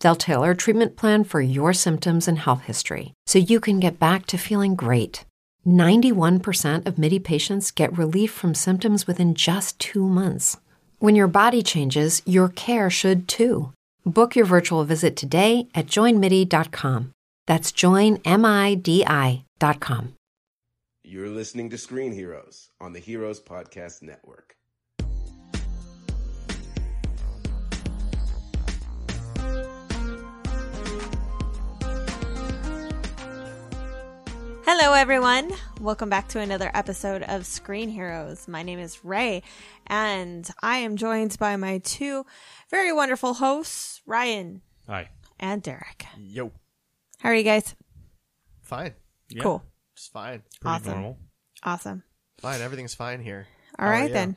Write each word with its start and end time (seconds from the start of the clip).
They'll 0.00 0.16
tailor 0.16 0.52
a 0.52 0.56
treatment 0.56 0.96
plan 0.96 1.24
for 1.24 1.40
your 1.40 1.72
symptoms 1.72 2.28
and 2.28 2.38
health 2.38 2.62
history 2.62 3.12
so 3.26 3.38
you 3.38 3.60
can 3.60 3.80
get 3.80 3.98
back 3.98 4.26
to 4.26 4.38
feeling 4.38 4.74
great. 4.74 5.24
91% 5.66 6.86
of 6.86 6.98
MIDI 6.98 7.18
patients 7.18 7.70
get 7.70 7.96
relief 7.98 8.32
from 8.32 8.54
symptoms 8.54 9.06
within 9.06 9.34
just 9.34 9.78
two 9.78 10.06
months. 10.06 10.56
When 10.98 11.16
your 11.16 11.28
body 11.28 11.62
changes, 11.62 12.22
your 12.24 12.48
care 12.48 12.88
should 12.88 13.28
too. 13.28 13.72
Book 14.04 14.36
your 14.36 14.46
virtual 14.46 14.84
visit 14.84 15.16
today 15.16 15.68
at 15.74 15.86
joinmidi.com. 15.86 17.12
That's 17.46 17.72
joinmidi.com. 17.72 19.42
You're 21.04 21.28
listening 21.28 21.70
to 21.70 21.78
Screen 21.78 22.12
Heroes 22.12 22.70
on 22.80 22.92
the 22.92 22.98
Heroes 22.98 23.40
Podcast 23.40 24.02
Network. 24.02 24.55
Hello, 34.66 34.94
everyone. 34.94 35.52
Welcome 35.80 36.10
back 36.10 36.26
to 36.28 36.40
another 36.40 36.70
episode 36.74 37.22
of 37.22 37.46
Screen 37.46 37.88
Heroes. 37.88 38.48
My 38.48 38.62
name 38.64 38.78
is 38.80 39.04
Ray, 39.04 39.42
and 39.86 40.48
I 40.60 40.78
am 40.78 40.96
joined 40.96 41.38
by 41.38 41.56
my 41.56 41.78
two 41.78 42.26
very 42.70 42.92
wonderful 42.92 43.34
hosts, 43.34 44.02
Ryan 44.06 44.62
Hi. 44.88 45.10
and 45.38 45.62
Derek. 45.62 46.06
Yo, 46.18 46.50
How 47.20 47.28
are 47.28 47.34
you 47.34 47.44
guys? 47.44 47.74
fine, 48.62 48.94
Yeah, 49.28 49.42
Cool. 49.44 49.62
just 49.94 50.12
fine, 50.12 50.42
Pretty 50.60 50.74
Awesome. 50.74 50.92
normal. 50.92 51.18
Awesome. 51.62 52.02
fine. 52.40 52.60
Everything's 52.60 52.94
fine 52.94 53.20
here. 53.22 53.46
All 53.78 53.86
How 53.86 53.92
right, 53.92 54.12
then. 54.12 54.36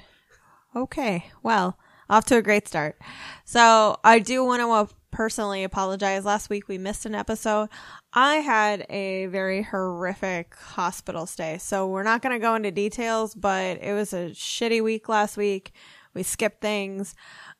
Okay. 0.75 1.25
Well, 1.41 1.77
off 2.09 2.25
to 2.25 2.37
a 2.37 2.41
great 2.43 2.67
start. 2.67 2.99
So, 3.45 3.99
I 4.03 4.19
do 4.19 4.43
want 4.45 4.61
to 4.61 4.67
personally 5.11 5.63
apologize. 5.63 6.25
Last 6.25 6.49
week 6.49 6.67
we 6.67 6.77
missed 6.77 7.05
an 7.05 7.15
episode. 7.15 7.69
I 8.13 8.35
had 8.35 8.85
a 8.89 9.27
very 9.27 9.61
horrific 9.61 10.55
hospital 10.55 11.25
stay. 11.25 11.57
So, 11.59 11.87
we're 11.87 12.03
not 12.03 12.21
going 12.21 12.33
to 12.33 12.41
go 12.41 12.55
into 12.55 12.71
details, 12.71 13.35
but 13.35 13.77
it 13.81 13.93
was 13.93 14.13
a 14.13 14.29
shitty 14.31 14.83
week 14.83 15.09
last 15.09 15.37
week. 15.37 15.71
We 16.13 16.23
skipped 16.23 16.61
things. 16.61 17.15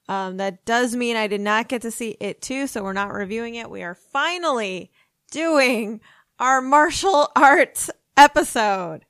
Um, 0.07 0.37
that 0.37 0.65
does 0.65 0.95
mean 0.95 1.15
I 1.15 1.27
did 1.27 1.41
not 1.41 1.67
get 1.67 1.83
to 1.83 1.91
see 1.91 2.17
it 2.19 2.41
too. 2.41 2.67
So, 2.67 2.83
we're 2.83 2.93
not 2.93 3.13
reviewing 3.13 3.55
it. 3.55 3.69
We 3.69 3.83
are 3.83 3.95
finally 3.95 4.91
doing 5.31 6.01
our 6.39 6.61
martial 6.61 7.31
arts 7.35 7.89
episode. 8.17 9.05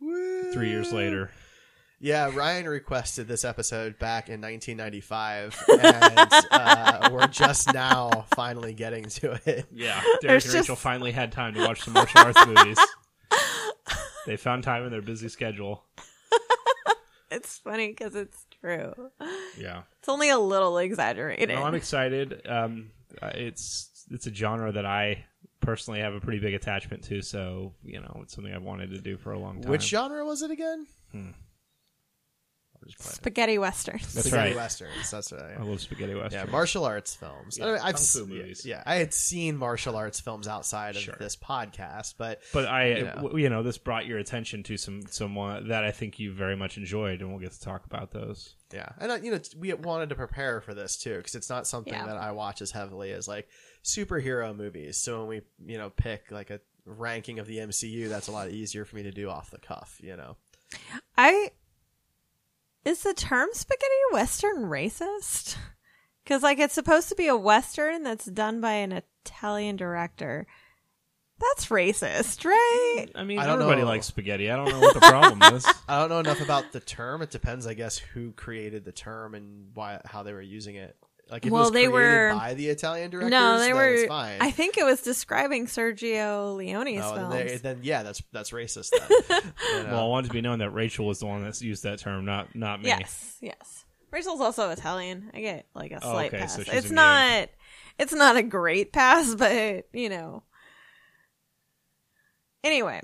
Three 0.00 0.68
years 0.68 0.92
later. 0.92 1.30
Yeah, 1.98 2.30
Ryan 2.34 2.68
requested 2.68 3.26
this 3.26 3.42
episode 3.44 3.98
back 3.98 4.28
in 4.28 4.40
1995, 4.42 5.56
and 5.82 6.30
uh, 6.50 7.08
we're 7.10 7.26
just 7.28 7.72
now 7.72 8.26
finally 8.34 8.74
getting 8.74 9.04
to 9.04 9.40
it. 9.46 9.66
Yeah. 9.72 10.00
There's 10.20 10.20
Derek 10.20 10.44
and 10.44 10.54
Rachel 10.54 10.74
just- 10.74 10.82
finally 10.82 11.12
had 11.12 11.32
time 11.32 11.54
to 11.54 11.66
watch 11.66 11.80
some 11.80 11.94
martial 11.94 12.20
arts 12.20 12.46
movies. 12.46 12.78
They 14.26 14.36
found 14.36 14.64
time 14.64 14.82
in 14.82 14.90
their 14.90 15.02
busy 15.02 15.28
schedule. 15.28 15.84
It's 17.30 17.58
funny 17.58 17.88
because 17.88 18.16
it's 18.16 18.44
true. 18.60 18.92
Yeah. 19.56 19.82
It's 20.00 20.08
only 20.08 20.30
a 20.30 20.38
little 20.38 20.78
exaggerated. 20.78 21.50
No, 21.50 21.62
I'm 21.62 21.76
excited. 21.76 22.42
Um, 22.44 22.90
uh, 23.22 23.30
it's 23.34 24.04
it's 24.10 24.26
a 24.26 24.34
genre 24.34 24.72
that 24.72 24.84
I 24.84 25.24
personally 25.60 26.00
have 26.00 26.12
a 26.14 26.20
pretty 26.20 26.40
big 26.40 26.54
attachment 26.54 27.04
to, 27.04 27.22
so 27.22 27.72
you 27.84 28.00
know 28.00 28.18
it's 28.24 28.34
something 28.34 28.52
I've 28.52 28.62
wanted 28.64 28.90
to 28.90 28.98
do 29.00 29.16
for 29.16 29.32
a 29.32 29.38
long 29.38 29.60
time. 29.62 29.70
Which 29.70 29.82
genre 29.82 30.24
was 30.24 30.42
it 30.42 30.50
again? 30.50 30.86
I'll 31.14 31.20
just 31.20 31.20
play 31.20 31.30
it. 31.30 31.45
Spaghetti 32.98 33.58
westerns. 33.58 34.12
That's 34.14 34.28
Spaghetti 34.28 34.50
right. 34.50 34.56
westerns. 34.56 35.10
That's 35.10 35.32
right. 35.32 35.56
I 35.58 35.62
love 35.62 35.80
spaghetti 35.80 36.14
westerns. 36.14 36.34
Yeah, 36.34 36.50
martial 36.50 36.84
arts 36.84 37.14
films. 37.14 37.58
Yeah, 37.58 37.64
I 37.64 37.68
mean, 37.68 37.76
I've 37.76 37.94
kung 37.94 38.04
fu 38.04 38.20
s- 38.22 38.26
movies. 38.26 38.66
Yeah, 38.66 38.82
I 38.86 38.96
had 38.96 39.12
seen 39.14 39.56
martial 39.56 39.96
arts 39.96 40.20
films 40.20 40.48
outside 40.48 40.96
of 40.96 41.02
Sure. 41.02 41.16
this 41.18 41.36
podcast, 41.36 42.14
but 42.18 42.40
But 42.52 42.66
I, 42.66 42.86
You 42.94 43.04
know. 43.04 43.14
w- 43.16 43.38
you 43.44 43.48
know, 43.50 43.62
this 43.62 43.78
brought 43.78 44.06
your 44.06 44.18
attention 44.18 44.62
to 44.64 44.76
some 44.76 45.02
someone 45.10 45.68
that 45.68 45.84
I 45.84 45.90
think 45.90 46.18
you 46.18 46.32
very 46.32 46.56
much 46.56 46.76
enjoyed, 46.76 47.20
and 47.20 47.30
we'll 47.30 47.40
get 47.40 47.52
to 47.52 47.60
talk 47.60 47.84
about 47.86 48.10
those. 48.12 48.54
Yeah, 48.72 48.88
and 48.98 49.12
uh, 49.12 49.18
you 49.22 49.30
know 49.30 49.38
we 49.56 49.72
wanted 49.74 50.08
to 50.08 50.14
prepare 50.16 50.60
for 50.60 50.74
this 50.74 50.96
too 50.96 51.16
because 51.18 51.34
it's 51.34 51.48
not 51.48 51.66
something 51.66 51.92
Yeah. 51.92 52.06
that 52.06 52.16
I 52.16 52.32
watch 52.32 52.60
as 52.62 52.72
heavily 52.72 53.12
as 53.12 53.28
like 53.28 53.48
superhero 53.84 54.54
movies. 54.56 54.98
So 54.98 55.20
when 55.20 55.28
we 55.28 55.72
you 55.72 55.78
know 55.78 55.90
pick 55.90 56.30
like 56.30 56.50
a 56.50 56.60
ranking 56.84 57.38
of 57.38 57.46
the 57.46 57.58
MCU, 57.58 58.08
that's 58.08 58.28
a 58.28 58.32
lot 58.32 58.50
easier 58.50 58.84
for 58.84 58.96
me 58.96 59.02
to 59.04 59.10
do 59.12 59.28
off 59.30 59.50
the 59.50 59.58
cuff. 59.58 59.98
You 60.00 60.16
know, 60.16 60.36
I 61.16 61.50
is 62.86 63.02
the 63.02 63.12
term 63.12 63.48
spaghetti 63.52 63.92
western 64.12 64.64
racist? 64.64 65.56
Because 66.24 66.42
like 66.42 66.58
it's 66.58 66.74
supposed 66.74 67.08
to 67.08 67.14
be 67.14 67.26
a 67.26 67.36
western 67.36 68.02
that's 68.02 68.24
done 68.26 68.60
by 68.60 68.72
an 68.72 68.92
Italian 69.24 69.76
director. 69.76 70.46
That's 71.38 71.66
racist, 71.66 72.44
right? 72.46 73.08
I 73.14 73.24
mean, 73.24 73.38
I 73.38 73.44
don't 73.44 73.56
everybody 73.56 73.82
know. 73.82 73.88
likes 73.88 74.06
spaghetti. 74.06 74.50
I 74.50 74.56
don't 74.56 74.70
know 74.70 74.80
what 74.80 74.94
the 74.94 75.00
problem 75.00 75.42
is. 75.54 75.66
I 75.88 75.98
don't 76.00 76.08
know 76.08 76.20
enough 76.20 76.40
about 76.40 76.72
the 76.72 76.80
term. 76.80 77.20
It 77.20 77.30
depends, 77.30 77.66
I 77.66 77.74
guess, 77.74 77.98
who 77.98 78.32
created 78.32 78.84
the 78.84 78.92
term 78.92 79.34
and 79.34 79.66
why 79.74 80.00
how 80.06 80.22
they 80.22 80.32
were 80.32 80.40
using 80.40 80.76
it. 80.76 80.96
Like 81.28 81.42
if 81.42 81.48
it 81.48 81.52
Well, 81.52 81.62
was 81.64 81.72
they 81.72 81.86
created 81.86 81.92
were- 81.92 82.34
by 82.38 82.54
the 82.54 82.68
Italian 82.68 83.10
directors, 83.10 83.30
no, 83.32 83.58
they 83.58 83.66
then 83.66 83.74
were. 83.76 83.88
It's 83.94 84.06
fine. 84.08 84.38
I 84.40 84.50
think 84.52 84.78
it 84.78 84.84
was 84.84 85.02
describing 85.02 85.66
Sergio 85.66 86.54
Leone's 86.56 86.98
No, 87.00 87.14
films. 87.14 87.34
then, 87.34 87.46
they- 87.48 87.56
then 87.56 87.80
yeah, 87.82 88.02
that's 88.04 88.22
that's 88.32 88.50
racist. 88.52 88.90
Then. 88.90 89.40
You 89.72 89.82
know? 89.82 89.90
Well, 89.90 90.04
I 90.04 90.08
wanted 90.08 90.28
to 90.28 90.32
be 90.34 90.40
known 90.40 90.60
that 90.60 90.70
Rachel 90.70 91.04
was 91.06 91.18
the 91.18 91.26
one 91.26 91.42
that 91.44 91.60
used 91.60 91.82
that 91.82 91.98
term, 91.98 92.24
not 92.24 92.54
not 92.54 92.80
me. 92.80 92.88
Yes, 92.88 93.36
yes. 93.40 93.84
Rachel's 94.12 94.40
also 94.40 94.70
Italian. 94.70 95.30
I 95.34 95.40
get 95.40 95.66
like 95.74 95.90
a 95.90 95.96
Oh, 95.96 96.12
slight 96.12 96.28
okay, 96.28 96.38
pass. 96.42 96.54
so 96.54 96.60
it's 96.60 96.70
in 96.70 96.82
game. 96.82 96.94
not 96.94 97.48
it's 97.98 98.12
not 98.12 98.36
a 98.36 98.42
great 98.44 98.92
pass, 98.92 99.34
but 99.34 99.86
you 99.92 100.08
know. 100.08 100.44
Anyway, 102.62 103.00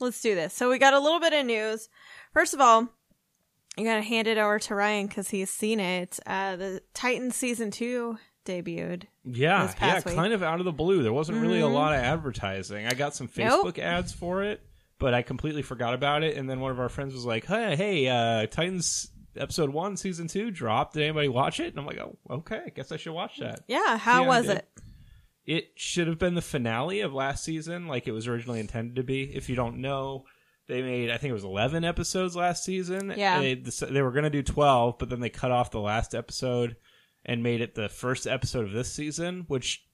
let's 0.00 0.20
do 0.20 0.34
this. 0.34 0.54
So 0.54 0.70
we 0.70 0.78
got 0.78 0.94
a 0.94 1.00
little 1.00 1.20
bit 1.20 1.32
of 1.32 1.44
news. 1.46 1.88
First 2.32 2.54
of 2.54 2.60
all, 2.60 2.88
I 3.78 3.82
gotta 3.84 4.02
hand 4.02 4.26
it 4.28 4.38
over 4.38 4.58
to 4.58 4.74
Ryan 4.74 5.06
because 5.06 5.28
he's 5.28 5.50
seen 5.50 5.80
it. 5.80 6.18
Uh, 6.26 6.56
the 6.56 6.82
Titans 6.94 7.36
season 7.36 7.70
two 7.70 8.18
debuted. 8.44 9.04
Yeah, 9.24 9.72
yeah, 9.80 9.96
week. 10.04 10.14
kind 10.14 10.32
of 10.32 10.42
out 10.42 10.60
of 10.60 10.64
the 10.64 10.72
blue. 10.72 11.02
There 11.02 11.12
wasn't 11.12 11.42
really 11.42 11.60
a 11.60 11.64
Mhm. 11.64 11.74
lot 11.74 11.92
of 11.94 12.00
advertising. 12.00 12.86
I 12.86 12.94
got 12.94 13.14
some 13.14 13.28
Nope. 13.36 13.66
Facebook 13.66 13.78
ads 13.78 14.12
for 14.12 14.42
it, 14.44 14.60
but 14.98 15.12
I 15.14 15.22
completely 15.22 15.62
forgot 15.62 15.94
about 15.94 16.22
it. 16.22 16.36
And 16.36 16.48
then 16.48 16.60
one 16.60 16.70
of 16.70 16.78
our 16.80 16.88
friends 16.88 17.12
was 17.12 17.24
like, 17.26 17.44
"Hey, 17.44 17.74
hey, 17.76 18.08
uh, 18.08 18.46
Titans 18.46 19.10
episode 19.36 19.70
one, 19.70 19.96
season 19.96 20.28
two 20.28 20.50
dropped. 20.50 20.94
Did 20.94 21.02
anybody 21.02 21.28
watch 21.28 21.60
it?" 21.60 21.68
And 21.74 21.78
I'm 21.80 21.86
like, 21.86 21.98
"Oh, 21.98 22.16
okay. 22.30 22.62
I 22.66 22.70
guess 22.70 22.92
I 22.92 22.96
should 22.96 23.12
watch 23.12 23.38
that." 23.40 23.64
Yeah, 23.68 23.98
how 23.98 24.22
Yeah, 24.22 24.28
was 24.28 24.48
it? 24.48 24.66
It 25.44 25.72
should 25.76 26.06
have 26.08 26.18
been 26.18 26.34
the 26.34 26.42
finale 26.42 27.00
of 27.02 27.12
last 27.12 27.44
season, 27.44 27.86
like 27.86 28.08
it 28.08 28.12
was 28.12 28.26
originally 28.26 28.58
intended 28.60 28.96
to 28.96 29.02
be. 29.02 29.24
If 29.34 29.48
you 29.48 29.54
don't 29.56 29.78
know, 29.78 30.24
they 30.68 30.82
made 30.82 31.10
I 31.10 31.18
think 31.18 31.30
it 31.30 31.34
was 31.34 31.44
eleven 31.44 31.84
episodes 31.84 32.36
last 32.36 32.64
season. 32.64 33.14
Yeah. 33.16 33.40
they, 33.40 33.54
they 33.54 34.02
were 34.02 34.12
going 34.12 34.24
to 34.24 34.30
do 34.30 34.42
twelve, 34.42 34.98
but 34.98 35.08
then 35.08 35.20
they 35.20 35.30
cut 35.30 35.50
off 35.50 35.70
the 35.70 35.80
last 35.80 36.14
episode 36.14 36.76
and 37.24 37.42
made 37.42 37.60
it 37.60 37.74
the 37.74 37.88
first 37.88 38.26
episode 38.26 38.64
of 38.64 38.72
this 38.72 38.92
season, 38.92 39.44
which 39.48 39.85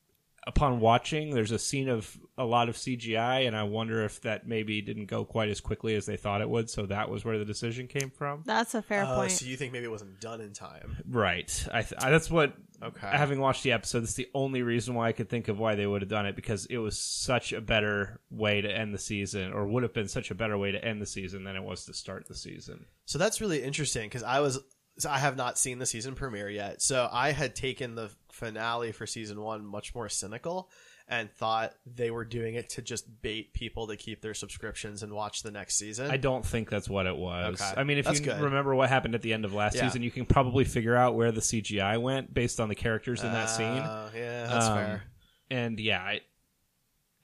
upon 0.47 0.81
watching, 0.81 1.35
there's 1.35 1.51
a 1.53 1.59
scene 1.59 1.89
of 1.89 2.19
a 2.37 2.45
lot 2.45 2.69
of 2.69 2.77
CGI, 2.77 3.47
and 3.47 3.55
I 3.57 3.63
wonder 3.63 4.05
if 4.05 4.21
that 4.23 4.47
maybe 4.47 4.81
didn't 4.83 5.07
go 5.07 5.25
quite 5.25 5.49
as 5.49 5.61
quickly 5.61 5.95
as 5.95 6.07
they 6.07 6.17
thought 6.17 6.41
it 6.41 6.49
would. 6.49 6.69
So 6.71 6.87
that 6.87 7.09
was 7.11 7.25
where 7.25 7.39
the 7.39 7.45
decision 7.45 7.87
came 7.87 8.11
from. 8.11 8.43
That's 8.47 8.75
a 8.75 8.83
fair 8.83 9.05
Oh, 9.07 9.17
point. 9.17 9.33
so 9.33 9.47
you 9.47 9.57
think 9.57 9.73
maybe 9.73 9.85
it 9.85 9.91
wasn't 9.91 10.21
done 10.21 10.41
in 10.41 10.53
time? 10.53 10.97
Right. 11.09 11.67
I, 11.73 11.83
th- 11.83 11.95
I 12.03 12.11
that's 12.11 12.31
what. 12.31 12.55
Okay. 12.83 13.07
Having 13.07 13.39
watched 13.39 13.63
the 13.63 13.71
episode, 13.71 14.01
that's 14.01 14.15
the 14.15 14.29
only 14.35 14.63
reason 14.63 14.97
why 14.97 15.07
I 15.07 15.13
could 15.13 15.29
think 15.29 15.47
of 15.47 15.57
why 15.57 15.77
they 15.77 15.87
would 15.87 16.03
have 16.03 16.09
done 16.09 16.27
it 16.27 16.35
because 16.35 16.67
it 16.67 16.79
was 16.79 16.99
such 16.99 17.53
a 17.53 17.61
better 17.61 18.19
way 18.29 18.61
to 18.61 18.69
end 18.69 18.93
the 18.93 18.99
season, 18.99 19.53
or 19.53 19.65
would 19.69 19.85
have 19.85 19.95
been 19.95 20.09
such 20.09 20.33
a 20.33 20.35
better 20.35 20.59
way 20.59 20.73
to 20.73 20.85
end 20.85 21.01
the 21.01 21.07
season 21.07 21.45
than 21.45 21.55
it 21.55 21.63
was 21.63 21.85
to 21.85 21.95
start 21.95 22.27
the 22.27 22.35
season. 22.35 22.87
So 23.05 23.19
that's 23.19 23.41
really 23.41 23.63
interesting 23.63 24.09
because 24.09 24.25
I 24.25 24.41
was 24.41 24.59
so 24.99 25.11
I 25.11 25.19
have 25.19 25.37
not 25.37 25.59
seen 25.59 25.79
the 25.79 25.87
season 25.87 26.15
premiere 26.15 26.49
yet. 26.51 26.83
So 26.83 27.09
I 27.11 27.33
had 27.33 27.55
taken 27.55 27.95
the 27.95 28.11
finale 28.31 28.93
for 28.93 29.07
season 29.07 29.41
one 29.41 29.65
much 29.65 29.95
more 29.95 30.09
cynical 30.09 30.71
and 31.09 31.31
thought 31.31 31.75
they 31.85 32.11
were 32.11 32.25
doing 32.25 32.55
it 32.55 32.71
to 32.71 32.81
just 32.83 33.21
bait 33.23 33.53
people 33.53 33.89
to 33.89 33.97
keep 33.97 34.23
their 34.23 34.35
subscriptions 34.35 35.03
and 35.03 35.13
watch 35.13 35.43
the 35.43 35.51
next 35.51 35.77
season. 35.77 36.11
I 36.11 36.17
don't 36.17 36.45
think 36.47 36.71
that's 36.71 36.89
what 36.89 37.07
it 37.07 37.17
was. 37.17 37.61
Okay. 37.61 37.75
I 37.81 37.85
mean, 37.85 37.99
if 37.99 38.05
That's 38.07 38.21
you 38.21 38.27
good. 38.27 38.41
remember 38.41 38.75
what 38.75 38.89
happened 38.89 39.15
at 39.15 39.21
the 39.23 39.33
end 39.33 39.45
of 39.45 39.53
last 39.53 39.75
Yeah. 39.75 39.83
season, 39.89 40.03
you 40.03 40.11
can 40.11 40.25
probably 40.27 40.65
figure 40.65 40.95
out 40.97 41.15
where 41.17 41.33
the 41.33 41.41
CGI 41.43 42.01
went 42.01 42.33
based 42.33 42.61
on 42.61 42.69
the 42.69 42.75
characters 42.75 43.23
in 43.23 43.33
that 43.33 43.47
scene. 43.47 43.67
Oh, 43.67 44.11
yeah, 44.15 44.47
that's 44.47 44.67
Um, 44.67 44.77
fair. 44.77 45.03
And 45.51 45.81
yeah, 45.81 46.01
I, 46.01 46.21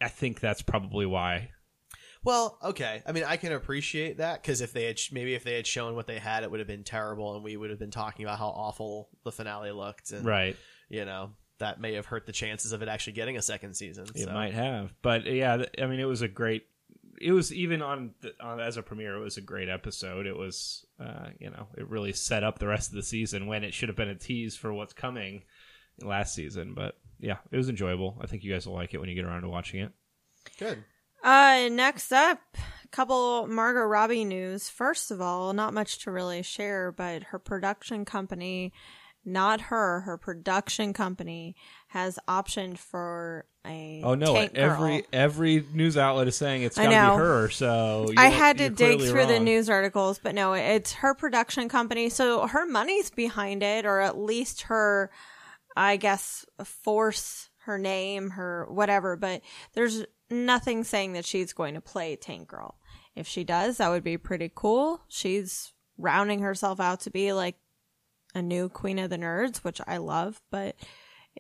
I 0.00 0.08
think 0.08 0.40
that's 0.40 0.60
probably 0.62 1.06
why. 1.06 1.50
Well, 2.24 2.58
okay. 2.62 3.02
I 3.06 3.12
mean, 3.12 3.24
I 3.24 3.36
can 3.36 3.52
appreciate 3.52 4.18
that 4.18 4.42
because 4.42 4.60
if 4.60 4.72
they 4.72 4.84
had 4.84 5.00
maybe 5.12 5.34
if 5.34 5.44
they 5.44 5.54
had 5.54 5.66
shown 5.66 5.94
what 5.94 6.06
they 6.06 6.18
had, 6.18 6.42
it 6.42 6.50
would 6.50 6.60
have 6.60 6.66
been 6.66 6.84
terrible, 6.84 7.34
and 7.34 7.44
we 7.44 7.56
would 7.56 7.70
have 7.70 7.78
been 7.78 7.90
talking 7.90 8.24
about 8.24 8.38
how 8.38 8.48
awful 8.48 9.08
the 9.24 9.32
finale 9.32 9.70
looked, 9.70 10.10
and 10.12 10.24
Right. 10.24 10.56
you 10.88 11.04
know 11.04 11.30
that 11.58 11.80
may 11.80 11.94
have 11.94 12.06
hurt 12.06 12.24
the 12.26 12.32
chances 12.32 12.72
of 12.72 12.82
it 12.82 12.88
actually 12.88 13.14
getting 13.14 13.36
a 13.36 13.42
second 13.42 13.74
season. 13.74 14.06
It 14.14 14.24
so. 14.24 14.32
might 14.32 14.54
have, 14.54 14.94
but 15.02 15.26
yeah, 15.26 15.64
I 15.80 15.86
mean, 15.86 16.00
it 16.00 16.04
was 16.04 16.22
a 16.22 16.28
great. 16.28 16.66
It 17.20 17.32
was 17.32 17.52
even 17.52 17.82
on, 17.82 18.14
the, 18.20 18.32
on 18.40 18.60
as 18.60 18.76
a 18.76 18.82
premiere, 18.82 19.16
it 19.16 19.20
was 19.24 19.36
a 19.38 19.40
great 19.40 19.68
episode. 19.68 20.24
It 20.24 20.36
was, 20.36 20.86
uh, 21.00 21.30
you 21.40 21.50
know, 21.50 21.66
it 21.76 21.88
really 21.88 22.12
set 22.12 22.44
up 22.44 22.60
the 22.60 22.68
rest 22.68 22.90
of 22.90 22.94
the 22.94 23.02
season 23.02 23.48
when 23.48 23.64
it 23.64 23.74
should 23.74 23.88
have 23.88 23.96
been 23.96 24.08
a 24.08 24.14
tease 24.14 24.54
for 24.54 24.72
what's 24.72 24.92
coming 24.92 25.42
last 26.00 26.32
season. 26.32 26.74
But 26.74 26.96
yeah, 27.18 27.38
it 27.50 27.56
was 27.56 27.68
enjoyable. 27.68 28.16
I 28.20 28.26
think 28.28 28.44
you 28.44 28.52
guys 28.52 28.68
will 28.68 28.74
like 28.74 28.94
it 28.94 28.98
when 28.98 29.08
you 29.08 29.16
get 29.16 29.24
around 29.24 29.42
to 29.42 29.48
watching 29.48 29.80
it. 29.80 29.90
good. 30.60 30.84
Uh, 31.22 31.68
next 31.70 32.12
up, 32.12 32.40
a 32.84 32.88
couple 32.88 33.46
Margot 33.46 33.80
Robbie 33.80 34.24
news. 34.24 34.68
First 34.68 35.10
of 35.10 35.20
all, 35.20 35.52
not 35.52 35.74
much 35.74 35.98
to 36.04 36.10
really 36.10 36.42
share, 36.42 36.92
but 36.92 37.24
her 37.24 37.38
production 37.38 38.04
company, 38.04 38.72
not 39.24 39.60
her, 39.62 40.00
her 40.00 40.16
production 40.16 40.92
company 40.92 41.56
has 41.88 42.18
optioned 42.28 42.78
for 42.78 43.44
a 43.66 44.00
Oh 44.04 44.14
no! 44.14 44.32
tank 44.32 44.52
every 44.54 44.98
girl. 44.98 45.06
every 45.12 45.66
news 45.74 45.98
outlet 45.98 46.28
is 46.28 46.36
saying 46.36 46.62
it's 46.62 46.76
got 46.76 46.84
to 46.84 46.88
be 46.88 46.94
her. 46.94 47.48
So 47.50 48.08
I 48.16 48.28
had 48.28 48.58
to 48.58 48.70
dig 48.70 49.00
through 49.00 49.26
the 49.26 49.40
news 49.40 49.68
articles, 49.68 50.18
but 50.22 50.34
no, 50.34 50.54
it's 50.54 50.92
her 50.94 51.14
production 51.14 51.68
company. 51.68 52.08
So 52.08 52.46
her 52.46 52.64
money's 52.64 53.10
behind 53.10 53.62
it, 53.62 53.84
or 53.84 54.00
at 54.00 54.16
least 54.16 54.62
her, 54.62 55.10
I 55.76 55.96
guess, 55.96 56.46
force, 56.64 57.50
her 57.64 57.76
name, 57.76 58.30
her 58.30 58.66
whatever. 58.70 59.16
But 59.16 59.42
there's 59.74 60.04
nothing 60.30 60.84
saying 60.84 61.12
that 61.14 61.24
she's 61.24 61.52
going 61.52 61.74
to 61.74 61.80
play 61.80 62.16
Tank 62.16 62.48
Girl. 62.48 62.76
If 63.14 63.26
she 63.26 63.44
does, 63.44 63.78
that 63.78 63.88
would 63.88 64.04
be 64.04 64.16
pretty 64.16 64.50
cool. 64.54 65.02
She's 65.08 65.72
rounding 65.96 66.40
herself 66.40 66.78
out 66.78 67.00
to 67.00 67.10
be 67.10 67.32
like 67.32 67.56
a 68.34 68.42
new 68.42 68.68
Queen 68.68 68.98
of 68.98 69.10
the 69.10 69.18
Nerds, 69.18 69.58
which 69.58 69.80
I 69.86 69.96
love. 69.96 70.40
But 70.50 70.76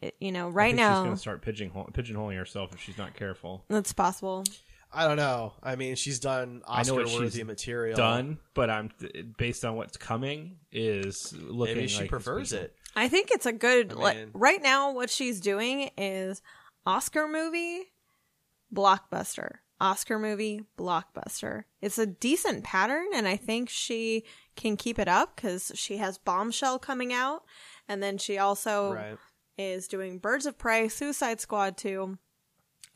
it, 0.00 0.16
you 0.18 0.32
know, 0.32 0.46
I 0.46 0.50
right 0.50 0.74
now 0.74 0.94
she's 0.94 1.04
going 1.04 1.14
to 1.14 1.20
start 1.20 1.42
pigeonhole, 1.42 1.90
pigeonholing 1.92 2.36
herself 2.36 2.72
if 2.74 2.80
she's 2.80 2.98
not 2.98 3.14
careful. 3.14 3.64
that's 3.68 3.92
possible. 3.92 4.44
I 4.92 5.06
don't 5.06 5.18
know. 5.18 5.52
I 5.62 5.76
mean, 5.76 5.96
she's 5.96 6.18
done 6.18 6.62
I 6.66 6.82
know 6.82 6.94
what 6.94 7.04
Oscar-worthy 7.06 7.44
material. 7.44 7.96
Done, 7.96 8.38
but 8.54 8.70
I'm 8.70 8.90
based 9.36 9.64
on 9.64 9.76
what's 9.76 9.98
coming 9.98 10.56
is 10.72 11.34
looking. 11.34 11.76
Maybe 11.76 11.88
she 11.88 12.00
like 12.02 12.10
prefers 12.10 12.52
it. 12.52 12.74
I 12.96 13.08
think 13.08 13.30
it's 13.30 13.46
a 13.46 13.52
good 13.52 13.92
I 13.92 13.96
like 13.96 14.28
right 14.32 14.62
now 14.62 14.92
what 14.92 15.10
she's 15.10 15.40
doing 15.40 15.90
is 15.98 16.40
Oscar 16.86 17.28
movie 17.28 17.84
blockbuster. 18.74 19.56
Oscar 19.80 20.18
movie 20.18 20.62
blockbuster. 20.76 21.64
It's 21.80 21.98
a 21.98 22.06
decent 22.06 22.64
pattern 22.64 23.06
and 23.14 23.28
I 23.28 23.36
think 23.36 23.68
she 23.68 24.24
can 24.56 24.76
keep 24.76 24.98
it 24.98 25.06
up 25.08 25.36
cuz 25.36 25.70
she 25.74 25.98
has 25.98 26.18
Bombshell 26.18 26.80
coming 26.80 27.12
out 27.12 27.44
and 27.86 28.02
then 28.02 28.18
she 28.18 28.38
also 28.38 28.94
Right. 28.94 29.18
is 29.56 29.86
doing 29.86 30.18
Birds 30.18 30.46
of 30.46 30.58
Prey, 30.58 30.88
Suicide 30.88 31.40
Squad 31.40 31.76
2, 31.76 32.18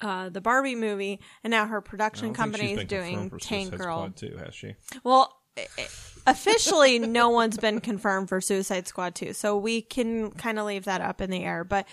uh, 0.00 0.28
the 0.28 0.40
Barbie 0.40 0.74
movie, 0.74 1.20
and 1.44 1.52
now 1.52 1.66
her 1.66 1.80
production 1.80 2.34
company 2.34 2.72
is 2.72 2.84
doing 2.84 3.30
Tank 3.40 3.76
Girl. 3.76 4.10
Too, 4.10 4.36
has 4.44 4.52
she? 4.54 4.74
Well, 5.04 5.40
i- 5.56 5.68
i- 5.78 5.88
officially, 6.26 6.98
no 6.98 7.28
one's 7.30 7.56
been 7.56 7.80
confirmed 7.80 8.28
for 8.28 8.40
Suicide 8.40 8.88
Squad 8.88 9.14
2, 9.14 9.32
so 9.32 9.56
we 9.56 9.80
can 9.82 10.32
kind 10.32 10.58
of 10.58 10.66
leave 10.66 10.84
that 10.86 11.00
up 11.00 11.20
in 11.20 11.30
the 11.30 11.44
air. 11.44 11.62
But 11.62 11.86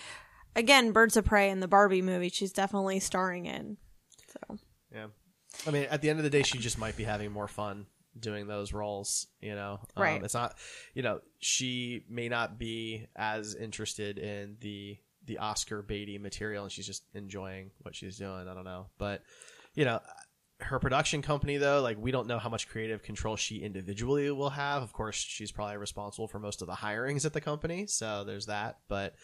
again, 0.56 0.92
Birds 0.92 1.16
of 1.16 1.24
Prey 1.24 1.50
and 1.50 1.62
the 1.62 1.68
Barbie 1.68 2.02
movie, 2.02 2.28
she's 2.28 2.52
definitely 2.52 3.00
starring 3.00 3.46
in. 3.46 3.76
So 4.28 4.58
Yeah. 4.92 5.06
I 5.66 5.70
mean, 5.70 5.84
at 5.90 6.00
the 6.02 6.10
end 6.10 6.18
of 6.18 6.22
the 6.24 6.30
day, 6.30 6.42
she 6.42 6.58
just 6.58 6.78
might 6.78 6.96
be 6.96 7.04
having 7.04 7.32
more 7.32 7.48
fun 7.48 7.86
doing 8.18 8.46
those 8.46 8.72
roles. 8.72 9.26
You 9.40 9.54
know, 9.54 9.80
Um, 9.96 10.02
Right. 10.02 10.22
it's 10.22 10.34
not. 10.34 10.56
You 10.94 11.02
know, 11.02 11.20
she 11.38 12.04
may 12.08 12.28
not 12.28 12.58
be 12.58 13.06
as 13.16 13.54
interested 13.54 14.18
in 14.18 14.56
the 14.60 14.98
the 15.26 15.38
Oscar 15.38 15.82
baity 15.82 16.18
material, 16.18 16.64
and 16.64 16.72
she's 16.72 16.86
just 16.86 17.04
enjoying 17.14 17.70
what 17.82 17.94
she's 17.94 18.16
doing. 18.16 18.48
I 18.48 18.54
don't 18.54 18.64
know, 18.64 18.90
but 18.98 19.22
you 19.74 19.84
know. 19.84 20.00
Her 20.62 20.78
production 20.78 21.22
company, 21.22 21.56
though, 21.56 21.80
like 21.80 21.96
we 21.98 22.10
don't 22.10 22.26
know 22.26 22.38
how 22.38 22.50
much 22.50 22.68
creative 22.68 23.02
control 23.02 23.34
she 23.34 23.62
individually 23.62 24.30
will 24.30 24.50
have. 24.50 24.82
Of 24.82 24.92
course, 24.92 25.16
she's 25.16 25.50
probably 25.50 25.78
responsible 25.78 26.28
for 26.28 26.38
most 26.38 26.60
of 26.60 26.66
the 26.68 26.74
hirings 26.74 27.24
at 27.24 27.32
the 27.32 27.40
company, 27.40 27.86
so 27.86 28.24
there's 28.24 28.44
that. 28.44 28.78
But 28.86 29.14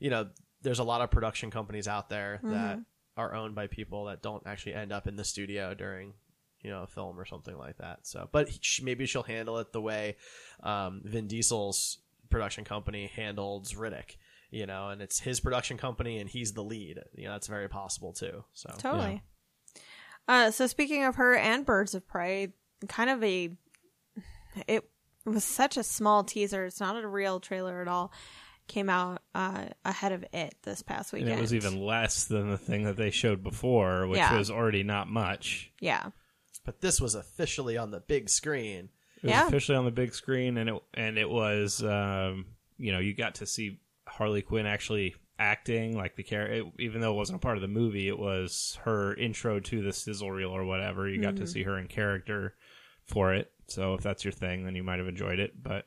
you 0.00 0.10
know, 0.10 0.28
there's 0.62 0.78
a 0.78 0.84
lot 0.84 1.00
of 1.00 1.10
production 1.10 1.50
companies 1.50 1.88
out 1.88 2.08
there 2.08 2.40
that 2.42 2.80
are 3.16 3.34
owned 3.34 3.54
by 3.54 3.66
people 3.66 4.06
that 4.06 4.22
don't 4.22 4.42
actually 4.46 4.74
end 4.74 4.92
up 4.92 5.06
in 5.06 5.16
the 5.16 5.24
studio 5.24 5.74
during 5.74 6.14
you 6.62 6.70
know 6.70 6.82
a 6.82 6.86
film 6.86 7.18
or 7.18 7.24
something 7.24 7.58
like 7.58 7.76
that 7.78 7.98
so 8.02 8.28
but 8.32 8.48
she, 8.60 8.84
maybe 8.84 9.04
she'll 9.04 9.22
handle 9.22 9.58
it 9.58 9.72
the 9.72 9.80
way 9.80 10.16
um, 10.62 11.02
vin 11.04 11.26
diesel's 11.26 11.98
production 12.30 12.64
company 12.64 13.10
handled 13.14 13.66
riddick 13.68 14.16
you 14.50 14.64
know 14.64 14.88
and 14.88 15.02
it's 15.02 15.18
his 15.18 15.40
production 15.40 15.76
company 15.76 16.18
and 16.18 16.30
he's 16.30 16.52
the 16.52 16.62
lead 16.62 17.00
you 17.14 17.24
know 17.24 17.32
that's 17.32 17.48
very 17.48 17.68
possible 17.68 18.12
too 18.12 18.44
so 18.54 18.72
totally. 18.78 19.22
Uh, 20.28 20.50
so 20.50 20.66
speaking 20.66 21.04
of 21.04 21.16
her 21.16 21.34
and 21.34 21.66
Birds 21.66 21.94
of 21.94 22.06
Prey, 22.06 22.52
kind 22.88 23.10
of 23.10 23.22
a 23.24 23.50
it 24.66 24.88
was 25.24 25.44
such 25.44 25.76
a 25.76 25.82
small 25.82 26.24
teaser. 26.24 26.64
It's 26.64 26.80
not 26.80 27.02
a 27.02 27.06
real 27.06 27.40
trailer 27.40 27.80
at 27.80 27.88
all. 27.88 28.12
Came 28.72 28.88
out 28.88 29.20
uh, 29.34 29.66
ahead 29.84 30.12
of 30.12 30.24
it 30.32 30.54
this 30.62 30.80
past 30.82 31.12
And 31.12 31.22
weekend. 31.22 31.38
it 31.38 31.42
was 31.42 31.52
even 31.52 31.78
less 31.78 32.24
than 32.24 32.48
the 32.50 32.56
thing 32.56 32.84
that 32.84 32.96
they 32.96 33.10
showed 33.10 33.42
before, 33.42 34.06
which 34.06 34.16
Yeah. 34.16 34.38
was 34.38 34.50
already 34.50 34.82
not 34.82 35.08
much. 35.08 35.70
yeah. 35.78 36.10
but 36.64 36.80
this 36.80 36.98
was 37.00 37.14
officially 37.14 37.76
on 37.76 37.90
the 37.90 38.00
big 38.00 38.30
screen 38.30 38.88
It 39.16 39.24
was 39.24 39.30
Yeah. 39.30 39.46
officially 39.48 39.76
on 39.76 39.84
the 39.84 39.90
big 39.90 40.14
screen, 40.14 40.56
and 40.56 40.70
it 40.70 40.82
and 40.94 41.18
it 41.18 41.28
was, 41.28 41.82
um, 41.84 42.46
you 42.78 42.92
know, 42.92 42.98
you 42.98 43.12
got 43.14 43.34
to 43.36 43.46
see 43.46 43.80
Harley 44.06 44.40
Quinn 44.42 44.64
actually 44.66 45.14
acting 45.38 45.94
like 45.96 46.16
the 46.16 46.22
character. 46.22 46.70
Even 46.78 47.00
though 47.02 47.12
it 47.12 47.16
wasn't 47.16 47.36
a 47.36 47.40
part 47.40 47.56
of 47.58 47.62
the 47.62 47.68
movie, 47.68 48.08
it 48.08 48.18
was 48.18 48.78
her 48.84 49.14
intro 49.16 49.60
to 49.60 49.82
the 49.82 49.92
sizzle 49.92 50.30
reel 50.30 50.50
or 50.50 50.64
whatever. 50.64 51.08
You 51.08 51.20
got 51.20 51.36
to 51.36 51.46
see 51.46 51.62
her 51.64 51.76
in 51.78 51.88
character 51.88 52.54
for 53.04 53.34
it. 53.34 53.52
So 53.68 53.94
if 53.94 54.00
that's 54.02 54.24
your 54.24 54.32
thing, 54.32 54.64
then 54.64 54.74
you 54.76 54.82
might 54.82 54.98
have 54.98 55.08
enjoyed 55.08 55.38
it. 55.40 55.60
But 55.62 55.86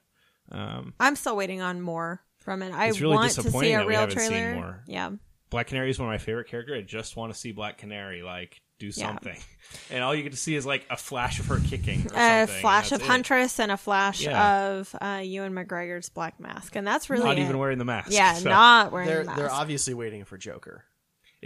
um, 0.51 0.93
I'm 0.99 1.15
still 1.15 1.35
waiting 1.35 1.61
on 1.61 1.81
more 1.81 2.21
from 2.45 2.61
it. 2.61 2.73
I 2.73 2.87
It's 2.87 3.01
really 3.01 3.15
want 3.15 3.31
to 3.31 3.35
disappointing 3.35 3.69
see 3.71 3.73
a 3.73 3.77
that 3.79 3.85
we 3.87 3.91
real 3.91 3.99
haven't 4.01 4.19
seen 4.19 4.29
trailer. 4.29 4.55
more. 4.55 4.83
Yeah. 4.87 5.09
Black 5.49 5.67
Canary 5.67 5.89
is 5.89 5.99
one 5.99 6.07
of 6.07 6.13
my 6.13 6.17
favorite 6.17 6.47
characters. 6.47 6.77
I 6.77 6.81
just 6.81 7.15
want 7.17 7.33
to 7.33 7.37
see 7.39 7.51
Black 7.51 7.77
Canary 7.77 8.21
like 8.23 8.57
do 8.79 8.87
Yeah. 8.87 8.91
something, 9.07 9.37
and 9.89 10.03
all 10.03 10.13
you 10.13 10.21
get 10.23 10.31
to 10.33 10.37
see 10.37 10.55
is 10.55 10.65
like 10.65 10.85
a 10.89 10.97
flash 10.97 11.39
of 11.39 11.45
her 11.47 11.59
kicking. 11.59 12.07
Or 12.13 12.17
A 12.43 12.45
flash 12.45 12.91
of 12.91 13.01
it. 13.01 13.05
Huntress 13.07 13.59
and 13.59 13.71
a 13.71 13.77
flash 13.77 14.21
Yeah. 14.21 14.67
of 14.71 14.95
uh, 15.01 15.21
Ewan 15.23 15.53
McGregor's 15.53 16.09
black 16.09 16.39
mask, 16.39 16.75
and 16.75 16.85
that's 16.85 17.09
really 17.09 17.23
Not 17.25 17.37
it. 17.37 17.41
even 17.43 17.57
wearing 17.57 17.77
the 17.77 17.85
mask. 17.85 18.11
Yeah, 18.11 18.33
so 18.33 18.49
not 18.49 18.91
wearing 18.91 19.07
they're 19.07 19.19
the 19.19 19.25
mask. 19.27 19.37
they're 19.37 19.51
obviously 19.51 19.93
waiting 19.93 20.25
for 20.25 20.37
joker 20.37 20.83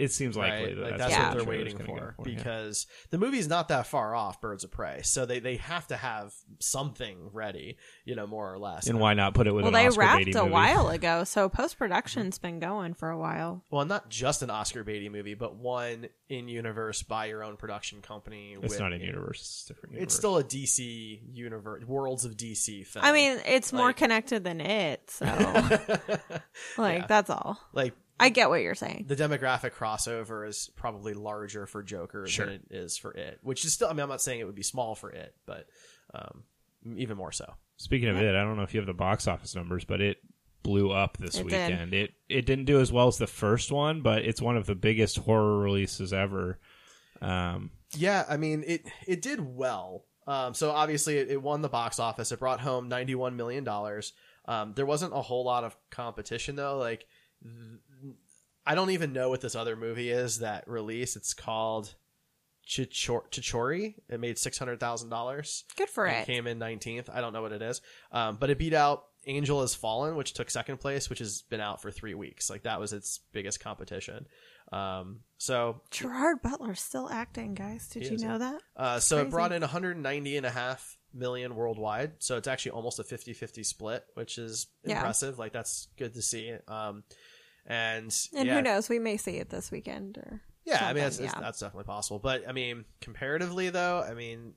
It 0.00 0.12
seems 0.12 0.36
likely 0.36 0.68
right? 0.68 0.76
that 0.76 0.82
Like 0.82 0.98
that's, 0.98 1.14
that's 1.14 1.24
what 1.24 1.30
the 1.30 1.44
they're 1.44 1.58
waiting 1.58 1.76
gonna 1.76 1.84
for, 1.84 2.14
go 2.16 2.24
yeah. 2.30 2.34
because 2.36 2.86
the 3.10 3.18
movie's 3.18 3.48
not 3.48 3.68
that 3.68 3.86
far 3.86 4.14
off 4.14 4.40
Birds 4.40 4.64
of 4.64 4.70
Prey, 4.70 5.00
so 5.02 5.26
they, 5.26 5.38
they 5.40 5.56
have 5.56 5.86
to 5.88 5.96
have 5.96 6.32
something 6.58 7.30
ready, 7.32 7.76
you 8.04 8.14
know, 8.14 8.26
more 8.26 8.52
or 8.52 8.58
less. 8.58 8.86
And 8.86 8.98
why 8.98 9.14
not 9.14 9.34
put 9.34 9.46
it 9.46 9.52
with 9.52 9.64
well, 9.64 9.68
an 9.68 9.74
they 9.74 9.86
Oscar 9.88 10.00
wrapped 10.00 10.18
Beatty 10.24 10.38
a 10.38 10.42
movie? 10.42 10.52
while 10.52 10.88
ago, 10.90 11.24
so 11.24 11.48
post 11.48 11.76
production's 11.78 12.38
been 12.38 12.58
going 12.60 12.94
for 12.94 13.10
a 13.10 13.18
while. 13.18 13.62
Well, 13.70 13.84
not 13.84 14.08
just 14.08 14.42
an 14.42 14.50
Oscar 14.50 14.84
baity 14.84 15.10
movie, 15.10 15.34
but 15.34 15.56
one 15.56 16.08
in 16.28 16.48
universe 16.48 17.02
by 17.02 17.26
your 17.26 17.44
own 17.44 17.56
production 17.56 18.00
company. 18.00 18.56
It's 18.62 18.70
with- 18.72 18.80
not 18.80 18.92
in 18.92 19.00
universe. 19.02 19.40
It's 19.40 19.64
different. 19.66 19.94
Universe. 19.94 20.06
It's 20.06 20.14
still 20.16 20.38
a 20.38 20.44
DC 20.44 21.20
universe, 21.32 21.84
worlds 21.84 22.24
of 22.24 22.36
DC 22.36 22.86
film. 22.86 23.04
I 23.04 23.12
mean, 23.12 23.38
it's 23.46 23.72
more 23.72 23.92
connected 23.92 24.44
than 24.44 24.60
it, 24.60 25.10
so 25.10 25.26
like 26.78 27.00
Yeah. 27.00 27.06
that's 27.06 27.30
all. 27.30 27.58
like 27.72 27.94
I 28.20 28.28
get 28.28 28.48
what 28.50 28.62
you're 28.62 28.74
saying. 28.74 29.06
the 29.08 29.16
demographic 29.16 29.72
crossover 29.72 30.46
is 30.46 30.70
probably 30.76 31.14
larger 31.14 31.66
for 31.66 31.82
Joker 31.82 32.26
Sure. 32.26 32.46
than 32.46 32.54
it 32.56 32.62
is 32.70 32.96
for 32.96 33.12
it, 33.12 33.38
which 33.42 33.64
is 33.64 33.72
still. 33.72 33.88
I 33.88 33.92
mean, 33.92 34.00
I'm 34.00 34.08
not 34.08 34.20
saying 34.22 34.40
it 34.40 34.44
would 34.44 34.54
be 34.54 34.62
small 34.62 34.94
for 34.94 35.10
it, 35.10 35.34
but 35.46 35.66
um, 36.14 36.42
even 36.96 37.16
more 37.16 37.32
so. 37.32 37.52
Speaking 37.76 38.08
of 38.08 38.16
it, 38.18 38.34
I 38.34 38.42
don't 38.44 38.56
know 38.56 38.62
if 38.62 38.74
you 38.74 38.80
have 38.80 38.86
the 38.86 38.92
box 38.94 39.26
office 39.26 39.54
numbers, 39.56 39.84
but 39.84 40.00
it 40.00 40.18
blew 40.62 40.90
up 40.92 41.16
this 41.16 41.36
It 41.36 41.48
did. 41.48 41.70
weekend. 41.70 41.94
It 41.94 42.12
it 42.28 42.44
didn't 42.46 42.66
do 42.66 42.78
as 42.80 42.92
well 42.92 43.08
as 43.08 43.16
the 43.16 43.26
first 43.26 43.72
one, 43.72 44.02
but 44.02 44.22
it's 44.22 44.42
one 44.42 44.56
of 44.58 44.66
the 44.66 44.74
biggest 44.74 45.16
horror 45.16 45.58
releases 45.58 46.12
ever. 46.12 46.58
Um, 47.22 47.70
Yeah, 47.96 48.24
I 48.28 48.36
mean 48.36 48.62
it 48.66 48.86
it 49.06 49.22
did 49.22 49.40
well. 49.40 50.04
Um, 50.26 50.54
so 50.54 50.70
obviously 50.70 51.16
it, 51.16 51.30
it 51.30 51.42
won 51.42 51.62
the 51.62 51.68
box 51.68 51.98
office. 51.98 52.30
It 52.32 52.38
brought 52.38 52.60
home 52.60 52.88
ninety 52.88 53.14
one 53.14 53.36
million 53.36 53.64
dollars. 53.64 54.12
Um, 54.46 54.74
there 54.74 54.86
wasn't 54.86 55.14
a 55.14 55.22
whole 55.22 55.44
lot 55.44 55.64
of 55.64 55.76
competition 55.90 56.56
though. 56.56 56.76
Like 56.78 57.06
th- 57.42 57.54
I 58.70 58.74
don't 58.74 58.90
even 58.90 59.12
know 59.12 59.28
what 59.28 59.40
this 59.40 59.54
other 59.54 59.74
movie 59.76 60.10
is 60.10 60.38
that 60.38 60.68
released. 60.68 61.16
It's 61.16 61.34
called 61.34 61.94
Chichor- 62.66 63.28
Chhichhore. 63.30 63.94
It 64.08 64.20
made 64.20 64.38
six 64.38 64.58
hundred 64.58 64.78
thousand 64.80 65.08
dollars. 65.10 65.64
Good 65.76 65.88
for 65.90 66.06
It 66.06 66.18
it. 66.22 66.26
came 66.26 66.46
in 66.46 66.58
19th. 66.58 67.08
I 67.12 67.20
don't 67.20 67.32
know 67.32 67.42
what 67.42 67.52
it 67.52 67.62
is. 67.62 67.80
Um, 68.12 68.36
but 68.38 68.50
it 68.50 68.58
beat 68.58 68.74
out 68.74 69.04
Angel 69.26 69.60
Has 69.60 69.74
Fallen, 69.74 70.14
which 70.16 70.34
took 70.34 70.50
second 70.50 70.78
place, 70.78 71.10
which 71.10 71.18
has 71.18 71.42
been 71.42 71.60
out 71.60 71.82
for 71.82 71.90
three 71.90 72.14
weeks. 72.14 72.48
Like 72.48 72.62
that 72.62 72.78
was 72.80 72.92
its 72.92 73.20
biggest 73.32 73.60
competition. 73.60 74.26
Um, 74.72 75.20
so, 75.36 75.80
Gerard 75.90 76.42
Butler's 76.42 76.80
still 76.80 77.08
acting, 77.10 77.54
guys. 77.54 77.88
Did 77.88 78.06
you 78.06 78.18
know 78.18 78.38
that? 78.38 78.60
uh, 78.76 79.00
so 79.00 79.18
it 79.18 79.30
brought 79.30 79.50
in 79.52 79.62
190 79.62 80.36
and 80.36 80.46
a 80.46 80.50
half 80.50 80.96
million 81.12 81.56
worldwide. 81.56 82.12
So 82.20 82.36
it's 82.36 82.46
actually 82.46 82.72
almost 82.72 83.00
a 83.00 83.04
50 83.04 83.32
50 83.32 83.64
split, 83.64 84.04
which 84.14 84.38
is 84.38 84.68
Yeah. 84.84 84.96
impressive. 84.98 85.40
Like 85.40 85.52
that's 85.52 85.88
good 85.98 86.14
to 86.14 86.22
see. 86.22 86.54
Um, 86.68 87.02
and, 87.66 88.14
And 88.34 88.46
yeah, 88.46 88.56
who 88.56 88.62
knows? 88.62 88.88
We 88.88 88.98
may 88.98 89.16
see 89.16 89.36
it 89.36 89.50
this 89.50 89.70
weekend 89.70 90.18
or 90.18 90.40
Yeah, 90.64 90.84
I 90.84 90.92
mean 90.92 91.04
that's, 91.04 91.20
yeah. 91.20 91.38
that's 91.40 91.60
definitely 91.60 91.84
possible. 91.84 92.18
But 92.18 92.48
I 92.48 92.52
mean, 92.52 92.84
comparatively 93.00 93.70
though, 93.70 94.04
I 94.08 94.14
mean, 94.14 94.54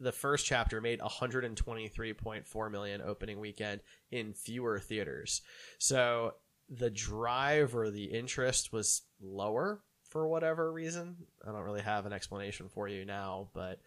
the 0.00 0.12
first 0.12 0.46
chapter 0.46 0.80
made 0.80 1.00
123.4 1.00 2.70
million 2.70 3.00
opening 3.00 3.38
weekend 3.38 3.80
in 4.10 4.34
fewer 4.34 4.80
theaters. 4.80 5.42
So 5.78 6.34
the 6.68 6.90
drive 6.90 7.74
or 7.74 7.90
the 7.90 8.04
interest 8.04 8.72
was 8.72 9.02
lower 9.20 9.80
for 10.08 10.26
whatever 10.26 10.72
reason. 10.72 11.16
I 11.46 11.52
don't 11.52 11.62
really 11.62 11.82
have 11.82 12.04
an 12.04 12.12
explanation 12.12 12.68
for 12.68 12.88
you 12.88 13.04
now, 13.04 13.48
but 13.54 13.80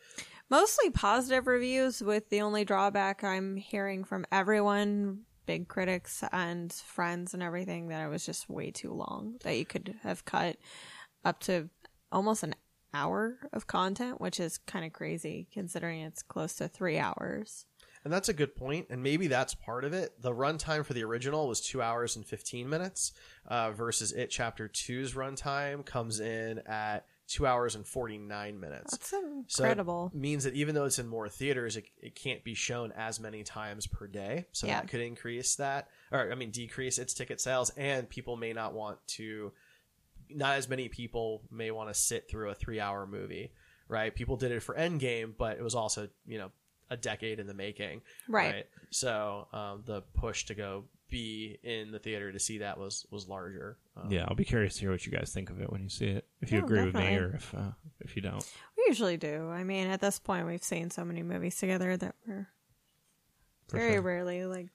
mostly 0.49 0.89
positive 0.89 1.47
reviews 1.47 2.01
with 2.01 2.29
the 2.29 2.41
only 2.41 2.65
drawback 2.65 3.23
I'm 3.23 3.57
hearing 3.57 4.03
from 4.03 4.25
everyone, 4.31 5.21
big 5.45 5.67
critics 5.67 6.23
and 6.31 6.71
friends 6.71 7.33
and 7.33 7.43
everything, 7.43 7.87
that 7.89 8.05
it 8.05 8.09
was 8.09 8.25
just 8.25 8.49
way 8.49 8.71
too 8.71 8.93
long. 8.93 9.35
That 9.43 9.57
you 9.57 9.65
could 9.65 9.95
have 10.03 10.25
cut 10.25 10.57
up 11.23 11.39
to 11.41 11.69
almost 12.11 12.43
an 12.43 12.55
hour 12.93 13.37
of 13.51 13.67
content, 13.67 14.21
which 14.21 14.39
is 14.39 14.57
kind 14.57 14.85
of 14.85 14.93
crazy 14.93 15.47
considering 15.53 16.01
it's 16.01 16.23
close 16.23 16.55
to 16.55 16.67
three 16.67 16.97
hours. 16.97 17.65
And 18.03 18.13
that's 18.13 18.29
a 18.29 18.33
good 18.33 18.55
point, 18.55 18.85
and 18.91 19.01
maybe 19.01 19.25
that's 19.25 19.55
part 19.55 19.83
of 19.83 19.91
it. 19.91 20.21
The 20.21 20.31
runtime 20.31 20.85
for 20.85 20.93
the 20.93 21.03
original 21.03 21.47
was 21.47 21.59
two 21.59 21.81
hours 21.81 22.15
and 22.15 22.23
fifteen 22.23 22.69
minutes, 22.69 23.13
uh, 23.47 23.71
versus 23.71 24.11
it 24.11 24.29
Chapter 24.29 24.67
two's 24.67 25.13
runtime 25.13 25.83
comes 25.83 26.19
in 26.19 26.59
at 26.67 27.07
two 27.27 27.45
hours 27.47 27.75
and 27.75 27.85
forty 27.87 28.17
nine 28.17 28.59
minutes. 28.59 28.91
That's 28.91 29.09
So 29.47 29.63
incredible. 29.63 30.11
it 30.13 30.17
means 30.17 30.43
that 30.43 30.53
even 30.53 30.75
though 30.75 30.85
it's 30.85 30.99
in 30.99 31.07
more 31.07 31.27
theaters, 31.29 31.75
it, 31.77 31.85
it 32.01 32.15
can't 32.15 32.43
be 32.43 32.53
shown 32.53 32.91
as 32.93 33.19
many 33.19 33.43
times 33.43 33.87
per 33.87 34.07
day. 34.07 34.45
So 34.51 34.67
Yeah. 34.67 34.81
that 34.81 34.89
could 34.89 35.01
increase 35.01 35.55
that, 35.55 35.87
or 36.11 36.31
I 36.31 36.35
mean, 36.35 36.51
decrease 36.51 36.97
its 36.99 37.13
ticket 37.13 37.41
sales, 37.41 37.71
and 37.77 38.07
people 38.09 38.37
may 38.37 38.53
not 38.53 38.73
want 38.73 38.99
to. 39.09 39.51
Not 40.29 40.55
as 40.55 40.67
many 40.67 40.89
people 40.89 41.43
may 41.51 41.69
want 41.69 41.89
to 41.89 41.93
sit 41.93 42.27
through 42.29 42.49
a 42.49 42.55
three 42.55 42.79
hour 42.79 43.05
movie, 43.05 43.51
right? 43.87 44.13
People 44.13 44.37
did 44.37 44.51
it 44.51 44.63
for 44.63 44.73
Endgame, 44.75 45.33
but 45.37 45.57
it 45.57 45.63
was 45.63 45.75
also 45.75 46.07
you 46.25 46.37
know 46.39 46.51
a 46.89 46.97
decade 46.97 47.39
in 47.39 47.47
the 47.47 47.53
making, 47.53 48.01
Right. 48.27 48.65
So 48.91 49.47
um, 49.53 49.83
the 49.85 50.01
push 50.13 50.45
to 50.45 50.53
go 50.55 50.85
be 51.19 51.57
in 51.63 51.91
the 51.91 51.99
theater 51.99 52.31
to 52.31 52.39
see 52.39 52.57
that 52.59 52.77
was 52.77 53.05
was 53.09 53.27
larger. 53.27 53.77
Um, 53.95 54.11
yeah, 54.11 54.25
I'll 54.27 54.35
be 54.35 54.43
curious 54.45 54.75
to 54.75 54.81
hear 54.81 54.91
what 54.91 55.05
you 55.05 55.11
guys 55.11 55.31
think 55.33 55.49
of 55.49 55.61
it 55.61 55.71
when 55.71 55.81
you 55.83 55.89
see 55.89 56.07
it. 56.07 56.27
If 56.41 56.51
you 56.51 56.59
Oh, 56.61 56.65
agree 56.65 56.83
with 56.85 56.95
me 56.95 57.15
or 57.15 57.35
if 57.35 57.53
uh, 57.55 57.71
if 58.01 58.15
you 58.15 58.21
don't. 58.21 58.43
We 58.77 58.83
usually 58.87 59.17
do. 59.17 59.49
I 59.49 59.63
mean, 59.63 59.87
at 59.87 60.01
this 60.01 60.19
point, 60.19 60.45
we've 60.47 60.63
seen 60.63 60.89
so 60.91 61.05
many 61.05 61.23
movies 61.23 61.57
together 61.57 61.95
that 61.97 62.15
we're 62.27 62.47
For 63.69 63.77
very 63.77 63.93
sure. 63.93 64.01
rarely 64.01 64.45
like 64.45 64.67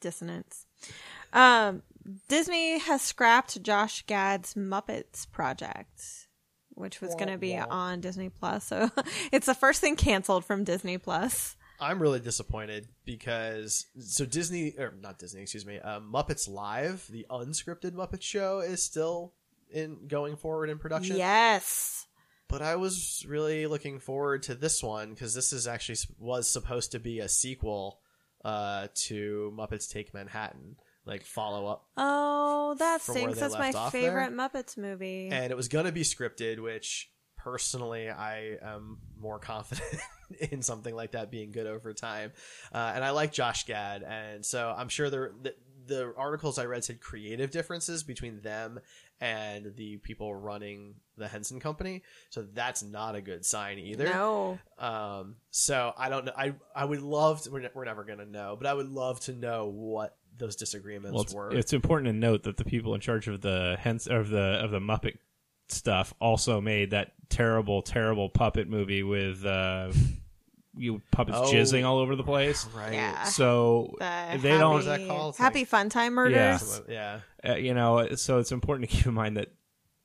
dissonance. 0.00 0.66
Um, 1.32 1.82
Disney 2.28 2.78
has 2.78 3.02
scrapped 3.02 3.62
Josh 3.62 4.02
Gad's 4.06 4.54
Muppets 4.54 5.30
project, 5.30 6.28
which 6.70 7.00
was 7.00 7.14
going 7.14 7.28
to 7.28 7.38
be 7.38 7.56
on 7.58 8.00
Disney 8.00 8.28
Plus. 8.28 8.64
So 8.68 8.90
it's 9.32 9.46
the 9.46 9.54
first 9.54 9.80
thing 9.80 9.96
canceled 9.96 10.44
from 10.44 10.64
Disney 10.64 10.96
Plus. 10.98 11.56
I'm 11.80 12.00
really 12.00 12.20
disappointed 12.20 12.88
because 13.04 13.86
so 13.98 14.24
Disney 14.26 14.74
or 14.78 14.94
not 15.00 15.18
Disney, 15.18 15.42
excuse 15.42 15.64
me, 15.66 15.78
uh, 15.78 16.00
Muppets 16.00 16.48
Live, 16.48 17.06
the 17.10 17.26
unscripted 17.30 17.92
Muppet 17.92 18.22
show, 18.22 18.60
is 18.60 18.82
still 18.82 19.32
in 19.70 20.06
going 20.08 20.36
forward 20.36 20.68
in 20.70 20.78
production. 20.78 21.16
Yes. 21.16 22.06
But 22.48 22.62
I 22.62 22.76
was 22.76 23.24
really 23.28 23.66
looking 23.66 24.00
forward 24.00 24.42
to 24.44 24.54
this 24.56 24.82
one 24.82 25.10
because 25.10 25.34
this 25.34 25.52
is 25.52 25.66
actually 25.68 25.98
was 26.18 26.50
supposed 26.50 26.92
to 26.92 26.98
be 26.98 27.20
a 27.20 27.28
sequel 27.28 28.00
uh, 28.44 28.88
to 29.06 29.52
Muppets 29.56 29.88
Take 29.88 30.12
Manhattan, 30.12 30.76
like 31.04 31.24
follow 31.24 31.66
up, 31.66 31.86
Oh, 31.96 32.74
that 32.78 33.00
stinks. 33.02 33.38
That's 33.38 33.54
my 33.54 33.70
off 33.70 33.92
there. 33.92 34.02
favorite 34.02 34.32
Muppets 34.32 34.76
movie. 34.76 35.28
and 35.30 35.50
it 35.52 35.56
was 35.56 35.68
gonna 35.68 35.92
be 35.92 36.02
scripted, 36.02 36.58
which 36.60 37.10
personally 37.42 38.10
I 38.10 38.56
am 38.62 38.98
more 39.20 39.38
confident 39.38 40.00
in 40.50 40.62
something 40.62 40.94
like 40.94 41.12
that 41.12 41.30
being 41.30 41.50
good 41.52 41.66
over 41.66 41.92
time. 41.92 42.32
Uh, 42.72 42.92
and 42.94 43.04
I 43.04 43.10
like 43.10 43.32
Josh 43.32 43.64
Gad, 43.66 44.02
and 44.02 44.44
so 44.44 44.74
I'm 44.76 44.88
sure 44.88 45.10
there 45.10 45.32
the, 45.42 45.54
the 45.86 46.14
articles 46.16 46.58
I 46.58 46.66
read 46.66 46.84
said 46.84 47.00
creative 47.00 47.50
differences 47.50 48.02
between 48.02 48.40
them 48.42 48.78
and 49.20 49.74
the 49.76 49.96
people 49.98 50.34
running 50.34 50.94
the 51.16 51.28
Henson 51.28 51.60
Company. 51.60 52.02
So 52.30 52.42
that's 52.54 52.82
not 52.82 53.14
a 53.16 53.20
good 53.20 53.44
sign 53.44 53.78
either. 53.78 54.04
no. 54.04 54.58
Um, 54.78 55.36
so 55.50 55.92
I 55.98 56.08
don't 56.08 56.24
know. 56.26 56.32
I 56.36 56.54
I 56.74 56.84
would 56.84 57.02
love 57.02 57.42
to. 57.42 57.50
We're, 57.50 57.60
ne- 57.60 57.70
we're 57.74 57.84
never 57.84 58.04
gonna 58.04 58.26
know, 58.26 58.56
but 58.56 58.66
I 58.66 58.74
would 58.74 58.88
love 58.88 59.20
to 59.20 59.32
know 59.32 59.66
what 59.66 60.16
those 60.38 60.56
disagreements 60.56 61.12
Well, 61.14 61.22
it's, 61.22 61.34
were. 61.34 61.50
it's 61.54 61.72
important 61.74 62.06
to 62.06 62.12
note 62.14 62.44
that 62.44 62.56
the 62.56 62.64
people 62.64 62.94
in 62.94 63.00
charge 63.00 63.28
of 63.28 63.42
the 63.42 63.76
hence 63.78 64.06
of 64.06 64.28
the 64.30 64.60
of 64.64 64.70
the 64.70 64.78
Muppet 64.78 65.16
stuff 65.72 66.12
also 66.20 66.60
made 66.60 66.90
that 66.90 67.12
terrible, 67.28 67.82
terrible 67.82 68.28
puppet 68.28 68.68
movie 68.68 69.02
with 69.02 69.44
uh, 69.44 69.92
you 70.76 71.02
puppets 71.10 71.38
Oh. 71.40 71.52
jizzing 71.52 71.84
all 71.84 71.98
over 71.98 72.16
the 72.16 72.22
place. 72.22 72.66
right. 72.76 72.92
Yeah. 72.92 73.24
So 73.24 73.94
The 73.98 74.38
they 74.40 74.50
don't. 74.58 74.72
What 74.72 74.80
is 74.80 74.86
that 74.86 75.06
called? 75.06 75.36
Happy 75.36 75.64
Fun 75.64 75.88
Time 75.88 76.14
Murders. 76.14 76.62
So, 76.62 76.84
yeah. 76.88 77.20
uh, 77.46 77.54
you 77.56 77.74
know, 77.74 78.14
so 78.14 78.38
it's 78.38 78.52
important 78.52 78.88
to 78.90 78.96
keep 78.96 79.06
in 79.06 79.14
mind 79.14 79.36
that 79.36 79.48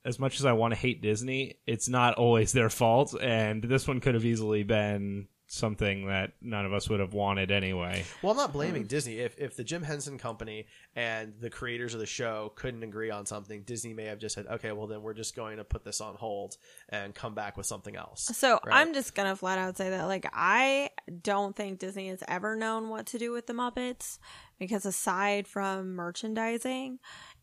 as 0.04 0.18
much 0.18 0.38
as 0.38 0.46
I 0.46 0.52
want 0.52 0.72
to 0.74 0.78
hate 0.78 1.02
Disney, 1.02 1.56
it's 1.66 1.88
not 1.88 2.14
always 2.14 2.52
their 2.52 2.70
fault, 2.70 3.14
and 3.20 3.62
this 3.64 3.88
one 3.88 4.00
could 4.00 4.14
have 4.14 4.24
easily 4.24 4.62
been 4.62 5.26
something 5.56 6.06
that 6.06 6.32
none 6.40 6.64
of 6.66 6.72
us 6.72 6.88
would 6.88 7.00
have 7.00 7.14
wanted 7.14 7.50
anyway. 7.50 8.04
Well, 8.22 8.32
I'm 8.32 8.36
not 8.36 8.52
blaming 8.52 8.84
Disney. 8.84 9.18
If 9.18 9.38
if 9.38 9.56
the 9.56 9.64
Jim 9.64 9.82
Henson 9.82 10.18
Company 10.18 10.66
and 10.94 11.34
the 11.40 11.50
creators 11.50 11.94
of 11.94 12.00
the 12.00 12.06
show 12.06 12.52
couldn't 12.54 12.82
agree 12.82 13.10
on 13.10 13.26
something, 13.26 13.62
Disney 13.62 13.92
may 13.94 14.04
have 14.04 14.18
just 14.18 14.34
said, 14.34 14.46
"Okay, 14.46 14.72
well 14.72 14.86
then 14.86 15.02
we're 15.02 15.14
just 15.14 15.34
going 15.34 15.56
to 15.56 15.64
put 15.64 15.84
this 15.84 16.00
on 16.00 16.14
hold 16.14 16.56
and 16.88 17.14
come 17.14 17.34
back 17.34 17.56
with 17.56 17.66
something 17.66 17.96
else." 17.96 18.24
So 18.24 18.60
Right. 18.64 18.80
I'm 18.80 18.94
just 18.94 19.14
gonna 19.14 19.34
flat 19.36 19.58
out 19.58 19.76
say 19.76 19.90
that 19.90 20.04
like 20.04 20.26
I 20.32 20.90
don't 21.22 21.56
think 21.56 21.78
Disney 21.78 22.08
has 22.08 22.22
ever 22.28 22.54
known 22.56 22.88
what 22.88 23.06
to 23.06 23.18
do 23.18 23.32
with 23.32 23.46
the 23.46 23.52
Muppets 23.52 24.18
because 24.58 24.84
aside 24.86 25.46
from 25.48 25.94
merchandising 25.94 26.98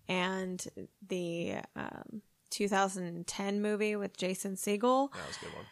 and 0.08 0.66
the 1.08 1.56
um, 1.76 2.22
2010 2.50 3.62
movie 3.62 3.96
with 3.96 4.18
Jason 4.18 4.56
Segel, 4.56 5.12
That 5.14 5.28
was 5.28 5.38
a 5.38 5.46
good 5.46 5.54
one. 5.56 5.66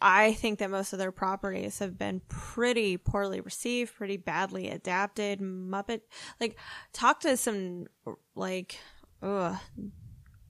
I 0.00 0.32
think 0.32 0.58
that 0.60 0.70
most 0.70 0.92
of 0.92 0.98
their 0.98 1.12
properties 1.12 1.80
have 1.80 1.98
been 1.98 2.22
pretty 2.28 2.96
poorly 2.96 3.40
received, 3.40 3.94
pretty 3.94 4.16
badly 4.16 4.70
adapted. 4.70 5.40
Muppet, 5.40 6.00
like, 6.40 6.58
talk 6.92 7.20
to 7.20 7.36
some, 7.36 7.86
like, 8.34 8.78
ugh, 9.22 9.56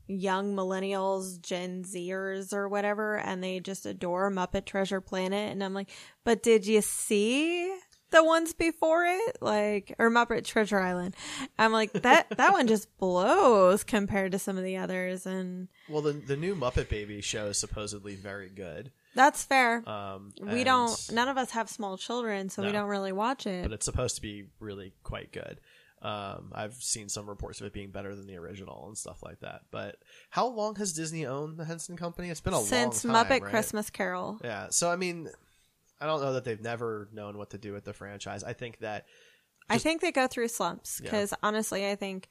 young 0.06 0.54
millennials, 0.54 1.40
Gen 1.40 1.82
Zers 1.82 2.52
or 2.52 2.68
whatever, 2.68 3.18
and 3.18 3.42
they 3.42 3.60
just 3.60 3.86
adore 3.86 4.30
Muppet 4.30 4.64
Treasure 4.64 5.00
Planet. 5.00 5.50
And 5.52 5.62
I'm 5.62 5.74
like, 5.74 5.90
but 6.24 6.42
did 6.42 6.66
you 6.66 6.80
see 6.80 7.76
the 8.10 8.22
ones 8.22 8.52
before 8.52 9.04
it? 9.04 9.38
Like, 9.40 9.94
or 9.98 10.10
Muppet 10.10 10.44
Treasure 10.44 10.78
Island? 10.78 11.16
I'm 11.58 11.72
like, 11.72 11.92
that, 11.92 12.28
that 12.36 12.52
one 12.52 12.68
just 12.68 12.96
blows 12.98 13.82
compared 13.82 14.32
to 14.32 14.38
some 14.38 14.56
of 14.56 14.64
the 14.64 14.76
others. 14.76 15.26
And 15.26 15.68
Well, 15.88 16.02
the 16.02 16.12
the 16.12 16.36
new 16.36 16.54
Muppet 16.54 16.88
Baby 16.88 17.20
show 17.20 17.46
is 17.46 17.58
supposedly 17.58 18.14
very 18.14 18.48
good. 18.48 18.92
That's 19.16 19.42
fair. 19.42 19.82
Um, 19.88 20.32
we 20.40 20.62
don't 20.62 20.96
none 21.12 21.28
of 21.28 21.36
us 21.36 21.50
have 21.50 21.68
small 21.68 21.96
children 21.98 22.48
so 22.48 22.62
we 22.62 22.68
No. 22.68 22.74
don't 22.74 22.88
really 22.88 23.12
watch 23.12 23.46
it 23.46 23.62
but 23.64 23.72
it's 23.72 23.84
supposed 23.84 24.14
to 24.16 24.22
be 24.22 24.44
really 24.60 24.92
quite 25.02 25.32
good. 25.32 25.58
Um, 26.02 26.52
I've 26.54 26.74
seen 26.74 27.08
some 27.08 27.26
reports 27.28 27.60
of 27.60 27.66
it 27.66 27.72
being 27.72 27.90
better 27.90 28.14
than 28.14 28.26
the 28.26 28.36
original 28.36 28.84
and 28.86 28.96
stuff 28.96 29.22
like 29.22 29.40
that. 29.40 29.62
But 29.72 29.96
how 30.30 30.46
long 30.46 30.76
has 30.76 30.92
Disney 30.92 31.24
owned 31.26 31.56
the 31.58 31.64
Henson 31.64 31.96
Company? 31.96 32.28
It's 32.28 32.40
been 32.40 32.52
a 32.52 32.58
Since 32.60 32.70
long 32.70 33.14
time, 33.14 33.24
Since 33.24 33.38
Muppet 33.38 33.42
right? 33.42 33.50
Christmas 33.50 33.90
Carol. 33.90 34.38
Yeah. 34.44 34.68
So 34.70 34.90
I 34.90 34.96
mean, 34.96 35.28
I 36.00 36.06
don't 36.06 36.20
know 36.20 36.34
that 36.34 36.44
they've 36.44 36.60
never 36.60 37.08
known 37.12 37.38
what 37.38 37.50
to 37.50 37.58
do 37.58 37.72
with 37.72 37.84
the 37.84 37.94
franchise. 37.94 38.44
I 38.44 38.52
think 38.52 38.78
that 38.80 39.06
I 39.68 39.78
think 39.78 40.00
they 40.02 40.12
go 40.12 40.26
through 40.28 40.48
slumps 40.48 41.00
Yeah. 41.02 41.10
because 41.10 41.32
honestly, 41.42 41.90
I 41.90 41.96
think 41.96 42.28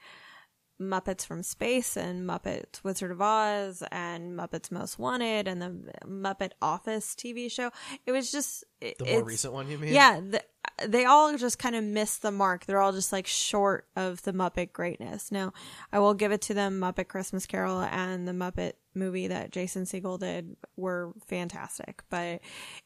Muppets 0.82 1.26
from 1.26 1.42
Space 1.42 1.96
and 1.96 2.28
Muppets 2.28 2.84
Wizard 2.84 3.12
of 3.12 3.22
Oz 3.22 3.84
and 3.92 4.38
Muppets 4.38 4.72
Most 4.72 5.00
Wanted 5.00 5.48
and 5.48 5.62
the 5.62 5.76
Muppet 6.06 6.52
Office 6.62 7.16
TV 7.16 7.50
show, 7.50 7.72
it 8.06 8.12
was 8.12 8.32
just 8.32 8.64
it- 8.82 8.98
the 8.98 9.06
more 9.06 9.24
recent 9.24 9.54
one, 9.54 9.70
you 9.70 9.78
mean? 9.78 9.94
Yeah, 9.94 10.20
the, 10.20 10.44
they 10.88 11.06
all 11.06 11.36
just 11.38 11.58
kind 11.60 11.76
of 11.76 11.84
missed 11.84 12.22
the 12.22 12.32
mark. 12.32 12.66
They're 12.66 12.82
all 12.82 12.92
just 12.92 13.14
like 13.14 13.28
short 13.28 13.88
of 13.96 14.22
the 14.24 14.34
Muppet 14.34 14.74
greatness. 14.74 15.32
Now, 15.32 15.54
I 15.94 16.00
will 16.00 16.14
give 16.14 16.32
it 16.34 16.42
to 16.44 16.54
them. 16.54 16.80
Muppet 16.82 17.08
Christmas 17.08 17.46
Carol 17.46 17.82
and 17.82 18.28
the 18.28 18.34
Muppet 18.34 18.74
movie 18.94 19.28
that 19.28 19.52
Jason 19.52 19.84
Segel 19.86 20.20
did 20.20 20.58
were 20.76 21.14
fantastic, 21.28 22.04
but 22.10 22.42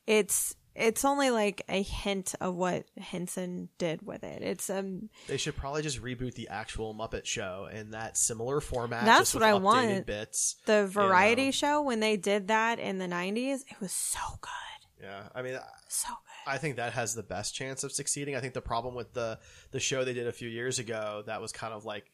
it's 0.06 0.56
it's 0.80 1.04
only 1.04 1.30
like 1.30 1.62
a 1.68 1.82
hint 1.82 2.36
of 2.40 2.56
what 2.56 2.86
Henson 2.98 3.70
did 3.78 4.02
with 4.02 4.24
it. 4.24 4.42
It's 4.42 4.70
um 4.70 5.10
They 5.28 5.38
should 5.38 5.56
probably 5.56 5.82
just 5.82 6.02
reboot 6.02 6.34
the 6.36 6.48
actual 6.48 6.96
Muppet 6.96 7.26
Show 7.26 7.70
in 7.72 7.92
that 7.92 8.18
similar 8.18 8.62
format. 8.62 9.06
That's 9.06 9.34
what 9.34 9.44
I 9.44 9.56
want. 9.56 10.06
Bits. 10.06 10.56
the 10.66 10.88
variety 10.88 11.46
know. 11.46 11.52
show 11.52 11.82
when 11.82 12.00
they 12.00 12.16
did 12.18 12.48
that 12.48 12.80
in 12.80 12.98
the 12.98 13.08
90s. 13.08 13.62
It 13.68 13.80
was 13.80 13.92
so 13.92 14.20
good. 14.42 15.04
Yeah. 15.04 15.24
I 15.36 15.42
mean, 15.42 15.58
So 15.90 16.08
good. 16.08 16.52
I 16.52 16.58
think 16.58 16.78
that 16.78 16.94
has 16.94 17.14
the 17.14 17.24
best 17.24 17.54
chance 17.54 17.84
of 17.84 17.92
succeeding. 17.92 18.36
I 18.36 18.40
think 18.40 18.54
the 18.54 18.62
problem 18.62 18.96
with 18.96 19.14
the 19.14 19.40
the 19.72 19.80
show 19.80 20.04
they 20.04 20.14
did 20.14 20.28
a 20.28 20.32
few 20.32 20.50
years 20.50 20.80
ago 20.80 21.24
that 21.26 21.42
was 21.42 21.52
kind 21.52 21.74
of 21.74 21.86
like 21.86 22.06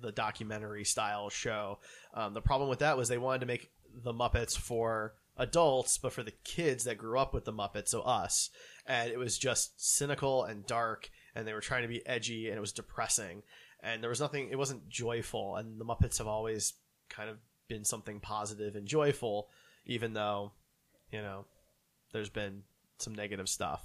the 0.00 0.12
documentary 0.12 0.84
style 0.84 1.28
show. 1.28 1.78
Um, 2.14 2.34
the 2.34 2.40
problem 2.40 2.70
with 2.70 2.78
that 2.78 2.96
was 2.96 3.08
they 3.08 3.18
wanted 3.18 3.40
to 3.40 3.46
make 3.46 3.70
the 4.02 4.12
Muppets 4.12 4.56
for 4.56 5.14
adults, 5.36 5.98
but 5.98 6.12
for 6.12 6.22
the 6.22 6.34
kids 6.44 6.84
that 6.84 6.98
grew 6.98 7.18
up 7.18 7.32
with 7.32 7.44
the 7.44 7.52
Muppets, 7.52 7.88
so 7.88 8.02
us, 8.02 8.50
and 8.86 9.10
it 9.10 9.18
was 9.18 9.38
just 9.38 9.80
cynical 9.80 10.44
and 10.44 10.66
dark, 10.66 11.10
and 11.34 11.46
they 11.46 11.52
were 11.52 11.60
trying 11.60 11.82
to 11.82 11.88
be 11.88 12.06
edgy, 12.06 12.48
and 12.48 12.56
it 12.56 12.60
was 12.60 12.72
depressing, 12.72 13.42
and 13.80 14.02
there 14.02 14.10
was 14.10 14.20
nothing. 14.20 14.48
It 14.50 14.58
wasn't 14.58 14.88
joyful, 14.88 15.56
and 15.56 15.80
the 15.80 15.84
Muppets 15.84 16.18
have 16.18 16.26
always 16.26 16.74
kind 17.08 17.30
of 17.30 17.38
been 17.68 17.84
something 17.84 18.20
positive 18.20 18.76
and 18.76 18.86
joyful, 18.86 19.48
even 19.86 20.12
though, 20.12 20.52
you 21.10 21.22
know, 21.22 21.46
there's 22.12 22.30
been 22.30 22.62
some 22.98 23.14
negative 23.14 23.48
stuff. 23.48 23.84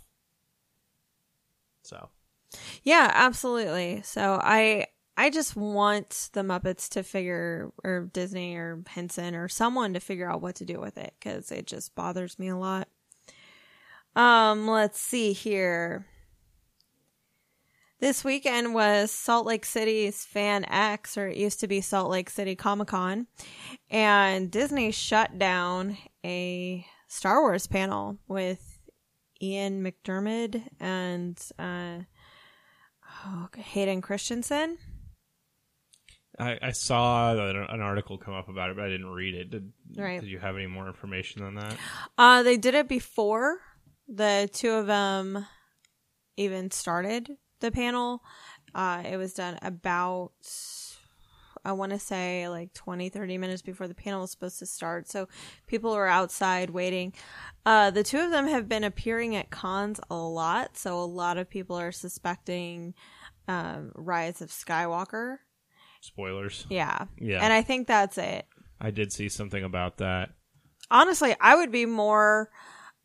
So 1.84 2.10
Yeah, 2.84 3.12
absolutely. 3.14 4.02
So 4.04 4.40
I 4.42 4.87
I 5.20 5.32
just 5.32 5.56
want 5.56 6.30
the 6.34 6.42
Muppets 6.42 6.90
to 6.90 7.02
figure 7.02 7.72
or 7.84 8.08
Disney 8.14 8.56
or 8.56 8.84
Henson 8.88 9.34
or 9.34 9.50
someone 9.50 9.96
to 9.96 10.00
figure 10.00 10.30
out 10.30 10.42
what 10.42 10.56
to 10.58 10.66
do 10.66 10.80
with 10.80 10.98
it 10.98 11.16
cuz 11.20 11.52
it 11.52 11.66
just 11.66 11.96
bothers 11.96 12.38
me 12.38 12.50
a 12.50 12.56
lot. 12.56 12.88
Um 14.16 14.68
let's 14.68 15.00
see 15.00 15.34
here. 15.34 16.06
This 18.00 18.24
weekend 18.24 18.76
was 18.76 19.12
Salt 19.12 19.48
Lake 19.48 19.66
City's 19.66 20.24
Fan 20.24 20.66
X, 20.66 21.18
or 21.18 21.30
it 21.30 21.38
used 21.38 21.60
to 21.62 21.68
be 21.68 21.82
Salt 21.82 22.12
Lake 22.12 22.30
City 22.30 22.56
Comic 22.56 22.90
Con, 22.90 23.26
and 23.90 24.52
Disney 24.52 24.92
shut 24.92 25.40
down 25.40 25.98
a 26.24 26.86
Star 27.08 27.42
Wars 27.42 27.66
panel 27.66 28.20
with 28.28 28.78
Ian 29.42 29.84
McDiarmid 29.84 30.62
and 30.80 31.44
uh, 31.58 32.04
oh, 33.26 33.48
Hayden 33.58 34.02
Christensen. 34.02 34.78
I, 36.40 36.60
I 36.62 36.72
saw 36.72 37.32
an 37.34 37.82
article 37.82 38.18
come 38.18 38.34
up 38.36 38.48
about 38.48 38.70
it, 38.70 38.76
but 38.76 38.86
I 38.86 38.90
didn't 38.90 39.10
read 39.10 39.34
it. 39.34 39.50
Did, 39.50 39.74
Right. 39.96 40.22
did 40.22 40.30
you 40.30 40.40
have 40.40 40.56
any 40.56 40.68
more 40.68 40.88
information 40.88 41.42
on 41.42 41.56
that? 41.56 41.76
Uh, 42.18 42.44
they 42.44 42.58
did 42.58 42.76
it 42.76 42.88
before 42.88 43.60
the 44.08 44.50
two 44.54 44.72
of 44.72 44.86
them 44.88 45.46
even 46.36 46.70
started 46.70 47.32
the 47.60 47.72
panel. 47.72 48.22
Uh, 48.76 49.02
it 49.10 49.18
was 49.18 49.34
done 49.34 49.58
about, 49.64 50.32
I 51.66 51.72
want 51.72 51.92
to 51.94 52.00
say 52.00 52.48
like 52.50 52.72
20, 52.74 53.10
30 53.10 53.38
minutes 53.40 53.64
before 53.64 53.88
the 53.88 53.96
panel 53.96 54.22
was 54.22 54.30
supposed 54.32 54.60
to 54.60 54.68
start. 54.68 55.10
So 55.10 55.28
people 55.66 55.96
were 55.96 56.08
outside 56.08 56.70
waiting. 56.70 57.14
Uh, 57.66 57.90
the 57.90 58.04
two 58.04 58.20
of 58.20 58.30
them 58.30 58.48
have 58.48 58.70
been 58.70 58.84
appearing 58.84 59.36
at 59.36 59.50
cons 59.50 60.00
a 60.12 60.16
lot. 60.16 60.78
So 60.78 61.00
a 61.00 61.04
lot 61.06 61.38
of 61.38 61.50
people 61.50 61.76
are 61.78 61.92
suspecting 61.92 62.94
um, 63.48 63.92
Rise 63.96 64.42
of 64.42 64.50
Skywalker. 64.52 65.38
Spoilers. 66.02 66.66
Yeah. 66.70 67.06
Yeah. 67.20 67.44
And 67.44 67.52
I 67.54 67.62
think 67.62 67.88
that's 67.88 68.18
it. 68.18 68.46
I 68.80 68.92
did 68.92 69.12
see 69.12 69.30
something 69.30 69.64
about 69.64 69.98
that. 69.98 70.30
honestly, 70.92 71.36
I 71.42 71.56
would 71.56 71.72
be 71.72 71.86
more 71.86 72.50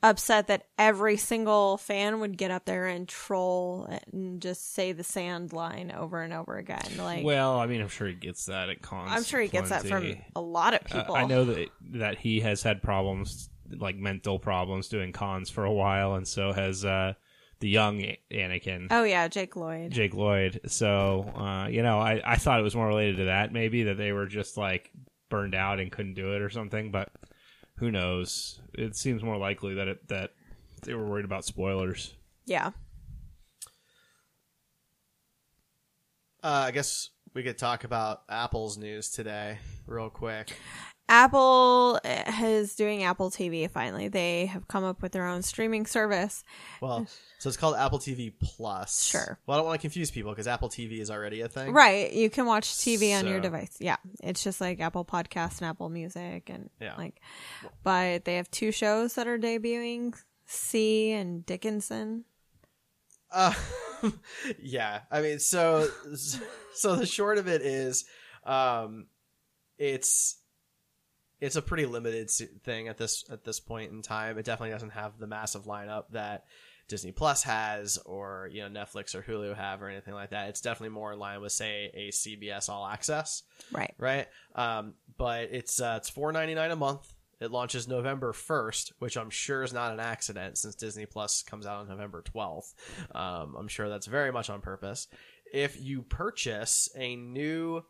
upset 0.05 0.49
that 0.49 0.67
every 0.79 1.17
single 1.17 1.77
fan 1.77 2.19
would 2.21 2.37
get 2.37 2.51
up 2.51 2.65
there 2.65 2.87
and 2.89 3.09
troll 3.09 3.89
and 4.13 4.43
just 4.43 4.75
say 4.75 4.91
the 4.93 5.05
sand 5.05 5.53
line 5.53 5.93
over 5.97 6.21
and 6.21 6.33
over 6.33 6.57
again. 6.57 6.83
Like, 6.99 7.25
well, 7.25 7.59
I 7.59 7.67
mean, 7.67 7.81
I'm 7.81 7.89
sure 7.89 8.09
he 8.09 8.15
gets 8.15 8.47
that 8.47 8.69
at 8.69 8.83
cons. 8.83 9.13
I'm 9.13 9.23
sure 9.25 9.41
he 9.41 9.49
gets 9.49 9.71
that 9.71 9.87
from 9.87 10.17
a 10.35 10.41
lot 10.41 10.75
of 10.75 10.81
Uh, 10.91 10.99
people. 10.99 11.15
I 11.15 11.25
know 11.25 11.45
that 11.45 11.69
that 11.93 12.19
he 12.19 12.41
has 12.41 12.63
had 12.65 12.83
problems, 12.83 13.49
like 13.71 13.97
mental 13.97 14.39
problems, 14.41 14.89
doing 14.89 15.13
cons 15.13 15.51
for 15.51 15.65
a 15.65 15.73
while, 15.73 16.15
and 16.17 16.27
so 16.27 16.53
has 16.53 16.85
uh, 16.85 17.15
the 17.63 17.69
young 17.69 18.05
Anakin. 18.31 18.89
Oh 18.91 19.05
yeah, 19.05 19.29
Jake 19.29 19.55
Lloyd. 19.55 19.93
Jake 19.93 20.15
Lloyd. 20.15 20.61
So, 20.67 21.33
uh, 21.37 21.69
you 21.69 21.83
know, 21.83 22.01
I, 22.01 22.21
I 22.25 22.37
thought 22.37 22.59
it 22.59 22.65
was 22.65 22.75
more 22.75 22.89
related 22.89 23.19
to 23.19 23.25
that, 23.27 23.53
maybe 23.53 23.85
that 23.85 23.97
they 23.97 24.11
were 24.13 24.27
just 24.27 24.57
like 24.57 24.91
burned 25.31 25.55
out 25.55 25.79
and 25.79 25.91
couldn't 25.91 26.15
do 26.15 26.35
it 26.35 26.43
or 26.43 26.51
something. 26.51 26.91
But 26.91 27.11
who 27.77 27.93
knows? 27.93 28.61
It 28.75 28.97
seems 28.97 29.23
more 29.23 29.39
likely 29.39 29.75
that 29.75 29.87
it 29.87 30.09
that 30.09 30.31
they 30.83 30.93
were 30.95 31.07
worried 31.07 31.25
about 31.25 31.45
spoilers. 31.45 32.13
Yeah. 32.47 32.73
uh, 36.43 36.65
I 36.67 36.71
guess 36.73 37.11
we 37.35 37.45
could 37.45 37.59
talk 37.59 37.85
about 37.85 38.23
Apple's 38.29 38.77
news 38.77 39.11
today 39.11 39.59
real 39.87 40.11
quick. 40.11 40.57
Apple 41.09 42.01
is 42.41 42.75
doing 42.75 43.03
Apple 43.03 43.31
TV 43.31 43.71
finally. 43.71 44.09
They 44.09 44.47
have 44.47 44.67
come 44.69 44.85
up 44.85 45.03
with 45.03 45.13
their 45.13 45.27
own 45.27 45.43
streaming 45.43 45.85
service. 45.87 46.43
Well, 46.81 47.07
so 47.39 47.49
it's 47.49 47.57
called 47.57 47.77
Apple 47.77 47.99
TV 47.99 48.33
Plus. 48.41 49.03
Sure. 49.03 49.39
Well, 49.47 49.57
I 49.57 49.59
don't 49.59 49.67
want 49.67 49.81
to 49.81 49.83
confuse 49.83 50.11
people 50.11 50.31
because 50.33 50.47
Apple 50.47 50.69
TV 50.69 51.01
is 51.01 51.11
already 51.11 51.41
a 51.43 51.49
thing. 51.49 51.73
Right. 51.73 52.13
You 52.13 52.31
can 52.31 52.47
watch 52.47 52.67
TV 52.69 53.19
on 53.19 53.27
your 53.27 53.41
device. 53.41 53.77
Yeah. 53.79 53.97
It's 54.23 54.43
just 54.43 54.61
like 54.61 54.81
Apple 54.81 55.05
Podcasts 55.05 55.59
and 55.61 55.69
Apple 55.69 55.89
Music 55.89 56.49
and 56.49 56.71
Yeah. 56.81 56.95
like 56.97 57.21
but 57.83 58.25
they 58.25 58.37
have 58.37 58.51
two 58.51 58.73
shows 58.73 59.15
that 59.15 59.27
are 59.27 59.39
debuting, 59.39 60.15
See 60.47 61.11
and 61.13 61.45
Dickinson. 61.45 62.25
Uh, 63.31 63.55
yeah, 64.63 65.01
I 65.11 65.23
mean, 65.23 65.39
so 65.39 65.89
so 66.75 66.97
the 66.97 67.07
short 67.07 67.39
of 67.39 67.49
it 67.49 67.63
is, 67.63 68.05
um, 68.45 69.07
it's 69.79 70.37
it's 71.43 71.57
a 71.57 71.63
pretty 71.63 71.85
limited 71.85 72.31
thing 72.65 72.89
at 72.89 72.97
this 72.97 73.25
at 73.31 73.45
this 73.45 73.61
point 73.61 73.93
in 73.93 74.01
time. 74.01 74.39
It 74.39 74.45
definitely 74.47 74.73
doesn't 74.73 74.91
have 74.93 75.19
the 75.19 75.27
massive 75.27 75.65
lineup 75.65 76.05
that 76.13 76.45
Disney 76.89 77.13
Plus 77.13 77.43
has, 77.43 77.99
or 78.07 78.49
you 78.53 78.67
know 78.67 78.81
Netflix 78.81 79.15
or 79.15 79.23
Hulu 79.23 79.55
have, 79.57 79.83
or 79.83 79.89
anything 79.89 80.15
like 80.15 80.31
that. 80.31 80.49
It's 80.49 80.61
definitely 80.61 80.95
more 80.95 81.13
in 81.13 81.19
line 81.19 81.41
with 81.41 81.53
say 81.53 81.91
a 81.95 82.11
CBS 82.13 82.69
All 82.69 82.87
Access, 82.87 83.43
Right. 83.73 83.93
right? 83.99 84.29
Um, 84.55 84.95
but 85.19 85.49
it's 85.53 85.81
uh, 85.81 85.95
it's 85.99 86.09
four 86.09 86.33
ninety 86.33 86.55
nine 86.55 86.71
a 86.71 86.77
month. 86.77 87.13
It 87.41 87.51
launches 87.51 87.89
November 87.89 88.33
first, 88.33 88.93
which 89.01 89.17
I'm 89.17 89.31
sure 89.31 89.65
is 89.65 89.73
not 89.73 89.93
an 89.93 89.99
accident 89.99 90.59
since 90.59 90.77
Disney 90.77 91.07
Plus 91.07 91.43
comes 91.43 91.67
out 91.67 91.81
on 91.81 91.89
November 91.89 92.23
twelfth. 92.23 92.73
Um, 93.15 93.57
I'm 93.59 93.67
sure 93.69 93.89
that's 93.89 94.07
very 94.07 94.31
much 94.31 94.49
on 94.49 94.61
purpose. 94.61 95.09
If 95.53 95.81
you 95.81 96.03
purchase 96.03 96.89
a 96.97 97.17
new 97.17 97.83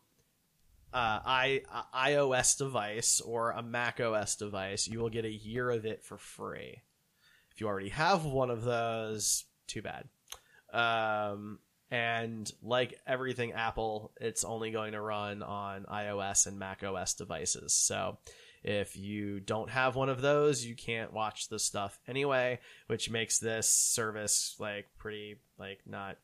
uh, 0.93 1.19
I, 1.25 1.61
iOS 1.95 2.57
device 2.57 3.19
or 3.19 3.51
a 3.51 3.63
Mac 3.63 3.99
OS 3.99 4.35
device, 4.35 4.87
you 4.87 4.99
will 4.99 5.09
get 5.09 5.25
a 5.25 5.31
year 5.31 5.71
of 5.71 5.85
it 5.85 6.03
for 6.03 6.17
free. 6.17 6.81
If 7.51 7.61
you 7.61 7.67
already 7.67 7.89
have 7.89 8.25
one 8.25 8.49
of 8.49 8.63
those, 8.63 9.45
too 9.67 9.81
bad. 9.81 10.07
Um, 10.71 11.59
and 11.89 12.51
like 12.61 12.99
everything 13.05 13.53
Apple, 13.53 14.11
it's 14.19 14.43
only 14.43 14.71
going 14.71 14.93
to 14.93 15.01
run 15.01 15.43
on 15.43 15.85
iOS 15.91 16.47
and 16.47 16.57
Mac 16.57 16.83
OS 16.83 17.13
devices. 17.13 17.73
So 17.73 18.17
if 18.63 18.95
you 18.95 19.39
don't 19.39 19.69
have 19.69 19.95
one 19.95 20.09
of 20.09 20.21
those, 20.21 20.63
you 20.65 20.75
can't 20.75 21.13
watch 21.13 21.49
the 21.49 21.59
stuff 21.59 21.99
anyway, 22.07 22.59
which 22.87 23.09
makes 23.09 23.39
this 23.39 23.67
service 23.69 24.55
like 24.59 24.87
pretty 24.97 25.37
like 25.59 25.81
not 25.85 26.17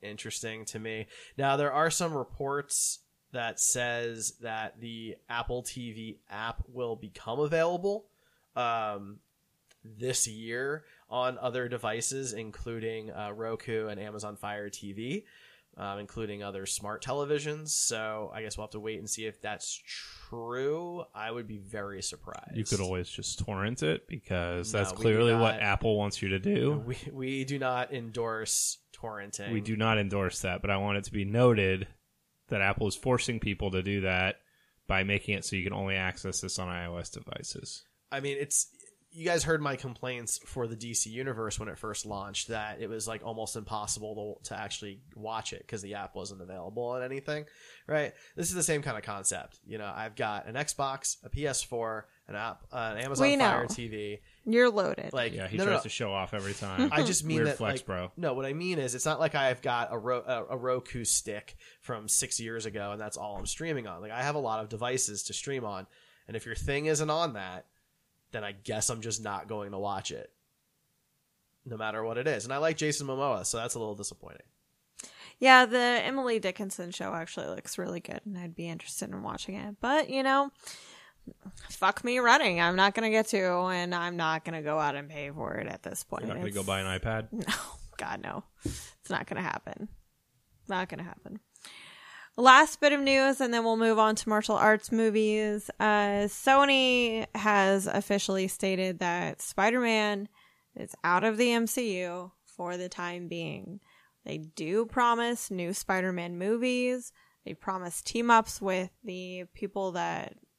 interesting 0.00 0.64
to 0.66 0.78
me. 0.78 1.06
Now 1.36 1.56
there 1.56 1.72
are 1.72 1.90
some 1.90 2.14
reports 2.14 3.00
that 3.32 3.58
says 3.60 4.34
that 4.40 4.80
the 4.80 5.16
Apple 5.28 5.62
TV 5.62 6.18
app 6.30 6.62
will 6.68 6.96
become 6.96 7.40
available 7.40 8.06
um, 8.56 9.18
this 9.84 10.26
year 10.28 10.84
on 11.10 11.38
other 11.38 11.68
devices, 11.68 12.32
including 12.34 13.10
uh, 13.10 13.32
Roku 13.34 13.88
and 13.88 13.98
Amazon 14.00 14.36
Fire 14.36 14.68
TV. 14.68 15.24
um, 15.78 15.98
including 15.98 16.42
other 16.42 16.66
smart 16.66 17.02
televisions. 17.02 17.70
So 17.70 18.30
I 18.34 18.42
guess 18.42 18.58
we'll 18.58 18.66
have 18.66 18.72
to 18.72 18.80
wait 18.80 18.98
and 18.98 19.08
see 19.08 19.24
if 19.24 19.40
that's 19.40 19.80
true. 20.28 21.04
I 21.14 21.30
would 21.30 21.46
be 21.46 21.56
very 21.56 22.02
surprised. 22.02 22.54
You 22.54 22.64
could 22.64 22.80
always 22.80 23.08
just 23.08 23.38
torrent 23.38 23.82
it 23.82 24.06
because 24.06 24.70
No, 24.74 24.78
that's 24.80 24.92
clearly 24.92 25.34
what 25.34 25.54
Apple 25.62 25.96
wants 25.96 26.20
you 26.20 26.28
to 26.28 26.38
do. 26.38 26.82
We 26.86 26.98
we 27.10 27.44
do 27.46 27.58
not 27.58 27.90
endorse 27.94 28.78
torrenting. 28.94 29.50
We 29.50 29.62
do 29.62 29.74
not 29.74 29.96
endorse 29.96 30.40
that, 30.40 30.60
but 30.60 30.70
I 30.70 30.76
want 30.76 30.98
it 30.98 31.04
to 31.04 31.12
be 31.12 31.24
noted 31.24 31.88
that 32.52 32.60
Apple 32.60 32.86
is 32.86 32.94
forcing 32.94 33.40
people 33.40 33.70
to 33.72 33.82
do 33.82 34.02
that 34.02 34.36
by 34.86 35.02
making 35.02 35.34
it 35.34 35.44
so 35.44 35.56
you 35.56 35.64
can 35.64 35.72
only 35.72 35.96
access 35.96 36.40
this 36.40 36.58
on 36.58 36.68
iOS 36.68 37.10
devices. 37.10 37.84
I 38.10 38.20
mean, 38.20 38.36
it's 38.38 38.68
you 39.10 39.26
guys 39.26 39.44
heard 39.44 39.60
my 39.60 39.76
complaints 39.76 40.38
for 40.46 40.66
the 40.66 40.76
DC 40.76 41.06
Universe 41.06 41.58
when 41.58 41.68
it 41.68 41.78
first 41.78 42.06
launched 42.06 42.48
that 42.48 42.80
it 42.80 42.88
was 42.88 43.06
like 43.06 43.22
almost 43.24 43.56
impossible 43.56 44.40
to, 44.42 44.50
to 44.50 44.60
actually 44.60 45.00
watch 45.14 45.52
it 45.52 45.60
because 45.60 45.82
the 45.82 45.94
app 45.94 46.14
wasn't 46.14 46.40
available 46.40 46.84
on 46.84 47.02
anything, 47.02 47.44
right? 47.86 48.12
This 48.36 48.48
is 48.48 48.54
the 48.54 48.62
same 48.62 48.82
kind 48.82 48.96
of 48.96 49.02
concept. 49.02 49.58
You 49.66 49.78
know, 49.78 49.92
I've 49.94 50.16
got 50.16 50.46
an 50.46 50.54
Xbox, 50.54 51.16
a 51.24 51.30
PS4, 51.30 52.02
an 52.28 52.36
app, 52.36 52.62
uh, 52.72 52.92
an 52.96 52.98
Amazon 53.04 53.26
We 53.26 53.36
know. 53.36 53.44
Fire 53.44 53.66
TV. 53.66 54.20
You're 54.44 54.70
loaded. 54.70 55.12
Like, 55.12 55.32
Yeah, 55.34 55.48
he 55.48 55.56
no, 55.56 55.64
no, 55.64 55.70
tries 55.70 55.80
no. 55.80 55.82
to 55.84 55.88
show 55.88 56.12
off 56.12 56.34
every 56.34 56.54
time. 56.54 56.88
I 56.92 57.02
just 57.02 57.24
mean 57.24 57.36
Weird 57.38 57.48
that, 57.48 57.56
flex, 57.58 57.80
like, 57.80 57.86
bro. 57.86 58.12
No, 58.16 58.34
what 58.34 58.46
I 58.46 58.52
mean 58.52 58.78
is, 58.78 58.94
it's 58.94 59.04
not 59.06 59.18
like 59.20 59.34
I've 59.34 59.60
got 59.62 59.88
a, 59.92 59.98
Ro- 59.98 60.24
a, 60.26 60.54
a 60.54 60.56
Roku 60.56 61.04
stick 61.04 61.56
from 61.80 62.08
six 62.08 62.38
years 62.40 62.64
ago 62.66 62.92
and 62.92 63.00
that's 63.00 63.16
all 63.16 63.36
I'm 63.36 63.46
streaming 63.46 63.86
on. 63.86 64.00
Like, 64.00 64.12
I 64.12 64.22
have 64.22 64.34
a 64.36 64.40
lot 64.40 64.60
of 64.62 64.68
devices 64.68 65.24
to 65.24 65.32
stream 65.32 65.64
on, 65.64 65.86
and 66.28 66.36
if 66.36 66.46
your 66.46 66.54
thing 66.54 66.86
isn't 66.86 67.10
on 67.10 67.32
that, 67.34 67.66
then 68.30 68.44
I 68.44 68.52
guess 68.52 68.88
I'm 68.88 69.00
just 69.02 69.22
not 69.22 69.48
going 69.48 69.72
to 69.72 69.78
watch 69.78 70.10
it, 70.10 70.30
no 71.66 71.76
matter 71.76 72.02
what 72.04 72.18
it 72.18 72.26
is. 72.26 72.44
And 72.44 72.52
I 72.52 72.58
like 72.58 72.76
Jason 72.76 73.06
Momoa, 73.06 73.44
so 73.44 73.58
that's 73.58 73.74
a 73.74 73.78
little 73.78 73.94
disappointing. 73.94 74.42
Yeah, 75.38 75.66
the 75.66 75.76
Emily 75.78 76.38
Dickinson 76.38 76.92
show 76.92 77.12
actually 77.12 77.48
looks 77.48 77.76
really 77.76 77.98
good, 78.00 78.20
and 78.24 78.38
I'd 78.38 78.54
be 78.54 78.68
interested 78.68 79.10
in 79.10 79.22
watching 79.22 79.56
it. 79.56 79.76
But 79.80 80.08
you 80.08 80.22
know, 80.22 80.50
fuck 81.70 82.04
me 82.04 82.18
running. 82.18 82.60
I'm 82.60 82.76
not 82.76 82.94
gonna 82.94 83.10
get 83.10 83.28
to, 83.28 83.66
and 83.66 83.94
I'm 83.94 84.16
not 84.16 84.44
gonna 84.44 84.62
go 84.62 84.78
out 84.78 84.94
and 84.94 85.08
pay 85.08 85.30
for 85.30 85.54
it 85.54 85.66
at 85.66 85.82
this 85.82 86.04
point. 86.04 86.22
You're 86.22 86.34
not 86.34 86.40
going 86.40 86.52
to 86.52 86.58
go 86.58 86.64
buy 86.64 86.80
an 86.80 87.00
iPad? 87.00 87.28
No, 87.32 87.54
God, 87.96 88.22
no. 88.22 88.44
It's 88.64 89.10
not 89.10 89.26
gonna 89.26 89.42
happen. 89.42 89.88
Not 90.68 90.88
gonna 90.88 91.02
happen. 91.02 91.40
Last 92.36 92.80
bit 92.80 92.92
of 92.92 93.00
news, 93.00 93.40
and 93.40 93.52
then 93.52 93.62
we'll 93.62 93.76
move 93.76 93.98
on 93.98 94.16
to 94.16 94.28
martial 94.28 94.56
arts 94.56 94.90
movies. 94.90 95.70
Uh, 95.78 96.26
Sony 96.26 97.26
has 97.34 97.86
officially 97.86 98.48
stated 98.48 99.00
that 99.00 99.42
Spider 99.42 99.80
Man 99.80 100.28
is 100.74 100.94
out 101.04 101.24
of 101.24 101.36
the 101.36 101.48
MCU 101.48 102.30
for 102.46 102.76
the 102.78 102.88
time 102.88 103.28
being. 103.28 103.80
They 104.24 104.38
do 104.38 104.86
promise 104.86 105.50
new 105.50 105.74
Spider 105.74 106.12
Man 106.12 106.38
movies. 106.38 107.12
They 107.44 107.54
promise 107.54 108.00
team 108.00 108.30
ups 108.30 108.62
with 108.62 108.90
the 109.04 109.44
people 109.52 109.92
that 109.92 110.34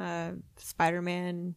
uh 0.00 0.32
Spider-Man 0.56 1.54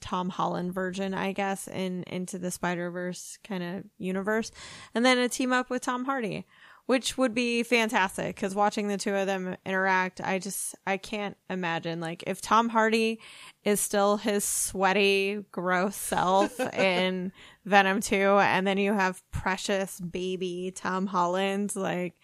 Tom 0.00 0.28
Holland 0.28 0.72
version, 0.72 1.12
I 1.12 1.32
guess, 1.32 1.66
in 1.66 2.04
into 2.04 2.38
the 2.38 2.52
Spider-Verse 2.52 3.40
kind 3.42 3.64
of 3.64 3.82
universe. 3.98 4.52
And 4.94 5.04
then 5.04 5.18
a 5.18 5.28
team 5.28 5.52
up 5.52 5.70
with 5.70 5.82
Tom 5.82 6.04
Hardy, 6.04 6.46
which 6.86 7.18
would 7.18 7.34
be 7.34 7.64
fantastic 7.64 8.36
cuz 8.36 8.54
watching 8.54 8.86
the 8.86 8.96
two 8.96 9.16
of 9.16 9.26
them 9.26 9.56
interact, 9.66 10.20
I 10.20 10.38
just 10.38 10.76
I 10.86 10.98
can't 10.98 11.36
imagine 11.50 11.98
like 11.98 12.22
if 12.28 12.40
Tom 12.40 12.68
Hardy 12.68 13.18
is 13.64 13.80
still 13.80 14.18
his 14.18 14.44
sweaty, 14.44 15.44
gross 15.50 15.96
self 15.96 16.60
in 16.74 17.32
Venom 17.64 18.00
2 18.00 18.14
and 18.16 18.66
then 18.66 18.78
you 18.78 18.92
have 18.92 19.22
precious 19.30 19.98
baby 20.00 20.72
Tom 20.74 21.06
Holland 21.06 21.74
like 21.76 22.14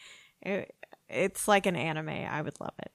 it, 0.43 0.75
it's 1.09 1.49
like 1.49 1.67
an 1.67 1.77
anime. 1.77 2.09
I 2.09 2.41
would 2.43 2.61
love 2.61 2.75
it. 2.79 2.93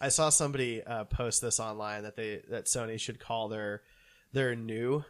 I 0.00 0.08
saw 0.08 0.28
somebody 0.30 0.82
uh, 0.82 1.04
post 1.04 1.40
this 1.40 1.60
online 1.60 2.02
that 2.02 2.16
they 2.16 2.42
that 2.50 2.66
Sony 2.66 2.98
should 3.00 3.18
call 3.20 3.48
their 3.48 3.82
their 4.32 4.54
new 4.54 5.04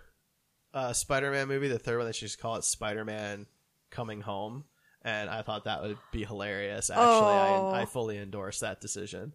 uh, 0.75 0.93
Spider-Man 0.93 1.49
movie, 1.49 1.69
the 1.69 1.79
third 1.79 1.97
one, 1.99 2.07
they 2.07 2.13
should 2.13 2.29
just 2.29 2.39
call 2.41 2.57
it 2.57 2.65
Spider-Man 2.65 3.47
Coming 3.91 4.21
Home, 4.21 4.65
and 5.03 5.31
I 5.31 5.41
thought 5.43 5.65
that 5.65 5.83
would 5.83 5.97
be 6.13 6.25
hilarious. 6.25 6.91
Actually, 6.91 7.07
Oh. 7.07 7.71
I, 7.75 7.83
I 7.83 7.85
fully 7.87 8.19
endorse 8.19 8.61
that 8.61 8.81
decision. 8.83 9.33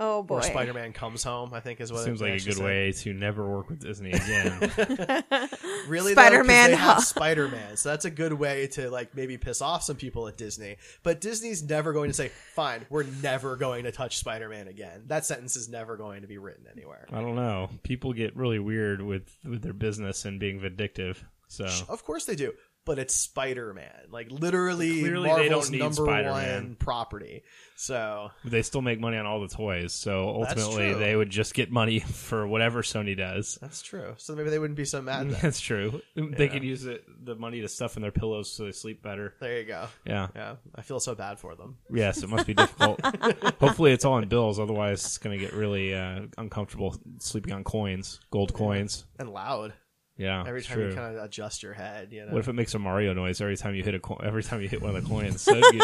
Oh 0.00 0.22
boy. 0.22 0.36
Or 0.36 0.42
Spider-Man 0.42 0.92
Comes 0.92 1.24
Home, 1.24 1.52
I 1.52 1.60
think 1.60 1.80
is 1.80 1.90
what 1.90 1.98
it 1.98 2.00
is. 2.00 2.04
Seems 2.04 2.20
it 2.20 2.24
like 2.24 2.40
a 2.40 2.44
good 2.44 2.54
said. 2.54 2.64
way 2.64 2.92
to 2.92 3.12
never 3.12 3.48
work 3.48 3.68
with 3.68 3.80
Disney 3.80 4.12
again. 4.12 4.72
Really, 5.88 6.12
Spider-Man 6.12 6.72
they. 6.72 7.00
Spider-Man, 7.00 7.76
so 7.78 7.88
that's 7.88 8.04
a 8.04 8.10
good 8.10 8.32
way 8.32 8.66
to 8.68 8.90
like 8.90 9.14
maybe 9.14 9.38
piss 9.38 9.62
off 9.62 9.82
some 9.82 9.96
people 9.96 10.28
at 10.28 10.36
Disney. 10.36 10.76
But 11.02 11.20
Disney's 11.20 11.62
never 11.62 11.92
going 11.94 12.10
to 12.10 12.14
say, 12.14 12.30
"Fine, 12.54 12.84
we're 12.90 13.04
never 13.22 13.56
going 13.56 13.84
to 13.84 13.92
touch 13.92 14.18
Spider-Man 14.18 14.68
again." 14.68 15.04
That 15.06 15.24
sentence 15.24 15.56
is 15.56 15.68
never 15.68 15.96
going 15.96 16.22
to 16.22 16.28
be 16.28 16.36
written 16.36 16.66
anywhere. 16.70 17.06
I 17.10 17.20
don't 17.22 17.36
know. 17.36 17.70
People 17.84 18.12
get 18.12 18.36
really 18.36 18.58
weird 18.58 19.00
with 19.00 19.34
with 19.44 19.62
their 19.62 19.72
business 19.72 20.26
and 20.26 20.38
being 20.38 20.60
vindictive. 20.60 21.24
So 21.48 21.66
Of 21.88 22.04
course 22.04 22.26
they 22.26 22.36
do, 22.36 22.52
but 22.88 22.98
it's 22.98 23.14
Spider-Man, 23.14 24.06
like 24.10 24.30
literally 24.30 25.00
Clearly 25.00 25.28
they 25.28 25.48
Marvel's 25.50 25.66
don't 25.66 25.72
need 25.72 25.78
number 25.80 25.94
Spider-Man. 26.06 26.62
one 26.64 26.74
property. 26.76 27.42
So 27.76 28.30
they 28.46 28.62
still 28.62 28.80
make 28.80 28.98
money 28.98 29.18
on 29.18 29.26
all 29.26 29.42
the 29.42 29.48
toys. 29.48 29.92
So 29.92 30.38
That's 30.40 30.58
ultimately, 30.62 30.92
true. 30.92 30.98
they 30.98 31.14
would 31.14 31.28
just 31.28 31.52
get 31.52 31.70
money 31.70 31.98
for 32.00 32.46
whatever 32.46 32.80
Sony 32.80 33.14
does. 33.14 33.58
that's 33.60 33.82
true. 33.82 34.14
So 34.16 34.34
maybe 34.34 34.48
they 34.48 34.58
wouldn't 34.58 34.78
be 34.78 34.86
so 34.86 35.02
mad. 35.02 35.28
Then. 35.30 35.38
That's 35.42 35.60
true. 35.60 36.00
They 36.16 36.48
could 36.48 36.64
use 36.64 36.86
it, 36.86 37.04
the 37.26 37.34
money 37.36 37.60
to 37.60 37.68
stuff 37.68 37.96
in 37.96 38.02
their 38.02 38.10
pillows 38.10 38.50
so 38.50 38.64
they 38.64 38.72
sleep 38.72 39.02
better. 39.02 39.34
there 39.38 39.60
you 39.60 39.66
go. 39.66 39.86
Yeah. 40.06 40.28
Yeah, 40.34 40.54
I 40.74 40.80
feel 40.80 40.98
so 40.98 41.14
bad 41.14 41.38
for 41.38 41.54
them. 41.56 41.76
Yes, 41.92 42.22
it 42.22 42.30
must 42.30 42.46
be 42.46 42.54
difficult. 42.54 43.00
Hopefully, 43.60 43.92
it's 43.92 44.06
all 44.06 44.16
in 44.16 44.26
bills. 44.28 44.58
Otherwise, 44.58 45.04
it's 45.04 45.18
going 45.18 45.38
to 45.38 45.44
get 45.44 45.52
really 45.52 45.94
uh, 45.94 46.22
uncomfortable 46.38 46.96
sleeping 47.18 47.52
on 47.52 47.64
coins, 47.64 48.18
gold 48.30 48.54
coins. 48.54 49.04
And 49.18 49.28
loud 49.28 49.74
Yeah, 50.18 50.44
every 50.46 50.62
time 50.62 50.76
true. 50.76 50.88
you 50.88 50.94
kind 50.94 51.16
of 51.16 51.24
adjust 51.24 51.62
your 51.62 51.72
head. 51.72 52.12
You 52.12 52.26
know. 52.26 52.32
What 52.32 52.40
if 52.40 52.48
it 52.48 52.52
makes 52.54 52.74
a 52.74 52.78
Mario 52.78 53.14
noise 53.14 53.40
every 53.40 53.56
time 53.56 53.74
you 53.74 53.82
hit 53.82 53.94
a 53.94 54.00
co- 54.00 54.16
every 54.22 54.42
time 54.42 54.60
you 54.60 54.68
hit 54.68 54.82
one 54.82 54.94
of 54.94 55.02
the 55.02 55.08
coins? 55.08 55.40
So 55.40 55.54
it'd 55.54 55.72
be, 55.72 55.80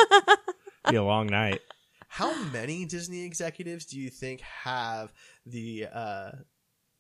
be 0.91 0.97
a 0.97 1.03
long 1.03 1.29
night. 1.29 1.61
How 2.09 2.35
many 2.51 2.85
Disney 2.85 3.25
executives 3.25 3.87
do 3.87 3.99
you 3.99 4.11
think 4.11 4.41
have 4.41 5.13
the 5.47 5.87
uh, 5.93 6.31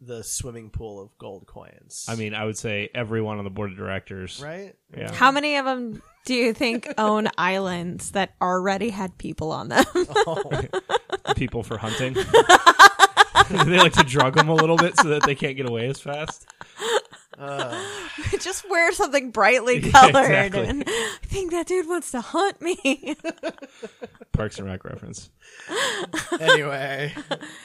the 0.00 0.22
swimming 0.24 0.70
pool 0.70 1.02
of 1.02 1.16
gold 1.18 1.46
coins? 1.46 2.06
I 2.08 2.14
mean, 2.16 2.34
I 2.34 2.44
would 2.44 2.58
say 2.58 2.88
everyone 2.94 3.38
on 3.38 3.44
the 3.44 3.50
board 3.50 3.72
of 3.72 3.76
directors. 3.76 4.40
right? 4.44 4.74
Yeah. 4.96 5.12
How 5.12 5.30
many 5.30 5.56
of 5.56 5.64
them 5.64 6.02
do 6.26 6.34
you 6.34 6.52
think 6.52 6.92
own 6.98 7.28
islands 7.38 8.12
that 8.12 8.34
already 8.40 8.90
had 8.90 9.16
people 9.18 9.52
on 9.52 9.68
them? 9.68 9.84
People 11.36 11.62
for 11.62 11.78
hunting. 11.78 12.14
they 13.50 13.78
like 13.78 13.92
to 13.94 14.04
drug 14.04 14.34
them 14.34 14.48
a 14.48 14.54
little 14.54 14.76
bit 14.76 14.96
so 14.96 15.08
that 15.08 15.22
they 15.24 15.34
can't 15.34 15.56
get 15.56 15.68
away 15.68 15.88
as 15.88 16.00
fast. 16.00 16.46
Uh, 17.38 17.82
Just 18.40 18.68
wear 18.68 18.92
something 18.92 19.30
brightly 19.30 19.80
colored. 19.90 20.24
exactly. 20.24 20.66
And 20.66 20.84
I 20.86 21.16
think 21.22 21.50
that 21.52 21.66
dude 21.66 21.88
wants 21.88 22.10
to 22.12 22.20
hunt 22.20 22.60
me. 22.60 23.16
Parks 24.32 24.58
and 24.58 24.66
Rec 24.66 24.84
reference. 24.84 25.30
anyway, 26.40 27.14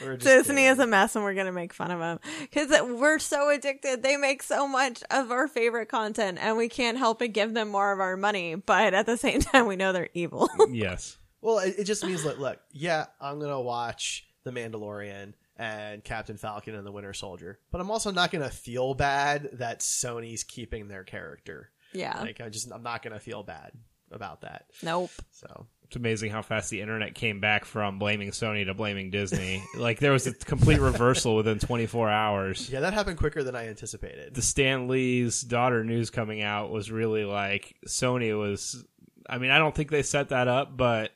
we're 0.02 0.16
just 0.16 0.26
Disney 0.26 0.54
kidding. 0.62 0.72
is 0.72 0.78
a 0.78 0.86
mess 0.86 1.16
and 1.16 1.24
we're 1.24 1.34
going 1.34 1.46
to 1.46 1.52
make 1.52 1.72
fun 1.72 1.90
of 1.90 1.98
them 1.98 2.20
because 2.40 2.70
we're 2.70 3.18
so 3.18 3.50
addicted. 3.50 4.02
They 4.02 4.16
make 4.16 4.42
so 4.42 4.68
much 4.68 5.02
of 5.10 5.30
our 5.30 5.48
favorite 5.48 5.88
content 5.88 6.38
and 6.40 6.56
we 6.56 6.68
can't 6.68 6.98
help 6.98 7.18
but 7.20 7.32
give 7.32 7.54
them 7.54 7.68
more 7.68 7.92
of 7.92 8.00
our 8.00 8.16
money. 8.16 8.54
But 8.54 8.94
at 8.94 9.06
the 9.06 9.16
same 9.16 9.40
time, 9.40 9.66
we 9.66 9.76
know 9.76 9.92
they're 9.92 10.08
evil. 10.14 10.48
Yes. 10.70 11.16
Well, 11.42 11.58
it, 11.58 11.76
it 11.78 11.84
just 11.84 12.04
means 12.04 12.24
that 12.24 12.38
look, 12.40 12.58
yeah, 12.72 13.06
I'm 13.20 13.40
gonna 13.40 13.60
watch 13.60 14.26
The 14.44 14.50
Mandalorian 14.50 15.32
and 15.60 16.02
Captain 16.02 16.38
Falcon 16.38 16.74
and 16.74 16.86
the 16.86 16.90
Winter 16.92 17.12
Soldier, 17.12 17.58
but 17.70 17.80
I'm 17.80 17.90
also 17.90 18.10
not 18.10 18.30
gonna 18.30 18.48
feel 18.50 18.94
bad 18.94 19.50
that 19.54 19.80
Sony's 19.80 20.42
keeping 20.42 20.88
their 20.88 21.04
character. 21.04 21.70
yeah. 21.92 22.18
Like 22.20 22.40
I 22.40 22.48
just 22.48 22.72
I'm 22.72 22.82
not 22.82 23.02
gonna 23.02 23.20
feel 23.20 23.42
bad 23.42 23.72
about 24.10 24.40
that. 24.40 24.64
nope. 24.82 25.10
So 25.30 25.66
It's 25.84 25.96
amazing 25.96 26.30
how 26.32 26.42
fast 26.42 26.70
the 26.70 26.80
internet 26.80 27.14
came 27.14 27.40
back 27.40 27.64
from 27.64 27.98
blaming 27.98 28.30
Sony 28.30 28.64
to 28.66 28.74
blaming 28.74 29.10
Disney. 29.10 29.62
like 29.76 29.98
there 30.00 30.12
was 30.12 30.26
a 30.26 30.32
complete 30.34 30.80
reversal 30.80 31.36
within 31.36 31.58
24 31.58 32.08
hours. 32.08 32.70
yeah, 32.70 32.80
that 32.80 32.94
happened 32.94 33.18
quicker 33.18 33.42
than 33.44 33.54
I 33.54 33.68
anticipated. 33.68 34.34
The 34.34 34.42
Stan 34.42 34.88
Lee's 34.88 35.42
daughter 35.42 35.84
news 35.84 36.10
coming 36.10 36.42
out 36.42 36.70
was 36.70 36.90
really 36.90 37.24
like 37.24 37.76
Sony 37.86 38.36
was. 38.36 38.82
I 39.28 39.38
mean, 39.38 39.50
I 39.50 39.58
don't 39.58 39.74
think 39.74 39.90
they 39.90 40.02
set 40.02 40.30
that 40.30 40.48
up, 40.48 40.76
but 40.76 41.10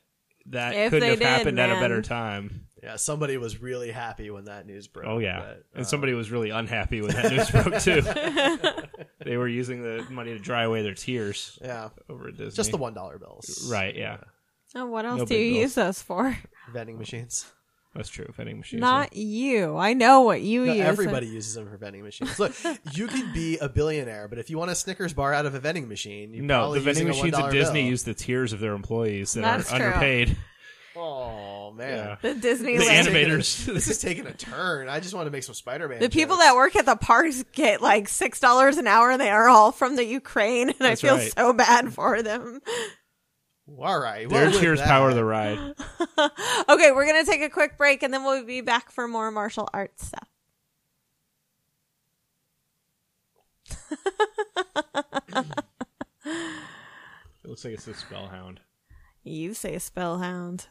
that 0.47 0.75
If 0.75 0.91
couldn't 0.91 1.09
have 1.09 1.19
did, 1.19 1.27
happened 1.27 1.59
at 1.59 1.71
a 1.75 1.79
better 1.81 2.01
time. 2.03 2.64
Yeah, 2.85 2.97
somebody 2.97 3.37
was 3.37 3.59
really 3.59 3.89
happy 3.91 4.29
when 4.29 4.45
that 4.45 4.67
news 4.67 4.85
broke. 4.87 5.07
Oh 5.07 5.17
yeah, 5.17 5.39
but, 5.39 5.63
and 5.73 5.81
uh, 5.81 5.87
somebody 5.87 6.13
was 6.13 6.29
really 6.29 6.51
unhappy 6.51 7.01
when 7.01 7.11
that 7.15 7.31
news 7.31 7.49
broke 7.49 7.79
too. 7.81 8.01
they 9.25 9.37
were 9.37 9.47
using 9.47 9.81
the 9.81 10.05
money 10.11 10.33
to 10.33 10.39
dry 10.39 10.63
away 10.63 10.83
their 10.83 10.93
tears 10.93 11.57
yeah, 11.63 11.89
over 12.09 12.27
at 12.27 12.37
Disney. 12.37 12.55
just 12.55 12.69
the 12.69 12.77
one 12.77 12.93
dollar 12.93 13.17
bills, 13.17 13.67
right? 13.71 13.95
Yeah, 13.95 14.17
Oh, 14.75 14.85
what 14.85 15.05
else 15.05 15.19
No 15.19 15.25
do 15.25 15.35
you 15.35 15.53
bills. 15.53 15.61
use 15.63 15.73
those 15.75 16.01
for? 16.01 16.37
Vending 16.73 16.97
machines. 16.99 17.45
that's 17.95 18.09
true. 18.09 18.27
Vending 18.35 18.57
machines. 18.59 18.81
Not 18.81 19.15
you. 19.15 19.77
I 19.77 19.93
know 19.93 20.21
what 20.21 20.41
you 20.41 20.65
No, 20.65 20.73
use. 20.73 20.85
everybody 20.85 21.27
uses 21.27 21.53
them 21.55 21.67
for 21.69 21.77
vending 21.77 22.03
machines. 22.03 22.37
Look, 22.39 22.53
you 22.93 23.07
could 23.07 23.33
be 23.33 23.57
a 23.57 23.69
billionaire, 23.69 24.27
but 24.27 24.37
if 24.37 24.49
you 24.49 24.57
want 24.59 24.69
a 24.71 24.75
Snickers 24.75 25.13
bar 25.13 25.33
out 25.33 25.45
of 25.45 25.55
a 25.55 25.59
vending 25.59 25.87
machine, 25.87 26.33
you're 26.33 26.43
no, 26.43 26.59
probably 26.59 26.79
the 26.79 26.85
vending 26.85 27.07
using 27.07 27.21
machines 27.31 27.43
at 27.45 27.51
Disney 27.51 27.81
bill. 27.81 27.89
use 27.89 28.03
the 28.03 28.13
tears 28.13 28.53
of 28.53 28.59
their 28.59 28.73
employees 28.73 29.33
that 29.33 29.41
That's 29.41 29.71
are 29.71 29.77
true. 29.77 29.85
underpaid. 29.87 30.37
Oh 30.95 31.71
man. 31.71 31.97
Yeah. 31.97 32.15
The 32.21 32.35
Disney 32.39 32.77
The 32.77 32.85
animators. 32.85 33.65
this 33.73 33.87
is 33.87 33.99
taking 33.99 34.25
a 34.27 34.33
turn. 34.33 34.87
I 34.87 34.99
just 34.99 35.13
want 35.13 35.27
to 35.27 35.31
make 35.31 35.43
some 35.43 35.55
Spider-Man. 35.55 35.99
The 35.99 36.09
people 36.09 36.37
that 36.37 36.55
work 36.55 36.75
at 36.75 36.85
the 36.85 36.95
parks 36.95 37.43
get 37.51 37.81
like 37.81 38.07
six 38.07 38.39
dollars 38.39 38.77
an 38.77 38.87
hour, 38.87 39.11
and 39.11 39.19
they 39.19 39.29
are 39.29 39.49
all 39.49 39.71
from 39.71 39.95
the 39.95 40.05
Ukraine, 40.05 40.69
and 40.69 40.79
That's 40.79 41.03
I 41.03 41.07
feel 41.07 41.17
right. 41.17 41.33
so 41.35 41.53
bad 41.53 41.93
for 41.93 42.21
them. 42.21 42.61
All 43.77 43.99
right, 43.99 44.29
Their 44.29 44.43
well, 44.43 44.51
with 44.51 44.61
cheers 44.61 44.81
power 44.81 45.13
the 45.13 45.25
ride. 45.25 45.57
okay, 46.69 46.91
we're 46.91 47.07
gonna 47.07 47.25
take 47.25 47.41
a 47.41 47.49
quick 47.49 47.77
break, 47.77 48.03
and 48.03 48.13
then 48.13 48.23
we'll 48.23 48.45
be 48.45 48.61
back 48.61 48.91
for 48.91 49.07
more 49.07 49.31
martial 49.31 49.67
arts 49.73 50.07
stuff. 50.07 50.29
It 57.45 57.49
looks 57.49 57.63
like 57.63 57.75
it's 57.75 57.87
a 57.87 57.93
spellhound. 57.93 58.59
You 59.27 59.55
say 59.55 59.79
spellhound. 59.79 60.67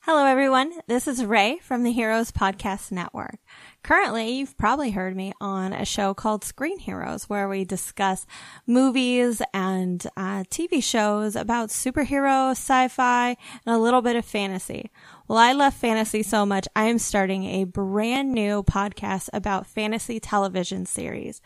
Hello, 0.00 0.26
everyone. 0.26 0.72
This 0.86 1.08
is 1.08 1.24
Ray 1.24 1.58
from 1.62 1.82
the 1.82 1.92
Heroes 1.92 2.30
Podcast 2.30 2.92
Network. 2.92 3.38
Currently, 3.82 4.30
you've 4.32 4.56
probably 4.58 4.90
heard 4.90 5.16
me 5.16 5.32
on 5.40 5.72
a 5.72 5.84
show 5.84 6.12
called 6.12 6.44
Screen 6.44 6.78
Heroes, 6.78 7.28
where 7.28 7.48
we 7.48 7.64
discuss 7.64 8.26
movies 8.66 9.40
and 9.54 10.06
uh, 10.16 10.44
TV 10.50 10.82
shows 10.82 11.34
about 11.34 11.70
superhero, 11.70 12.50
sci-fi, 12.50 13.36
and 13.64 13.74
a 13.74 13.78
little 13.78 14.02
bit 14.02 14.16
of 14.16 14.24
fantasy. 14.24 14.90
Well, 15.26 15.38
I 15.38 15.52
love 15.52 15.74
fantasy 15.74 16.22
so 16.22 16.46
much, 16.46 16.68
I 16.74 16.84
am 16.84 16.98
starting 16.98 17.44
a 17.44 17.64
brand 17.64 18.32
new 18.32 18.62
podcast 18.62 19.28
about 19.32 19.66
fantasy 19.66 20.20
television 20.20 20.86
series. 20.86 21.42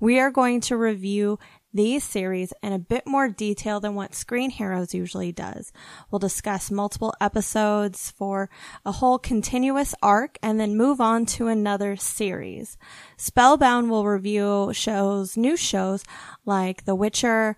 We 0.00 0.18
are 0.18 0.30
going 0.30 0.60
to 0.62 0.76
review 0.76 1.38
these 1.72 2.04
series 2.04 2.52
in 2.62 2.72
a 2.72 2.78
bit 2.78 3.06
more 3.06 3.28
detail 3.28 3.80
than 3.80 3.94
what 3.94 4.14
Screen 4.14 4.50
Heroes 4.50 4.94
usually 4.94 5.32
does. 5.32 5.72
We'll 6.10 6.18
discuss 6.18 6.70
multiple 6.70 7.14
episodes 7.20 8.10
for 8.10 8.48
a 8.84 8.92
whole 8.92 9.18
continuous 9.18 9.94
arc 10.02 10.38
and 10.42 10.58
then 10.58 10.76
move 10.76 11.00
on 11.00 11.26
to 11.26 11.48
another 11.48 11.96
series. 11.96 12.78
Spellbound 13.16 13.90
will 13.90 14.06
review 14.06 14.70
shows, 14.72 15.36
new 15.36 15.56
shows 15.56 16.02
like 16.44 16.84
The 16.84 16.94
Witcher, 16.94 17.56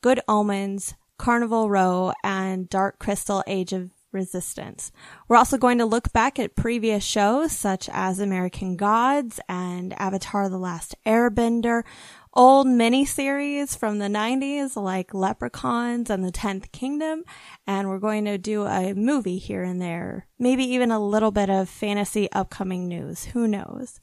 Good 0.00 0.20
Omens, 0.26 0.94
Carnival 1.18 1.68
Row, 1.68 2.12
and 2.24 2.68
Dark 2.68 2.98
Crystal 2.98 3.44
Age 3.46 3.72
of 3.72 3.90
Resistance. 4.12 4.90
We're 5.28 5.36
also 5.36 5.56
going 5.56 5.78
to 5.78 5.84
look 5.84 6.12
back 6.12 6.38
at 6.38 6.56
previous 6.56 7.04
shows 7.04 7.52
such 7.52 7.88
as 7.92 8.18
American 8.18 8.76
Gods 8.76 9.38
and 9.48 9.92
Avatar 10.00 10.48
The 10.48 10.58
Last 10.58 10.96
Airbender, 11.06 11.84
old 12.32 12.66
miniseries 12.66 13.76
from 13.76 13.98
the 13.98 14.06
90s 14.06 14.76
like 14.76 15.12
Leprechauns 15.12 16.10
and 16.10 16.24
the 16.24 16.32
10th 16.32 16.70
Kingdom, 16.72 17.24
and 17.66 17.88
we're 17.88 17.98
going 17.98 18.24
to 18.26 18.38
do 18.38 18.66
a 18.66 18.94
movie 18.94 19.38
here 19.38 19.62
and 19.62 19.80
there. 19.82 20.26
Maybe 20.38 20.64
even 20.64 20.90
a 20.90 21.04
little 21.04 21.30
bit 21.32 21.50
of 21.50 21.68
fantasy 21.68 22.30
upcoming 22.32 22.88
news. 22.88 23.24
Who 23.26 23.48
knows? 23.48 24.00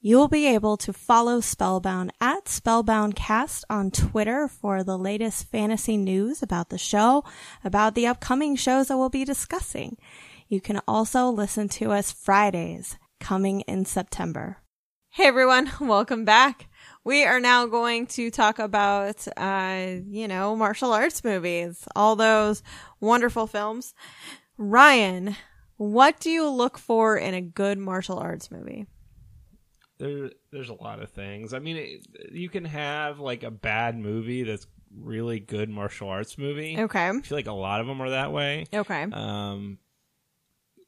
You'll 0.00 0.28
be 0.28 0.46
able 0.46 0.76
to 0.78 0.92
follow 0.92 1.40
Spellbound 1.40 2.12
at 2.20 2.44
SpellboundCast 2.44 3.64
on 3.70 3.90
Twitter 3.90 4.48
for 4.48 4.82
the 4.82 4.98
latest 4.98 5.50
fantasy 5.50 5.96
news 5.96 6.42
about 6.42 6.68
the 6.68 6.76
show, 6.76 7.24
about 7.62 7.94
the 7.94 8.06
upcoming 8.06 8.56
shows 8.56 8.88
that 8.88 8.98
we'll 8.98 9.08
be 9.08 9.24
discussing. 9.24 9.96
You 10.48 10.60
can 10.60 10.82
also 10.86 11.30
listen 11.30 11.68
to 11.70 11.92
us 11.92 12.12
Fridays 12.12 12.98
coming 13.18 13.62
in 13.62 13.86
September. 13.86 14.58
Hey 15.08 15.26
everyone, 15.26 15.70
welcome 15.80 16.24
back. 16.24 16.68
We 17.04 17.24
are 17.24 17.38
now 17.38 17.66
going 17.66 18.06
to 18.08 18.30
talk 18.30 18.58
about, 18.58 19.28
uh, 19.36 19.96
you 20.08 20.26
know, 20.26 20.56
martial 20.56 20.92
arts 20.92 21.22
movies, 21.22 21.84
all 21.94 22.16
those 22.16 22.62
wonderful 22.98 23.46
films. 23.46 23.94
Ryan, 24.56 25.36
what 25.76 26.18
do 26.18 26.30
you 26.30 26.48
look 26.48 26.78
for 26.78 27.18
in 27.18 27.34
a 27.34 27.42
good 27.42 27.76
martial 27.78 28.18
arts 28.18 28.50
movie? 28.50 28.86
There, 29.98 30.30
there's 30.50 30.70
a 30.70 30.82
lot 30.82 31.02
of 31.02 31.10
things. 31.10 31.52
I 31.52 31.58
mean, 31.58 31.76
it, 31.76 32.06
you 32.32 32.48
can 32.48 32.64
have 32.64 33.20
like 33.20 33.42
a 33.42 33.50
bad 33.50 33.98
movie 33.98 34.42
that's 34.42 34.66
really 34.98 35.40
good 35.40 35.68
martial 35.68 36.08
arts 36.08 36.38
movie. 36.38 36.76
Okay. 36.78 37.08
I 37.08 37.20
feel 37.20 37.36
like 37.36 37.46
a 37.46 37.52
lot 37.52 37.80
of 37.82 37.86
them 37.86 38.00
are 38.00 38.10
that 38.10 38.32
way. 38.32 38.64
Okay. 38.72 39.06
Um, 39.12 39.78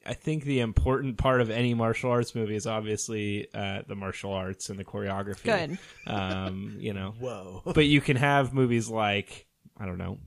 I 0.06 0.14
think 0.14 0.44
the 0.44 0.60
important 0.60 1.18
part 1.18 1.40
of 1.40 1.50
any 1.50 1.74
martial 1.74 2.10
arts 2.10 2.34
movie 2.34 2.54
is 2.54 2.66
obviously 2.66 3.48
uh, 3.54 3.82
the 3.86 3.96
martial 3.96 4.32
arts 4.32 4.70
and 4.70 4.78
the 4.78 4.84
choreography. 4.84 5.44
Good. 5.44 5.78
Um, 6.06 6.76
you 6.78 6.92
know, 6.92 7.14
Whoa. 7.20 7.62
but 7.64 7.86
you 7.86 8.00
can 8.00 8.16
have 8.16 8.54
movies 8.54 8.88
like 8.88 9.46
I 9.78 9.86
don't 9.86 9.98
know, 9.98 10.18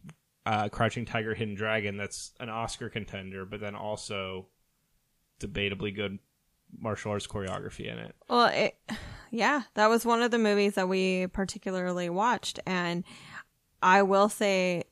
uh, 0.46 0.70
Crouching 0.70 1.06
Tiger, 1.06 1.34
Hidden 1.34 1.56
Dragon. 1.56 1.98
That's 1.98 2.32
an 2.40 2.50
Oscar 2.50 2.90
contender, 2.90 3.46
but 3.46 3.60
then 3.60 3.76
also 3.76 4.48
debatably 5.40 5.96
good 5.96 6.20
martial 6.78 7.12
arts 7.12 7.28
choreography 7.28 7.92
in 7.92 7.98
it. 7.98 8.16
Well, 8.30 8.48
it, 8.48 8.78
yeah, 9.32 9.64
that 9.74 9.90
was 9.90 10.06
one 10.06 10.22
of 10.22 10.32
the 10.32 10.38
movies 10.38 10.76
that 10.76 10.88
we 10.88 11.28
particularly 11.28 12.10
watched. 12.10 12.60
And 12.66 13.04
I 13.82 14.04
will 14.04 14.30
say, 14.30 14.84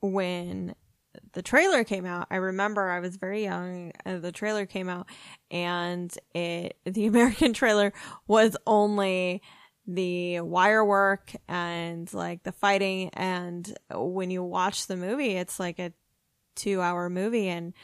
when 0.00 0.74
the 1.32 1.42
trailer 1.42 1.84
came 1.84 2.06
out, 2.06 2.26
I 2.30 2.36
remember 2.36 2.88
I 2.88 3.00
was 3.00 3.16
very 3.16 3.44
young. 3.44 3.92
And 4.04 4.22
the 4.22 4.32
trailer 4.32 4.66
came 4.66 4.88
out, 4.88 5.06
and 5.50 6.16
it 6.34 6.76
the 6.84 7.06
American 7.06 7.52
trailer 7.52 7.92
was 8.26 8.56
only 8.66 9.42
the 9.86 10.40
wire 10.40 10.84
work 10.84 11.32
and 11.48 12.12
like 12.12 12.42
the 12.42 12.52
fighting. 12.52 13.10
And 13.10 13.76
when 13.90 14.30
you 14.30 14.42
watch 14.42 14.86
the 14.86 14.96
movie, 14.96 15.36
it's 15.36 15.60
like 15.60 15.78
a 15.78 15.92
two 16.54 16.80
hour 16.80 17.08
movie, 17.08 17.48
and 17.48 17.74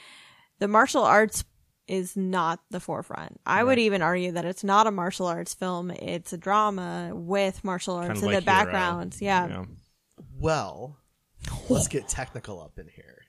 the 0.59 0.69
martial 0.69 1.03
arts 1.03 1.45
is 1.89 2.17
not 2.17 2.61
the 2.71 2.81
forefront. 2.81 3.41
I 3.45 3.63
would 3.63 3.79
even 3.79 4.03
argue 4.03 4.33
that 4.33 4.45
it's 4.45 4.65
not 4.65 4.87
a 4.87 4.91
martial 4.91 5.27
arts 5.27 5.53
film. 5.53 5.91
It's 5.91 6.33
a 6.33 6.39
drama 6.39 7.11
with 7.13 7.65
martial 7.65 7.97
arts 7.97 8.09
Kind 8.09 8.19
of 8.19 8.23
in 8.23 8.29
like 8.29 8.45
the 8.45 8.51
Hero, 8.51 8.65
background. 8.65 9.17
Yeah. 9.21 9.65
Well, 10.39 10.97
let's 11.69 11.89
get 11.89 12.09
technical 12.09 12.61
up 12.61 12.79
in 12.79 12.89
here. 12.89 13.22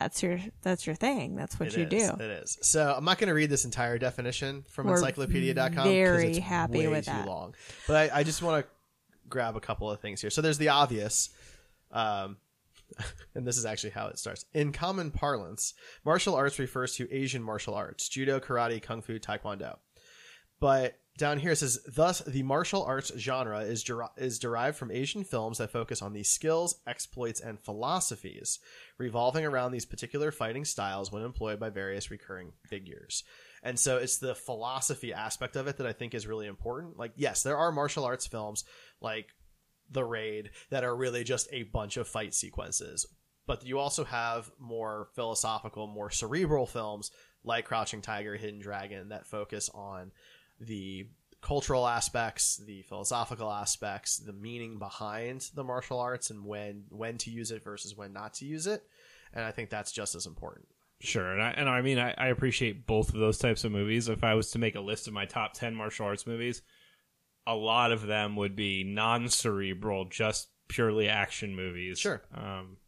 That's 0.00 0.22
your 0.22 0.38
that's 0.62 0.86
your 0.86 0.94
thing. 0.96 1.36
That's 1.36 1.58
what 1.58 1.68
It 1.68 1.76
you 1.92 1.98
is, 1.98 2.10
do. 2.10 2.16
It 2.22 2.30
is. 2.42 2.58
So 2.62 2.94
I'm 2.96 3.04
not 3.04 3.18
going 3.18 3.28
to 3.28 3.34
read 3.34 3.50
this 3.50 3.64
entire 3.64 3.98
definition 3.98 4.64
from 4.70 4.86
We're 4.86 4.96
encyclopedia.com. 4.96 5.74
'cause 5.74 5.84
very 5.84 6.28
it's 6.32 6.38
happy 6.38 6.78
way 6.78 6.88
with 6.88 7.04
too 7.06 7.12
that. 7.12 7.26
long. 7.26 7.54
But 7.86 8.12
I, 8.12 8.20
I 8.20 8.22
just 8.24 8.42
want 8.42 8.64
to 8.64 8.70
grab 9.28 9.56
a 9.56 9.60
couple 9.60 9.90
of 9.90 10.00
things 10.00 10.20
here. 10.20 10.30
So 10.30 10.40
there's 10.42 10.58
the 10.58 10.68
obvious. 10.68 11.30
Um, 11.92 12.38
and 13.34 13.46
this 13.46 13.58
is 13.58 13.64
actually 13.66 13.90
how 13.90 14.06
it 14.08 14.18
starts. 14.18 14.44
In 14.54 14.72
common 14.72 15.10
parlance, 15.10 15.74
martial 16.04 16.34
arts 16.34 16.58
refers 16.58 16.94
to 16.96 17.12
Asian 17.12 17.42
martial 17.42 17.74
arts, 17.74 18.08
judo, 18.08 18.38
karate, 18.38 18.80
kung 18.80 19.02
fu, 19.02 19.18
taekwondo. 19.18 19.78
But 20.60 20.98
down 21.16 21.38
here 21.38 21.52
it 21.52 21.56
says, 21.56 21.80
thus 21.86 22.20
the 22.20 22.42
martial 22.42 22.84
arts 22.84 23.12
genre 23.16 23.60
is 23.60 23.82
deri- 23.82 24.08
is 24.16 24.38
derived 24.38 24.76
from 24.76 24.90
Asian 24.90 25.24
films 25.24 25.58
that 25.58 25.70
focus 25.70 26.02
on 26.02 26.12
these 26.12 26.28
skills, 26.28 26.76
exploits, 26.86 27.40
and 27.40 27.58
philosophies, 27.58 28.58
revolving 28.98 29.44
around 29.44 29.72
these 29.72 29.86
particular 29.86 30.30
fighting 30.30 30.64
styles 30.64 31.10
when 31.10 31.22
employed 31.22 31.58
by 31.58 31.70
various 31.70 32.10
recurring 32.10 32.52
figures. 32.68 33.24
And 33.62 33.78
so 33.78 33.96
it's 33.96 34.18
the 34.18 34.34
philosophy 34.34 35.12
aspect 35.12 35.56
of 35.56 35.66
it 35.66 35.78
that 35.78 35.86
I 35.86 35.92
think 35.92 36.14
is 36.14 36.26
really 36.26 36.46
important. 36.46 36.98
Like, 36.98 37.12
yes, 37.16 37.42
there 37.42 37.56
are 37.56 37.72
martial 37.72 38.04
arts 38.04 38.26
films 38.26 38.64
like 39.00 39.28
The 39.90 40.04
Raid 40.04 40.50
that 40.70 40.84
are 40.84 40.94
really 40.94 41.24
just 41.24 41.48
a 41.50 41.64
bunch 41.64 41.96
of 41.96 42.06
fight 42.06 42.34
sequences. 42.34 43.06
But 43.46 43.64
you 43.64 43.78
also 43.78 44.04
have 44.04 44.50
more 44.58 45.08
philosophical, 45.14 45.86
more 45.86 46.10
cerebral 46.10 46.66
films 46.66 47.10
like 47.44 47.64
Crouching 47.64 48.02
Tiger, 48.02 48.36
Hidden 48.36 48.60
Dragon 48.60 49.08
that 49.10 49.26
focus 49.26 49.70
on 49.72 50.10
the 50.60 51.08
cultural 51.40 51.86
aspects, 51.86 52.56
the 52.56 52.82
philosophical 52.82 53.50
aspects, 53.50 54.16
the 54.16 54.32
meaning 54.32 54.78
behind 54.78 55.48
the 55.54 55.64
martial 55.64 56.00
arts 56.00 56.30
and 56.30 56.44
when 56.44 56.84
when 56.90 57.18
to 57.18 57.30
use 57.30 57.50
it 57.50 57.62
versus 57.62 57.96
when 57.96 58.12
not 58.12 58.34
to 58.34 58.44
use 58.44 58.66
it. 58.66 58.82
And 59.32 59.44
I 59.44 59.52
think 59.52 59.70
that's 59.70 59.92
just 59.92 60.14
as 60.14 60.26
important. 60.26 60.66
Sure, 61.00 61.30
and 61.32 61.42
I, 61.42 61.50
and 61.50 61.68
I 61.68 61.82
mean 61.82 61.98
I, 61.98 62.14
I 62.16 62.28
appreciate 62.28 62.86
both 62.86 63.10
of 63.10 63.20
those 63.20 63.38
types 63.38 63.64
of 63.64 63.72
movies. 63.72 64.08
If 64.08 64.24
I 64.24 64.34
was 64.34 64.50
to 64.52 64.58
make 64.58 64.74
a 64.74 64.80
list 64.80 65.06
of 65.06 65.12
my 65.12 65.26
top 65.26 65.52
ten 65.52 65.74
martial 65.74 66.06
arts 66.06 66.26
movies, 66.26 66.62
a 67.46 67.54
lot 67.54 67.92
of 67.92 68.06
them 68.06 68.34
would 68.36 68.56
be 68.56 68.82
non-cerebral, 68.82 70.06
just 70.06 70.48
purely 70.68 71.08
action 71.08 71.54
movies. 71.54 71.98
Sure. 71.98 72.22
um, 72.34 72.78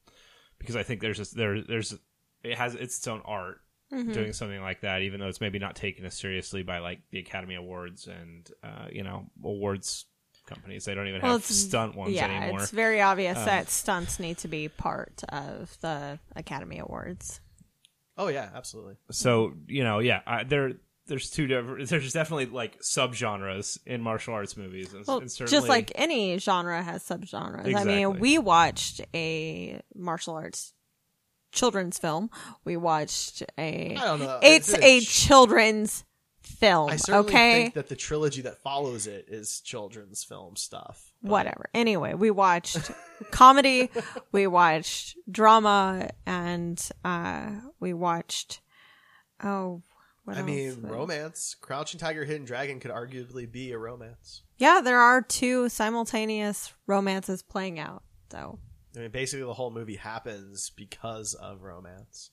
because 0.58 0.74
I 0.74 0.82
think 0.82 1.00
there's 1.00 1.20
a, 1.20 1.34
there 1.36 1.62
there's 1.62 1.96
it 2.42 2.56
has 2.56 2.74
it's 2.74 2.96
its 2.96 3.06
own 3.06 3.22
art 3.24 3.60
doing 3.90 4.32
something 4.32 4.60
like 4.60 4.82
that, 4.82 5.02
even 5.02 5.20
though 5.20 5.28
it's 5.28 5.40
maybe 5.40 5.58
not 5.58 5.76
taken 5.76 6.04
as 6.04 6.14
seriously 6.14 6.62
by 6.62 6.78
like 6.78 7.00
the 7.10 7.18
Academy 7.18 7.54
Awards 7.54 8.06
and 8.06 8.50
uh, 8.62 8.86
you 8.90 9.02
know 9.02 9.26
awards 9.42 10.06
companies. 10.46 10.84
They 10.84 10.94
don't 10.94 11.08
even 11.08 11.20
Well, 11.22 11.32
have 11.32 11.44
stunt 11.44 11.94
ones 11.94 12.12
yeah, 12.14 12.26
anymore. 12.26 12.60
it's 12.62 12.70
very 12.70 13.00
obvious 13.00 13.36
Um, 13.38 13.44
that 13.44 13.68
stunts 13.70 14.18
need 14.18 14.38
to 14.38 14.48
be 14.48 14.68
part 14.68 15.22
of 15.28 15.76
the 15.80 16.18
Academy 16.34 16.78
Awards. 16.78 17.40
Oh 18.16 18.28
yeah, 18.28 18.50
absolutely. 18.54 18.96
so 19.10 19.52
you 19.68 19.84
know 19.84 20.00
yeah 20.00 20.20
I, 20.26 20.44
there 20.44 20.72
there's 21.06 21.30
two 21.30 21.46
different 21.46 21.88
there's 21.90 22.12
definitely 22.12 22.46
like 22.46 22.80
subgenres 22.80 23.78
in 23.86 24.02
martial 24.02 24.34
arts 24.34 24.56
movies 24.56 24.92
and, 24.92 25.06
Well, 25.06 25.18
and 25.18 25.30
certainly 25.30 25.50
just 25.56 25.68
like 25.68 25.92
any 25.94 26.38
genre 26.38 26.82
has 26.82 27.02
subgenres. 27.04 27.74
I 27.74 27.84
mean, 27.84 28.18
we 28.18 28.38
watched 28.38 29.00
a 29.14 29.80
martial 29.94 30.34
arts 30.34 30.74
children's 31.52 31.98
film. 31.98 32.30
We 32.64 32.76
watched 32.76 33.42
a. 33.58 33.96
I 33.96 34.00
don't 34.04 34.20
know. 34.20 34.38
It's 34.42 34.72
It's 34.72 34.82
a 34.82 35.00
ch- 35.00 35.08
children's 35.08 36.04
film. 36.42 36.90
I 36.90 36.96
certainly 36.96 37.28
okay. 37.28 37.62
think 37.62 37.74
that 37.74 37.88
the 37.88 37.96
trilogy 37.96 38.42
that 38.42 38.58
follows 38.62 39.06
it 39.06 39.26
is 39.28 39.60
children's 39.60 40.24
film 40.24 40.56
stuff. 40.56 41.12
But- 41.22 41.30
Whatever. 41.30 41.68
Anyway, 41.74 42.14
we 42.14 42.30
watched 42.30 42.90
comedy, 43.30 43.90
we 44.32 44.46
watched 44.46 45.16
drama, 45.30 46.10
and 46.26 46.80
uh, 47.04 47.50
we 47.80 47.92
watched. 47.94 48.60
Oh, 49.42 49.82
what 50.24 50.36
I 50.36 50.42
mean, 50.42 50.82
romance. 50.82 51.56
Crouching 51.60 51.98
Tiger, 52.00 52.24
Hidden 52.24 52.44
Dragon 52.44 52.80
could 52.80 52.90
arguably 52.90 53.50
be 53.50 53.72
a 53.72 53.78
romance. 53.78 54.42
Yeah, 54.58 54.80
there 54.82 54.98
are 54.98 55.22
two 55.22 55.68
simultaneous 55.68 56.74
romances 56.86 57.42
playing 57.42 57.78
out. 57.78 58.02
So 58.30 58.58
I 58.96 59.00
mean, 59.00 59.10
basically, 59.10 59.44
the 59.44 59.54
whole 59.54 59.70
movie 59.70 59.96
happens 59.96 60.70
because 60.70 61.34
of 61.34 61.62
romance. 61.62 62.30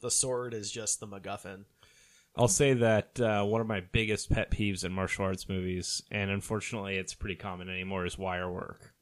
The 0.00 0.10
sword 0.10 0.54
is 0.54 0.70
just 0.70 1.00
the 1.00 1.08
MacGuffin. 1.08 1.64
I'll 2.36 2.46
say 2.46 2.74
that 2.74 3.20
uh, 3.20 3.44
one 3.44 3.60
of 3.60 3.66
my 3.66 3.80
biggest 3.80 4.30
pet 4.30 4.50
peeves 4.50 4.84
in 4.84 4.92
martial 4.92 5.24
arts 5.24 5.48
movies, 5.48 6.02
and 6.10 6.30
unfortunately, 6.30 6.96
it's 6.96 7.14
pretty 7.14 7.34
common 7.34 7.68
anymore, 7.68 8.06
is 8.06 8.16
wire 8.16 8.50
work. 8.50 8.94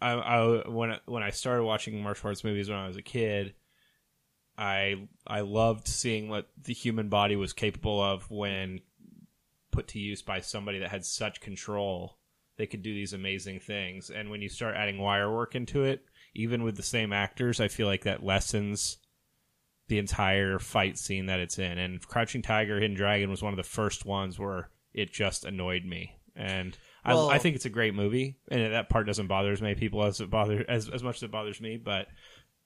I, 0.00 0.12
I 0.12 0.68
when 0.68 0.96
when 1.06 1.22
I 1.22 1.30
started 1.30 1.64
watching 1.64 2.02
martial 2.02 2.28
arts 2.28 2.44
movies 2.44 2.68
when 2.68 2.78
I 2.78 2.86
was 2.86 2.96
a 2.96 3.02
kid, 3.02 3.54
I 4.56 5.08
I 5.26 5.40
loved 5.40 5.88
seeing 5.88 6.28
what 6.28 6.48
the 6.62 6.74
human 6.74 7.08
body 7.08 7.36
was 7.36 7.52
capable 7.52 8.00
of 8.00 8.30
when 8.30 8.80
put 9.72 9.88
to 9.88 9.98
use 9.98 10.22
by 10.22 10.40
somebody 10.40 10.78
that 10.78 10.90
had 10.90 11.04
such 11.04 11.40
control. 11.40 12.18
They 12.56 12.66
could 12.66 12.82
do 12.82 12.94
these 12.94 13.12
amazing 13.12 13.60
things, 13.60 14.10
and 14.10 14.30
when 14.30 14.40
you 14.42 14.48
start 14.48 14.76
adding 14.76 14.98
wire 14.98 15.32
work 15.32 15.54
into 15.54 15.82
it, 15.84 16.04
even 16.34 16.62
with 16.62 16.76
the 16.76 16.82
same 16.82 17.12
actors, 17.12 17.60
I 17.60 17.68
feel 17.68 17.86
like 17.86 18.04
that 18.04 18.22
lessens 18.22 18.98
the 19.88 19.98
entire 19.98 20.58
fight 20.58 20.98
scene 20.98 21.26
that 21.26 21.40
it's 21.40 21.58
in. 21.58 21.78
And 21.78 22.00
Crouching 22.06 22.42
Tiger, 22.42 22.80
Hidden 22.80 22.96
Dragon 22.96 23.30
was 23.30 23.42
one 23.42 23.52
of 23.52 23.56
the 23.56 23.62
first 23.62 24.06
ones 24.06 24.38
where 24.38 24.70
it 24.92 25.12
just 25.12 25.44
annoyed 25.44 25.84
me. 25.84 26.12
And 26.36 26.76
Well- 27.04 27.30
I, 27.30 27.34
I 27.34 27.38
think 27.38 27.56
it's 27.56 27.66
a 27.66 27.70
great 27.70 27.94
movie, 27.94 28.38
and 28.50 28.72
that 28.72 28.88
part 28.88 29.06
doesn't 29.06 29.26
bother 29.26 29.52
as 29.52 29.62
many 29.62 29.74
people 29.74 30.04
as 30.04 30.20
it 30.20 30.30
bother 30.30 30.64
as 30.68 30.88
as 30.88 31.02
much 31.02 31.16
as 31.16 31.22
it 31.24 31.30
bothers 31.30 31.60
me. 31.60 31.76
But 31.76 32.06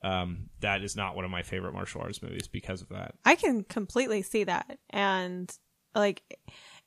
um, 0.03 0.51
that 0.61 0.83
is 0.83 0.97
not 0.97 1.17
one 1.17 1.25
of 1.25 1.31
my 1.31 1.43
favorite 1.43 1.73
martial 1.73 2.01
arts 2.01 2.23
movies 2.23 2.47
because 2.49 2.83
of 2.83 2.89
that. 2.91 3.15
I 3.25 3.35
can 3.35 3.65
completely 3.65 4.23
see 4.23 4.45
that. 4.45 4.79
And 4.91 5.51
like 5.95 6.23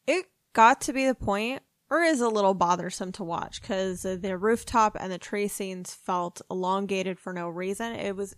it 0.07 0.25
got 0.53 0.81
to 0.81 0.93
be 0.93 1.05
the 1.05 1.15
point 1.15 1.61
or 1.91 2.01
is 2.04 2.21
a 2.21 2.30
little 2.30 2.54
bothersome 2.54 3.12
to 3.12 3.23
watch 3.23 3.62
because 3.62 4.04
the 4.04 4.38
rooftop 4.38 4.95
and 4.97 5.12
the 5.12 5.17
tree 5.17 5.49
scenes 5.49 5.93
felt 5.93 6.41
elongated 6.49 7.19
for 7.19 7.34
no 7.34 7.49
reason. 7.49 7.93
It 7.93 8.15
was, 8.15 8.34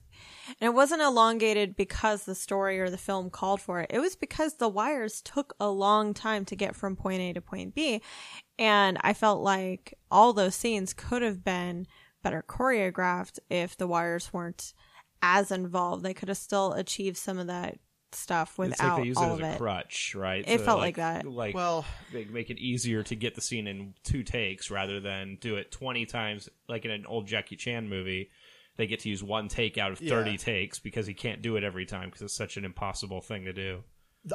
and 0.59 0.67
it 0.67 0.73
wasn't 0.73 1.03
elongated 1.03 1.75
because 1.75 2.25
the 2.25 2.33
story 2.33 2.79
or 2.79 2.89
the 2.89 2.97
film 2.97 3.29
called 3.29 3.61
for 3.61 3.79
it. 3.81 3.91
It 3.93 3.99
was 3.99 4.15
because 4.15 4.55
the 4.55 4.67
wires 4.67 5.21
took 5.21 5.53
a 5.59 5.69
long 5.69 6.15
time 6.15 6.45
to 6.45 6.55
get 6.55 6.75
from 6.75 6.95
point 6.95 7.21
A 7.21 7.33
to 7.33 7.41
point 7.41 7.75
B. 7.75 8.01
And 8.57 8.97
I 9.01 9.13
felt 9.13 9.43
like 9.43 9.93
all 10.09 10.33
those 10.33 10.55
scenes 10.55 10.95
could 10.95 11.21
have 11.21 11.43
been 11.43 11.85
better 12.23 12.43
choreographed 12.47 13.37
if 13.51 13.77
the 13.77 13.85
wires 13.85 14.33
weren't 14.33 14.73
as 15.21 15.51
involved. 15.51 16.03
They 16.03 16.15
could 16.15 16.29
have 16.29 16.37
still 16.37 16.73
achieved 16.73 17.17
some 17.17 17.37
of 17.37 17.45
that 17.45 17.77
stuff 18.15 18.49
it's 18.51 18.57
without 18.57 18.93
like 18.95 19.03
they 19.03 19.07
use 19.07 19.17
all 19.17 19.31
it 19.31 19.33
of 19.33 19.41
as 19.41 19.47
a 19.47 19.51
it. 19.53 19.57
crutch, 19.57 20.15
right? 20.15 20.43
It 20.47 20.57
To, 20.59 20.63
felt 20.63 20.79
like 20.79 20.95
that. 20.97 21.25
Like 21.25 21.55
Well- 21.55 21.85
they 22.11 22.25
make 22.25 22.49
it 22.49 22.59
easier 22.59 23.03
to 23.03 23.15
get 23.15 23.35
the 23.35 23.41
scene 23.41 23.67
in 23.67 23.93
two 24.03 24.23
takes 24.23 24.69
rather 24.71 24.99
than 24.99 25.37
do 25.41 25.55
it 25.55 25.71
twenty 25.71 26.05
times, 26.05 26.49
like 26.67 26.85
in 26.85 26.91
an 26.91 27.05
old 27.05 27.27
Jackie 27.27 27.55
Chan 27.55 27.87
movie. 27.89 28.29
They 28.75 28.87
get 28.87 29.01
to 29.01 29.09
use 29.09 29.21
one 29.23 29.49
take 29.49 29.77
out 29.77 29.91
of 29.91 29.99
thirty 29.99 30.31
Yeah. 30.31 30.37
takes 30.37 30.79
because 30.79 31.05
he 31.05 31.13
can't 31.13 31.41
do 31.41 31.55
it 31.57 31.63
every 31.63 31.85
time 31.85 32.09
because 32.09 32.21
it's 32.23 32.35
such 32.35 32.57
an 32.57 32.65
impossible 32.65 33.21
thing 33.21 33.45
to 33.45 33.53
do. 33.53 33.83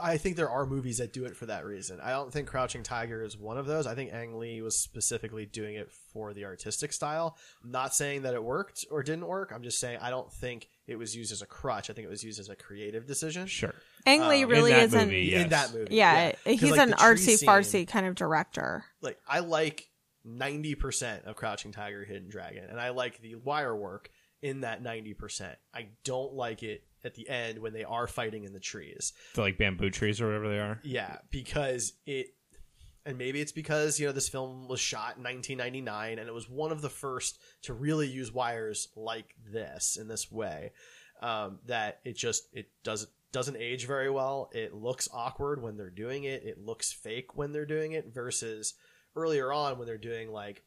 I 0.03 0.19
think 0.19 0.37
there 0.37 0.51
are 0.51 0.67
movies 0.67 0.99
that 0.99 1.15
do 1.15 1.25
it 1.25 1.35
for 1.35 1.47
that 1.47 1.65
reason. 1.65 1.99
I 2.03 2.11
don't 2.11 2.31
think 2.31 2.47
Crouching 2.47 2.83
Tiger 2.83 3.23
is 3.23 3.39
one 3.39 3.57
of 3.57 3.65
those. 3.65 3.87
I 3.87 3.95
think 3.95 4.13
Ang 4.13 4.39
Lee 4.39 4.61
was 4.61 4.79
specifically 4.79 5.47
doing 5.47 5.77
it 5.77 5.91
for 6.13 6.35
the 6.35 6.45
artistic 6.45 6.93
style. 6.93 7.39
I'm 7.65 7.71
not 7.71 7.95
saying 7.95 8.21
that 8.23 8.35
it 8.35 8.45
worked 8.45 8.85
or 8.91 9.03
didn't 9.03 9.27
work. 9.27 9.51
I'm 9.51 9.63
just 9.63 9.81
saying 9.81 9.99
I 10.03 10.11
don't 10.11 10.31
think 10.31 10.69
it 10.89 10.97
was 10.97 11.15
used 11.15 11.31
as 11.31 11.43
a 11.43 11.47
crutch. 11.47 11.91
I 11.91 11.93
think 11.93 12.07
it 12.07 12.11
was 12.11 12.25
used 12.25 12.41
as 12.41 12.49
a 12.49 12.57
creative 12.57 13.07
decision. 13.07 13.47
Sure. 13.47 13.75
Ang 14.07 14.27
Lee 14.29 14.43
Um, 14.45 14.51
really 14.51 14.73
in 14.73 14.79
that 14.79 14.85
isn't. 14.87 15.05
movie, 15.05 15.35
In 15.35 15.41
Yes. 15.43 15.51
that 15.51 15.73
movie, 15.79 15.95
Yeah, 15.95 16.33
'Cause, 16.33 16.41
he's 16.61 16.63
like, 16.71 16.81
an 16.81 16.91
the 16.91 16.97
tree 16.97 17.05
artsy 17.07 17.37
scene- 17.37 17.49
fartsy 17.49 17.87
kind 17.89 18.07
of 18.07 18.15
director. 18.15 18.85
like 19.01 19.19
I 19.29 19.41
like 19.41 19.89
90% 20.43 21.25
of 21.25 21.37
Crouching 21.37 21.73
Tiger 21.73 22.05
Hidden 22.05 22.29
Dragon 22.29 22.65
and 22.69 22.81
I 22.81 22.91
like 22.91 23.21
the 23.21 23.35
wire 23.37 23.75
work 23.77 24.11
in 24.43 24.61
that 24.61 24.83
90%. 24.83 25.57
I 25.75 25.89
don't 26.05 26.33
like 26.35 26.63
it 26.63 26.85
at 27.05 27.15
the 27.15 27.29
end 27.29 27.59
when 27.61 27.73
they 27.73 27.85
are 27.85 28.07
fighting 28.07 28.45
in 28.45 28.53
the 28.53 28.61
trees. 28.61 29.13
The 29.35 29.41
like 29.43 29.59
bamboo 29.59 29.91
trees 29.91 30.21
or 30.21 30.27
whatever 30.27 30.49
they 30.49 30.59
are. 30.59 30.81
Yeah, 30.85 31.19
because 31.31 31.93
it 32.07 32.29
and 33.09 33.17
maybe 33.17 33.41
it's 33.41 33.53
because, 33.53 33.99
you 33.99 34.07
know, 34.07 34.13
this 34.13 34.29
film 34.29 34.69
was 34.69 34.81
shot 34.81 35.17
in 35.17 35.25
1999 35.25 36.19
and 36.19 36.29
it 36.29 36.35
was 36.35 36.47
one 36.47 36.71
of 36.71 36.83
the 36.83 36.91
first 36.91 37.41
to 37.63 37.73
really 37.73 38.07
use 38.07 38.31
wires 38.31 38.89
like 38.97 39.35
this 39.51 39.97
in 39.99 40.09
this 40.09 40.31
way. 40.31 40.73
Um, 41.23 41.59
that 41.67 42.01
it 42.05 42.19
just 42.19 42.49
it 42.53 42.67
doesn't 42.85 43.11
doesn't 43.33 43.57
age 43.57 43.87
very 43.87 44.11
well. 44.11 44.51
It 44.53 44.75
looks 44.75 45.09
awkward 45.11 45.63
when 45.63 45.79
they're 45.79 45.89
doing 45.89 46.25
it. 46.25 46.45
It 46.45 46.59
looks 46.59 46.93
fake 46.93 47.35
when 47.35 47.51
they're 47.51 47.65
doing 47.65 47.93
it 47.93 48.13
versus 48.13 48.75
earlier 49.17 49.55
on 49.55 49.79
when 49.79 49.87
they're 49.87 49.97
doing 49.97 50.31
like 50.31 50.63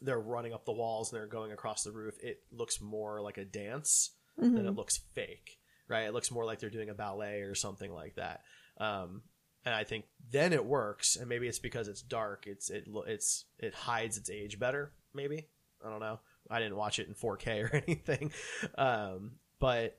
they're 0.00 0.20
running 0.20 0.54
up 0.54 0.64
the 0.64 0.72
walls 0.72 1.12
and 1.12 1.20
they're 1.20 1.26
going 1.26 1.50
across 1.50 1.82
the 1.82 1.90
roof. 1.92 2.14
It 2.22 2.38
looks 2.52 2.80
more 2.80 3.20
like 3.20 3.36
a 3.36 3.44
dance 3.44 4.12
than 4.54 4.66
it 4.66 4.76
looks 4.76 5.00
fake, 5.12 5.58
right? 5.88 6.06
It 6.06 6.14
looks 6.14 6.30
more 6.30 6.44
like 6.44 6.60
they're 6.60 6.70
doing 6.70 6.90
a 6.90 6.94
ballet 6.94 7.40
or 7.40 7.56
something 7.56 7.92
like 7.92 8.14
that. 8.14 8.42
Um, 8.78 9.22
and 9.64 9.74
I 9.74 9.84
think 9.84 10.04
then 10.30 10.52
it 10.52 10.64
works, 10.64 11.16
and 11.16 11.28
maybe 11.28 11.46
it's 11.46 11.58
because 11.58 11.88
it's 11.88 12.02
dark. 12.02 12.46
It's 12.46 12.70
it 12.70 12.86
it's 13.06 13.44
it 13.58 13.74
hides 13.74 14.16
its 14.16 14.30
age 14.30 14.58
better. 14.58 14.92
Maybe 15.14 15.46
I 15.84 15.90
don't 15.90 16.00
know. 16.00 16.20
I 16.50 16.58
didn't 16.58 16.76
watch 16.76 16.98
it 16.98 17.08
in 17.08 17.14
4K 17.14 17.64
or 17.72 17.82
anything, 17.86 18.32
um, 18.76 19.32
but 19.58 19.98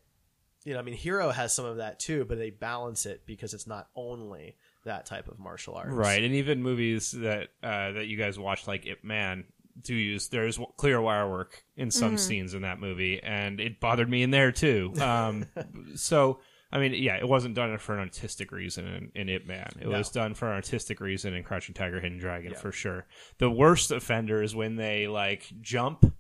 you 0.63 0.73
know, 0.73 0.79
I 0.79 0.83
mean, 0.83 0.95
Hero 0.95 1.29
has 1.29 1.53
some 1.53 1.65
of 1.65 1.77
that 1.77 1.99
too, 1.99 2.25
but 2.25 2.37
they 2.37 2.49
balance 2.49 3.05
it 3.05 3.23
because 3.25 3.53
it's 3.53 3.67
not 3.67 3.87
only 3.95 4.55
that 4.83 5.05
type 5.05 5.27
of 5.27 5.39
martial 5.39 5.75
arts, 5.75 5.91
Right, 5.91 6.23
and 6.23 6.35
even 6.35 6.61
movies 6.61 7.11
that 7.11 7.49
uh, 7.63 7.91
that 7.93 8.07
you 8.07 8.17
guys 8.17 8.37
watch, 8.37 8.67
like 8.67 8.85
Ip 8.85 9.03
Man, 9.03 9.45
do 9.81 9.93
use 9.93 10.27
there's 10.27 10.59
clear 10.77 11.01
wire 11.01 11.29
work 11.29 11.63
in 11.75 11.91
some 11.91 12.17
scenes 12.17 12.53
in 12.53 12.61
that 12.63 12.79
movie, 12.79 13.21
and 13.21 13.59
it 13.59 13.79
bothered 13.79 14.09
me 14.09 14.23
in 14.23 14.31
there 14.31 14.51
too. 14.51 14.93
Um, 15.01 15.45
so 15.95 16.39
I 16.72 16.80
mean, 16.80 16.93
yeah, 16.93 17.16
it 17.18 17.28
wasn't 17.28 17.55
done 17.55 17.78
for 17.78 17.93
an 17.93 17.99
artistic 17.99 18.51
reason 18.51 18.86
in, 18.88 19.11
in 19.16 19.30
Ip 19.30 19.45
Man. 19.45 19.72
It 19.80 19.88
No. 19.88 19.97
was 19.97 20.09
done 20.09 20.34
for 20.34 20.47
an 20.47 20.55
artistic 20.55 20.99
reason 20.99 21.34
in 21.34 21.43
Crouching 21.43 21.74
Tiger, 21.76 21.99
Hidden 21.99 22.18
Dragon 22.18 22.51
Yeah. 22.51 22.57
for 22.57 22.72
sure. 22.72 23.05
The 23.38 23.49
worst 23.49 23.91
offender 23.91 24.41
is 24.41 24.55
when 24.55 24.76
they 24.76 25.07
like 25.07 25.47
jump 25.61 26.13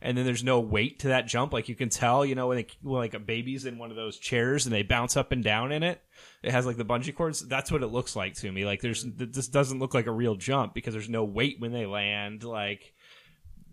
and 0.00 0.16
then 0.16 0.24
there's 0.24 0.44
no 0.44 0.60
weight 0.60 1.00
to 1.00 1.08
that 1.08 1.26
jump. 1.26 1.52
Like 1.52 1.68
you 1.68 1.74
can 1.74 1.88
tell, 1.88 2.24
you 2.24 2.36
know, 2.36 2.46
when, 2.46 2.58
they, 2.58 2.66
when 2.82 3.00
like 3.00 3.14
a 3.14 3.18
baby's 3.18 3.66
in 3.66 3.78
one 3.78 3.90
of 3.90 3.96
those 3.96 4.16
chairs 4.16 4.64
and 4.64 4.72
they 4.72 4.84
bounce 4.84 5.16
up 5.16 5.32
and 5.32 5.42
down 5.42 5.72
in 5.72 5.82
it. 5.82 6.00
It 6.42 6.52
has 6.52 6.64
like 6.66 6.76
the 6.76 6.84
bungee 6.84 7.14
cords. 7.14 7.46
That's 7.46 7.72
what 7.72 7.82
it 7.82 7.88
looks 7.88 8.14
like 8.14 8.34
to 8.36 8.52
me. 8.52 8.64
Like 8.64 8.80
there's 8.80 9.04
this 9.04 9.48
doesn't 9.48 9.80
look 9.80 9.94
like 9.94 10.06
a 10.06 10.12
real 10.12 10.36
jump 10.36 10.72
because 10.72 10.94
there's 10.94 11.08
no 11.08 11.24
weight 11.24 11.56
when 11.58 11.72
they 11.72 11.84
land. 11.86 12.44
Like 12.44 12.94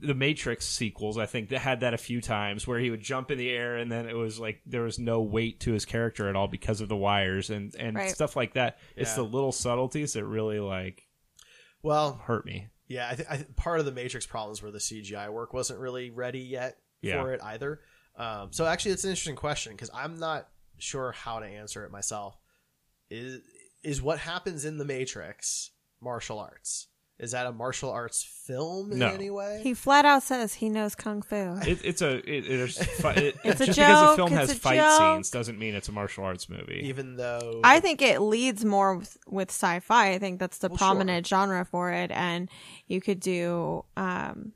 the 0.06 0.14
Matrix 0.16 0.66
sequels, 0.66 1.18
I 1.18 1.26
think 1.26 1.50
that 1.50 1.60
had 1.60 1.80
that 1.82 1.94
a 1.94 1.98
few 1.98 2.22
times 2.22 2.66
where 2.68 2.80
he 2.80 2.90
would 2.90 3.02
jump 3.02 3.32
in 3.32 3.38
the 3.38 3.50
air 3.50 3.78
and 3.78 3.92
then 3.92 4.08
it 4.08 4.16
was 4.16 4.40
like 4.40 4.62
there 4.66 4.84
was 4.84 4.98
no 5.00 5.22
weight 5.22 5.60
to 5.62 5.72
his 5.74 5.86
character 5.86 6.30
at 6.30 6.36
all 6.36 6.48
because 6.48 6.82
of 6.82 6.90
the 6.90 6.96
wires 6.96 7.50
and 7.50 7.74
and 7.76 7.96
Right. 7.96 8.10
stuff 8.12 8.36
like 8.36 8.54
that. 8.54 8.78
It's 8.96 9.16
the 9.16 9.24
little 9.24 9.52
subtleties 9.52 10.14
that 10.14 10.26
really 10.26 10.60
like 10.60 11.08
Well, 11.84 12.14
hurt 12.24 12.46
me. 12.46 12.68
yeah, 12.88 13.10
I, 13.12 13.16
th- 13.16 13.28
I 13.30 13.36
th- 13.38 13.56
part 13.56 13.80
of 13.80 13.86
the 13.86 13.92
Matrix 13.92 14.26
problems 14.26 14.62
were 14.62 14.72
the 14.72 14.80
CGI 14.80 15.30
work 15.32 15.54
wasn't 15.54 15.80
really 15.80 16.10
ready 16.10 16.40
yet 16.40 16.78
Yeah. 17.02 17.22
for 17.22 17.34
it 17.34 17.42
either. 17.44 17.82
Um, 18.16 18.52
so 18.54 18.66
actually, 18.66 18.92
it's 18.92 19.04
an 19.04 19.10
interesting 19.12 19.36
question 19.36 19.74
because 19.74 19.90
I'm 19.94 20.20
not 20.20 20.48
sure 20.78 21.12
how 21.12 21.40
to 21.40 21.46
answer 21.46 21.84
it 21.86 21.92
myself. 21.92 22.38
Is 23.10 23.42
is 23.84 24.02
what 24.02 24.18
happens 24.20 24.66
in 24.66 24.78
the 24.78 24.86
Matrix 24.86 25.72
martial 26.02 26.40
arts? 26.40 26.88
Is 27.18 27.32
that 27.32 27.46
a 27.48 27.54
martial 27.54 27.90
arts 27.92 28.22
film 28.24 28.92
in 28.92 29.00
No. 29.00 29.08
any 29.08 29.30
way? 29.30 29.62
He 29.64 29.74
flat 29.74 30.04
out 30.04 30.22
says 30.24 30.56
he 30.56 30.68
knows 30.68 30.96
kung 30.96 31.22
fu. 31.22 31.36
It, 31.66 31.80
it's 31.84 32.02
a 32.02 32.18
it, 32.30 32.42
there's 32.48 32.78
fi- 33.00 33.14
it, 33.14 33.36
It's 33.46 33.62
a 33.62 33.66
just 33.68 33.80
because 33.80 34.14
a 34.14 34.16
film 34.18 34.34
it's 34.34 34.38
has 34.38 34.52
a 34.52 34.56
fight 34.56 34.76
joke. 34.80 35.00
scenes 35.16 35.30
doesn't 35.32 35.58
mean 35.58 35.76
it's 35.76 35.88
a 35.88 35.94
martial 35.94 36.26
arts 36.26 36.50
movie. 36.50 36.82
Even 36.84 37.16
though 37.16 37.62
I 37.64 37.80
think 37.80 38.02
it 38.02 38.20
leads 38.20 38.66
more 38.66 38.98
with, 38.98 39.18
with 39.28 39.50
sci-fi. 39.50 40.10
I 40.12 40.20
think 40.20 40.40
that's 40.42 40.58
the 40.58 40.68
Well, 40.68 40.78
sure. 40.78 40.88
prominent 40.88 41.26
genre 41.26 41.64
for 41.64 41.90
it, 41.94 42.12
and 42.12 42.50
you 42.88 43.00
could 43.00 43.22
do 43.22 43.86
um, 43.96 44.52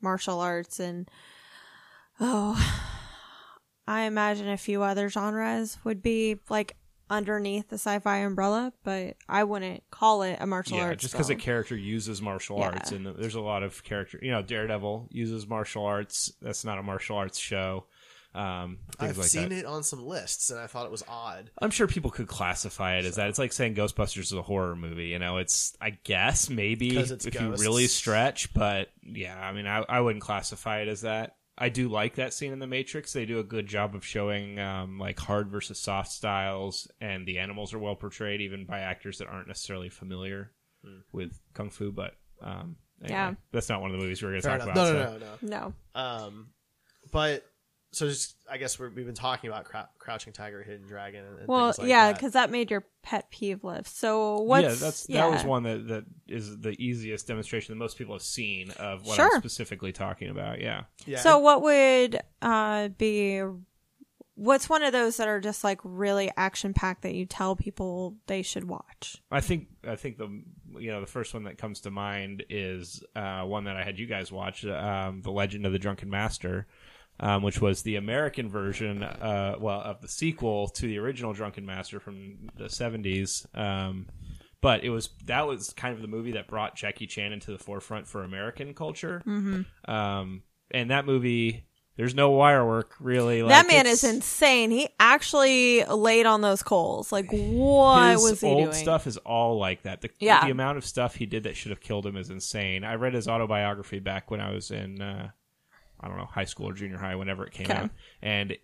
martial 0.00 0.38
arts 0.38 0.78
and 0.78 1.10
oh, 2.20 2.54
I 3.88 4.02
imagine 4.02 4.48
a 4.48 4.56
few 4.56 4.82
other 4.84 5.08
genres 5.08 5.78
would 5.82 6.00
be 6.00 6.38
like 6.48 6.76
underneath 7.10 7.68
the 7.68 7.74
sci-fi 7.76 8.18
umbrella, 8.18 8.72
but 8.82 9.16
I 9.28 9.44
wouldn't 9.44 9.82
call 9.90 10.22
it 10.22 10.38
a 10.40 10.46
martial 10.46 10.78
yeah, 10.78 10.84
arts. 10.84 11.02
just 11.02 11.14
because 11.14 11.30
a 11.30 11.34
character 11.36 11.76
uses 11.76 12.20
martial 12.22 12.58
Yeah. 12.58 12.70
arts, 12.70 12.92
and 12.92 13.06
there's 13.06 13.34
a 13.34 13.40
lot 13.40 13.62
of 13.62 13.82
character. 13.84 14.18
You 14.22 14.30
know, 14.32 14.42
Daredevil 14.42 15.08
uses 15.12 15.46
martial 15.46 15.84
arts. 15.84 16.32
That's 16.40 16.64
not 16.64 16.78
a 16.78 16.82
martial 16.82 17.16
arts 17.16 17.38
show. 17.38 17.86
Um, 18.34 18.78
I've 18.98 19.16
like 19.16 19.28
seen 19.28 19.50
that. 19.50 19.58
it 19.60 19.64
on 19.64 19.84
some 19.84 20.04
lists 20.04 20.50
and 20.50 20.58
I 20.58 20.66
thought 20.66 20.86
it 20.86 20.90
was 20.90 21.04
odd. 21.06 21.50
I'm 21.62 21.70
sure 21.70 21.86
people 21.86 22.10
could 22.10 22.26
classify 22.26 22.96
it 22.96 23.04
as 23.04 23.14
that. 23.14 23.28
It's 23.28 23.38
like 23.38 23.52
saying 23.52 23.76
Ghostbusters 23.76 24.22
is 24.22 24.32
a 24.32 24.42
horror 24.42 24.74
movie. 24.74 25.06
You 25.06 25.20
know, 25.20 25.36
it's 25.36 25.76
I 25.80 25.90
guess 25.90 26.50
maybe 26.50 26.96
it's 26.96 27.12
if 27.12 27.32
ghosts. 27.32 27.40
you 27.40 27.68
really 27.68 27.86
stretch, 27.86 28.52
but 28.52 28.88
yeah, 29.04 29.38
I 29.38 29.52
mean, 29.52 29.68
I, 29.68 29.84
I 29.88 30.00
wouldn't 30.00 30.24
classify 30.24 30.80
it 30.80 30.88
as 30.88 31.02
that. 31.02 31.36
I 31.56 31.68
do 31.68 31.88
like 31.88 32.16
that 32.16 32.34
scene 32.34 32.52
in 32.52 32.58
The 32.58 32.66
Matrix. 32.66 33.12
They 33.12 33.26
do 33.26 33.38
a 33.38 33.44
good 33.44 33.66
job 33.66 33.94
of 33.94 34.04
showing 34.04 34.58
um, 34.58 34.98
like 34.98 35.18
hard 35.20 35.48
versus 35.50 35.78
soft 35.78 36.10
styles, 36.10 36.90
and 37.00 37.26
the 37.26 37.38
animals 37.38 37.72
are 37.72 37.78
well 37.78 37.94
portrayed, 37.94 38.40
even 38.40 38.64
by 38.64 38.80
actors 38.80 39.18
that 39.18 39.28
aren't 39.28 39.48
necessarily 39.48 39.88
familiar 39.88 40.50
Hmm. 40.84 40.98
with 41.12 41.40
kung 41.54 41.70
fu. 41.70 41.92
But 41.92 42.14
um, 42.42 42.76
anyway, 43.02 43.14
Yeah. 43.18 43.34
that's 43.52 43.68
not 43.68 43.80
one 43.80 43.90
of 43.92 43.96
the 43.96 44.02
movies 44.02 44.22
we're 44.22 44.30
going 44.30 44.42
to 44.42 44.48
talk 44.48 44.62
enough. 44.62 44.74
about. 44.76 44.76
No, 44.76 44.92
so. 44.92 45.12
no, 45.12 45.18
no, 45.18 45.26
no. 45.42 45.74
no. 45.94 46.00
Um, 46.00 46.48
but 47.12 47.46
so 47.94 48.08
just 48.08 48.36
I 48.50 48.58
guess 48.58 48.78
we're, 48.78 48.90
we've 48.90 49.06
been 49.06 49.14
talking 49.14 49.48
about 49.48 49.64
Crou- 49.64 49.88
Crouching 49.98 50.32
Tiger, 50.32 50.62
Hidden 50.62 50.86
Dragon, 50.86 51.24
and, 51.24 51.38
and 51.40 51.48
Well, 51.48 51.74
like 51.78 51.88
yeah, 51.88 52.08
that. 52.08 52.16
because 52.16 52.32
that 52.32 52.50
made 52.50 52.70
your 52.70 52.84
pet 53.02 53.30
peeve 53.30 53.64
list. 53.64 53.98
So 53.98 54.40
what's 54.40 54.62
yeah, 54.62 54.74
that's 54.74 55.06
yeah. 55.08 55.20
that 55.22 55.32
was 55.32 55.44
one 55.44 55.62
that 55.64 55.88
that 55.88 56.04
is 56.28 56.58
the 56.60 56.70
easiest 56.82 57.26
demonstration 57.26 57.72
that 57.72 57.78
most 57.78 57.96
people 57.96 58.14
have 58.14 58.22
seen 58.22 58.70
of 58.72 59.06
what 59.06 59.16
Sure. 59.16 59.30
I'm 59.34 59.40
specifically 59.40 59.92
talking 59.92 60.28
about. 60.28 60.60
Yeah. 60.60 60.84
yeah. 61.06 61.20
So 61.20 61.38
what 61.38 61.62
would 61.62 62.20
uh, 62.42 62.88
be 62.88 63.42
what's 64.36 64.68
one 64.68 64.82
of 64.82 64.92
those 64.92 65.16
that 65.18 65.28
are 65.28 65.40
just 65.40 65.62
like 65.62 65.80
really 65.84 66.30
action 66.36 66.74
packed 66.74 67.02
that 67.02 67.14
you 67.14 67.24
tell 67.26 67.56
people 67.56 68.16
they 68.26 68.42
should 68.42 68.64
watch? 68.64 69.22
I 69.30 69.40
think 69.40 69.68
I 69.86 69.96
think 69.96 70.18
the 70.18 70.42
you 70.78 70.90
know 70.90 71.00
the 71.00 71.06
first 71.06 71.34
one 71.34 71.44
that 71.44 71.58
comes 71.58 71.80
to 71.82 71.90
mind 71.90 72.44
is 72.50 73.02
uh, 73.14 73.42
one 73.42 73.64
that 73.64 73.76
I 73.76 73.84
had 73.84 73.98
you 73.98 74.06
guys 74.06 74.32
watch, 74.32 74.64
um, 74.66 75.22
the 75.22 75.30
Legend 75.30 75.66
of 75.66 75.72
the 75.72 75.78
Drunken 75.78 76.10
Master, 76.10 76.66
um, 77.20 77.42
which 77.42 77.60
was 77.60 77.82
the 77.82 77.96
American 77.96 78.48
version, 78.48 79.02
uh, 79.02 79.56
well, 79.58 79.80
of 79.80 80.00
the 80.00 80.08
sequel 80.08 80.68
to 80.68 80.86
the 80.86 80.98
original 80.98 81.32
Drunken 81.32 81.64
Master 81.64 82.00
from 82.00 82.48
the 82.56 82.68
seventies. 82.68 83.46
Um, 83.54 84.06
but 84.60 84.82
it 84.82 84.90
was 84.90 85.10
that 85.26 85.46
was 85.46 85.72
kind 85.74 85.94
of 85.94 86.00
the 86.00 86.08
movie 86.08 86.32
that 86.32 86.48
brought 86.48 86.74
Jackie 86.74 87.06
Chan 87.06 87.32
into 87.32 87.50
the 87.52 87.58
forefront 87.58 88.06
for 88.08 88.22
American 88.24 88.74
culture. 88.74 89.22
Mm-hmm. 89.26 89.90
Um, 89.90 90.42
and 90.70 90.90
that 90.90 91.04
movie, 91.04 91.66
there's 91.96 92.14
no 92.14 92.30
wire 92.30 92.66
work 92.66 92.94
really. 92.98 93.42
Like, 93.42 93.50
that 93.50 93.66
man 93.68 93.86
is 93.86 94.02
insane. 94.02 94.70
He 94.70 94.88
actually 94.98 95.84
laid 95.84 96.24
on 96.26 96.40
those 96.40 96.62
coals. 96.62 97.12
Like 97.12 97.30
what 97.30 98.16
was 98.16 98.40
he 98.40 98.46
old 98.48 98.64
doing? 98.64 98.72
stuff 98.72 99.06
is 99.06 99.18
all 99.18 99.58
like 99.58 99.82
that. 99.82 100.00
The, 100.00 100.08
Yeah. 100.18 100.44
the 100.44 100.50
amount 100.50 100.78
of 100.78 100.84
stuff 100.86 101.14
he 101.14 101.26
did 101.26 101.42
that 101.44 101.56
should 101.56 101.70
have 101.70 101.80
killed 101.80 102.06
him 102.06 102.16
is 102.16 102.30
insane. 102.30 102.84
I 102.84 102.94
read 102.94 103.12
his 103.14 103.28
autobiography 103.28 103.98
back 104.00 104.30
when 104.30 104.40
I 104.40 104.52
was 104.52 104.70
in, 104.70 105.00
uh, 105.02 105.28
I 106.04 106.08
don't 106.08 106.18
know, 106.18 106.26
high 106.26 106.44
school 106.44 106.68
or 106.68 106.74
junior 106.74 106.98
high, 106.98 107.14
whenever 107.16 107.46
it 107.46 107.52
came 107.52 107.70
Okay. 107.70 107.74
out, 107.84 107.90
and 108.22 108.56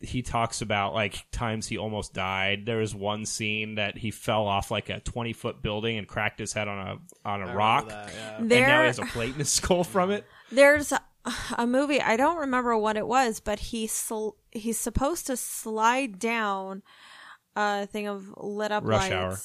he 0.00 0.20
talks 0.20 0.60
about 0.60 0.92
like 0.92 1.24
times 1.32 1.66
he 1.68 1.78
almost 1.78 2.12
died. 2.12 2.66
There 2.66 2.78
was 2.78 2.94
one 2.94 3.24
scene 3.24 3.76
that 3.76 3.96
he 3.96 4.10
fell 4.10 4.46
off 4.46 4.70
like 4.70 4.90
a 4.90 5.00
twenty 5.00 5.32
foot 5.32 5.62
building 5.62 5.96
and 5.96 6.06
cracked 6.06 6.38
his 6.38 6.52
head 6.52 6.68
on 6.68 6.78
a 6.78 6.90
on 6.90 6.98
I 7.24 7.34
a 7.34 7.38
remember 7.38 7.56
rock, 7.58 7.88
that, 7.88 8.12
yeah. 8.14 8.36
and 8.38 8.50
There, 8.50 8.66
now 8.66 8.80
he 8.82 8.86
has 8.88 8.98
a 8.98 9.06
plate 9.06 9.32
in 9.32 9.38
his 9.38 9.48
skull 9.50 9.84
from 9.84 10.10
it. 10.10 10.26
there's 10.52 10.92
a, 10.92 11.00
a 11.56 11.66
movie. 11.66 12.00
I 12.00 12.16
don't 12.18 12.36
remember 12.38 12.76
what 12.76 12.96
it 12.98 13.06
was, 13.06 13.40
but 13.40 13.58
he 13.58 13.86
sl- 13.86 14.30
he's 14.50 14.78
supposed 14.78 15.26
to 15.28 15.36
slide 15.36 16.18
down 16.18 16.82
a 17.56 17.86
thing 17.86 18.06
of 18.06 18.34
lit 18.36 18.72
up 18.72 18.84
Rush 18.84 19.08
lights. 19.10 19.12
Hour. 19.14 19.38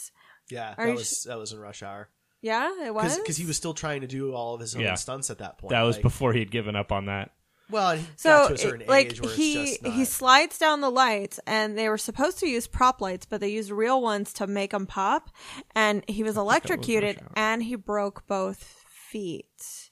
Yeah, 0.50 0.76
that 0.78 0.88
you 0.90 0.96
was 0.96 1.24
that 1.30 1.38
was 1.38 1.54
in 1.54 1.60
Rush 1.60 1.82
Hour 1.82 2.10
Yeah, 2.42 2.86
it 2.86 2.94
was 2.94 3.18
because 3.20 3.38
he 3.38 3.46
was 3.46 3.56
still 3.58 3.74
trying 3.74 4.02
to 4.02 4.08
do 4.08 4.34
all 4.34 4.56
of 4.56 4.62
his 4.62 4.76
own 4.76 4.82
Yeah. 4.82 4.96
stunts 4.96 5.30
at 5.30 5.38
that 5.40 5.58
point. 5.60 5.70
That 5.72 5.84
was 5.84 5.98
Like, 5.98 6.04
before 6.04 6.34
he'd 6.34 6.50
given 6.52 6.76
up 6.76 6.92
on 6.92 7.06
that. 7.06 7.32
well, 7.70 7.96
he 7.96 8.06
So, 8.18 8.30
got 8.30 8.48
to 8.50 8.54
a 8.56 8.58
certain 8.58 8.82
it- 8.82 8.88
like 8.90 9.08
age 9.12 9.22
where 9.22 9.34
he 9.36 9.62
it's 9.62 9.72
just 9.72 9.84
not, 9.84 9.94
he 9.94 10.06
slides 10.06 10.58
down 10.58 10.82
the 10.82 10.90
lights, 10.90 11.40
and 11.46 11.78
they 11.78 11.88
were 11.88 11.98
supposed 12.00 12.40
to 12.40 12.48
use 12.48 12.66
prop 12.68 13.00
lights, 13.00 13.26
but 13.28 13.42
they 13.42 13.50
used 13.50 13.70
real 13.72 14.02
ones 14.02 14.34
to 14.34 14.48
make 14.48 14.72
them 14.72 14.88
pop. 14.88 15.30
And 15.76 16.04
he 16.10 16.24
was 16.24 16.36
electrocuted, 16.36 17.18
Rush 17.18 17.26
Hour. 17.26 17.32
and 17.36 17.64
he 17.64 17.76
broke 17.76 18.26
both 18.28 18.84
feet. 18.90 19.90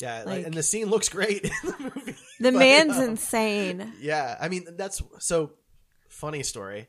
yeah, 0.00 0.18
like, 0.18 0.26
like- 0.26 0.46
and 0.46 0.54
the 0.54 0.62
scene 0.62 0.86
looks 0.88 1.08
great 1.08 1.44
in 1.44 1.50
the 1.62 1.76
movie. 1.78 2.16
The 2.40 2.50
but, 2.50 2.58
man's 2.58 2.96
um, 2.96 3.04
insane. 3.10 3.92
Yeah, 4.00 4.36
I 4.40 4.48
mean 4.48 4.66
that's 4.76 5.00
so 5.20 5.52
funny 6.08 6.42
story. 6.42 6.88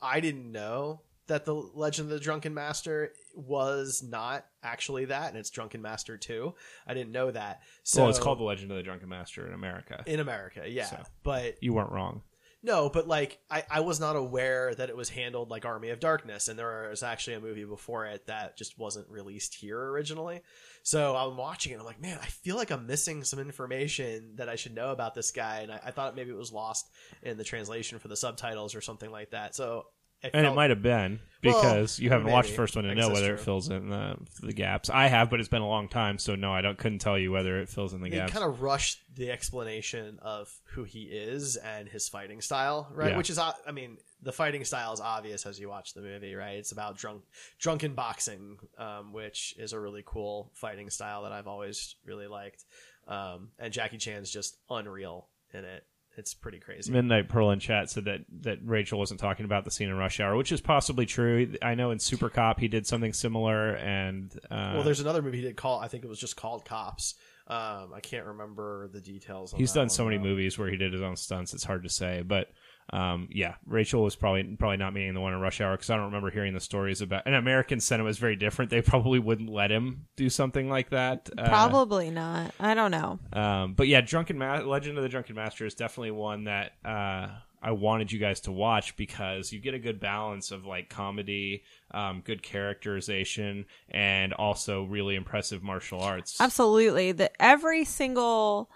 I 0.00 0.20
didn't 0.20 0.50
know 0.50 1.02
that 1.30 1.44
the 1.44 1.54
Legend 1.54 2.10
of 2.10 2.18
the 2.18 2.20
Drunken 2.22 2.52
Master 2.54 3.12
was 3.34 4.02
not 4.06 4.44
actually 4.62 5.06
that, 5.06 5.28
and 5.30 5.38
it's 5.38 5.50
Drunken 5.50 5.80
Master 5.80 6.16
Two. 6.16 6.54
I 6.86 6.94
didn't 6.94 7.12
know 7.12 7.30
that. 7.30 7.62
So 7.84 8.02
well, 8.02 8.10
it's 8.10 8.18
called 8.18 8.38
The 8.38 8.44
Legend 8.44 8.70
of 8.72 8.76
the 8.76 8.82
Drunken 8.82 9.08
Master 9.08 9.46
in 9.46 9.54
America. 9.54 10.02
in 10.06 10.20
America, 10.20 10.64
yeah. 10.68 10.86
So. 10.86 11.02
But 11.22 11.62
you 11.62 11.72
weren't 11.72 11.92
wrong. 11.92 12.22
no, 12.62 12.90
but 12.90 13.06
like 13.06 13.38
I, 13.48 13.62
I 13.70 13.80
was 13.80 14.00
not 14.00 14.16
aware 14.16 14.74
that 14.74 14.90
it 14.90 14.96
was 14.96 15.08
handled 15.08 15.50
like 15.50 15.64
Army 15.64 15.90
of 15.90 16.00
Darkness, 16.00 16.48
and 16.48 16.58
there 16.58 16.88
was 16.90 17.02
actually 17.02 17.34
a 17.34 17.40
movie 17.40 17.64
before 17.64 18.06
it 18.06 18.26
that 18.26 18.56
just 18.58 18.76
wasn't 18.76 19.08
released 19.08 19.54
here 19.54 19.80
originally. 19.80 20.42
So 20.82 21.14
I'm 21.14 21.36
watching 21.36 21.72
it, 21.72 21.78
I'm 21.78 21.84
like, 21.84 22.02
man, 22.02 22.18
I 22.20 22.26
feel 22.26 22.56
like 22.56 22.70
I'm 22.70 22.86
missing 22.86 23.22
some 23.22 23.38
information 23.38 24.34
that 24.36 24.48
I 24.48 24.56
should 24.56 24.74
know 24.74 24.90
about 24.90 25.14
this 25.14 25.30
guy, 25.30 25.60
and 25.60 25.70
I, 25.70 25.80
I 25.86 25.90
thought 25.92 26.16
maybe 26.16 26.30
it 26.30 26.36
was 26.36 26.52
lost 26.52 26.90
in 27.22 27.38
the 27.38 27.44
translation 27.44 27.98
for 28.00 28.08
the 28.08 28.16
subtitles 28.16 28.74
or 28.74 28.80
something 28.80 29.10
like 29.12 29.30
that. 29.30 29.54
So 29.54 29.86
it 30.22 30.30
And 30.34 30.46
it 30.46 30.54
might 30.54 30.70
have 30.70 30.82
been 30.82 31.20
Well, 31.42 31.62
because 31.62 31.98
you 31.98 32.10
haven't 32.10 32.30
watched 32.30 32.50
the 32.50 32.56
first 32.56 32.76
one 32.76 32.84
to 32.84 32.94
know 32.94 33.08
whether 33.08 33.34
it 33.34 33.40
fills 33.40 33.68
in 33.70 33.88
the 33.88 34.16
the 34.42 34.52
gaps. 34.52 34.90
I 34.90 35.06
have, 35.06 35.30
but 35.30 35.40
it's 35.40 35.48
been 35.48 35.62
a 35.62 35.68
long 35.68 35.88
time, 35.88 36.18
so 36.18 36.34
no, 36.34 36.52
I 36.52 36.60
don't 36.60 36.76
couldn't 36.78 36.98
tell 36.98 37.18
you 37.18 37.32
whether 37.32 37.58
it 37.60 37.68
fills 37.68 37.92
in 37.92 38.00
the 38.00 38.10
they 38.10 38.16
gaps. 38.16 38.32
kind 38.32 38.44
of 38.44 38.62
rushed 38.62 39.00
the 39.14 39.30
explanation 39.30 40.18
of 40.22 40.54
who 40.72 40.84
he 40.84 41.04
is 41.04 41.56
and 41.56 41.88
his 41.88 42.08
fighting 42.08 42.40
style, 42.40 42.90
right? 42.94 43.10
Yeah. 43.10 43.16
Which 43.16 43.30
is, 43.30 43.38
I 43.38 43.54
mean, 43.72 43.98
the 44.22 44.32
fighting 44.32 44.64
style 44.64 44.92
is 44.92 45.00
obvious 45.00 45.46
as 45.46 45.58
you 45.58 45.68
watch 45.68 45.94
the 45.94 46.02
movie, 46.02 46.34
right? 46.34 46.58
It's 46.58 46.72
about 46.72 46.98
drunk, 46.98 47.22
drunken 47.58 47.94
boxing, 47.94 48.58
um, 48.78 49.12
which 49.12 49.54
is 49.58 49.72
a 49.72 49.80
really 49.80 50.02
cool 50.04 50.50
fighting 50.54 50.90
style 50.90 51.22
that 51.22 51.32
I've 51.32 51.46
always 51.46 51.96
really 52.04 52.26
liked. 52.26 52.64
Um, 53.08 53.50
and 53.58 53.72
Jackie 53.72 53.98
Chan's 53.98 54.30
just 54.30 54.56
unreal 54.68 55.28
in 55.52 55.64
it. 55.64 55.84
It's 56.20 56.34
pretty 56.34 56.58
crazy. 56.58 56.92
Midnight 56.92 57.30
Pearl 57.30 57.50
in 57.50 57.60
chat 57.60 57.88
said 57.88 58.04
that 58.04 58.20
that 58.42 58.58
Rachel 58.62 58.98
wasn't 58.98 59.20
talking 59.20 59.46
about 59.46 59.64
the 59.64 59.70
scene 59.70 59.88
in 59.88 59.96
Rush 59.96 60.20
Hour, 60.20 60.36
which 60.36 60.52
is 60.52 60.60
possibly 60.60 61.06
true. 61.06 61.54
I 61.62 61.74
know 61.74 61.92
in 61.92 61.98
Super 61.98 62.28
Cop 62.28 62.60
he 62.60 62.68
did 62.68 62.86
something 62.86 63.14
similar, 63.14 63.70
and 63.76 64.30
uh, 64.50 64.72
well, 64.74 64.82
there's 64.82 65.00
another 65.00 65.22
movie 65.22 65.38
he 65.38 65.42
did 65.44 65.56
call. 65.56 65.80
I 65.80 65.88
think 65.88 66.04
it 66.04 66.08
was 66.08 66.20
just 66.20 66.36
called 66.36 66.66
Cops. 66.66 67.14
Um, 67.46 67.92
I 67.94 68.00
can't 68.00 68.26
remember 68.26 68.88
the 68.92 69.00
details. 69.00 69.54
On 69.54 69.58
he's 69.58 69.72
done 69.72 69.84
one, 69.84 69.88
so 69.88 70.04
many 70.04 70.18
though. 70.18 70.24
movies 70.24 70.58
where 70.58 70.68
he 70.68 70.76
did 70.76 70.92
his 70.92 71.00
own 71.02 71.16
stunts. 71.16 71.54
It's 71.54 71.64
hard 71.64 71.84
to 71.84 71.88
say, 71.88 72.22
but 72.22 72.48
um, 72.92 73.28
yeah, 73.30 73.54
Rachel 73.66 74.02
was 74.02 74.16
probably 74.16 74.42
probably 74.58 74.76
not 74.76 74.92
meaning 74.92 75.14
the 75.14 75.20
one 75.20 75.32
in 75.32 75.40
Rush 75.40 75.60
Hour 75.60 75.76
because 75.76 75.90
I 75.90 75.96
don't 75.96 76.06
remember 76.06 76.30
hearing 76.30 76.54
the 76.54 76.60
stories 76.60 77.00
about. 77.00 77.22
And 77.26 77.34
American 77.34 77.78
cinema 77.80 78.08
is 78.08 78.18
very 78.18 78.36
different. 78.36 78.70
They 78.70 78.82
probably 78.82 79.18
wouldn't 79.18 79.48
let 79.48 79.70
him 79.70 80.06
do 80.16 80.28
something 80.28 80.68
like 80.68 80.90
that. 80.90 81.30
Uh, 81.36 81.48
Probably 81.48 82.10
not. 82.10 82.52
I 82.58 82.74
don't 82.74 82.90
know. 82.90 83.18
um, 83.32 83.74
but 83.74 83.86
yeah, 83.88 84.00
Drunken 84.00 84.38
Ma- 84.38 84.58
Legend 84.60 84.96
of 84.98 85.02
the 85.02 85.08
Drunken 85.08 85.36
Master 85.36 85.64
is 85.66 85.74
definitely 85.74 86.10
one 86.10 86.44
that 86.44 86.72
uh, 86.84 87.28
I 87.62 87.72
wanted 87.72 88.10
you 88.10 88.18
guys 88.18 88.40
to 88.42 88.52
watch 88.52 88.96
because 88.96 89.52
you 89.52 89.60
get 89.60 89.74
a 89.74 89.78
good 89.78 90.00
balance 90.00 90.50
of 90.50 90.64
like 90.66 90.88
comedy, 90.88 91.62
um, 91.92 92.22
good 92.24 92.42
characterization, 92.42 93.66
and 93.88 94.32
also 94.32 94.82
really 94.84 95.14
impressive 95.14 95.62
martial 95.62 96.00
arts. 96.00 96.40
Absolutely. 96.40 97.12
That 97.12 97.32
every 97.38 97.84
single 97.84 98.70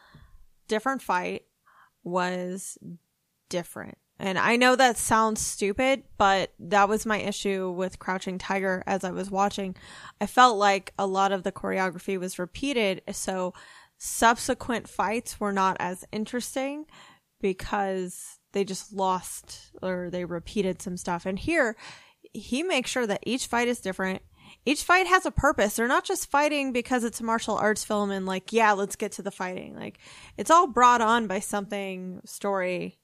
different 0.69 1.03
fight 1.03 1.43
was 2.05 2.79
different. 3.49 3.99
And 4.19 4.39
I 4.39 4.57
know 4.57 4.77
that 4.77 4.97
sounds 4.97 5.41
stupid, 5.41 6.05
but 6.17 6.53
that 6.61 6.89
was 6.89 7.05
my 7.05 7.19
issue 7.19 7.71
with 7.71 7.99
Crouching 7.99 8.39
Tiger 8.39 8.83
as 8.87 9.03
I 9.03 9.11
was 9.11 9.31
watching. 9.31 9.75
I 10.21 10.27
felt 10.27 10.57
like 10.57 10.93
a 10.99 11.07
lot 11.07 11.33
of 11.33 11.43
the 11.43 11.53
choreography 11.53 12.19
was 12.19 12.39
repeated, 12.39 13.03
so 13.11 13.55
subsequent 13.99 14.89
fights 14.89 15.41
were 15.41 15.53
not 15.53 15.77
as 15.81 16.05
interesting 16.13 16.87
because 17.41 18.39
they 18.53 18.65
just 18.65 18.93
lost 18.93 19.73
or 19.83 20.11
they 20.11 20.25
repeated 20.25 20.81
some 20.81 20.97
stuff. 20.97 21.27
And 21.27 21.39
here, 21.39 21.77
he 22.33 22.63
makes 22.63 22.91
sure 22.91 23.07
that 23.07 23.23
each 23.27 23.47
fight 23.47 23.67
is 23.67 23.81
different. 23.81 24.23
Each 24.65 24.85
fight 24.85 25.07
has 25.09 25.27
a 25.27 25.31
purpose. 25.31 25.77
They're 25.77 25.89
not 25.89 26.05
just 26.05 26.31
fighting 26.31 26.73
because 26.73 27.03
it's 27.03 27.21
a 27.21 27.25
martial 27.25 27.57
arts 27.57 27.85
film 27.85 28.11
and 28.11 28.27
like, 28.27 28.53
yeah, 28.53 28.73
let's 28.73 28.97
get 28.97 29.13
to 29.13 29.23
the 29.23 29.31
fighting. 29.31 29.75
Like, 29.75 29.99
it's 30.39 30.51
all 30.51 30.69
brought 30.69 31.01
on 31.01 31.27
by 31.27 31.41
something 31.41 32.21
story 32.25 32.99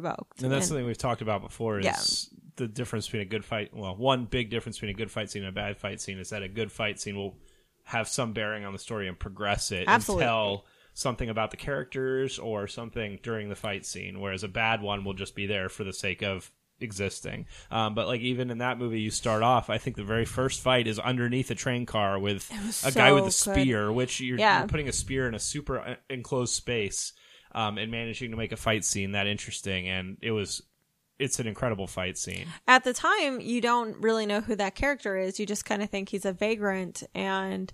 provoked. 0.00 0.42
And 0.42 0.50
that's 0.50 0.64
And- 0.64 0.68
something 0.70 0.86
we've 0.86 0.98
talked 0.98 1.22
about 1.22 1.40
before 1.42 1.78
is 1.78 1.84
Yeah. 2.32 2.38
the 2.56 2.66
difference 2.68 3.06
between 3.06 3.22
a 3.22 3.26
good 3.26 3.44
fight. 3.44 3.72
Well, 3.72 3.94
one 3.96 4.24
big 4.26 4.50
difference 4.50 4.76
between 4.76 4.90
a 4.90 4.98
good 4.98 5.10
fight 5.10 5.30
scene 5.30 5.42
and 5.42 5.48
a 5.50 5.52
bad 5.52 5.76
fight 5.76 6.00
scene 6.00 6.18
is 6.18 6.30
that 6.30 6.42
a 6.42 6.48
good 6.48 6.72
fight 6.72 7.00
scene 7.00 7.16
will 7.16 7.38
have 7.84 8.08
some 8.08 8.32
bearing 8.32 8.64
on 8.64 8.72
the 8.72 8.78
story 8.78 9.06
and 9.08 9.18
progress 9.18 9.70
it 9.70 9.84
Absolutely. 9.86 10.24
and 10.24 10.28
tell 10.30 10.64
something 10.94 11.28
about 11.28 11.50
the 11.50 11.56
characters 11.56 12.38
or 12.38 12.66
something 12.66 13.18
during 13.22 13.48
the 13.48 13.54
fight 13.56 13.84
scene, 13.86 14.20
whereas 14.20 14.42
a 14.42 14.48
bad 14.48 14.80
one 14.82 15.04
will 15.04 15.14
just 15.14 15.34
be 15.34 15.46
there 15.46 15.68
for 15.68 15.84
the 15.84 15.92
sake 15.92 16.22
of 16.22 16.50
existing. 16.80 17.46
Um, 17.70 17.94
but 17.94 18.06
like 18.06 18.20
even 18.20 18.50
in 18.50 18.58
that 18.58 18.78
movie, 18.78 19.00
you 19.00 19.10
start 19.10 19.42
off. 19.42 19.70
I 19.70 19.78
think 19.78 19.96
the 19.96 20.04
very 20.04 20.24
first 20.24 20.60
fight 20.60 20.86
is 20.86 20.98
underneath 20.98 21.50
a 21.50 21.54
train 21.54 21.86
car 21.86 22.18
with 22.18 22.50
a 22.84 22.90
guy 22.92 23.12
with 23.12 23.26
a 23.26 23.30
so 23.30 23.54
good. 23.54 23.60
spear, 23.62 23.92
which 23.92 24.20
you're, 24.20 24.38
Yeah. 24.38 24.58
you're 24.60 24.68
putting 24.68 24.88
a 24.88 24.92
spear 24.92 25.28
in 25.28 25.34
a 25.34 25.38
super 25.38 25.78
uh, 25.80 25.96
enclosed 26.10 26.54
space 26.54 27.12
um, 27.54 27.78
and 27.78 27.90
managing 27.90 28.30
to 28.30 28.36
make 28.36 28.52
a 28.52 28.56
fight 28.56 28.84
scene 28.84 29.12
that 29.12 29.26
interesting. 29.26 29.88
And 29.88 30.16
it 30.22 30.30
was, 30.32 30.62
it's 31.18 31.38
an 31.38 31.46
incredible 31.46 31.86
fight 31.86 32.18
scene. 32.18 32.46
at 32.66 32.84
the 32.84 32.92
time 32.92 33.40
you 33.40 33.60
don't 33.60 33.96
really 33.98 34.26
know 34.26 34.40
who 34.40 34.56
that 34.56 34.74
character 34.74 35.16
is 35.16 35.38
you 35.38 35.46
just 35.46 35.64
kind 35.64 35.82
of 35.82 35.88
think 35.88 36.08
he's 36.08 36.24
a 36.24 36.32
vagrant 36.32 37.04
and 37.14 37.72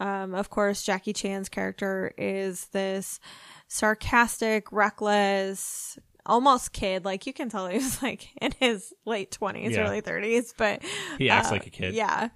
um, 0.00 0.34
of 0.34 0.48
course 0.48 0.82
jackie 0.82 1.12
chan's 1.12 1.48
character 1.50 2.14
is 2.16 2.66
this 2.68 3.20
sarcastic 3.66 4.72
reckless 4.72 5.98
almost 6.26 6.72
kid 6.72 7.04
like 7.04 7.26
you 7.26 7.32
can 7.32 7.48
tell 7.48 7.66
he 7.68 7.76
was 7.78 8.02
like 8.02 8.28
in 8.40 8.52
his 8.58 8.92
late 9.06 9.36
20s 9.38 9.70
Yeah. 9.70 9.86
early 9.86 10.02
30s 10.02 10.52
but 10.56 10.82
He 11.18 11.30
acts 11.30 11.48
uh, 11.48 11.52
like 11.52 11.66
a 11.66 11.70
kid. 11.70 11.94
yeah 11.94 12.28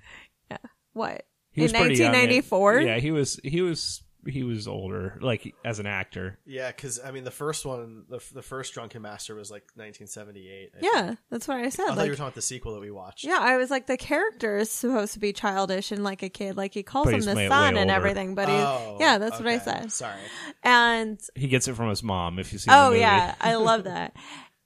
yeah 0.51 0.59
what 0.93 1.25
in 1.55 1.69
pretty 1.71 1.97
young, 1.97 2.13
1994 2.13 2.81
Yeah, 2.81 2.99
he 2.99 3.11
was. 3.11 3.39
He 3.45 3.61
was. 3.61 4.03
He 4.27 4.45
was 4.45 4.69
older, 4.69 5.19
like 5.21 5.55
as 5.65 5.79
an 5.81 5.87
actor. 5.87 6.39
Yeah, 6.47 6.69
because 6.71 7.01
I 7.05 7.11
mean, 7.11 7.25
the 7.25 7.31
first 7.33 7.67
one, 7.67 8.05
the, 8.09 8.21
the 8.33 8.43
first 8.43 8.73
Drunken 8.75 9.03
Master 9.03 9.35
was 9.35 9.51
like 9.51 9.63
1978. 9.75 10.71
I 10.75 10.79
yeah 10.81 11.07
think. 11.09 11.19
that's 11.31 11.49
what 11.49 11.57
i 11.57 11.63
said. 11.63 11.65
I 11.65 11.69
said 11.71 11.87
thought 11.89 11.97
like 11.97 12.05
you 12.07 12.11
were 12.13 12.17
talking 12.17 12.27
about 12.27 12.35
the 12.37 12.43
sequel 12.43 12.75
that 12.75 12.81
we 12.81 12.91
watched. 12.91 13.25
yeah, 13.25 13.39
I 13.41 13.57
was 13.57 13.71
like, 13.71 13.87
the 13.87 13.97
character 13.97 14.59
is 14.59 14.71
supposed 14.71 15.15
to 15.15 15.19
be 15.19 15.33
childish 15.33 15.91
and 15.91 16.05
like 16.05 16.23
a 16.23 16.29
kid. 16.29 16.57
Like 16.57 16.73
he 16.75 16.83
calls 16.83 17.07
But 17.07 17.15
him 17.15 17.21
the 17.23 17.35
way- 17.35 17.49
son 17.49 17.75
way 17.75 17.81
and 17.81 17.91
everything. 17.91 18.35
But 18.35 18.49
he, 18.49 18.55
Oh, 18.55 18.97
yeah, 19.01 19.19
that's 19.19 19.39
what 19.39 19.49
I 19.49 19.59
said. 19.59 19.91
Sorry. 19.91 20.21
And 20.63 21.21
He 21.35 21.49
gets 21.49 21.67
it 21.69 21.75
from 21.75 21.89
his 21.89 22.03
mom. 22.03 22.39
If 22.39 22.53
you 22.53 22.59
see. 22.59 22.71
oh 22.71 22.85
the 22.85 22.89
movie. 22.91 23.01
yeah, 23.01 23.35
I 23.41 23.55
love 23.57 23.85
that. 23.85 24.15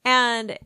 And 0.05 0.57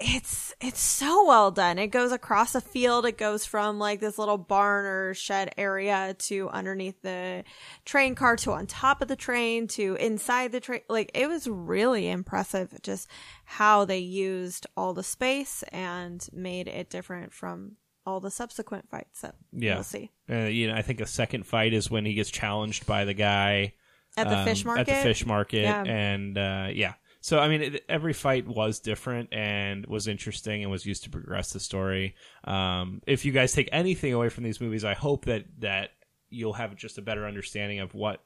it's 0.00 0.54
it's 0.60 0.80
so 0.80 1.26
well 1.26 1.50
done. 1.50 1.78
It 1.78 1.88
goes 1.88 2.10
across 2.12 2.54
a 2.54 2.60
field. 2.60 3.04
It 3.04 3.18
goes 3.18 3.44
from 3.44 3.78
like 3.78 4.00
this 4.00 4.18
little 4.18 4.38
barn 4.38 4.86
or 4.86 5.14
shed 5.14 5.52
area 5.58 6.14
to 6.20 6.48
underneath 6.48 7.00
the 7.02 7.44
train 7.84 8.14
car 8.14 8.36
to 8.36 8.52
on 8.52 8.66
top 8.66 9.02
of 9.02 9.08
the 9.08 9.16
train 9.16 9.68
to 9.68 9.96
inside 10.00 10.52
the 10.52 10.60
train. 10.60 10.80
Like 10.88 11.10
it 11.14 11.28
was 11.28 11.46
really 11.46 12.08
impressive 12.08 12.72
just 12.82 13.08
how 13.44 13.84
they 13.84 13.98
used 13.98 14.66
all 14.76 14.94
the 14.94 15.02
space 15.02 15.62
and 15.70 16.26
made 16.32 16.66
it 16.68 16.88
different 16.88 17.32
from 17.32 17.72
all 18.06 18.20
the 18.20 18.30
subsequent 18.30 18.88
fights 18.90 19.20
that 19.20 19.34
Yeah. 19.52 19.74
we'll 19.74 19.84
see. 19.84 20.10
Uh, 20.28 20.44
you 20.44 20.68
know, 20.68 20.74
I 20.74 20.82
think 20.82 21.00
a 21.02 21.06
second 21.06 21.46
fight 21.46 21.74
is 21.74 21.90
when 21.90 22.06
he 22.06 22.14
gets 22.14 22.30
challenged 22.30 22.86
by 22.86 23.04
the 23.04 23.12
guy 23.14 23.74
At 24.16 24.28
the 24.30 24.38
um, 24.38 24.44
fish 24.46 24.64
market? 24.64 24.88
At 24.88 24.96
the 24.96 25.02
fish 25.02 25.26
market, 25.26 25.62
Yeah. 25.62 25.82
and 25.84 26.38
uh, 26.38 26.68
yeah. 26.72 26.94
So 27.22 27.38
I 27.38 27.48
mean, 27.48 27.60
it, 27.62 27.84
every 27.88 28.12
fight 28.14 28.46
was 28.48 28.80
different 28.80 29.28
and 29.32 29.84
was 29.86 30.08
interesting 30.08 30.62
and 30.62 30.70
was 30.70 30.86
used 30.86 31.04
to 31.04 31.10
progress 31.10 31.52
the 31.52 31.60
story. 31.60 32.14
Um, 32.44 33.02
if 33.06 33.24
you 33.24 33.32
guys 33.32 33.52
take 33.52 33.68
anything 33.72 34.12
away 34.14 34.30
from 34.30 34.44
these 34.44 34.60
movies, 34.60 34.84
I 34.84 34.94
hope 34.94 35.26
that 35.26 35.44
that 35.58 35.90
you'll 36.30 36.54
have 36.54 36.76
just 36.76 36.96
a 36.96 37.02
better 37.02 37.26
understanding 37.26 37.80
of 37.80 37.92
what 37.94 38.22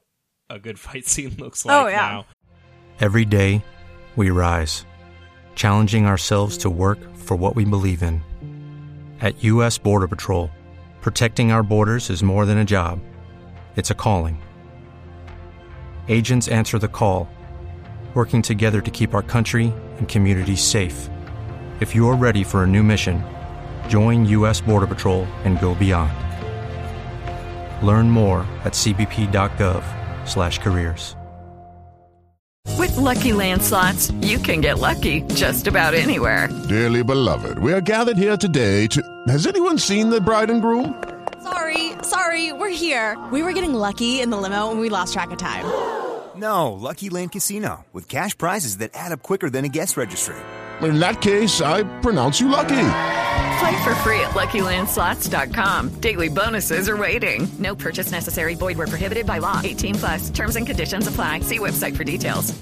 a 0.49 0.59
good 0.59 0.79
fight 0.85 1.05
scene 1.07 1.35
looks 1.39 1.65
like 1.65 1.75
Oh, 1.85 1.87
yeah. 1.87 1.95
now. 1.97 2.25
Every 2.99 3.25
day, 3.25 3.63
we 4.15 4.29
rise, 4.29 4.85
challenging 5.55 6.05
ourselves 6.05 6.57
to 6.59 6.69
work 6.69 6.99
for 7.15 7.35
what 7.35 7.55
we 7.55 7.65
believe 7.65 8.01
in. 8.03 8.21
At 9.19 9.43
U.S. 9.43 9.77
Border 9.77 10.07
Patrol, 10.07 10.49
protecting 11.01 11.51
our 11.51 11.63
borders 11.63 12.09
is 12.09 12.23
more 12.23 12.45
than 12.45 12.59
a 12.59 12.65
job, 12.65 13.01
it's 13.75 13.89
a 13.89 13.95
calling. 13.95 14.41
Agents 16.07 16.47
answer 16.47 16.77
the 16.79 16.87
call, 16.87 17.27
working 18.15 18.41
together 18.41 18.79
to 18.79 18.91
keep 18.91 19.13
our 19.13 19.21
country 19.21 19.73
and 19.97 20.07
communities 20.07 20.63
safe. 20.63 21.09
If 21.81 21.93
you're 21.93 22.15
ready 22.15 22.45
for 22.45 22.63
a 22.63 22.67
new 22.67 22.83
mission, 22.83 23.21
join 23.89 24.25
U.S. 24.27 24.61
Border 24.61 24.87
Patrol 24.87 25.25
and 25.43 25.59
go 25.59 25.75
beyond. 25.75 26.13
Learn 27.85 28.09
more 28.09 28.47
at 28.63 28.71
cbp.gov/careers. 28.71 31.17
With 32.77 32.97
Lucky 32.97 33.31
Land 33.31 33.61
slots, 33.61 34.11
you 34.21 34.37
can 34.37 34.61
get 34.61 34.79
lucky 34.79 35.21
just 35.33 35.67
about 35.67 35.93
anywhere. 35.93 36.49
Dearly 36.67 37.03
beloved, 37.03 37.59
we 37.59 37.71
are 37.71 37.81
gathered 37.81 38.17
here 38.17 38.37
today 38.37 38.87
to. 38.87 39.01
Has 39.27 39.47
anyone 39.47 39.77
seen 39.77 40.09
the 40.09 40.19
bride 40.19 40.49
and 40.49 40.61
groom? 40.61 41.01
Sorry, 41.41 41.93
sorry, 42.01 42.53
we're 42.53 42.69
here. 42.69 43.17
We 43.31 43.43
were 43.43 43.53
getting 43.53 43.73
lucky 43.73 44.19
in 44.19 44.29
the 44.29 44.37
limo 44.37 44.71
and 44.71 44.79
we 44.79 44.89
lost 44.89 45.13
track 45.13 45.31
of 45.31 45.37
time. 45.37 45.65
No, 46.35 46.73
Lucky 46.73 47.09
Land 47.09 47.31
Casino, 47.31 47.85
with 47.93 48.09
cash 48.09 48.37
prizes 48.37 48.79
that 48.79 48.91
add 48.93 49.11
up 49.11 49.23
quicker 49.23 49.49
than 49.49 49.63
a 49.63 49.69
guest 49.69 49.95
registry. 49.95 50.35
In 50.81 50.99
that 50.99 51.21
case, 51.21 51.61
I 51.61 51.83
pronounce 52.01 52.41
you 52.41 52.49
lucky. 52.49 52.87
Play 53.59 53.83
for 53.83 53.95
free 54.03 54.19
at 54.19 54.31
LuckyLandSlots.com. 54.31 56.01
Daily 56.01 56.27
bonuses 56.27 56.89
are 56.89 56.97
waiting. 56.97 57.47
No 57.57 57.75
purchase 57.75 58.11
necessary. 58.11 58.55
Void 58.55 58.77
where 58.77 58.87
prohibited 58.87 59.25
by 59.25 59.37
law. 59.37 59.61
18 59.63 59.95
plus. 59.95 60.29
Terms 60.29 60.57
and 60.57 60.67
conditions 60.67 61.07
apply. 61.07 61.39
See 61.39 61.59
website 61.59 61.95
for 61.95 62.03
details. 62.03 62.53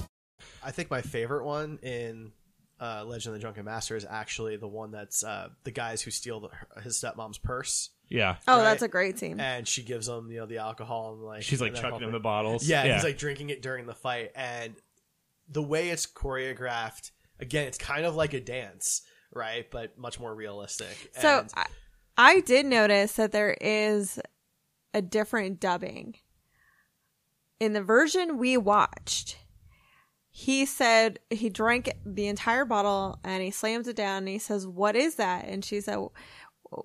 I 0.63 0.71
think 0.71 0.91
my 0.91 1.01
favorite 1.01 1.43
one 1.43 1.80
in 1.82 2.32
uh, 2.80 3.03
Legend 3.05 3.34
of 3.34 3.39
the 3.39 3.39
Drunken 3.39 3.65
Master 3.65 3.95
is 3.95 4.05
actually 4.07 4.57
the 4.57 4.67
one 4.67 4.91
that's 4.91 5.24
uh, 5.24 5.49
the 5.63 5.71
guys 5.71 6.01
who 6.01 6.11
steal 6.11 6.39
the, 6.41 6.82
his 6.82 6.95
stepmom's 7.01 7.38
purse. 7.38 7.89
Yeah, 8.10 8.36
Oh, 8.47 8.58
Right. 8.58 8.64
that's 8.64 8.84
a 8.84 8.88
great 8.88 9.18
scene. 9.18 9.39
And 9.39 9.68
she 9.68 9.82
gives 9.82 10.08
him, 10.08 10.30
you 10.32 10.39
know, 10.39 10.45
the 10.45 10.58
alcohol 10.58 11.14
and 11.14 11.24
like 11.24 11.41
she's 11.43 11.62
like 11.62 11.74
chucking 11.74 12.01
him 12.01 12.12
the 12.12 12.20
bottles. 12.20 12.68
Yeah, 12.68 12.93
he's 12.93 13.04
like 13.04 13.18
drinking 13.18 13.49
it 13.49 13.62
during 13.62 13.86
the 13.88 13.95
fight, 13.95 14.32
and 14.36 14.76
the 15.49 15.64
way 15.64 15.89
it's 15.89 16.06
choreographed, 16.06 17.12
again, 17.39 17.68
it's 17.68 17.78
kind 17.78 18.06
of 18.06 18.16
like 18.16 18.34
a 18.34 18.39
dance, 18.41 19.01
right? 19.34 19.70
But 19.72 19.97
much 19.97 20.20
more 20.20 20.34
realistic. 20.36 21.12
So 21.20 21.39
And- 21.39 21.51
I, 21.56 21.66
I 22.18 22.39
did 22.41 22.66
notice 22.68 23.14
that 23.14 23.32
there 23.32 23.58
is 23.60 24.20
a 24.93 25.01
different 25.01 25.60
dubbing. 25.60 26.16
In 27.60 27.74
the 27.74 27.82
version 27.82 28.38
we 28.38 28.58
watched, 28.58 29.38
he 30.30 30.66
said 30.66 31.20
he 31.30 31.49
drank 31.49 31.91
the 32.06 32.28
entire 32.28 32.66
bottle 32.66 33.20
and 33.24 33.41
he 33.43 33.51
slams 33.51 33.88
it 33.88 33.95
down 33.95 34.20
and 34.20 34.28
he 34.28 34.39
says, 34.39 34.68
What 34.68 34.95
is 34.95 35.16
that? 35.16 35.45
And 35.45 35.64
she 35.64 35.80
said, 35.82 35.99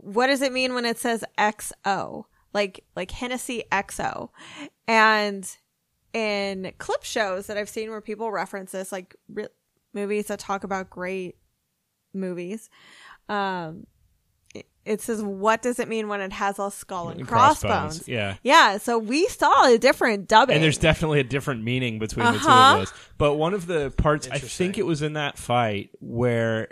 What 0.01 0.27
does 0.29 0.43
it 0.43 0.53
mean 0.53 0.75
when 0.75 0.85
it 0.85 0.99
says 0.99 1.25
XO? 1.39 2.25
Like 2.55 2.85
like 2.97 3.11
Hennessy 3.11 3.65
XO. 3.71 4.31
And 4.87 5.49
in 6.13 6.73
clip 6.79 7.05
shows 7.05 7.47
that 7.49 7.57
I've 7.57 7.69
seen 7.69 7.91
where 7.91 8.01
people 8.01 8.31
reference 8.33 8.73
this, 8.73 8.91
like 8.93 9.15
re- 9.29 9.49
movies 9.93 10.27
that 10.29 10.39
talk 10.39 10.65
about 10.65 10.89
great 10.91 11.37
movies, 12.15 12.71
um, 13.29 13.87
it 14.87 15.03
says, 15.03 15.23
"What 15.23 15.61
does 15.61 15.79
it 15.79 15.87
mean 15.89 16.09
when 16.09 16.23
it 16.23 16.33
has 16.33 16.59
a 16.59 16.71
skull 16.71 17.11
and 17.11 17.21
And 17.21 17.29
crossbones?" 17.29 17.71
crossbones, 17.99 18.09
yeah. 18.09 18.37
yeah. 18.43 18.79
So 18.79 18.97
we 18.99 19.29
saw 19.29 19.67
a 19.67 19.77
different 19.77 20.27
dubbing, 20.29 20.55
And 20.55 20.65
there's 20.65 20.79
definitely 20.79 21.21
a 21.21 21.25
different 21.25 21.63
meaning 21.63 21.99
between 21.99 22.25
the 22.25 22.39
two 22.39 22.49
Uh-huh. 22.49 22.73
of 22.73 22.79
those. 22.89 22.95
But 23.19 23.35
one 23.35 23.53
of 23.53 23.67
the 23.67 23.91
parts, 23.99 24.27
I 24.33 24.39
think 24.39 24.79
it 24.79 24.87
was 24.87 25.03
in 25.03 25.13
that 25.13 25.37
fight 25.37 25.91
where 26.01 26.69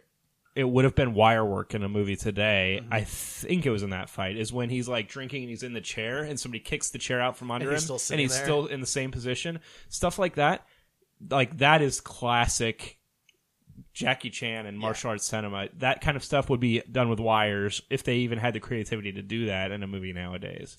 it 0.57 0.65
would 0.65 0.85
have 0.85 0.95
been 0.95 1.13
wire 1.13 1.45
work 1.45 1.75
in 1.75 1.85
a 1.85 1.89
movie 1.89 2.17
today. 2.17 2.81
Mm-hmm. 2.83 2.95
I 2.95 3.05
think 3.05 3.67
it 3.67 3.71
was 3.71 3.83
in 3.83 3.91
that 3.91 4.09
fight 4.09 4.39
is 4.39 4.53
when 4.53 4.71
he's 4.71 4.89
like 4.89 5.07
drinking 5.07 5.43
and 5.43 5.51
he's 5.51 5.63
in 5.63 5.75
the 5.75 5.83
chair 5.83 6.23
and 6.23 6.41
somebody 6.41 6.61
kicks 6.61 6.91
the 6.91 6.99
chair 6.99 7.21
out 7.21 7.37
from 7.37 7.51
under 7.51 7.71
he's 7.71 7.89
him 7.89 7.99
still 7.99 8.15
and 8.15 8.21
he's 8.21 8.35
there. 8.35 8.43
still 8.43 8.67
in 8.67 8.81
the 8.81 8.87
same 8.87 9.11
position. 9.11 9.61
Stuff 9.91 10.19
like 10.19 10.37
that. 10.37 10.67
Like 11.31 11.59
that 11.59 11.83
is 11.83 12.01
classic 12.01 12.99
Jackie 13.93 14.31
Chan 14.31 14.65
and 14.65 14.79
martial 14.79 15.11
arts 15.11 15.27
cinema. 15.27 15.69
That 15.77 16.01
kind 16.01 16.17
of 16.17 16.25
stuff 16.25 16.49
would 16.49 16.61
be 16.61 16.81
done 16.91 17.11
with 17.11 17.21
wires 17.21 17.83
if 17.91 18.03
they 18.03 18.17
even 18.17 18.39
had 18.39 18.55
the 18.55 18.61
creativity 18.61 19.13
to 19.13 19.23
do 19.23 19.47
that 19.47 19.71
in 19.71 19.83
a 19.83 19.87
movie 19.87 20.15
nowadays. 20.15 20.79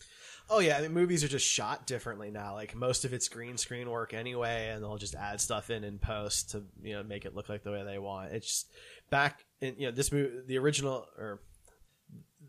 Oh 0.49 0.59
yeah, 0.59 0.78
I 0.78 0.82
mean 0.82 0.93
movies 0.93 1.23
are 1.23 1.28
just 1.28 1.45
shot 1.45 1.86
differently 1.86 2.32
now. 2.32 2.53
Like 2.53 2.73
most 2.75 3.05
of 3.05 3.13
it's 3.13 3.28
green 3.28 3.57
screen 3.57 3.89
work 3.89 4.13
anyway, 4.13 4.69
and 4.69 4.82
they'll 4.82 4.97
just 4.97 5.15
add 5.15 5.41
stuff 5.41 5.69
in 5.69 5.84
in 5.84 5.99
post 5.99 6.51
to 6.51 6.63
you 6.82 6.93
know 6.93 7.03
make 7.03 7.25
it 7.25 7.36
look 7.36 7.49
like 7.49 7.63
the 7.63 7.71
way 7.71 7.84
they 7.84 7.99
want. 7.99 8.32
It's 8.32 8.47
just 8.47 8.71
back 9.09 9.43
in 9.61 9.75
you 9.77 9.87
know 9.87 9.91
this 9.91 10.11
movie, 10.11 10.41
the 10.45 10.57
original 10.57 11.05
or 11.17 11.41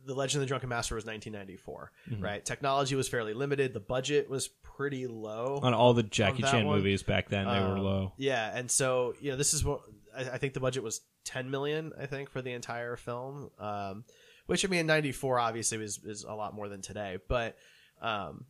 the 0.04 0.14
Legend 0.14 0.40
of 0.42 0.46
the 0.46 0.48
Drunken 0.48 0.68
Master 0.68 0.94
was 0.94 1.04
1994, 1.04 1.92
Mhm. 2.10 2.22
right? 2.22 2.44
Technology 2.44 2.94
was 2.94 3.08
fairly 3.08 3.34
limited. 3.34 3.74
The 3.74 3.80
budget 3.80 4.30
was 4.30 4.48
pretty 4.48 5.06
low 5.06 5.60
On 5.62 5.74
all 5.74 5.92
the 5.92 6.02
Jackie 6.02 6.42
Chan 6.42 6.66
one. 6.66 6.76
movies 6.76 7.02
back 7.02 7.28
then, 7.28 7.46
they 7.46 7.60
were 7.60 7.76
Um, 7.76 7.80
low. 7.80 8.12
Yeah, 8.16 8.56
and 8.56 8.70
so 8.70 9.14
you 9.20 9.30
know 9.30 9.36
this 9.36 9.52
is 9.54 9.64
what 9.64 9.82
I, 10.16 10.30
I 10.30 10.38
think 10.38 10.54
the 10.54 10.60
budget 10.60 10.82
was 10.82 11.00
10 11.24 11.50
million. 11.50 11.92
I 11.98 12.06
think 12.06 12.30
for 12.30 12.40
the 12.42 12.52
entire 12.52 12.96
film, 12.96 13.50
um, 13.58 14.04
which 14.46 14.64
I 14.64 14.68
mean, 14.68 14.86
'94 14.86 15.38
obviously 15.38 15.78
was 15.78 15.98
is 16.04 16.24
a 16.24 16.32
lot 16.34 16.54
more 16.54 16.68
than 16.68 16.80
today, 16.80 17.18
but 17.28 17.56
um, 18.00 18.46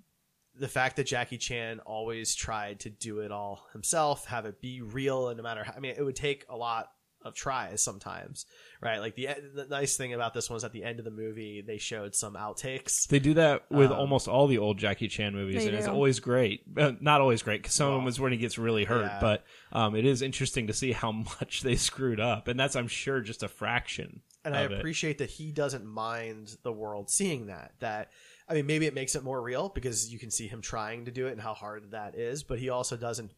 the 0.54 0.68
fact 0.68 0.96
that 0.96 1.04
Jackie 1.04 1.38
Chan 1.38 1.80
always 1.80 2.34
tried 2.34 2.80
to 2.80 2.90
do 2.90 3.20
it 3.20 3.32
all 3.32 3.66
himself, 3.72 4.26
have 4.26 4.44
it 4.44 4.61
be 4.61 4.80
real, 4.82 5.28
and 5.28 5.36
no 5.38 5.42
matter 5.42 5.64
how, 5.64 5.72
I 5.76 5.80
mean, 5.80 5.94
it 5.96 6.02
would 6.02 6.16
take 6.16 6.44
a 6.48 6.56
lot 6.56 6.90
of 7.23 7.35
tries 7.35 7.83
sometimes, 7.83 8.47
right? 8.81 8.99
Like 8.99 9.16
the 9.16 9.29
the 9.55 9.66
nice 9.66 9.97
thing 9.97 10.14
about 10.14 10.35
this 10.35 10.49
one 10.49 10.57
is 10.57 10.64
at 10.64 10.73
the 10.73 10.85
end 10.85 10.99
of 11.01 11.05
the 11.05 11.11
movie 11.11 11.62
they 11.66 11.79
showed 11.79 12.14
some 12.14 12.35
outtakes. 12.35 13.07
They 13.09 13.19
do 13.19 13.35
that 13.35 13.71
with 13.71 13.91
Um, 13.91 13.99
almost 13.99 14.29
all 14.29 14.47
the 14.47 14.59
old 14.59 14.79
Jackie 14.79 15.09
Chan 15.09 15.35
movies, 15.35 15.62
They 15.62 15.69
and 15.69 15.77
it's 15.77 15.89
always 15.89 16.21
great. 16.21 16.62
Uh, 16.77 16.93
not 17.01 17.21
always 17.21 17.43
great 17.43 17.62
because 17.62 17.75
some 17.75 17.89
of 17.93 18.01
them 18.01 18.09
is 18.09 18.21
when 18.21 18.31
he 18.33 18.39
gets 18.39 18.57
really 18.59 18.85
hurt, 18.85 19.07
Yeah. 19.07 19.19
but 19.21 19.45
um, 19.73 19.97
it 19.97 20.05
is 20.07 20.23
interesting 20.23 20.69
to 20.69 20.73
see 20.73 20.93
how 20.93 21.11
much 21.41 21.62
they 21.62 21.77
screwed 21.77 22.21
up, 22.21 22.47
and 22.49 22.59
that's 22.59 22.77
I'm 22.77 22.89
sure 22.89 23.21
just 23.21 23.43
a 23.43 23.49
fraction. 23.49 24.21
and 24.45 24.55
I 24.57 24.61
of 24.62 24.73
it. 24.73 24.79
appreciate 24.79 25.19
that 25.19 25.31
he 25.31 25.51
doesn't 25.51 25.85
mind 25.85 26.57
the 26.62 26.73
world 26.73 27.11
seeing 27.11 27.47
that. 27.47 27.73
That 27.81 28.11
I 28.49 28.55
mean, 28.55 28.66
maybe 28.66 28.87
it 28.87 28.95
makes 28.95 29.14
it 29.16 29.25
more 29.25 29.43
real 29.43 29.69
because 29.69 30.11
you 30.12 30.19
can 30.21 30.31
see 30.31 30.47
him 30.47 30.62
trying 30.62 31.05
to 31.07 31.11
do 31.11 31.27
it 31.27 31.33
and 31.33 31.41
how 31.41 31.53
hard 31.55 31.91
that 31.91 32.14
is. 32.14 32.45
But 32.45 32.59
he 32.61 32.71
also 32.71 32.97
doesn't 32.97 33.33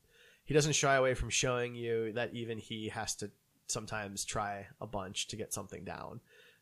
he 0.45 0.55
doesn't 0.55 0.75
shy 0.75 0.95
away 0.97 1.15
from 1.15 1.31
showing 1.31 1.75
you 1.75 2.13
that 2.13 2.35
even 2.35 2.59
he 2.59 2.89
has 2.91 3.15
to 3.17 3.31
sometimes 3.71 4.25
try 4.25 4.67
a 4.81 4.87
bunch 4.87 5.29
to 5.29 5.37
get 5.37 5.53
something 5.53 5.85
down. 5.85 6.21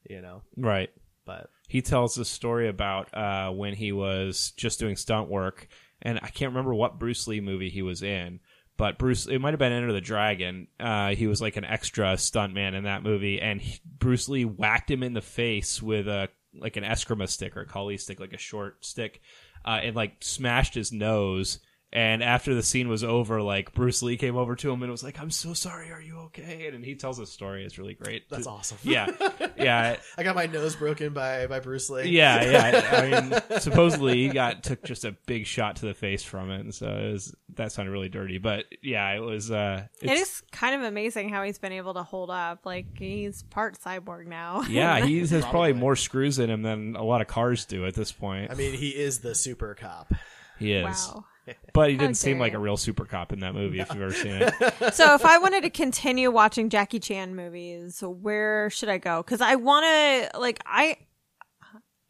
You 0.09 0.22
know, 0.22 0.42
Right. 0.56 0.90
But 1.24 1.50
he 1.68 1.82
tells 1.82 2.14
the 2.14 2.24
story 2.24 2.68
about 2.68 3.12
uh, 3.14 3.50
when 3.50 3.74
he 3.74 3.92
was 3.92 4.54
just 4.56 4.78
doing 4.78 4.96
stunt 4.96 5.28
work, 5.28 5.68
and 6.00 6.18
I 6.22 6.28
can't 6.28 6.52
remember 6.52 6.74
what 6.74 6.98
Bruce 6.98 7.26
Lee 7.26 7.42
movie 7.42 7.68
he 7.68 7.82
was 7.82 8.02
in, 8.02 8.40
but 8.78 8.96
Bruce 8.96 9.26
it 9.26 9.38
might 9.38 9.50
have 9.50 9.59
been 9.59 9.72
Enter 9.72 9.92
the 9.92 10.00
Dragon. 10.00 10.68
Uh, 10.80 11.11
he 11.11 11.26
was 11.26 11.42
like 11.42 11.56
an 11.56 11.66
extra 11.66 12.14
stuntman 12.14 12.74
in 12.74 12.84
that 12.84 13.02
movie, 13.02 13.42
and 13.42 13.61
he, 13.61 13.78
Bruce 13.84 14.28
Lee 14.30 14.46
whacked 14.46 14.90
him 14.90 15.02
in 15.02 15.12
the 15.12 15.20
face 15.20 15.82
with 15.82 16.09
a 16.09 16.30
like 16.59 16.76
an 16.76 16.84
Eskrima 16.84 17.28
stick 17.28 17.56
or 17.59 17.61
a 17.61 17.66
Kali 17.66 17.98
stick, 17.98 18.20
like 18.20 18.32
a 18.32 18.38
short 18.38 18.82
stick, 18.82 19.20
uh, 19.66 19.80
and 19.82 19.94
like 19.94 20.16
smashed 20.20 20.74
his 20.74 20.92
nose. 20.92 21.59
And 21.91 22.22
after 22.22 22.55
the 22.55 22.62
scene 22.62 22.89
was 22.89 23.03
over, 23.03 23.41
like 23.41 23.72
Bruce 23.72 24.03
Lee 24.03 24.18
came 24.18 24.36
over 24.36 24.55
to 24.57 24.70
him 24.70 24.82
and 24.82 24.93
was 24.93 25.03
like, 25.03 25.18
"I'm 25.18 25.30
so 25.30 25.55
sorry. 25.55 25.91
Are 25.91 26.03
you 26.03 26.18
okay?" 26.26 26.68
And 26.68 26.84
he 26.84 26.95
tells 26.97 27.16
his 27.16 27.30
story. 27.32 27.64
It's 27.64 27.78
really 27.78 27.95
great. 27.95 28.28
that's 28.28 28.47
awesome. 28.47 28.76
Yeah, 28.82 29.11
yeah. 29.57 29.97
I 30.18 30.22
got 30.22 30.36
my 30.36 30.45
nose 30.45 30.76
broken 30.76 31.14
by 31.14 31.47
by 31.47 31.61
Bruce 31.61 31.89
Lee. 31.89 32.11
Yeah, 32.11 32.45
yeah. 32.45 32.91
I 32.93 33.20
mean, 33.30 33.61
supposedly 33.61 34.16
he 34.16 34.28
got 34.28 34.62
took 34.62 34.84
just 34.84 35.07
a 35.07 35.12
big 35.26 35.47
shot 35.47 35.76
to 35.76 35.86
the 35.86 35.95
face 35.95 36.22
from 36.22 36.51
it, 36.51 36.61
and 36.61 36.74
so 36.74 36.89
it 36.89 37.12
was 37.12 37.34
that 37.55 37.72
sounded 37.72 37.91
really 37.91 38.11
dirty. 38.11 38.36
But 38.36 38.66
yeah, 38.82 39.11
it 39.14 39.20
was. 39.20 39.51
uh 39.51 39.86
It 40.03 40.11
is 40.11 40.43
kind 40.53 40.74
of 40.74 40.82
amazing 40.82 41.30
how 41.30 41.43
he's 41.43 41.59
been 41.59 41.72
able 41.72 41.95
to 41.95 42.03
hold 42.03 42.28
up. 42.30 42.66
Like 42.66 42.99
he's 42.99 43.45
part 43.45 43.78
cyborg 43.80 44.26
now. 44.26 44.62
Yeah, 44.68 45.07
he 45.07 45.20
has 45.20 45.30
probably 45.47 45.72
more 45.72 45.97
screws 45.97 46.39
in 46.39 46.51
him 46.51 46.61
than 46.61 46.97
a 46.97 47.03
lot 47.03 47.22
of 47.22 47.28
cars 47.28 47.64
do 47.64 47.86
at 47.86 47.95
this 47.95 48.12
point. 48.12 48.51
I 48.51 48.55
mean, 48.55 48.74
he 48.74 48.91
is 48.91 49.20
the 49.20 49.34
super 49.34 49.74
cop. 49.74 50.12
he 50.59 50.72
is. 50.72 50.84
Wow. 50.84 51.24
But 51.72 51.90
he 51.90 51.96
didn't 51.96 52.16
seem 52.16 52.38
like 52.38 52.55
a 52.55 52.59
real 52.59 52.76
super 52.76 53.05
cop 53.05 53.32
in 53.32 53.40
that 53.40 53.55
movie. 53.55 53.78
If 53.80 53.92
you've 53.92 54.03
ever 54.03 54.12
seen 54.12 54.42
it, 54.42 54.55
so 54.94 55.14
if 55.14 55.24
I 55.24 55.38
wanted 55.38 55.62
to 55.62 55.70
continue 55.70 56.30
watching 56.30 56.70
Jackie 56.70 56.99
Chan 56.99 57.36
movies, 57.36 58.03
where 58.03 58.68
should 58.70 58.88
I 58.88 58.99
go? 58.99 59.22
Because 59.22 59.40
I 59.40 59.55
want 59.55 59.84
to, 60.32 60.38
like, 60.40 60.61
I 60.66 60.96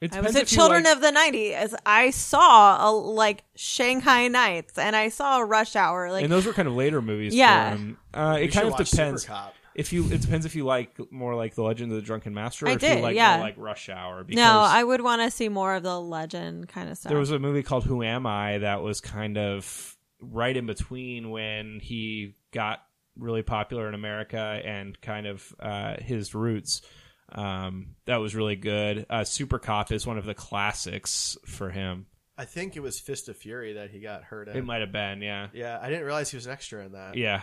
It 0.01 0.14
I 0.14 0.20
was 0.20 0.32
depends 0.32 0.36
at 0.36 0.43
if 0.45 0.53
you 0.53 0.57
Children 0.57 0.84
like- 0.84 0.97
of 0.97 1.03
the 1.03 1.11
'90s. 1.11 1.74
I 1.84 2.11
saw 2.11 2.89
a, 2.89 2.93
like 2.93 3.45
Shanghai 3.57 4.28
Nights, 4.28 4.78
and 4.78 4.95
I 4.97 5.09
saw 5.09 5.41
Rush 5.41 5.74
Hour. 5.76 6.11
Like, 6.12 6.22
and 6.24 6.32
those 6.32 6.47
were 6.47 6.53
kind 6.53 6.68
of 6.68 6.74
later 6.74 7.03
movies. 7.03 7.34
Yeah. 7.34 7.72
for 7.72 7.76
him. 7.76 7.99
Uh, 8.14 8.39
it 8.41 8.49
kind 8.49 8.68
of 8.68 8.76
depends. 8.76 9.22
Super 9.22 9.34
Cop. 9.34 9.55
If 9.79 9.93
you, 9.93 10.11
it 10.11 10.20
depends 10.20 10.45
if 10.45 10.57
you 10.57 10.64
like 10.64 10.99
more 11.12 11.35
like 11.37 11.55
the 11.55 11.62
Legend 11.62 11.93
of 11.93 11.97
the 11.97 12.03
Drunken 12.03 12.35
Master, 12.35 12.66
or 12.66 12.70
I 12.70 12.72
if 12.72 12.81
did, 12.81 12.97
you 12.97 13.03
like 13.03 13.14
yeah. 13.14 13.37
more 13.37 13.47
like 13.47 13.55
Rush 13.57 13.89
Hour. 13.89 14.24
Because 14.24 14.37
no, 14.37 14.61
I 14.61 14.83
would 14.83 15.01
want 15.01 15.22
to 15.22 15.31
see 15.31 15.49
more 15.49 15.74
of 15.76 15.85
the 15.85 16.01
legend 16.01 16.68
kind 16.68 16.91
of 16.91 16.99
stuff. 16.99 17.11
There 17.11 17.18
was 17.18 17.31
a 17.31 17.39
movie 17.39 17.62
called 17.62 17.85
Who 17.85 18.03
Am 18.03 18.26
I 18.26 18.59
that 18.59 18.83
was 18.83 19.01
kind 19.01 19.39
of 19.39 19.97
right 20.20 20.57
in 20.57 20.66
between 20.66 21.31
when 21.31 21.79
he 21.81 22.35
got 22.53 22.83
really 23.16 23.43
popular 23.43 23.89
in 23.89 23.95
America 23.95 24.61
and 24.64 25.01
kind 25.01 25.26
of 25.26 25.55
uh, 25.61 25.95
his 26.01 26.35
roots. 26.35 26.83
Um, 27.31 27.97
that 28.07 28.16
was 28.16 28.35
really 28.35 28.57
good. 28.57 29.07
Uh, 29.09 29.22
Super 29.24 29.59
Cop 29.59 29.93
is 29.93 30.07
one 30.07 30.18
of 30.18 30.24
the 30.24 30.35
classics 30.35 31.37
for 31.47 31.70
him. 31.70 32.07
I 32.37 32.45
think 32.45 32.76
it 32.76 32.81
was 32.81 33.01
Fist 33.01 33.29
of 33.29 33.37
Fury 33.37 33.74
that 33.74 33.91
he 33.91 33.99
got 33.99 34.22
hurt 34.22 34.49
in. 34.49 34.57
It 34.57 34.64
might 34.64 34.81
have 34.81 34.93
been, 34.93 35.22
yeah, 35.22 35.49
Yeah, 35.53 35.79
I 35.83 35.89
didn't 35.91 36.05
realize 36.05 36.31
he 36.31 36.37
was 36.37 36.47
an 36.47 36.53
extra 36.53 36.85
in 36.85 36.93
that. 36.93 37.16
yeah. 37.16 37.43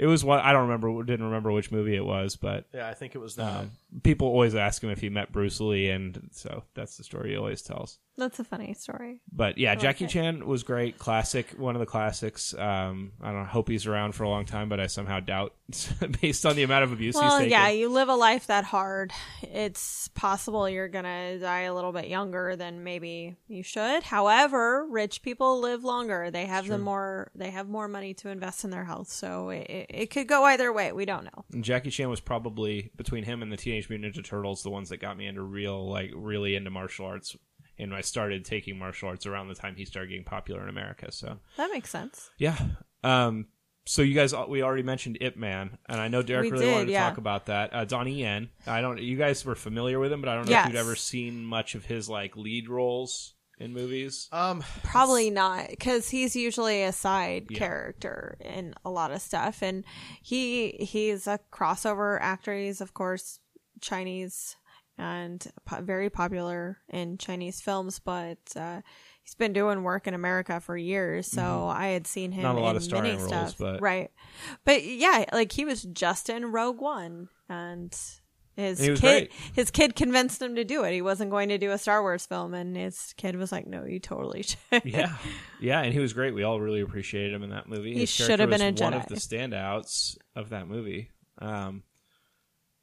It 0.00 0.06
was 0.06 0.24
what 0.24 0.40
I 0.42 0.52
don't 0.52 0.62
remember. 0.68 1.02
Didn't 1.02 1.26
remember 1.26 1.52
which 1.52 1.70
movie 1.70 1.94
it 1.94 2.04
was, 2.04 2.34
but 2.36 2.64
Yeah, 2.72 2.88
I 2.88 2.94
think 2.94 3.14
it 3.14 3.18
was 3.18 3.36
that. 3.36 3.54
um, 3.54 3.70
people 4.02 4.28
always 4.28 4.54
ask 4.54 4.82
him 4.82 4.88
if 4.88 5.00
he 5.02 5.10
met 5.10 5.30
Bruce 5.30 5.60
Lee, 5.60 5.90
and 5.90 6.30
so 6.32 6.62
that's 6.72 6.96
the 6.96 7.04
story 7.04 7.30
he 7.32 7.36
always 7.36 7.60
tells. 7.60 7.98
That's 8.20 8.38
a 8.38 8.44
funny 8.44 8.74
story. 8.74 9.20
But 9.32 9.58
yeah, 9.58 9.70
like 9.70 9.80
Jackie 9.80 10.04
it. 10.04 10.10
Chan 10.10 10.46
was 10.46 10.62
great, 10.62 10.98
classic, 10.98 11.50
one 11.58 11.74
of 11.74 11.80
the 11.80 11.86
classics. 11.86 12.54
Um, 12.54 13.12
I 13.20 13.32
don't 13.32 13.46
hope 13.46 13.68
he's 13.68 13.86
around 13.86 14.14
for 14.14 14.22
a 14.24 14.28
long 14.28 14.44
time, 14.44 14.68
but 14.68 14.78
I 14.78 14.86
somehow 14.86 15.20
doubt, 15.20 15.54
based 16.20 16.46
on 16.46 16.56
the 16.56 16.62
amount 16.62 16.84
of 16.84 16.92
abuse 16.92 17.14
he's 17.16 17.22
Well, 17.22 17.38
taken. 17.38 17.50
yeah, 17.50 17.68
you 17.70 17.88
live 17.88 18.08
a 18.08 18.14
life 18.14 18.46
that 18.46 18.64
hard. 18.64 19.12
It's 19.42 20.08
possible 20.08 20.68
you're 20.68 20.88
gonna 20.88 21.38
die 21.38 21.62
a 21.62 21.74
little 21.74 21.92
bit 21.92 22.08
younger 22.08 22.56
than 22.56 22.84
maybe 22.84 23.36
you 23.48 23.62
should. 23.62 24.02
However, 24.02 24.86
rich 24.88 25.22
people 25.22 25.60
live 25.60 25.82
longer. 25.84 26.30
They 26.30 26.46
have 26.46 26.68
the 26.68 26.78
more 26.78 27.30
they 27.34 27.50
have 27.50 27.68
more 27.68 27.88
money 27.88 28.14
to 28.14 28.28
invest 28.28 28.64
in 28.64 28.70
their 28.70 28.84
health. 28.84 29.08
So 29.08 29.50
it, 29.50 29.66
it, 29.70 29.86
it 29.88 30.06
could 30.10 30.28
go 30.28 30.44
either 30.44 30.72
way. 30.72 30.92
We 30.92 31.04
don't 31.04 31.24
know. 31.24 31.44
And 31.52 31.64
Jackie 31.64 31.90
Chan 31.90 32.08
was 32.08 32.20
probably 32.20 32.90
between 32.96 33.24
him 33.24 33.42
and 33.42 33.50
the 33.50 33.56
Teenage 33.56 33.88
Mutant 33.88 34.14
Ninja 34.14 34.24
Turtles 34.24 34.62
the 34.62 34.70
ones 34.70 34.88
that 34.90 34.98
got 34.98 35.16
me 35.16 35.26
into 35.26 35.42
real, 35.42 35.88
like, 35.88 36.10
really 36.14 36.54
into 36.56 36.70
martial 36.70 37.06
arts. 37.06 37.36
And 37.80 37.94
I 37.94 38.02
started 38.02 38.44
taking 38.44 38.78
martial 38.78 39.08
arts 39.08 39.26
around 39.26 39.48
the 39.48 39.54
time 39.54 39.74
he 39.76 39.84
started 39.84 40.08
getting 40.10 40.24
popular 40.24 40.62
in 40.62 40.68
America. 40.68 41.10
So 41.10 41.38
That 41.56 41.70
makes 41.70 41.90
sense. 41.90 42.30
yeah. 42.38 42.58
Um, 43.02 43.46
so 43.86 44.02
you 44.02 44.14
guys, 44.14 44.34
we 44.48 44.62
already 44.62 44.82
mentioned 44.82 45.18
Ip 45.20 45.36
Man, 45.36 45.78
and 45.88 45.98
I 46.00 46.08
know 46.08 46.22
Derek 46.22 46.44
We 46.44 46.50
really 46.52 46.66
did, 46.66 46.72
wanted 46.72 46.86
to 46.86 46.92
yeah. 46.92 47.08
talk 47.08 47.18
about 47.18 47.46
that. 47.46 47.74
Uh, 47.74 47.84
Donnie 47.86 48.20
Yen, 48.20 48.50
I 48.66 48.82
don't. 48.82 49.00
You 49.00 49.16
guys 49.16 49.44
were 49.44 49.54
familiar 49.54 49.98
with 49.98 50.12
him, 50.12 50.20
but 50.20 50.28
I 50.28 50.34
don't 50.36 50.48
know 50.48 50.60
if 50.60 50.66
you'd 50.66 50.76
ever 50.76 50.94
seen 50.94 51.42
much 51.44 51.74
of 51.74 51.86
his 51.86 52.08
like 52.08 52.36
lead 52.36 52.68
roles 52.68 53.34
in 53.58 53.72
movies. 53.72 54.28
Um, 54.32 54.62
Probably 54.84 55.30
not, 55.30 55.70
because 55.70 56.10
he's 56.10 56.36
usually 56.36 56.82
a 56.82 56.92
side 56.92 57.46
Yeah. 57.48 57.58
character 57.58 58.36
in 58.40 58.74
a 58.84 58.90
lot 58.90 59.10
of 59.12 59.22
stuff, 59.22 59.62
and 59.62 59.82
he 60.22 60.72
he's 60.80 61.26
a 61.26 61.40
crossover 61.50 62.18
actor. 62.20 62.54
He's 62.54 62.80
of 62.82 62.92
course 62.94 63.40
Chinese 63.80 64.56
and 65.00 65.44
po- 65.64 65.80
very 65.80 66.10
popular 66.10 66.78
in 66.90 67.16
Chinese 67.18 67.60
films, 67.60 67.98
but 67.98 68.38
uh, 68.54 68.82
he's 69.22 69.34
been 69.34 69.52
doing 69.52 69.82
work 69.82 70.06
in 70.06 70.14
America 70.14 70.60
for 70.60 70.76
years. 70.76 71.26
So 71.26 71.40
Mhm. 71.40 71.74
I 71.74 71.86
had 71.88 72.06
seen 72.06 72.32
him 72.32 72.42
Not 72.42 72.56
a 72.56 72.60
lot 72.60 72.70
in 72.72 72.76
of 72.76 72.82
starring 72.84 73.04
many 73.04 73.16
roles, 73.16 73.28
stuff, 73.28 73.56
but- 73.58 73.80
right? 73.80 74.10
But 74.64 74.84
yeah, 74.84 75.24
like 75.32 75.52
he 75.52 75.64
was 75.64 75.82
just 75.84 76.28
in 76.28 76.52
Rogue 76.52 76.80
One, 76.80 77.28
and. 77.48 77.96
His 78.56 78.78
kid, 78.80 79.00
great. 79.00 79.32
his 79.54 79.70
kid 79.70 79.96
convinced 79.96 80.42
him 80.42 80.56
to 80.56 80.64
do 80.64 80.84
it. 80.84 80.92
He 80.92 81.00
wasn't 81.00 81.30
going 81.30 81.48
to 81.48 81.56
do 81.56 81.70
a 81.70 81.78
Star 81.78 82.02
Wars 82.02 82.26
film, 82.26 82.52
and 82.52 82.76
his 82.76 83.14
kid 83.16 83.36
was 83.36 83.50
like, 83.52 83.66
"No, 83.66 83.86
you 83.86 84.00
totally 84.00 84.42
should." 84.70 84.82
yeah, 84.84 85.16
yeah, 85.60 85.80
and 85.80 85.94
he 85.94 85.98
was 86.00 86.12
great. 86.12 86.34
We 86.34 86.42
all 86.42 86.60
really 86.60 86.80
appreciated 86.82 87.32
him 87.32 87.42
in 87.42 87.50
that 87.50 87.68
movie. 87.70 87.94
He 87.94 88.00
His 88.00 88.10
should 88.10 88.38
have 88.38 88.50
been 88.50 88.60
a 88.60 88.66
one 88.66 88.74
Jedi. 88.92 88.96
of 88.96 89.06
the 89.06 89.14
standouts 89.14 90.18
of 90.36 90.50
that 90.50 90.68
movie. 90.68 91.10
Um, 91.38 91.84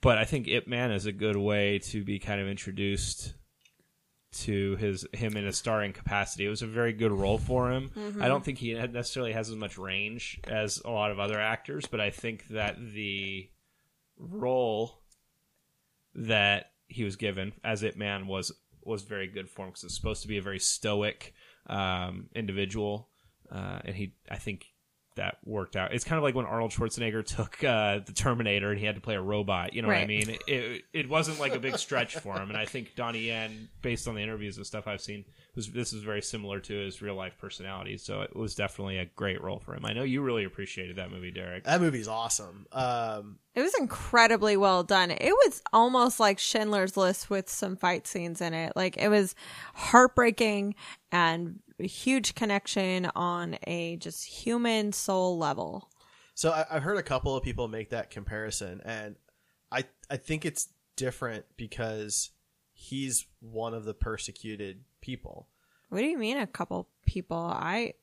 but 0.02 0.18
I 0.18 0.26
think 0.26 0.48
Ip 0.48 0.68
Man 0.68 0.92
is 0.92 1.06
a 1.06 1.12
good 1.12 1.36
way 1.38 1.80
to 1.80 2.04
be 2.04 2.20
kind 2.20 2.40
of 2.42 2.48
introduced 2.48 3.34
to 4.32 4.76
his 4.76 5.06
him 5.14 5.36
in 5.38 5.48
a 5.48 5.54
starring 5.54 5.94
capacity. 5.94 6.46
It 6.46 6.50
was 6.50 6.62
a 6.62 6.68
very 6.68 6.94
good 6.94 7.12
role 7.12 7.38
for 7.38 7.72
him. 7.72 7.90
Mhm. 7.96 8.22
I 8.22 8.28
don't 8.28 8.44
think 8.44 8.60
he 8.60 8.74
necessarily 8.74 9.32
has 9.32 9.50
as 9.50 9.56
much 9.56 9.78
range 9.78 10.40
as 10.44 10.80
a 10.84 10.90
lot 10.92 11.12
of 11.12 11.20
other 11.20 11.40
actors, 11.40 11.86
but 11.88 12.00
I 12.02 12.10
think 12.12 12.48
that 12.50 12.78
the 12.94 13.50
role 14.18 15.02
that 16.16 16.72
he 16.88 17.04
was 17.04 17.16
given 17.16 17.54
as 17.64 17.84
Ip 17.84 17.96
Man 17.96 18.28
was 18.28 18.52
was 18.82 19.04
very 19.04 19.28
good 19.28 19.50
for 19.50 19.64
him 19.66 19.70
because 19.72 19.84
it's 19.86 19.96
supposed 19.96 20.22
to 20.22 20.28
be 20.28 20.38
a 20.38 20.42
very 20.42 20.60
stoic 20.60 21.34
um, 21.68 22.30
individual, 22.36 23.10
uh, 23.52 23.80
and 23.84 23.96
he 23.96 24.14
I 24.30 24.38
think 24.38 24.68
that 25.18 25.38
worked 25.46 25.76
out. 25.76 25.94
It's 25.94 26.04
kind 26.04 26.18
of 26.18 26.24
like 26.24 26.34
when 26.34 26.46
Arnold 26.46 26.72
Schwarzenegger 26.72 27.24
took 27.24 27.64
uh, 27.64 28.00
the 28.00 28.14
Terminator 28.14 28.72
and 28.72 28.80
he 28.80 28.86
had 28.86 28.96
to 28.96 29.02
play 29.02 29.16
a 29.16 29.22
robot. 29.22 29.74
You 29.74 29.84
know 29.84 29.90
what 29.90 29.98
I 29.98 30.08
mean? 30.08 30.38
It 30.48 30.86
it 30.94 31.10
wasn't 31.10 31.40
like 31.40 31.54
a 31.54 31.60
big 31.60 31.78
stretch 31.78 32.16
for 32.16 32.36
him, 32.36 32.50
and 32.50 32.58
I 32.58 32.66
think 32.66 32.96
Donnie 32.96 33.28
Yen, 33.28 33.70
based 33.82 34.08
on 34.08 34.16
the 34.16 34.22
interviews 34.22 34.58
and 34.58 34.66
stuff 34.66 34.88
I've 34.88 35.02
seen, 35.02 35.26
was 35.56 35.70
this 35.70 35.94
is 35.94 36.04
very 36.04 36.22
similar 36.22 36.60
to 36.62 36.74
his 36.74 37.02
real 37.02 37.16
life 37.16 37.38
personality. 37.40 37.98
So 37.98 38.22
it 38.22 38.36
was 38.36 38.56
definitely 38.56 38.98
a 38.98 39.06
great 39.06 39.42
role 39.42 39.60
for 39.60 39.76
him. 39.76 39.86
I 39.86 39.94
know 39.94 40.04
you 40.04 40.22
really 40.22 40.46
appreciated 40.46 40.96
that 40.96 41.12
movie, 41.12 41.32
Derek. 41.32 41.66
That 41.66 41.82
movie's 41.82 42.08
awesome. 42.08 42.68
Um, 42.72 43.40
It 43.58 43.64
was 43.64 43.74
incredibly 43.80 44.56
well 44.56 44.84
done. 44.84 45.10
It 45.10 45.32
was 45.32 45.64
almost 45.74 46.20
like 46.20 46.38
Schindler's 46.38 46.96
List 46.96 47.32
with 47.32 47.50
some 47.50 47.76
fight 47.76 48.06
scenes 48.06 48.40
in 48.40 48.54
it. 48.54 48.74
Like 48.76 48.98
it 48.98 49.10
was 49.10 49.34
heartbreaking 49.74 50.76
and 51.12 51.60
a 51.80 51.88
huge 51.88 52.36
connection 52.36 53.10
on 53.16 53.58
a 53.66 53.98
just 53.98 54.26
human 54.26 54.94
soul 54.94 55.40
level. 55.40 55.90
So 56.36 56.52
I, 56.52 56.66
I've 56.70 56.84
heard 56.84 56.98
a 56.98 57.04
couple 57.04 57.36
of 57.36 57.42
people 57.42 57.68
make 57.68 57.90
that 57.90 58.12
comparison, 58.12 58.80
and 58.86 59.16
I 59.72 59.86
I 60.08 60.18
think 60.18 60.46
it's 60.46 60.70
different 60.96 61.46
because 61.58 62.30
he's 62.74 63.26
one 63.40 63.74
of 63.74 63.86
the 63.86 63.96
persecuted 63.96 64.84
people. 65.02 65.48
What 65.90 66.02
do 66.02 66.06
you 66.06 66.20
mean 66.20 66.38
a 66.38 66.46
couple 66.46 66.90
people? 67.08 67.38
I 67.38 67.96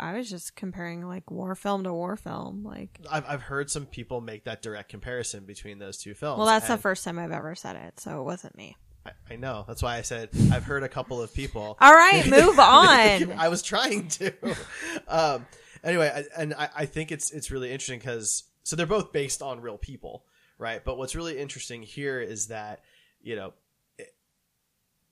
I 0.00 0.14
was 0.14 0.30
just 0.30 0.56
comparing 0.56 1.06
like 1.06 1.30
war 1.30 1.54
film 1.54 1.84
to 1.84 1.92
war 1.92 2.16
film. 2.16 2.64
Like 2.64 2.98
I've 3.10 3.24
I've 3.28 3.42
heard 3.42 3.70
some 3.70 3.86
people 3.86 4.20
make 4.20 4.44
that 4.44 4.62
direct 4.62 4.88
comparison 4.88 5.44
between 5.44 5.78
those 5.78 5.98
two 5.98 6.14
films. 6.14 6.38
well, 6.38 6.46
that's 6.46 6.68
the 6.68 6.78
first 6.78 7.04
time 7.04 7.18
I've 7.18 7.30
ever 7.30 7.54
said 7.54 7.76
it, 7.76 8.00
so 8.00 8.20
it 8.20 8.24
wasn't 8.24 8.56
me. 8.56 8.76
I, 9.04 9.10
I 9.30 9.36
know. 9.36 9.64
That's 9.68 9.82
why 9.82 9.96
I 9.96 10.02
said 10.02 10.30
I've 10.50 10.64
heard 10.64 10.82
a 10.82 10.88
couple 10.88 11.20
of 11.22 11.32
people. 11.34 11.76
All 11.80 11.94
right, 11.94 12.26
move 12.30 12.58
on. 12.58 13.32
I 13.32 13.48
was 13.48 13.62
trying 13.62 14.08
to. 14.08 14.32
um, 15.08 15.46
anyway, 15.84 16.10
I, 16.14 16.40
and 16.40 16.54
I, 16.54 16.68
I 16.74 16.86
think 16.86 17.12
it's 17.12 17.30
it's 17.30 17.50
really 17.50 17.70
interesting 17.70 17.98
because 17.98 18.44
so 18.62 18.76
they're 18.76 18.86
both 18.86 19.12
based 19.12 19.42
on 19.42 19.60
real 19.60 19.78
people, 19.78 20.24
right? 20.58 20.82
But 20.82 20.96
what's 20.96 21.14
really 21.14 21.38
interesting 21.38 21.82
here 21.82 22.20
is 22.20 22.48
that 22.48 22.80
you 23.22 23.36
know, 23.36 23.52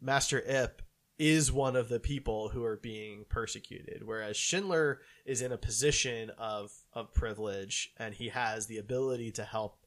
Master 0.01 0.39
Ip 0.41 0.82
is 1.18 1.50
one 1.50 1.74
of 1.76 1.88
the 1.88 1.98
people 2.00 2.50
who 2.50 2.64
are 2.64 2.76
being 2.76 3.24
persecuted, 3.28 4.02
whereas 4.04 4.36
Schindler 4.36 5.00
is 5.24 5.42
in 5.42 5.50
a 5.52 5.58
position 5.58 6.30
of 6.38 6.72
of 6.92 7.12
privilege 7.12 7.92
and 7.98 8.14
he 8.14 8.28
has 8.28 8.66
the 8.66 8.78
ability 8.78 9.32
to 9.32 9.44
help 9.44 9.78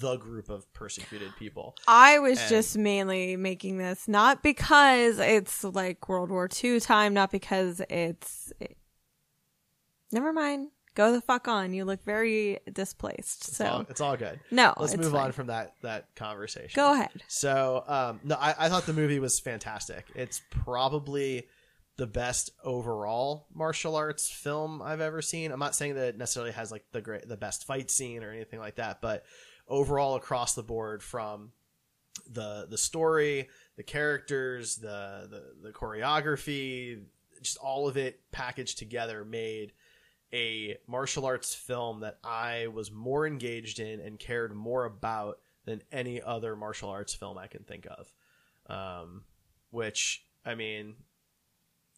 the 0.00 0.16
group 0.16 0.48
of 0.48 0.72
persecuted 0.72 1.36
people. 1.38 1.76
I 1.86 2.18
was 2.18 2.40
And- 2.40 2.48
just 2.48 2.76
mainly 2.76 3.36
making 3.36 3.78
this 3.78 4.08
not 4.08 4.42
because 4.42 5.18
it's 5.18 5.62
like 5.62 6.08
World 6.08 6.30
War 6.30 6.48
II 6.62 6.80
time, 6.80 7.14
not 7.14 7.30
because 7.30 7.80
it's. 7.88 8.52
Never 10.10 10.32
mind. 10.32 10.70
Go 10.98 11.12
the 11.12 11.20
fuck 11.20 11.46
on. 11.46 11.72
You 11.72 11.84
look 11.84 12.02
very 12.02 12.58
displaced. 12.72 13.46
It's 13.46 13.56
So 13.56 13.66
all, 13.66 13.86
it's 13.88 14.00
all 14.00 14.16
good. 14.16 14.40
No, 14.50 14.74
let's 14.78 14.96
move 14.96 15.12
fine. 15.12 15.26
on 15.26 15.32
from 15.32 15.46
that 15.46 15.74
that 15.82 16.12
conversation. 16.16 16.72
Go 16.74 16.92
ahead. 16.92 17.22
So, 17.28 17.84
um, 17.86 18.18
no, 18.24 18.34
I, 18.34 18.52
I 18.58 18.68
thought 18.68 18.84
the 18.84 18.92
movie 18.92 19.20
was 19.20 19.38
fantastic. 19.38 20.06
It's 20.16 20.42
probably 20.50 21.46
the 21.98 22.08
best 22.08 22.50
overall 22.64 23.46
martial 23.54 23.94
arts 23.94 24.28
film 24.28 24.82
I've 24.82 25.00
ever 25.00 25.22
seen. 25.22 25.52
I'm 25.52 25.60
not 25.60 25.76
saying 25.76 25.94
that 25.94 26.08
it 26.08 26.18
necessarily 26.18 26.50
has 26.50 26.72
like 26.72 26.84
the 26.90 27.00
great, 27.00 27.28
the 27.28 27.36
best 27.36 27.64
fight 27.64 27.92
scene 27.92 28.24
or 28.24 28.32
anything 28.32 28.58
like 28.58 28.74
that, 28.74 29.00
but 29.00 29.24
overall 29.68 30.16
across 30.16 30.56
the 30.56 30.64
board 30.64 31.00
from 31.00 31.52
the 32.28 32.66
the 32.68 32.78
story, 32.78 33.48
the 33.76 33.84
characters, 33.84 34.74
the 34.74 35.28
the, 35.30 35.68
the 35.68 35.72
choreography, 35.72 37.04
just 37.40 37.56
all 37.58 37.86
of 37.86 37.96
it 37.96 38.20
packaged 38.32 38.78
together 38.78 39.24
made 39.24 39.72
a 40.32 40.76
martial 40.86 41.24
arts 41.24 41.54
film 41.54 42.00
that 42.00 42.18
I 42.22 42.66
was 42.68 42.90
more 42.90 43.26
engaged 43.26 43.80
in 43.80 44.00
and 44.00 44.18
cared 44.18 44.54
more 44.54 44.84
about 44.84 45.38
than 45.64 45.82
any 45.92 46.20
other 46.20 46.56
martial 46.56 46.90
arts 46.90 47.14
film 47.14 47.38
I 47.38 47.46
can 47.46 47.64
think 47.64 47.86
of. 47.86 48.12
Um, 48.68 49.24
which 49.70 50.24
I 50.44 50.54
mean, 50.54 50.96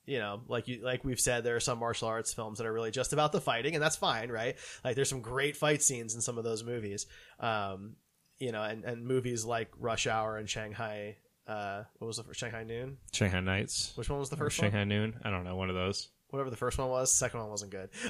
you 0.07 0.18
know, 0.18 0.43
like 0.49 0.68
you 0.68 0.83
like 0.83 1.05
we've 1.05 1.20
said, 1.20 1.45
there 1.45 1.57
are 1.57 1.61
some 1.61 1.78
martial 1.78 2.09
arts 2.09 2.33
films 2.33 2.59
that 2.59 2.66
are 2.66 2.72
really 2.72 2.91
just 2.91 3.12
about 3.12 3.33
the 3.33 3.41
fighting, 3.41 3.74
and 3.74 3.83
that's 3.83 3.97
fine, 3.97 4.31
right? 4.31 4.57
Like 4.85 4.97
there's 4.97 5.09
some 5.09 5.20
great 5.20 5.57
fight 5.57 5.83
scenes 5.83 6.14
in 6.14 6.20
some 6.20 6.39
of 6.39 6.45
those 6.45 6.64
movies. 6.64 7.07
Um, 7.39 7.97
you 8.39 8.53
know, 8.53 8.62
and, 8.62 8.85
and 8.85 9.05
movies 9.05 9.45
like 9.45 9.68
Rush 9.78 10.07
Hour 10.07 10.39
and 10.39 10.49
Shanghai. 10.49 11.16
Uh, 11.47 11.83
what 11.99 12.07
was 12.07 12.16
the 12.16 12.24
first 12.24 12.41
Shanghai 12.41 12.64
Noon? 12.64 12.97
Shanghai 13.12 13.41
Nights. 13.41 13.93
Which 13.97 14.09
one 14.09 14.18
was 14.18 14.31
the 14.31 14.37
first 14.37 14.59
one? 14.59 14.70
Shanghai 14.70 14.85
Noon. 14.85 15.18
I 15.24 15.31
don't 15.31 15.45
know. 15.45 15.57
One 15.57 15.68
of 15.68 15.74
those. 15.74 16.09
Whatever 16.31 16.51
the 16.51 16.57
first 16.57 16.78
one 16.78 16.89
was. 16.89 17.12
Second 17.12 17.41
one 17.41 17.51
wasn't 17.51 17.72
good. 17.72 17.91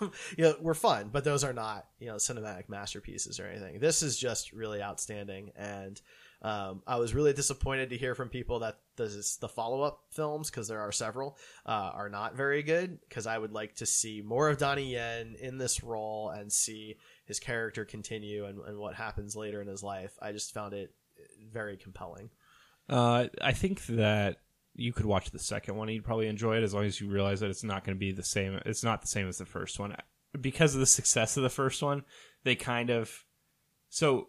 Um, 0.00 0.12
you 0.36 0.44
know, 0.44 0.56
were 0.60 0.74
fun, 0.74 1.10
but 1.12 1.24
those 1.24 1.44
are 1.44 1.52
not 1.52 1.86
you 1.98 2.06
know 2.06 2.16
cinematic 2.16 2.68
masterpieces 2.68 3.38
or 3.38 3.46
anything. 3.46 3.78
This 3.78 4.02
is 4.02 4.16
just 4.16 4.52
really 4.52 4.82
outstanding, 4.82 5.52
and 5.56 6.00
um, 6.42 6.82
I 6.86 6.96
was 6.96 7.14
really 7.14 7.32
disappointed 7.32 7.90
to 7.90 7.96
hear 7.96 8.14
from 8.14 8.28
people 8.28 8.60
that 8.60 8.78
this, 8.96 9.36
the 9.36 9.48
follow 9.48 9.82
up 9.82 10.00
films, 10.10 10.50
because 10.50 10.66
there 10.66 10.80
are 10.80 10.90
several, 10.90 11.38
uh, 11.64 11.90
are 11.94 12.08
not 12.08 12.36
very 12.36 12.62
good. 12.62 12.98
Because 13.08 13.26
I 13.26 13.38
would 13.38 13.52
like 13.52 13.76
to 13.76 13.86
see 13.86 14.22
more 14.22 14.48
of 14.48 14.58
Donnie 14.58 14.92
Yen 14.92 15.36
in 15.40 15.56
this 15.56 15.84
role 15.84 16.30
and 16.30 16.52
see 16.52 16.96
his 17.24 17.38
character 17.38 17.84
continue 17.84 18.46
and, 18.46 18.60
and 18.60 18.78
what 18.78 18.94
happens 18.94 19.36
later 19.36 19.62
in 19.62 19.68
his 19.68 19.84
life. 19.84 20.12
I 20.20 20.32
just 20.32 20.52
found 20.52 20.74
it 20.74 20.92
very 21.52 21.76
compelling. 21.76 22.30
Uh, 22.88 23.28
I 23.40 23.52
think 23.52 23.86
that 23.86 24.38
you 24.74 24.92
could 24.92 25.06
watch 25.06 25.30
the 25.30 25.38
second 25.38 25.76
one. 25.76 25.88
You'd 25.88 26.04
probably 26.04 26.28
enjoy 26.28 26.56
it 26.56 26.62
as 26.62 26.74
long 26.74 26.84
as 26.84 27.00
you 27.00 27.08
realize 27.08 27.40
that 27.40 27.50
it's 27.50 27.64
not 27.64 27.84
going 27.84 27.96
to 27.96 28.00
be 28.00 28.12
the 28.12 28.22
same. 28.22 28.60
It's 28.64 28.84
not 28.84 29.02
the 29.02 29.08
same 29.08 29.28
as 29.28 29.38
the 29.38 29.46
first 29.46 29.78
one 29.78 29.96
because 30.40 30.74
of 30.74 30.80
the 30.80 30.86
success 30.86 31.36
of 31.36 31.42
the 31.42 31.50
first 31.50 31.82
one. 31.82 32.04
They 32.44 32.54
kind 32.54 32.90
of 32.90 33.24
so 33.88 34.28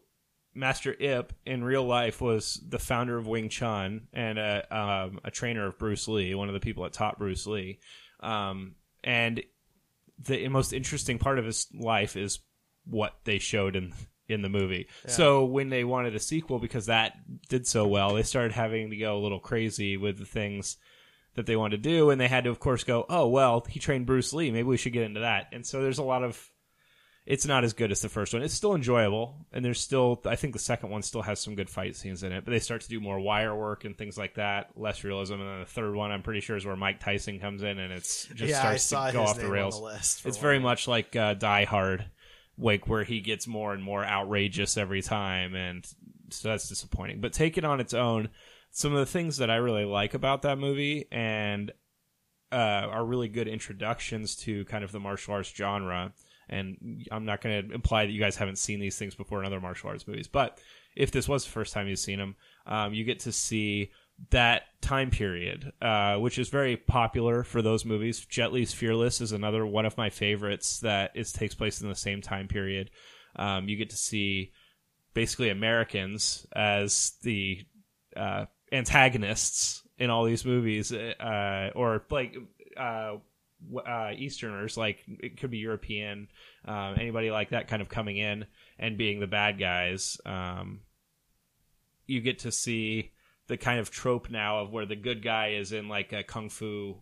Master 0.53 0.93
Ip 0.99 1.33
in 1.45 1.63
real 1.63 1.83
life 1.83 2.21
was 2.21 2.61
the 2.67 2.79
founder 2.79 3.17
of 3.17 3.27
Wing 3.27 3.49
Chun 3.49 4.07
and 4.13 4.37
a 4.37 4.75
um, 4.75 5.19
a 5.23 5.31
trainer 5.31 5.65
of 5.65 5.79
Bruce 5.79 6.07
Lee, 6.07 6.35
one 6.35 6.47
of 6.47 6.53
the 6.53 6.59
people 6.59 6.83
that 6.83 6.93
taught 6.93 7.17
Bruce 7.17 7.47
Lee. 7.47 7.79
Um, 8.19 8.75
and 9.03 9.41
the 10.19 10.47
most 10.49 10.73
interesting 10.73 11.17
part 11.17 11.39
of 11.39 11.45
his 11.45 11.67
life 11.73 12.15
is 12.15 12.39
what 12.85 13.13
they 13.23 13.39
showed 13.39 13.75
in 13.75 13.93
in 14.33 14.41
the 14.41 14.49
movie. 14.49 14.87
So 15.07 15.45
when 15.45 15.69
they 15.69 15.83
wanted 15.83 16.15
a 16.15 16.19
sequel 16.19 16.59
because 16.59 16.87
that 16.87 17.13
did 17.47 17.65
so 17.67 17.87
well, 17.87 18.13
they 18.13 18.23
started 18.23 18.51
having 18.51 18.89
to 18.89 18.97
go 18.97 19.17
a 19.17 19.21
little 19.21 19.39
crazy 19.39 19.95
with 19.95 20.17
the 20.17 20.25
things 20.25 20.77
that 21.35 21.45
they 21.45 21.55
wanted 21.55 21.81
to 21.81 21.89
do 21.89 22.09
and 22.09 22.19
they 22.19 22.27
had 22.27 22.43
to 22.43 22.49
of 22.49 22.59
course 22.59 22.83
go, 22.83 23.05
"Oh, 23.09 23.27
well, 23.27 23.65
he 23.69 23.79
trained 23.79 24.05
Bruce 24.05 24.33
Lee, 24.33 24.51
maybe 24.51 24.67
we 24.67 24.77
should 24.77 24.93
get 24.93 25.03
into 25.03 25.21
that." 25.21 25.47
And 25.51 25.65
so 25.65 25.81
there's 25.81 25.97
a 25.99 26.03
lot 26.03 26.23
of 26.23 26.49
it's 27.25 27.45
not 27.45 27.63
as 27.63 27.71
good 27.71 27.89
as 27.89 28.01
the 28.01 28.09
first 28.09 28.33
one. 28.33 28.43
It's 28.43 28.53
still 28.53 28.75
enjoyable, 28.75 29.45
and 29.53 29.63
there's 29.63 29.79
still 29.79 30.21
I 30.25 30.35
think 30.35 30.51
the 30.53 30.59
second 30.59 30.89
one 30.89 31.01
still 31.01 31.21
has 31.21 31.39
some 31.39 31.55
good 31.55 31.69
fight 31.69 31.95
scenes 31.95 32.21
in 32.21 32.33
it, 32.33 32.43
but 32.43 32.51
they 32.51 32.59
start 32.59 32.81
to 32.81 32.89
do 32.89 32.99
more 32.99 33.19
wire 33.19 33.55
work 33.55 33.85
and 33.85 33.97
things 33.97 34.17
like 34.17 34.35
that, 34.35 34.71
less 34.75 35.03
realism. 35.05 35.35
And 35.35 35.47
then 35.49 35.59
the 35.61 35.65
third 35.65 35.95
one, 35.95 36.11
I'm 36.11 36.21
pretty 36.21 36.41
sure, 36.41 36.57
is 36.57 36.65
where 36.65 36.75
Mike 36.75 36.99
Tyson 36.99 37.39
comes 37.39 37.63
in, 37.63 37.79
and 37.79 37.93
it's 37.93 38.25
just 38.25 38.49
Yeah, 38.51 38.57
I 38.57 38.75
starts 38.77 38.83
saw 38.83 39.07
to 39.07 39.13
go 39.13 39.23
off 39.23 39.39
the 39.39 39.47
rails. 39.47 39.79
the 40.21 40.27
it's 40.27 40.37
very 40.37 40.59
much 40.59 40.87
like 40.87 41.15
uh, 41.15 41.33
Die 41.35 41.63
Hard, 41.63 42.05
like 42.57 42.87
where 42.87 43.03
he 43.03 43.19
gets 43.19 43.47
more 43.47 43.73
and 43.73 43.83
more 43.83 44.05
outrageous 44.05 44.77
every 44.77 45.01
time, 45.01 45.55
and 45.55 45.85
so 46.29 46.49
that's 46.49 46.69
disappointing. 46.69 47.21
But 47.21 47.33
take 47.33 47.57
it 47.57 47.65
on 47.65 47.79
its 47.79 47.93
own. 47.93 48.29
Some 48.71 48.93
of 48.93 48.99
the 48.99 49.05
things 49.05 49.37
that 49.37 49.49
I 49.49 49.55
really 49.57 49.85
like 49.85 50.13
about 50.13 50.41
that 50.43 50.57
movie 50.57 51.05
and 51.11 51.71
uh, 52.51 52.87
are 52.89 53.05
really 53.05 53.27
good 53.27 53.47
introductions 53.47 54.35
to 54.37 54.65
kind 54.65 54.83
of 54.83 54.91
the 54.91 54.99
martial 54.99 55.33
arts 55.33 55.53
genre. 55.55 56.13
And 56.49 57.05
I'm 57.11 57.25
not 57.25 57.41
going 57.41 57.67
to 57.67 57.73
imply 57.73 58.05
that 58.05 58.11
you 58.11 58.19
guys 58.19 58.35
haven't 58.35 58.57
seen 58.57 58.79
these 58.79 58.97
things 58.97 59.15
before 59.15 59.39
in 59.39 59.45
other 59.45 59.61
martial 59.61 59.89
arts 59.89 60.07
movies, 60.07 60.27
but 60.27 60.59
if 60.95 61.11
this 61.11 61.27
was 61.27 61.43
the 61.43 61.51
first 61.51 61.73
time 61.73 61.87
you've 61.87 61.99
seen 61.99 62.19
them, 62.19 62.35
um, 62.67 62.93
you 62.93 63.03
get 63.03 63.19
to 63.21 63.31
see 63.31 63.91
that 64.29 64.63
time 64.81 65.09
period, 65.09 65.71
uh, 65.81 66.17
which 66.17 66.37
is 66.37 66.49
very 66.49 66.77
popular 66.77 67.43
for 67.43 67.61
those 67.61 67.85
movies. 67.85 68.25
Jet 68.25 68.53
Li's 68.53 68.73
Fearless 68.73 69.21
is 69.21 69.31
another 69.31 69.65
one 69.65 69.85
of 69.85 69.97
my 69.97 70.09
favorites 70.09 70.79
that 70.79 71.11
is 71.15 71.31
takes 71.31 71.55
place 71.55 71.81
in 71.81 71.89
the 71.89 71.95
same 71.95 72.21
time 72.21 72.47
period. 72.47 72.91
Um, 73.35 73.67
you 73.67 73.75
get 73.75 73.89
to 73.89 73.97
see 73.97 74.51
basically 75.13 75.49
Americans 75.49 76.45
as 76.53 77.13
the 77.23 77.59
uh, 78.15 78.45
antagonists 78.71 79.81
in 79.97 80.09
all 80.09 80.25
these 80.25 80.45
movies, 80.45 80.91
uh, 80.91 81.71
or 81.75 82.03
like 82.09 82.35
uh, 82.77 83.15
uh, 83.85 84.11
Easterners, 84.15 84.77
like 84.77 85.03
it 85.07 85.39
could 85.39 85.51
be 85.51 85.59
European, 85.59 86.27
um, 86.65 86.95
anybody 86.99 87.31
like 87.31 87.49
that, 87.49 87.67
kind 87.67 87.81
of 87.81 87.89
coming 87.89 88.17
in 88.17 88.45
and 88.77 88.97
being 88.97 89.19
the 89.19 89.27
bad 89.27 89.59
guys. 89.59 90.17
Um, 90.25 90.81
you 92.05 92.21
get 92.21 92.39
to 92.39 92.51
see 92.51 93.11
the 93.47 93.57
kind 93.57 93.79
of 93.79 93.89
trope 93.91 94.29
now 94.29 94.59
of 94.59 94.71
where 94.71 94.85
the 94.85 94.95
good 94.95 95.21
guy 95.23 95.49
is 95.49 95.71
in 95.71 95.87
like 95.89 96.13
a 96.13 96.23
kung 96.23 96.49
fu 96.49 96.95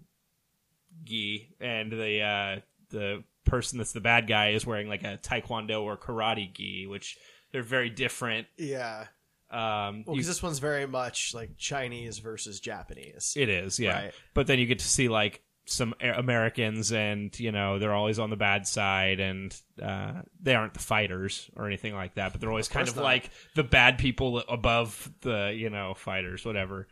gi 1.05 1.49
and 1.59 1.91
the 1.91 2.21
uh 2.21 2.59
the 2.89 3.23
person 3.45 3.77
that's 3.77 3.93
the 3.93 4.01
bad 4.01 4.27
guy 4.27 4.49
is 4.49 4.65
wearing 4.65 4.87
like 4.87 5.03
a 5.03 5.17
taekwondo 5.23 5.81
or 5.83 5.97
karate 5.97 6.53
gi 6.53 6.85
which 6.87 7.17
they're 7.51 7.63
very 7.63 7.89
different 7.89 8.47
Yeah. 8.57 9.07
um 9.49 10.03
Well, 10.05 10.15
because 10.15 10.27
this 10.27 10.43
one's 10.43 10.59
very 10.59 10.85
much 10.85 11.33
like 11.33 11.57
Chinese 11.57 12.19
versus 12.19 12.59
Japanese. 12.59 13.33
It 13.35 13.49
is, 13.49 13.79
yeah. 13.79 14.03
Right. 14.05 14.13
But 14.33 14.47
then 14.47 14.59
you 14.59 14.65
get 14.65 14.79
to 14.79 14.87
see 14.87 15.09
like 15.09 15.41
some 15.66 15.93
Americans, 16.01 16.91
and 16.91 17.38
you 17.39 17.51
know 17.51 17.80
they're 17.80 17.93
always 17.93 18.20
on 18.20 18.30
the 18.30 18.36
bad 18.36 18.68
side, 18.68 19.20
and 19.20 19.55
uh, 19.82 20.22
they 20.41 20.55
aren't 20.55 20.74
the 20.74 20.80
fighters 20.80 21.49
or 21.55 21.68
anything 21.68 21.93
like 21.95 22.16
that. 22.16 22.32
But 22.32 22.41
they're 22.41 22.49
always 22.49 22.68
kind 22.68 22.86
course 22.86 22.91
of 22.91 22.97
not. 22.97 23.03
like 23.03 23.30
the 23.55 23.64
bad 23.64 23.97
people 23.97 24.39
above 24.49 25.12
the 25.22 25.53
you 25.55 25.70
know 25.70 25.93
fighters, 25.93 26.43
whatever. 26.45 26.88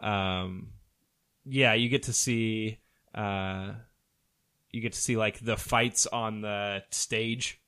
Um, 0.00 0.72
yeah, 1.44 1.74
you 1.74 1.88
get 1.88 2.04
to 2.04 2.12
see. 2.12 2.78
Uh, 3.14 3.72
you 4.70 4.80
get 4.80 4.92
to 4.94 5.00
see 5.00 5.16
like 5.16 5.38
the 5.40 5.56
fights 5.56 6.06
on 6.06 6.40
the 6.40 6.82
stage. 6.90 7.60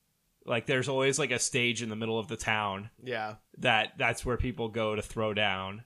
Like 0.47 0.67
there's 0.67 0.89
always 0.89 1.19
like 1.19 1.31
a 1.31 1.39
stage 1.39 1.83
in 1.83 1.89
the 1.89 1.97
middle 1.97 2.19
of 2.19 2.29
the 2.29 2.37
town 2.37 2.91
Yeah. 3.03 3.37
that 3.59 3.93
that's 3.99 4.25
where 4.27 4.37
people 4.37 4.69
go 4.69 4.95
to 4.95 5.01
throw 5.03 5.33
down. 5.35 5.85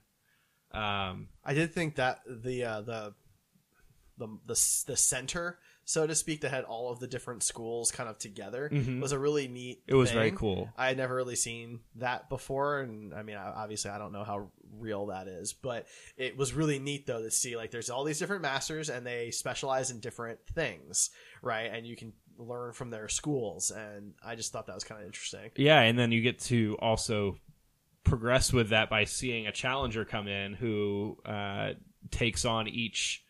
Um, 0.71 1.29
I 1.45 1.53
did 1.53 1.73
think 1.73 1.95
that 1.95 2.19
the 2.27 2.63
uh, 2.63 2.81
the 2.81 3.13
the 4.19 4.27
the 4.45 4.83
the 4.85 4.95
center, 4.97 5.57
so 5.85 6.05
to 6.05 6.13
speak, 6.13 6.41
that 6.41 6.51
had 6.51 6.65
all 6.65 6.91
of 6.91 6.99
the 6.99 7.07
different 7.07 7.41
schools 7.41 7.91
kind 7.91 8.07
of 8.07 8.19
together 8.19 8.69
Mhm. 8.71 9.01
was 9.01 9.11
a 9.11 9.17
really 9.17 9.47
neat. 9.47 9.81
It 9.87 9.95
was 9.95 10.11
very 10.11 10.29
cool. 10.31 10.69
I 10.77 10.87
had 10.89 10.97
never 10.97 11.15
really 11.15 11.35
seen 11.35 11.79
that 11.95 12.29
before, 12.29 12.81
and 12.81 13.13
I 13.13 13.23
mean, 13.23 13.37
obviously, 13.37 13.89
I 13.89 13.97
don't 13.97 14.11
know 14.11 14.23
how 14.23 14.51
real 14.77 15.07
that 15.07 15.27
is, 15.27 15.53
but 15.53 15.87
it 16.15 16.37
was 16.37 16.53
really 16.53 16.77
neat 16.77 17.07
though 17.07 17.23
to 17.23 17.31
see 17.31 17.57
like 17.57 17.71
there's 17.71 17.89
all 17.89 18.03
these 18.03 18.19
different 18.19 18.43
masters, 18.43 18.89
and 18.89 19.03
they 19.05 19.31
specialize 19.31 19.89
in 19.89 19.99
different 19.99 20.39
things, 20.53 21.09
right? 21.41 21.71
And 21.73 21.87
you 21.87 21.95
can 21.95 22.13
learn 22.37 22.71
from 22.73 22.89
their 22.91 23.07
schools, 23.09 23.71
and 23.71 24.13
I 24.23 24.35
just 24.35 24.51
thought 24.53 24.67
that 24.67 24.75
was 24.75 24.83
kind 24.83 25.01
of 25.01 25.07
interesting. 25.07 25.49
Yeah, 25.55 25.81
and 25.81 25.97
then 25.97 26.11
you 26.11 26.21
get 26.21 26.39
to 26.41 26.77
also 26.79 27.37
progress 28.03 28.53
with 28.53 28.69
that 28.69 28.89
by 28.89 29.03
seeing 29.03 29.45
a 29.47 29.51
challenger 29.51 30.05
come 30.05 30.27
in 30.27 30.53
who 30.53 31.17
uh, 31.25 31.73
takes 32.11 32.45
on 32.45 32.67
each 32.67 33.23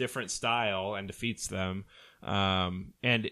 different 0.00 0.30
style 0.30 0.94
and 0.94 1.06
defeats 1.06 1.46
them. 1.46 1.84
Um, 2.22 2.94
and 3.02 3.30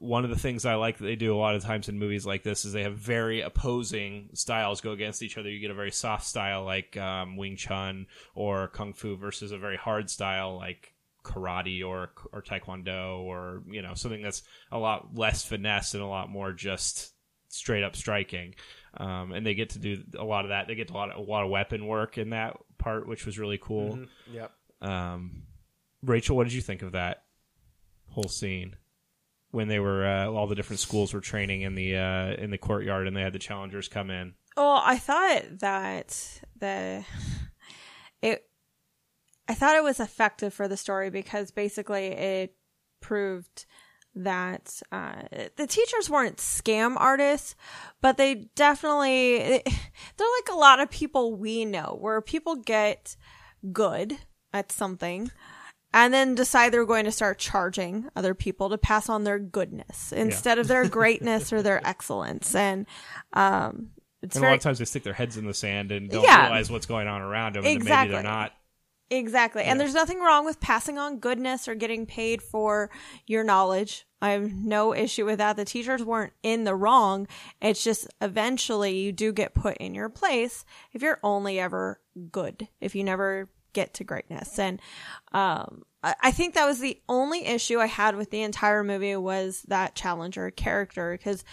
one 0.00 0.24
of 0.24 0.30
the 0.30 0.38
things 0.38 0.64
I 0.64 0.74
like 0.74 0.98
that 0.98 1.04
they 1.04 1.16
do 1.16 1.34
a 1.34 1.38
lot 1.38 1.54
of 1.54 1.62
times 1.62 1.88
in 1.88 1.98
movies 1.98 2.26
like 2.26 2.42
this 2.42 2.64
is 2.64 2.72
they 2.72 2.82
have 2.82 2.96
very 2.96 3.40
opposing 3.40 4.30
styles 4.34 4.80
go 4.80 4.92
against 4.92 5.22
each 5.22 5.38
other. 5.38 5.48
You 5.50 5.60
get 5.60 5.70
a 5.70 5.74
very 5.74 5.90
soft 5.90 6.26
style 6.26 6.64
like 6.64 6.96
um, 6.96 7.36
Wing 7.36 7.56
Chun 7.56 8.06
or 8.34 8.68
Kung 8.68 8.92
Fu 8.92 9.16
versus 9.16 9.52
a 9.52 9.58
very 9.58 9.76
hard 9.76 10.10
style 10.10 10.56
like 10.56 10.92
karate 11.24 11.84
or 11.84 12.10
or 12.32 12.42
taekwondo 12.42 13.18
or 13.20 13.62
you 13.68 13.82
know 13.82 13.94
something 13.94 14.22
that's 14.22 14.42
a 14.72 14.78
lot 14.78 15.14
less 15.14 15.44
finesse 15.44 15.94
and 15.94 16.02
a 16.02 16.06
lot 16.06 16.30
more 16.30 16.52
just 16.52 17.12
straight 17.48 17.82
up 17.82 17.96
striking. 17.96 18.54
Um, 18.96 19.32
and 19.32 19.44
they 19.44 19.54
get 19.54 19.70
to 19.70 19.78
do 19.78 20.02
a 20.18 20.24
lot 20.24 20.44
of 20.44 20.50
that. 20.50 20.68
They 20.68 20.74
get 20.74 20.90
a 20.90 20.94
lot 20.94 21.10
of, 21.10 21.16
a 21.18 21.30
lot 21.30 21.44
of 21.44 21.50
weapon 21.50 21.86
work 21.86 22.18
in 22.18 22.30
that 22.30 22.56
part, 22.78 23.06
which 23.08 23.26
was 23.26 23.38
really 23.38 23.58
cool. 23.60 23.96
Mhm. 23.96 24.08
Yep. 24.32 24.52
Um, 24.80 25.42
Rachel, 26.02 26.36
what 26.36 26.44
did 26.44 26.52
you 26.52 26.60
think 26.60 26.82
of 26.82 26.92
that 26.92 27.24
whole 28.10 28.28
scene 28.28 28.76
when 29.50 29.68
they 29.68 29.78
were 29.78 30.06
uh, 30.06 30.26
all 30.26 30.46
the 30.46 30.54
different 30.54 30.80
schools 30.80 31.12
were 31.12 31.20
training 31.20 31.62
in 31.62 31.74
the 31.74 31.96
uh, 31.96 32.34
in 32.34 32.50
the 32.50 32.58
courtyard 32.58 33.06
and 33.06 33.16
they 33.16 33.22
had 33.22 33.32
the 33.32 33.38
challengers 33.38 33.88
come 33.88 34.10
in? 34.10 34.34
Well, 34.56 34.82
I 34.84 34.98
thought 34.98 35.42
that 35.60 36.40
the 36.58 37.04
it 38.22 38.44
I 39.48 39.54
thought 39.54 39.76
it 39.76 39.82
was 39.82 40.00
effective 40.00 40.52
for 40.52 40.68
the 40.68 40.76
story 40.76 41.10
because 41.10 41.50
basically 41.50 42.06
it 42.06 42.54
proved 43.00 43.66
that 44.14 44.80
uh, 44.90 45.22
the 45.56 45.66
teachers 45.66 46.10
weren't 46.10 46.38
scam 46.38 46.96
artists, 46.96 47.54
but 48.00 48.16
they 48.16 48.48
definitely 48.56 49.38
they're 49.38 49.64
like 49.64 50.48
a 50.52 50.56
lot 50.56 50.80
of 50.80 50.90
people 50.90 51.36
we 51.36 51.64
know, 51.64 51.96
where 52.00 52.20
people 52.20 52.56
get 52.56 53.16
good 53.72 54.16
at 54.52 54.72
something 54.72 55.30
and 55.94 56.12
then 56.12 56.34
decide 56.34 56.72
they're 56.72 56.84
going 56.84 57.04
to 57.06 57.12
start 57.12 57.38
charging 57.38 58.08
other 58.16 58.34
people 58.34 58.68
to 58.70 58.78
pass 58.78 59.08
on 59.08 59.24
their 59.24 59.38
goodness 59.38 60.12
instead 60.12 60.58
of 60.58 60.68
their 60.68 60.88
greatness 60.88 61.52
or 61.52 61.62
their 61.62 61.86
excellence, 61.86 62.54
and 62.54 62.86
um, 63.32 63.90
it's 64.22 64.36
and 64.36 64.44
a 64.44 64.48
lot 64.48 64.54
of 64.56 64.60
times 64.60 64.78
they 64.78 64.84
stick 64.84 65.04
their 65.04 65.12
heads 65.12 65.36
in 65.36 65.46
the 65.46 65.54
sand 65.54 65.92
and 65.92 66.10
don't 66.10 66.24
Yeah. 66.24 66.42
realize 66.48 66.70
what's 66.70 66.86
going 66.86 67.06
on 67.08 67.20
around 67.22 67.54
them, 67.54 67.60
and 67.64 67.64
maybe 67.64 67.76
Exactly. 67.76 68.14
they're 68.14 68.22
not. 68.22 68.52
Exactly. 69.10 69.62
And 69.62 69.80
there's 69.80 69.94
nothing 69.94 70.20
wrong 70.20 70.44
with 70.44 70.60
passing 70.60 70.98
on 70.98 71.18
goodness 71.18 71.66
or 71.66 71.74
getting 71.74 72.04
paid 72.04 72.42
for 72.42 72.90
your 73.26 73.42
knowledge. 73.42 74.06
I 74.20 74.32
have 74.32 74.52
no 74.52 74.94
issue 74.94 75.24
with 75.24 75.38
that. 75.38 75.56
The 75.56 75.64
teachers 75.64 76.04
weren't 76.04 76.34
in 76.42 76.64
the 76.64 76.74
wrong. 76.74 77.26
It's 77.62 77.82
just 77.82 78.06
eventually 78.20 78.98
you 78.98 79.12
do 79.12 79.32
get 79.32 79.54
put 79.54 79.78
in 79.78 79.94
your 79.94 80.10
place 80.10 80.66
if 80.92 81.00
you're 81.00 81.20
only 81.22 81.58
ever 81.58 82.02
good, 82.30 82.68
if 82.82 82.94
you 82.94 83.02
never 83.02 83.48
get 83.72 83.94
to 83.94 84.04
greatness. 84.04 84.58
And 84.58 84.80
um, 85.32 85.84
I 86.02 86.14
I 86.22 86.30
think 86.30 86.54
that 86.54 86.66
was 86.66 86.80
the 86.80 87.00
only 87.08 87.44
issue 87.46 87.78
I 87.78 87.86
had 87.86 88.16
with 88.16 88.30
the 88.30 88.42
entire 88.42 88.84
movie 88.84 89.16
was 89.16 89.62
that 89.68 89.94
challenger 89.94 90.50
character 90.50 91.16
because, 91.16 91.44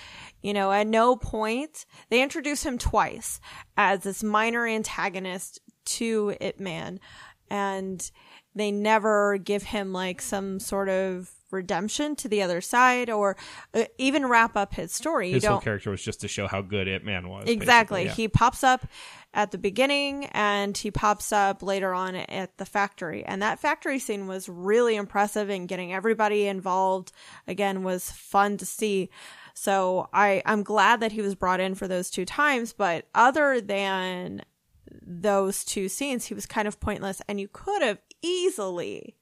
you 0.41 0.53
know, 0.53 0.71
at 0.71 0.87
no 0.87 1.15
point 1.15 1.85
they 2.09 2.21
introduce 2.21 2.63
him 2.63 2.77
twice 2.77 3.39
as 3.77 4.03
this 4.03 4.23
minor 4.23 4.67
antagonist 4.67 5.59
to 5.85 6.35
Ip 6.41 6.59
Man, 6.59 6.99
and 7.49 8.11
they 8.55 8.71
never 8.71 9.37
give 9.37 9.63
him 9.63 9.93
like 9.93 10.21
some 10.21 10.59
sort 10.59 10.89
of 10.89 11.31
redemption 11.51 12.15
to 12.17 12.27
the 12.27 12.41
other 12.41 12.61
side 12.61 13.09
or 13.09 13.37
uh, 13.73 13.85
even 13.97 14.25
wrap 14.25 14.55
up 14.55 14.73
his 14.73 14.91
story. 14.91 15.31
His 15.31 15.45
whole 15.45 15.59
character 15.59 15.89
was 15.89 16.01
just 16.01 16.21
to 16.21 16.27
show 16.27 16.47
how 16.47 16.61
good 16.61 16.87
Ip 16.87 17.03
Man 17.03 17.29
was. 17.29 17.47
exactly. 17.47 18.05
yeah. 18.05 18.13
He 18.13 18.27
pops 18.27 18.63
up 18.63 18.87
at 19.35 19.51
the 19.51 19.57
beginning 19.57 20.25
and 20.31 20.75
he 20.75 20.89
pops 20.89 21.31
up 21.31 21.61
later 21.61 21.93
on 21.93 22.15
at 22.15 22.57
the 22.57 22.65
factory. 22.65 23.23
And 23.25 23.41
that 23.41 23.59
factory 23.59 23.99
scene 23.99 24.27
was 24.27 24.49
really 24.49 24.95
impressive 24.95 25.49
and 25.49 25.67
getting 25.67 25.93
everybody 25.93 26.47
involved 26.47 27.11
again 27.45 27.83
was 27.83 28.09
fun 28.09 28.57
to 28.57 28.65
see. 28.65 29.09
So 29.53 30.09
I, 30.13 30.41
I'm 30.45 30.63
glad 30.63 31.01
that 31.01 31.11
he 31.11 31.21
was 31.21 31.35
brought 31.35 31.59
in 31.59 31.75
for 31.75 31.87
those 31.87 32.09
two 32.09 32.25
times, 32.25 32.73
but 32.73 33.07
other 33.13 33.59
than 33.61 34.41
those 35.05 35.65
two 35.65 35.89
scenes, 35.89 36.25
he 36.25 36.33
was 36.33 36.45
kind 36.45 36.67
of 36.67 36.79
pointless 36.79 37.21
and 37.27 37.39
you 37.39 37.49
could 37.51 37.81
have 37.81 37.99
easily 38.21 39.17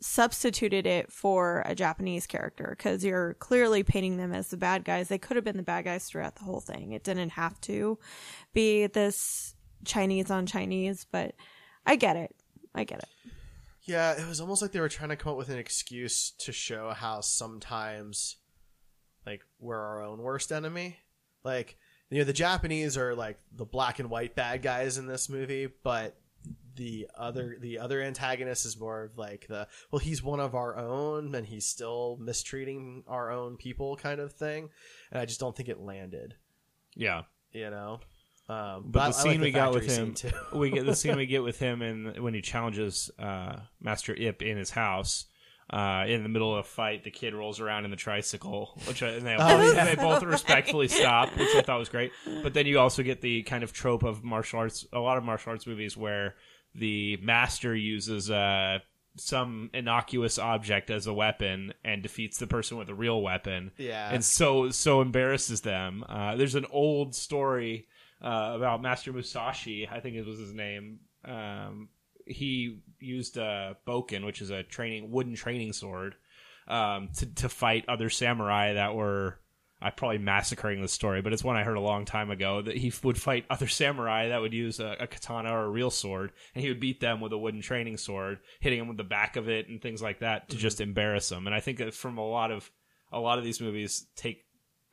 substituted 0.00 0.86
it 0.86 1.12
for 1.12 1.62
a 1.66 1.74
Japanese 1.74 2.26
character 2.26 2.74
because 2.76 3.04
you're 3.04 3.34
clearly 3.34 3.82
painting 3.82 4.16
them 4.16 4.32
as 4.32 4.48
the 4.48 4.56
bad 4.56 4.84
guys. 4.84 5.08
They 5.08 5.18
could 5.18 5.36
have 5.36 5.44
been 5.44 5.56
the 5.56 5.62
bad 5.62 5.84
guys 5.84 6.06
throughout 6.06 6.36
the 6.36 6.44
whole 6.44 6.60
thing. 6.60 6.92
It 6.92 7.04
didn't 7.04 7.30
have 7.30 7.60
to 7.62 7.98
be 8.52 8.86
this 8.86 9.54
Chinese 9.84 10.30
on 10.30 10.46
Chinese, 10.46 11.06
but 11.10 11.34
I 11.86 11.96
get 11.96 12.16
it. 12.16 12.34
I 12.74 12.84
get 12.84 13.00
it. 13.00 13.08
Yeah, 13.82 14.12
it 14.12 14.28
was 14.28 14.40
almost 14.40 14.62
like 14.62 14.72
they 14.72 14.80
were 14.80 14.88
trying 14.88 15.08
to 15.08 15.16
come 15.16 15.32
up 15.32 15.38
with 15.38 15.48
an 15.48 15.58
excuse 15.58 16.32
to 16.40 16.52
show 16.52 16.90
how 16.90 17.22
sometimes, 17.22 18.36
like, 19.26 19.42
we're 19.58 19.78
our 19.78 20.02
own 20.02 20.20
worst 20.20 20.52
enemy. 20.52 20.98
Like, 21.42 21.76
you 22.10 22.18
know, 22.18 22.24
the 22.24 22.32
Japanese 22.32 22.96
are 22.96 23.14
like 23.14 23.38
the 23.50 23.64
black 23.64 23.98
and 23.98 24.10
white 24.10 24.34
bad 24.34 24.62
guys 24.62 24.98
in 24.98 25.06
this 25.06 25.28
movie, 25.28 25.68
but 25.82 26.19
the 26.80 27.08
other 27.14 27.58
the 27.60 27.78
other 27.78 28.00
antagonist 28.00 28.64
is 28.64 28.80
more 28.80 29.04
of 29.04 29.18
like 29.18 29.46
the 29.48 29.68
well, 29.90 29.98
he's 29.98 30.22
one 30.22 30.40
of 30.40 30.54
our 30.54 30.76
own, 30.78 31.34
and 31.34 31.46
he's 31.46 31.66
still 31.66 32.16
mistreating 32.18 33.04
our 33.06 33.30
own 33.30 33.58
people 33.58 33.96
kind 33.96 34.18
of 34.18 34.32
thing. 34.32 34.70
And 35.12 35.20
I 35.20 35.26
just 35.26 35.40
don't 35.40 35.54
think 35.54 35.68
it 35.68 35.78
landed. 35.78 36.34
yeah. 36.96 37.22
You 37.52 37.68
know. 37.70 38.00
Um, 38.48 38.84
But 38.86 39.00
I- 39.00 39.02
I 39.02 39.10
the 39.10 39.16
like 39.16 39.22
scene 39.22 39.40
we 39.42 39.50
got 39.50 39.74
with 39.74 39.86
him, 39.86 40.14
we 40.54 40.70
get 40.70 40.86
the 40.86 40.94
scene 40.96 41.16
we 41.16 41.26
get 41.36 41.42
with 41.42 41.58
him, 41.58 41.82
and 41.82 42.18
when 42.20 42.32
he 42.34 42.40
challenges 42.40 43.10
uh, 43.18 43.56
Master 43.80 44.14
Ip 44.14 44.40
in 44.42 44.56
his 44.56 44.70
house. 44.70 45.26
Uh, 45.72 46.04
in 46.08 46.24
the 46.24 46.28
middle 46.28 46.52
of 46.52 46.58
a 46.58 46.68
fight, 46.68 47.04
the 47.04 47.12
kid 47.12 47.32
rolls 47.32 47.60
around 47.60 47.84
in 47.84 47.92
the 47.92 47.96
tricycle, 47.96 48.76
which 48.88 49.04
I, 49.04 49.10
and 49.10 49.24
they, 49.24 49.36
Oh, 49.38 49.72
they 49.72 49.94
both 49.94 50.24
respectfully 50.24 50.88
stop, 50.88 51.28
which 51.36 51.54
I 51.54 51.62
thought 51.62 51.78
was 51.78 51.88
great. 51.88 52.10
But 52.42 52.54
then 52.54 52.66
you 52.66 52.80
also 52.80 53.04
get 53.04 53.20
the 53.20 53.44
kind 53.44 53.62
of 53.62 53.72
trope 53.72 54.02
of 54.02 54.24
martial 54.24 54.58
arts, 54.58 54.84
a 54.92 54.98
lot 54.98 55.16
of 55.16 55.22
martial 55.22 55.52
arts 55.52 55.68
movies 55.68 55.96
where 55.96 56.34
the 56.74 57.18
master 57.22 57.74
uses 57.74 58.30
uh, 58.30 58.78
some 59.16 59.70
innocuous 59.74 60.38
object 60.38 60.90
as 60.90 61.06
a 61.06 61.12
weapon 61.12 61.74
and 61.84 62.02
defeats 62.02 62.38
the 62.38 62.46
person 62.46 62.76
with 62.76 62.88
a 62.88 62.94
real 62.94 63.20
weapon. 63.22 63.72
Yeah. 63.76 64.10
and 64.12 64.24
so 64.24 64.70
so 64.70 65.00
embarrasses 65.00 65.60
them. 65.62 66.04
Uh, 66.08 66.36
there's 66.36 66.54
an 66.54 66.66
old 66.70 67.14
story 67.14 67.86
uh, 68.22 68.52
about 68.54 68.82
Master 68.82 69.12
Musashi, 69.12 69.88
I 69.90 70.00
think 70.00 70.16
it 70.16 70.26
was 70.26 70.38
his 70.38 70.52
name. 70.52 71.00
Um, 71.24 71.88
he 72.26 72.80
used 72.98 73.36
a 73.36 73.76
bokken, 73.86 74.24
which 74.24 74.40
is 74.40 74.50
a 74.50 74.62
training 74.62 75.10
wooden 75.10 75.34
training 75.34 75.72
sword, 75.72 76.14
um, 76.68 77.08
to 77.16 77.26
to 77.26 77.48
fight 77.48 77.84
other 77.88 78.10
samurai 78.10 78.74
that 78.74 78.94
were 78.94 79.38
I'm 79.82 79.92
probably 79.92 80.18
massacring 80.18 80.82
the 80.82 80.88
story, 80.88 81.22
but 81.22 81.32
it's 81.32 81.44
one 81.44 81.56
I 81.56 81.62
heard 81.62 81.76
a 81.76 81.80
long 81.80 82.04
time 82.04 82.30
ago 82.30 82.60
that 82.62 82.76
he 82.76 82.92
would 83.02 83.20
fight 83.20 83.46
other 83.48 83.68
samurai 83.68 84.28
that 84.28 84.40
would 84.40 84.52
use 84.52 84.80
a, 84.80 84.96
a 85.00 85.06
katana 85.06 85.52
or 85.52 85.64
a 85.64 85.70
real 85.70 85.90
sword, 85.90 86.32
and 86.54 86.62
he 86.62 86.68
would 86.68 86.80
beat 86.80 87.00
them 87.00 87.20
with 87.20 87.32
a 87.32 87.38
wooden 87.38 87.62
training 87.62 87.96
sword, 87.96 88.38
hitting 88.60 88.78
them 88.78 88.88
with 88.88 88.98
the 88.98 89.04
back 89.04 89.36
of 89.36 89.48
it 89.48 89.68
and 89.68 89.80
things 89.80 90.02
like 90.02 90.20
that 90.20 90.48
to 90.50 90.56
just 90.56 90.80
embarrass 90.80 91.28
them. 91.28 91.46
And 91.46 91.54
I 91.54 91.60
think 91.60 91.80
from 91.92 92.18
a 92.18 92.26
lot 92.26 92.50
of 92.50 92.70
a 93.12 93.18
lot 93.18 93.38
of 93.38 93.44
these 93.44 93.60
movies 93.60 94.06
take 94.16 94.44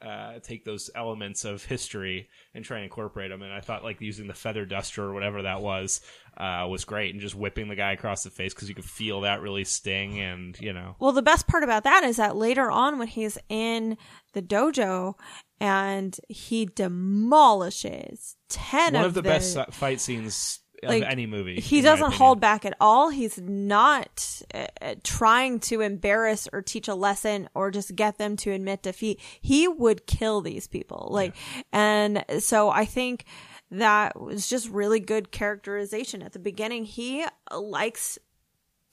uh, 0.01 0.39
take 0.39 0.63
those 0.63 0.89
elements 0.95 1.43
of 1.43 1.65
history 1.65 2.29
and 2.53 2.63
try 2.63 2.77
and 2.77 2.83
incorporate 2.83 3.31
them. 3.31 3.41
And 3.41 3.51
I 3.51 3.61
thought 3.61 3.83
like 3.83 3.99
using 3.99 4.27
the 4.27 4.33
feather 4.33 4.65
duster 4.65 5.03
or 5.03 5.13
whatever 5.13 5.41
that 5.41 5.61
was 5.61 6.01
uh, 6.37 6.67
was 6.69 6.85
great, 6.85 7.13
and 7.13 7.21
just 7.21 7.35
whipping 7.35 7.67
the 7.67 7.75
guy 7.75 7.91
across 7.91 8.23
the 8.23 8.29
face 8.29 8.53
because 8.53 8.69
you 8.69 8.75
could 8.75 8.85
feel 8.85 9.21
that 9.21 9.41
really 9.41 9.63
sting, 9.63 10.19
and 10.19 10.59
you 10.59 10.73
know. 10.73 10.95
Well, 10.99 11.11
the 11.11 11.21
best 11.21 11.47
part 11.47 11.63
about 11.63 11.83
that 11.83 12.03
is 12.03 12.17
that 12.17 12.35
later 12.35 12.69
on, 12.69 12.99
when 12.99 13.07
he's 13.07 13.37
in 13.49 13.97
the 14.33 14.41
dojo 14.41 15.15
and 15.59 16.17
he 16.29 16.65
demolishes 16.65 18.35
ten 18.49 18.93
One 18.93 19.03
of, 19.03 19.07
of 19.09 19.13
the, 19.15 19.23
best 19.23 19.57
uh, 19.57 19.65
fight 19.71 19.99
scenes 19.99 20.59
of 20.83 21.01
any 21.01 21.25
movie. 21.25 21.59
He 21.59 21.81
doesn't 21.81 22.13
hold 22.13 22.39
back 22.39 22.65
at 22.65 22.75
all. 22.79 23.09
He's 23.09 23.39
not 23.39 24.41
uh, 24.53 24.67
uh, 24.81 24.95
trying 25.03 25.59
to 25.61 25.81
embarrass 25.81 26.47
or 26.53 26.61
teach 26.61 26.87
a 26.87 26.95
lesson 26.95 27.49
or 27.55 27.71
just 27.71 27.95
get 27.95 28.17
them 28.17 28.35
to 28.37 28.51
admit 28.51 28.83
defeat. 28.83 29.19
He 29.41 29.67
would 29.67 30.05
kill 30.05 30.41
these 30.41 30.67
people. 30.67 31.09
Like, 31.11 31.35
and 31.71 32.23
so 32.39 32.69
I 32.69 32.85
think 32.85 33.25
that 33.71 34.19
was 34.19 34.47
just 34.47 34.69
really 34.69 34.99
good 34.99 35.31
characterization 35.31 36.21
at 36.21 36.33
the 36.33 36.39
beginning. 36.39 36.85
He 36.85 37.25
likes 37.51 38.17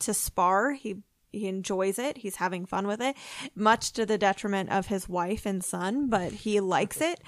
to 0.01 0.15
spar. 0.15 0.73
He 0.73 1.03
he 1.31 1.49
enjoys 1.49 1.99
it. 1.99 2.19
He's 2.19 2.37
having 2.37 2.65
fun 2.65 2.87
with 2.87 3.01
it, 3.01 3.17
much 3.57 3.93
to 3.95 4.07
the 4.07 4.19
detriment 4.19 4.71
of 4.71 4.87
his 4.87 5.09
wife 5.09 5.47
and 5.47 5.65
son, 5.65 6.09
but 6.09 6.33
he 6.33 6.61
likes 6.61 7.01
it. 7.01 7.21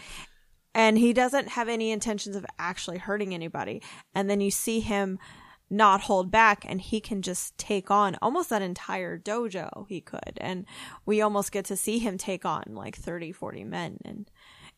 And 0.75 0.99
he 0.99 1.13
doesn't 1.13 1.49
have 1.49 1.69
any 1.69 1.91
intentions 1.91 2.37
of 2.37 2.47
actually 2.59 2.99
hurting 2.99 3.35
anybody. 3.35 3.83
And 4.15 4.31
then 4.31 4.41
you 4.41 4.51
see 4.51 4.81
him 4.81 5.19
not 5.69 6.03
hold 6.03 6.31
back 6.31 6.65
and 6.69 6.81
he 6.81 7.01
can 7.01 7.23
just 7.23 7.57
take 7.59 7.91
on 7.91 8.17
almost 8.23 8.51
that 8.51 8.63
entire 8.63 9.19
dojo 9.19 9.87
he 9.89 10.01
could. 10.01 10.39
And 10.41 10.67
we 11.05 11.21
almost 11.21 11.51
get 11.51 11.65
to 11.67 11.77
see 11.77 11.99
him 11.99 12.19
take 12.19 12.45
on 12.45 12.63
like 12.69 12.95
30, 12.95 13.33
40 13.33 13.65
men. 13.65 13.99
And 14.05 14.31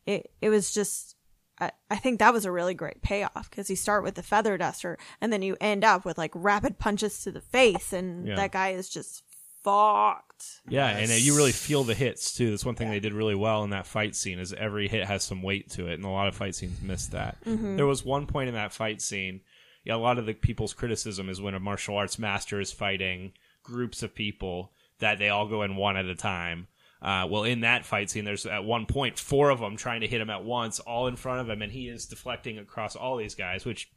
it, 0.05 0.31
it 0.41 0.49
was 0.49 0.73
just, 0.73 1.15
I, 1.59 1.71
I 1.89 1.97
think 1.97 2.19
that 2.19 2.33
was 2.33 2.45
a 2.45 2.51
really 2.51 2.73
great 2.73 3.01
payoff 3.01 3.49
because 3.49 3.69
you 3.69 3.75
start 3.75 4.03
with 4.03 4.15
the 4.15 4.23
feather 4.23 4.57
duster 4.57 4.97
and 5.21 5.31
then 5.33 5.41
you 5.41 5.57
end 5.59 5.83
up 5.83 6.05
with 6.05 6.17
like 6.17 6.31
rapid 6.33 6.79
punches 6.79 7.21
to 7.23 7.31
the 7.31 7.41
face 7.41 7.91
and 7.93 8.27
Yeah. 8.27 8.35
that 8.35 8.51
guy 8.51 8.69
is 8.69 8.89
just 8.89 9.23
fucked. 9.63 10.61
Yeah, 10.69 10.87
and 10.87 11.11
uh, 11.11 11.15
you 11.15 11.35
really 11.35 11.51
feel 11.51 11.83
the 11.83 11.93
hits 11.93 12.33
too. 12.33 12.49
That's 12.51 12.65
one 12.65 12.75
thing 12.75 12.89
they 12.89 12.99
did 12.99 13.13
really 13.13 13.35
well 13.35 13.63
in 13.63 13.71
that 13.71 13.85
fight 13.87 14.15
scene 14.15 14.39
is 14.39 14.53
every 14.53 14.87
hit 14.87 15.05
has 15.05 15.23
some 15.23 15.41
weight 15.41 15.69
to 15.71 15.87
it, 15.87 15.95
and 15.95 16.05
a 16.05 16.09
lot 16.09 16.27
of 16.27 16.35
fight 16.35 16.55
scenes 16.55 16.81
miss 16.81 17.07
that. 17.07 17.37
Mhm. 17.45 17.75
There 17.75 17.85
was 17.85 18.05
one 18.05 18.25
point 18.25 18.47
in 18.49 18.55
that 18.55 18.71
fight 18.73 19.01
scene. 19.01 19.41
Yeah, 19.83 19.95
a 19.95 19.97
lot 19.97 20.17
of 20.17 20.25
the 20.25 20.33
people's 20.33 20.73
criticism 20.73 21.29
is 21.29 21.41
when 21.41 21.55
a 21.55 21.59
martial 21.59 21.97
arts 21.97 22.17
master 22.19 22.59
is 22.59 22.71
fighting 22.71 23.33
groups 23.63 24.01
of 24.01 24.15
people 24.15 24.71
that 24.99 25.19
they 25.19 25.29
all 25.29 25.47
go 25.47 25.61
in 25.63 25.75
one 25.75 25.97
at 25.97 26.05
a 26.05 26.15
time. 26.15 26.67
Uh, 27.01 27.25
well, 27.29 27.43
in 27.43 27.61
that 27.61 27.85
fight 27.85 28.09
scene, 28.09 28.25
there's 28.25 28.45
at 28.45 28.63
one 28.63 28.85
point 28.85 29.17
four 29.17 29.49
of 29.49 29.59
them 29.59 29.77
trying 29.77 30.01
to 30.01 30.07
hit 30.07 30.19
him 30.19 30.29
at 30.29 30.43
once, 30.43 30.79
all 30.79 31.07
in 31.07 31.15
front 31.15 31.39
of 31.41 31.49
him, 31.49 31.61
and 31.61 31.71
he 31.71 31.87
is 31.87 32.05
deflecting 32.05 32.57
across 32.57 32.95
all 32.95 33.15
these 33.17 33.35
guys, 33.35 33.65
which 33.65 33.89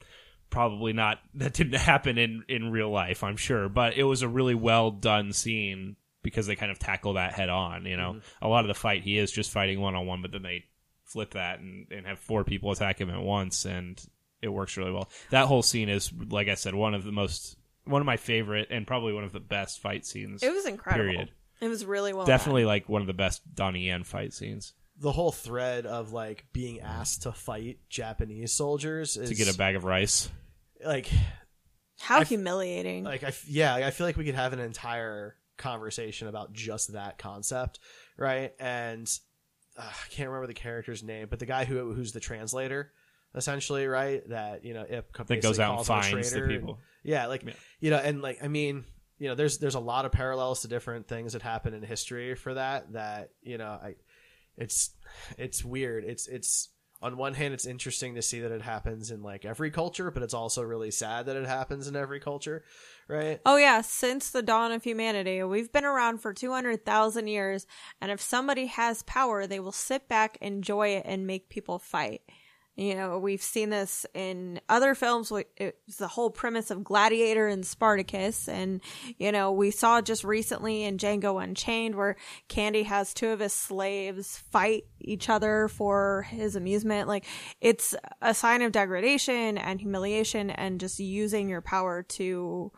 probably 0.50 0.92
not 0.92 1.18
that 1.34 1.55
didn't 1.55 1.80
happen 1.80 2.18
in 2.18 2.44
in 2.46 2.70
real 2.70 2.90
life 2.90 3.24
i'm 3.24 3.38
sure 3.38 3.70
but 3.70 3.96
it 3.96 4.05
was 4.05 4.20
a 4.20 4.28
really 4.28 4.55
well 4.55 4.90
done 4.90 5.32
scene 5.32 5.96
because 6.22 6.46
they 6.46 6.55
kind 6.55 6.70
of 6.70 6.78
tackle 6.78 7.14
that 7.14 7.32
head 7.32 7.48
on 7.48 7.86
you 7.86 7.96
know? 7.96 8.20
A 8.42 8.48
lot 8.48 8.62
of 8.62 8.68
the 8.68 8.74
fight 8.74 9.03
he 9.03 9.16
is 9.16 9.32
just 9.32 9.50
fighting 9.50 9.80
one 9.80 9.94
on 9.94 10.07
one 10.07 10.20
but 10.20 10.30
then 10.30 10.42
they 10.42 10.64
flip 11.05 11.30
that 11.32 11.61
and, 11.61 11.86
and 11.90 12.07
have 12.07 12.18
four 12.18 12.44
people 12.44 12.70
attack 12.70 13.00
him 13.00 13.09
at 13.09 13.22
once 13.22 13.64
and 13.64 13.98
it 14.42 14.48
works 14.48 14.76
really 14.76 14.92
well. 14.92 15.09
That 15.30 15.46
whole 15.46 15.62
scene 15.62 15.88
is 15.88 16.12
like 16.28 16.48
i 16.48 16.55
said 16.55 16.74
one 16.74 16.92
of 16.94 17.03
the 17.05 17.12
most 17.12 17.57
one 17.84 18.03
of 18.03 18.07
my 18.07 18.18
favorite 18.18 18.68
and 18.70 18.86
probably 18.86 19.14
one 19.14 19.24
of 19.24 19.32
the 19.32 19.40
best 19.40 19.80
fight 19.80 20.05
scenes 20.05 20.42
It 20.42 20.53
was 20.53 20.66
incredible. 20.66 21.12
period 21.12 21.30
It 21.63 21.69
was 21.69 21.87
really 21.87 22.13
well 22.13 22.27
definitely 22.27 22.65
like 22.67 22.89
one 22.89 23.01
of 23.01 23.07
the 23.07 23.15
best 23.15 23.41
donnie 23.55 23.87
yen 23.87 24.05
fight 24.05 24.33
scenes 24.35 24.75
The 24.99 25.13
whole 25.13 25.33
thread 25.33 25.87
of 25.87 26.13
like 26.13 26.45
being 26.53 26.81
asked 26.81 27.23
to 27.23 27.33
fight 27.33 27.79
Japanese 27.89 28.53
soldiers 28.53 29.17
is 29.17 29.31
to 29.31 29.35
get 29.35 29.53
a 29.53 29.57
bag 29.57 29.77
of 29.77 29.85
rice 29.85 30.29
like 30.85 31.09
How 32.01 32.19
I 32.19 32.21
f- 32.23 32.29
humiliating. 32.29 33.05
like 33.05 33.23
I 33.25 33.29
f- 33.29 33.49
yeah, 33.49 33.75
I 33.77 33.91
feel 33.93 34.07
like 34.07 34.17
we 34.17 34.25
could 34.25 34.35
have 34.35 34.53
an 34.53 34.59
entire 34.59 35.37
conversation 35.57 36.27
about 36.27 36.53
just 36.53 36.93
that 36.95 37.19
concept, 37.19 37.79
right? 38.19 38.53
And 38.59 39.09
uh, 39.79 39.83
I 39.83 40.09
can't 40.11 40.29
remember 40.29 40.49
the 40.49 40.55
character's 40.55 41.03
name, 41.05 41.29
but 41.31 41.39
the 41.39 41.47
guy 41.47 41.65
who 41.65 41.93
who's 41.95 42.11
the 42.13 42.19
translator, 42.19 42.91
essentially, 43.37 43.87
right? 43.87 44.29
That 44.29 44.65
you 44.65 44.75
know, 44.75 44.85
Ip 44.91 45.13
That 45.29 45.41
goes 45.43 45.61
out 45.61 45.79
and 45.79 45.87
calls 45.87 45.89
him 45.89 45.95
a 45.99 46.03
finds 46.03 46.31
the 46.33 46.39
traitor. 46.41 46.59
people. 46.59 46.81
Yeah, 47.05 47.27
like 47.27 47.45
Yeah. 47.45 47.53
you 47.79 47.91
know, 47.91 47.99
and 47.99 48.21
like 48.23 48.43
I 48.43 48.49
mean, 48.49 48.85
you 49.23 49.29
know, 49.29 49.37
there's 49.37 49.59
there's 49.59 49.77
a 49.77 49.81
lot 49.81 50.05
of 50.05 50.11
parallels 50.11 50.62
to 50.62 50.68
different 50.68 51.07
things 51.07 51.35
that 51.35 51.43
happen 51.43 51.75
in 51.75 51.83
history 51.85 52.35
for 52.35 52.55
that. 52.55 52.93
That 52.95 53.31
you 53.41 53.57
know, 53.57 53.79
I 53.81 53.95
it's 54.57 54.91
it's 55.39 55.64
weird. 55.64 56.03
It's 56.03 56.27
it's 56.27 56.70
on 57.01 57.16
one 57.16 57.35
hand, 57.35 57.55
it's 57.55 57.64
interesting 57.64 58.16
to 58.16 58.23
see 58.23 58.41
that 58.41 58.51
it 58.51 58.62
happens 58.62 59.12
in 59.12 59.23
like 59.23 59.45
every 59.45 59.70
culture, 59.70 60.11
but 60.11 60.25
it's 60.25 60.35
also 60.35 60.62
really 60.62 60.91
sad 60.91 61.27
that 61.27 61.37
it 61.37 61.47
happens 61.47 61.87
in 61.87 61.95
every 61.95 62.18
culture, 62.18 62.64
right? 63.07 63.41
Oh 63.47 63.57
yeah, 63.57 63.81
since 63.83 64.31
the 64.31 64.43
dawn 64.43 64.73
of 64.73 64.83
humanity, 64.83 65.41
we've 65.45 65.70
been 65.70 65.85
around 65.85 66.18
for 66.18 66.35
200,000 66.35 67.29
years, 67.29 67.64
and 68.01 68.11
if 68.11 68.20
somebody 68.20 68.66
has 68.66 69.05
power, 69.05 69.47
they 69.47 69.61
will 69.61 69.70
sit 69.70 70.09
back, 70.09 70.37
enjoy 70.41 70.89
it 70.89 71.05
and 71.07 71.29
make 71.29 71.49
people 71.49 71.79
fight. 71.79 72.23
You 72.75 72.95
know, 72.95 73.18
we've 73.18 73.43
seen 73.43 73.68
this 73.68 74.07
in 74.14 74.59
other 74.66 74.95
films. 74.95 75.31
It's 75.59 75.97
the 75.97 76.09
whole 76.09 76.31
premise 76.31 76.70
of 76.70 76.83
Gladiator 76.83 77.47
and 77.47 77.66
Spartacus. 77.66 78.49
And, 78.49 78.81
you 79.18 79.31
know, 79.31 79.53
we 79.53 79.70
saw 79.70 80.01
just 80.01 80.25
recently 80.25 80.85
in 80.85 80.97
Django 80.97 81.43
Unchained 81.43 81.97
where 81.97 82.16
Candy 82.49 82.85
has 82.85 83.12
two 83.12 83.29
of 83.29 83.41
his 83.41 83.53
slaves 83.53 84.39
fight 84.39 84.85
each 85.01 85.29
other 85.29 85.68
for 85.68 86.27
his 86.31 86.57
amusement. 86.57 87.09
Like, 87.09 87.27
it's 87.61 87.95
a 88.23 88.33
sign 88.33 88.62
of 88.62 88.73
degradation 88.73 89.59
and 89.59 89.79
humiliation 89.79 90.49
and 90.49 90.81
just 90.81 90.99
using 90.99 91.51
your 91.51 91.61
power 91.61 92.03
to 92.03 92.73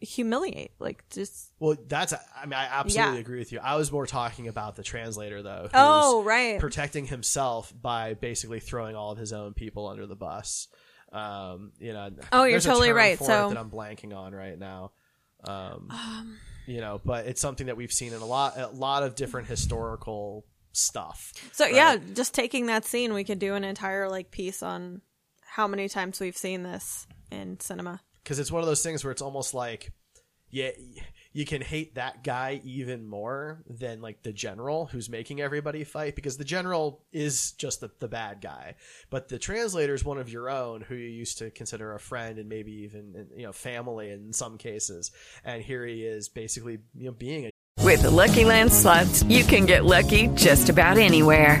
humiliate. 0.00 0.72
Like, 0.78 1.04
just. 1.10 1.52
Well, 1.58 1.76
that's 1.88 2.12
I 2.12 2.44
mean 2.46 2.54
I 2.54 2.64
absolutely 2.66 3.14
Yeah. 3.14 3.20
agree 3.20 3.38
with 3.38 3.52
you. 3.52 3.60
I 3.62 3.76
was 3.76 3.92
more 3.92 4.06
talking 4.06 4.48
about 4.48 4.76
the 4.76 4.82
translator 4.82 5.42
though. 5.42 5.68
Oh, 5.74 6.22
right. 6.22 6.58
protecting 6.58 7.06
himself 7.06 7.72
by 7.80 8.14
basically 8.14 8.60
throwing 8.60 8.96
all 8.96 9.12
of 9.12 9.18
his 9.18 9.32
own 9.32 9.54
people 9.54 9.86
under 9.88 10.06
the 10.06 10.16
bus. 10.16 10.68
Um, 11.12 11.72
you 11.78 11.92
know. 11.92 12.10
Oh, 12.32 12.44
you're 12.44 12.60
totally 12.60 12.92
right, 12.92 13.18
so- 13.18 13.48
that 13.50 13.58
I'm 13.58 13.70
blanking 13.70 14.16
on 14.16 14.34
right 14.34 14.58
now. 14.58 14.92
Um, 15.44 15.88
you 16.66 16.80
know, 16.80 17.00
but 17.04 17.26
it's 17.26 17.40
something 17.40 17.66
that 17.66 17.76
we've 17.76 17.92
seen 17.92 18.12
in 18.12 18.20
a 18.20 18.26
lot 18.26 18.56
a 18.58 18.68
lot 18.68 19.02
of 19.02 19.14
different 19.14 19.48
historical 19.48 20.44
stuff. 20.72 21.32
So 21.52 21.64
right? 21.64 21.74
yeah, 21.74 21.96
just 22.14 22.34
taking 22.34 22.66
that 22.66 22.84
scene, 22.84 23.12
we 23.14 23.24
could 23.24 23.38
do 23.38 23.54
an 23.54 23.64
entire 23.64 24.08
like 24.08 24.30
piece 24.30 24.62
on 24.62 25.00
how 25.44 25.66
many 25.66 25.88
times 25.88 26.20
we've 26.20 26.36
seen 26.36 26.62
this 26.62 27.06
in 27.30 27.58
cinema. 27.58 28.00
Because 28.22 28.38
it's 28.38 28.52
one 28.52 28.62
of 28.62 28.66
those 28.66 28.82
things 28.82 29.04
where 29.04 29.10
it's 29.10 29.22
almost 29.22 29.54
like 29.54 29.92
yeah 30.50 30.70
you 31.32 31.44
can 31.44 31.62
hate 31.62 31.94
that 31.94 32.24
guy 32.24 32.60
even 32.64 33.06
more 33.06 33.62
than 33.68 34.00
like 34.00 34.22
the 34.22 34.32
general 34.32 34.86
who's 34.86 35.08
making 35.08 35.40
everybody 35.40 35.84
fight 35.84 36.16
because 36.16 36.36
the 36.36 36.44
general 36.44 37.04
is 37.12 37.52
just 37.52 37.80
the, 37.80 37.90
the 38.00 38.08
bad 38.08 38.40
guy 38.40 38.74
but 39.10 39.28
the 39.28 39.38
translator 39.38 39.94
is 39.94 40.04
one 40.04 40.18
of 40.18 40.28
your 40.28 40.50
own 40.50 40.80
who 40.80 40.94
you 40.94 41.08
used 41.08 41.38
to 41.38 41.50
consider 41.50 41.94
a 41.94 42.00
friend 42.00 42.38
and 42.38 42.48
maybe 42.48 42.72
even 42.72 43.28
you 43.36 43.44
know 43.44 43.52
family 43.52 44.10
in 44.10 44.32
some 44.32 44.58
cases 44.58 45.12
and 45.44 45.62
here 45.62 45.86
he 45.86 46.04
is 46.04 46.28
basically 46.28 46.78
you 46.96 47.06
know 47.06 47.12
being 47.12 47.46
a 47.46 47.50
With 47.84 48.02
the 48.02 48.10
Lucky 48.10 48.44
Land 48.44 48.72
slots, 48.72 49.22
you 49.24 49.42
can 49.42 49.66
get 49.66 49.84
lucky 49.84 50.28
just 50.28 50.68
about 50.68 50.98
anywhere. 50.98 51.60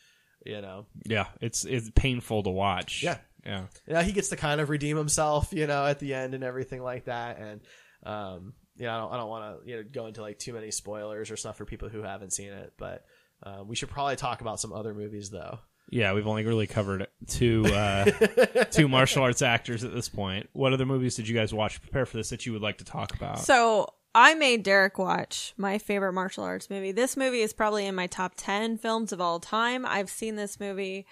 you 0.45 0.61
know 0.61 0.85
yeah 1.05 1.27
it's 1.41 1.65
it's 1.65 1.89
painful 1.95 2.43
to 2.43 2.49
watch 2.49 3.03
Yeah. 3.03 3.17
yeah 3.45 3.65
yeah, 3.87 4.03
he 4.03 4.11
gets 4.11 4.29
to 4.29 4.35
kind 4.35 4.61
of 4.61 4.69
redeem 4.69 4.97
himself, 4.97 5.51
you 5.51 5.67
know, 5.67 5.85
at 5.85 5.99
the 5.99 6.13
end 6.13 6.33
and 6.33 6.43
everything 6.43 6.81
like 6.83 7.05
that. 7.05 7.39
And 7.39 7.61
um, 8.03 8.53
yeah, 8.77 8.95
I 8.95 8.99
don't, 8.99 9.13
I 9.13 9.17
don't 9.17 9.29
want 9.29 9.63
to 9.63 9.69
you 9.69 9.77
know 9.77 9.83
go 9.91 10.05
into 10.07 10.21
like 10.21 10.39
too 10.39 10.53
many 10.53 10.71
spoilers 10.71 11.29
or 11.31 11.37
stuff 11.37 11.57
for 11.57 11.65
people 11.65 11.89
who 11.89 12.01
haven't 12.03 12.33
seen 12.33 12.51
it, 12.51 12.73
but 12.77 13.03
uh, 13.43 13.63
we 13.65 13.75
should 13.75 13.89
probably 13.89 14.15
talk 14.15 14.41
about 14.41 14.59
some 14.59 14.73
other 14.73 14.93
movies 14.93 15.29
though. 15.29 15.59
Yeah, 15.89 16.13
we've 16.13 16.27
only 16.27 16.45
really 16.45 16.67
covered 16.67 17.07
two 17.27 17.65
uh, 17.65 18.05
two 18.71 18.87
martial 18.87 19.23
arts 19.23 19.41
actors 19.41 19.83
at 19.83 19.93
this 19.93 20.07
point. 20.07 20.49
What 20.53 20.71
other 20.73 20.85
movies 20.85 21.15
did 21.15 21.27
you 21.27 21.35
guys 21.35 21.53
watch 21.53 21.81
prepare 21.81 22.05
for 22.05 22.17
this 22.17 22.29
that 22.29 22.45
you 22.45 22.53
would 22.53 22.61
like 22.61 22.77
to 22.77 22.85
talk 22.85 23.13
about? 23.13 23.39
So 23.39 23.93
I 24.13 24.33
made 24.33 24.63
Derek 24.63 24.97
watch 24.97 25.53
my 25.55 25.77
favorite 25.77 26.13
martial 26.13 26.43
arts 26.43 26.69
movie. 26.69 26.91
This 26.91 27.15
movie 27.15 27.41
is 27.41 27.53
probably 27.53 27.85
in 27.85 27.95
my 27.95 28.07
top 28.07 28.33
10 28.35 28.77
films 28.77 29.13
of 29.13 29.21
all 29.21 29.39
time. 29.39 29.85
I've 29.85 30.09
seen 30.09 30.35
this 30.35 30.59
movie 30.59 31.05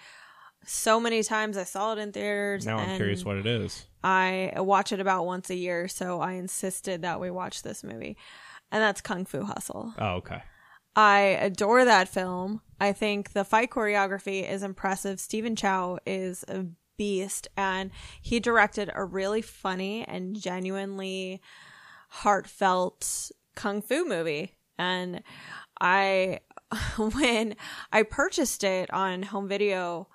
so 0.66 1.00
many 1.00 1.22
times. 1.22 1.56
I 1.56 1.64
saw 1.64 1.92
it 1.94 1.98
in 1.98 2.12
theaters. 2.12 2.66
now 2.66 2.76
I'm 2.76 2.96
curious 2.96 3.24
what 3.24 3.36
it 3.36 3.46
is. 3.46 3.86
I 4.04 4.52
watch 4.56 4.92
it 4.92 5.00
about 5.00 5.24
once 5.24 5.48
a 5.48 5.54
year, 5.54 5.88
so 5.88 6.20
I 6.20 6.32
insisted 6.32 7.02
that 7.02 7.20
we 7.20 7.30
watch 7.30 7.62
this 7.62 7.82
movie. 7.82 8.18
And 8.70 8.82
that's 8.82 9.00
Kung 9.00 9.24
Fu 9.24 9.44
Hustle. 9.44 9.94
Oh, 9.98 10.16
okay. 10.16 10.42
I 10.94 11.20
adore 11.40 11.84
that 11.84 12.08
film. 12.08 12.60
I 12.78 12.92
think 12.92 13.32
the 13.32 13.44
fight 13.44 13.70
choreography 13.70 14.48
is 14.48 14.62
impressive. 14.62 15.20
Stephen 15.20 15.56
Chow 15.56 15.98
is 16.04 16.44
a 16.48 16.66
beast, 16.98 17.48
and 17.56 17.90
he 18.20 18.40
directed 18.40 18.90
a 18.94 19.04
really 19.04 19.40
funny 19.40 20.04
and 20.06 20.38
genuinely 20.38 21.40
heartfelt 22.10 23.32
kung 23.56 23.80
fu 23.80 24.04
movie. 24.04 24.56
And 24.78 25.22
I, 25.80 26.40
when 26.96 27.56
I 27.92 28.02
purchased 28.02 28.64
it 28.64 28.92
on 28.92 29.22
home 29.22 29.48
video 29.48 30.08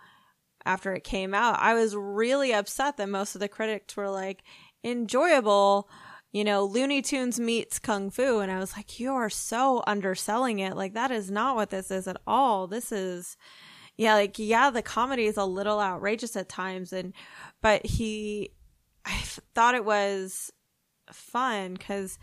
after 0.65 0.93
it 0.93 1.03
came 1.03 1.33
out, 1.33 1.59
I 1.59 1.73
was 1.73 1.95
really 1.95 2.53
upset 2.53 2.97
that 2.97 3.09
most 3.09 3.35
of 3.35 3.41
the 3.41 3.47
critics 3.47 3.95
were 3.95 4.09
like, 4.09 4.43
enjoyable, 4.83 5.89
you 6.31 6.43
know, 6.43 6.65
Looney 6.65 7.01
Tunes 7.01 7.39
meets 7.39 7.79
Kung 7.79 8.09
Fu. 8.09 8.39
And 8.39 8.51
I 8.51 8.59
was 8.59 8.75
like, 8.75 8.99
you 8.99 9.13
are 9.13 9.29
so 9.29 9.83
underselling 9.87 10.59
it. 10.59 10.75
Like, 10.75 10.93
that 10.93 11.11
is 11.11 11.31
not 11.31 11.55
what 11.55 11.69
this 11.69 11.91
is 11.91 12.07
at 12.07 12.17
all. 12.27 12.67
This 12.67 12.91
is, 12.91 13.37
yeah, 13.97 14.15
like, 14.15 14.37
yeah, 14.37 14.69
the 14.69 14.81
comedy 14.81 15.27
is 15.27 15.37
a 15.37 15.45
little 15.45 15.79
outrageous 15.79 16.35
at 16.35 16.49
times. 16.49 16.91
And, 16.91 17.13
but 17.61 17.85
he, 17.85 18.51
I 19.05 19.15
thought 19.53 19.75
it 19.75 19.85
was 19.85 20.51
fun 21.11 21.73
because 21.73 22.17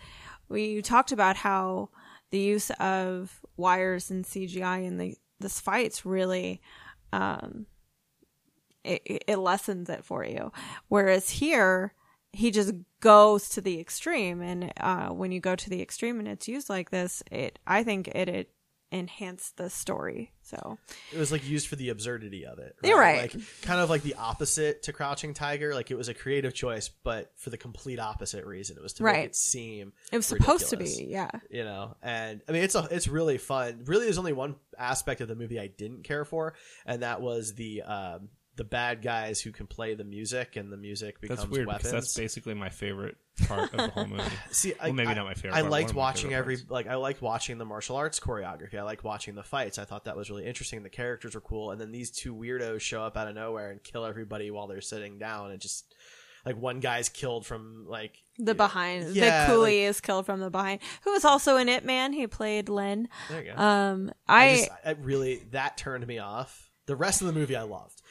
we 0.49 0.83
talked 0.83 1.13
about 1.13 1.37
how 1.37 1.91
the 2.31 2.39
use 2.39 2.71
of 2.81 3.41
wires 3.57 4.11
and 4.11 4.25
CGI 4.25 4.87
in 4.87 4.99
the, 4.99 5.17
this 5.41 5.61
fight's 5.61 6.07
really, 6.07 6.61
um, 7.13 7.67
it, 8.85 9.25
it 9.27 9.39
lessens 9.39 9.89
it 9.89 10.05
for 10.05 10.25
you. 10.25 10.53
Whereas 10.89 11.31
here, 11.31 11.95
he 12.33 12.51
just 12.51 12.73
goes 13.01 13.49
to 13.51 13.61
the 13.61 13.79
extreme, 13.79 14.41
and 14.41 14.73
uh, 14.79 15.09
when 15.09 15.33
you 15.33 15.41
go 15.41 15.55
to 15.55 15.69
the 15.69 15.83
extreme 15.83 16.19
and 16.19 16.27
it's 16.27 16.49
used 16.49 16.71
like 16.71 16.91
this, 16.91 17.23
it 17.31 17.59
I 17.67 17.85
think 17.85 18.09
it 18.09 18.29
it 18.29 18.51
enhanced 18.93 19.57
the 19.57 19.69
story. 19.71 20.33
So 20.43 20.79
It 21.13 21.19
was 21.19 21.33
like 21.33 21.49
used 21.49 21.67
for 21.69 21.77
the 21.77 21.89
absurdity 21.89 22.45
of 22.47 22.59
it. 22.59 22.77
You're 22.85 22.99
right. 22.99 23.35
Like 23.35 23.45
kind 23.63 23.81
of 23.81 23.89
like 23.91 24.03
the 24.03 24.15
opposite 24.15 24.83
to 24.85 24.93
Crouching 24.93 25.35
Tiger. 25.35 25.75
Like 25.75 25.91
it 25.91 25.97
was 25.97 26.09
a 26.09 26.15
creative 26.15 26.53
choice, 26.55 26.89
but 26.89 27.33
for 27.37 27.51
the 27.51 27.57
complete 27.57 27.99
opposite 27.99 28.45
reason. 28.45 28.77
It 28.77 28.83
was 28.83 28.93
to 28.95 29.03
Right. 29.05 29.17
make 29.21 29.27
it 29.31 29.37
seem 29.37 29.93
It 30.13 30.17
was 30.17 30.27
supposed 30.27 30.69
to 30.71 30.77
be, 30.77 31.07
yeah. 31.09 31.31
You 31.51 31.65
know, 31.65 31.97
and 32.03 32.43
I 32.49 32.53
mean 32.53 32.63
it's 32.63 32.75
a 32.75 32.87
it's 32.91 33.09
really 33.09 33.39
fun. 33.39 33.83
Really, 33.87 34.05
there's 34.05 34.19
only 34.19 34.33
one 34.35 34.57
aspect 34.79 35.21
of 35.21 35.29
the 35.29 35.37
movie 35.37 35.59
I 35.59 35.67
didn't 35.69 36.05
care 36.05 36.25
for, 36.25 36.55
and 36.87 37.03
that 37.03 37.21
was 37.23 37.55
the 37.55 37.83
um 37.83 38.29
the 38.57 38.65
bad 38.65 39.01
guys 39.03 39.41
who 39.41 39.51
can 39.53 39.67
play 39.67 39.95
the 39.95 40.05
music, 40.05 40.57
and 40.57 40.71
the 40.71 40.77
music 40.77 41.21
becomes 41.21 41.41
That's 41.41 41.51
weird 41.51 41.67
weapons. 41.67 41.91
that's 41.91 42.15
basically 42.15 42.53
my 42.55 42.69
favorite 42.69 43.17
part 43.47 43.73
of 43.73 43.79
the 43.79 43.89
whole 43.89 44.07
movie. 44.07 44.23
See, 44.51 44.75
well, 44.79 44.91
I, 44.91 44.93
maybe 44.93 45.09
I- 45.09 45.15
not 45.15 45.25
my 45.25 45.35
favorite. 45.35 45.55
I 45.57 45.61
part, 45.63 45.71
liked 45.73 45.85
one 45.87 45.91
of 45.91 45.97
my 45.97 46.01
watching 46.03 46.35
every 46.35 46.57
parts. 46.57 46.71
like 46.71 46.87
I 46.87 46.97
liked 46.97 47.23
watching 47.23 47.57
the 47.59 47.65
martial 47.65 47.97
arts 47.97 48.21
choreography. 48.21 48.75
I 48.79 48.83
liked 48.83 49.05
watching 49.05 49.35
the 49.35 49.43
fights. 49.43 49.79
I 49.79 49.85
thought 49.85 50.05
that 50.05 50.17
was 50.17 50.29
really 50.31 50.45
interesting. 50.45 50.83
The 50.83 50.91
characters 50.91 51.35
were 51.35 51.41
cool, 51.41 51.71
and 51.71 51.81
then 51.81 51.93
these 51.93 52.11
two 52.11 52.35
weirdos 52.35 52.81
show 52.83 53.03
up 53.03 53.17
out 53.17 53.27
of 53.29 53.35
nowhere 53.35 53.71
and 53.71 53.83
kill 53.83 54.05
everybody 54.05 54.51
while 54.51 54.67
they're 54.67 54.81
sitting 54.83 55.19
down, 55.19 55.51
and 55.51 55.61
just 55.61 55.95
like 56.45 56.57
one 56.61 56.81
guy's 56.81 57.09
killed 57.09 57.47
from 57.47 57.87
like 57.89 58.17
the 58.39 58.55
behind, 58.55 59.15
Yeah, 59.15 59.47
the 59.47 59.53
coolie 59.55 59.63
like- 59.63 59.73
is 59.75 60.01
killed 60.03 60.27
from 60.27 60.41
the 60.41 60.51
behind. 60.51 60.81
Who 61.05 61.13
was 61.13 61.25
also 61.25 61.57
in 61.57 61.69
Ip 61.71 61.85
Man? 61.85 62.13
He 62.13 62.27
played 62.27 62.69
Len. 62.69 63.09
There 63.31 63.45
you 63.45 63.53
go. 63.53 63.63
Um, 63.63 64.13
I, 64.29 64.45
I, 64.45 64.57
just, 64.57 64.71
I 64.85 64.91
really 65.01 65.43
that 65.53 65.77
turned 65.79 66.07
me 66.07 66.19
off. 66.19 66.69
The 66.87 66.97
rest 66.97 67.21
of 67.21 67.29
the 67.29 67.33
movie 67.33 67.55
I 67.55 67.63
loved. 67.63 68.03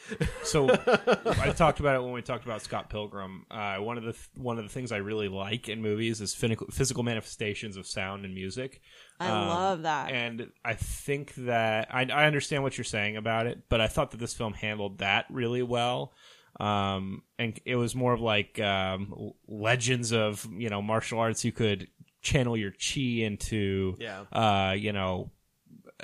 So 0.43 0.69
I 1.25 1.51
talked 1.51 1.79
about 1.81 1.95
it 1.97 2.03
when 2.03 2.13
we 2.13 2.21
talked 2.21 2.45
about 2.45 2.61
Scott 2.61 2.89
Pilgrim. 2.89 3.45
Uh, 3.51 3.77
one 3.77 3.97
of 3.97 4.03
the 4.05 4.13
th- 4.13 4.29
one 4.35 4.57
of 4.57 4.63
the 4.63 4.69
things 4.69 4.91
I 4.93 4.97
really 4.97 5.27
like 5.27 5.67
in 5.67 5.81
movies 5.81 6.21
is 6.21 6.33
physical, 6.33 6.67
physical 6.71 7.03
manifestations 7.03 7.75
of 7.75 7.85
sound 7.85 8.23
and 8.23 8.33
music. 8.33 8.79
I 9.19 9.27
Um, 9.29 9.47
love 9.49 9.81
that. 9.83 10.11
and 10.11 10.51
I 10.63 10.75
think 10.75 11.35
that 11.35 11.89
I, 11.93 12.03
I 12.03 12.25
understand 12.25 12.63
what 12.63 12.77
you're 12.77 12.85
saying 12.85 13.17
about 13.17 13.45
it, 13.45 13.63
but 13.69 13.81
I 13.81 13.87
thought 13.87 14.11
that 14.11 14.19
this 14.21 14.33
film 14.33 14.53
handled 14.53 14.99
that 14.99 15.25
really 15.29 15.63
well. 15.63 16.13
Um, 16.59 17.23
and 17.39 17.59
it 17.65 17.75
was 17.75 17.93
more 17.95 18.13
of 18.13 18.21
like 18.21 18.59
um, 18.59 19.31
legends 19.47 20.11
of 20.13 20.47
you 20.51 20.69
know 20.69 20.81
martial 20.81 21.19
arts. 21.19 21.43
You 21.45 21.51
could 21.51 21.87
channel 22.21 22.55
your 22.55 22.71
chi 22.71 23.01
into, 23.25 23.95
Yeah. 23.99 24.21
uh, 24.31 24.73
you 24.73 24.93
know, 24.93 25.31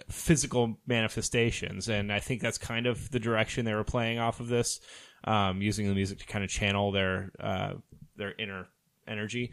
physical 0.10 0.80
manifestations, 0.88 1.90
and 1.90 2.12
I 2.12 2.20
think 2.20 2.42
that's 2.42 2.58
kind 2.58 2.86
of 2.86 3.12
the 3.12 3.20
direction 3.20 3.66
they 3.66 3.74
were 3.74 3.84
playing 3.84 4.20
off 4.20 4.40
of 4.40 4.48
this, 4.48 4.80
um, 5.24 5.62
using 5.62 5.88
the 5.88 5.96
music 5.96 6.20
to 6.20 6.26
kind 6.26 6.44
of 6.44 6.50
channel 6.50 6.92
their 6.92 7.32
uh, 7.40 7.74
their 8.16 8.34
inner 8.38 8.68
energy. 9.08 9.52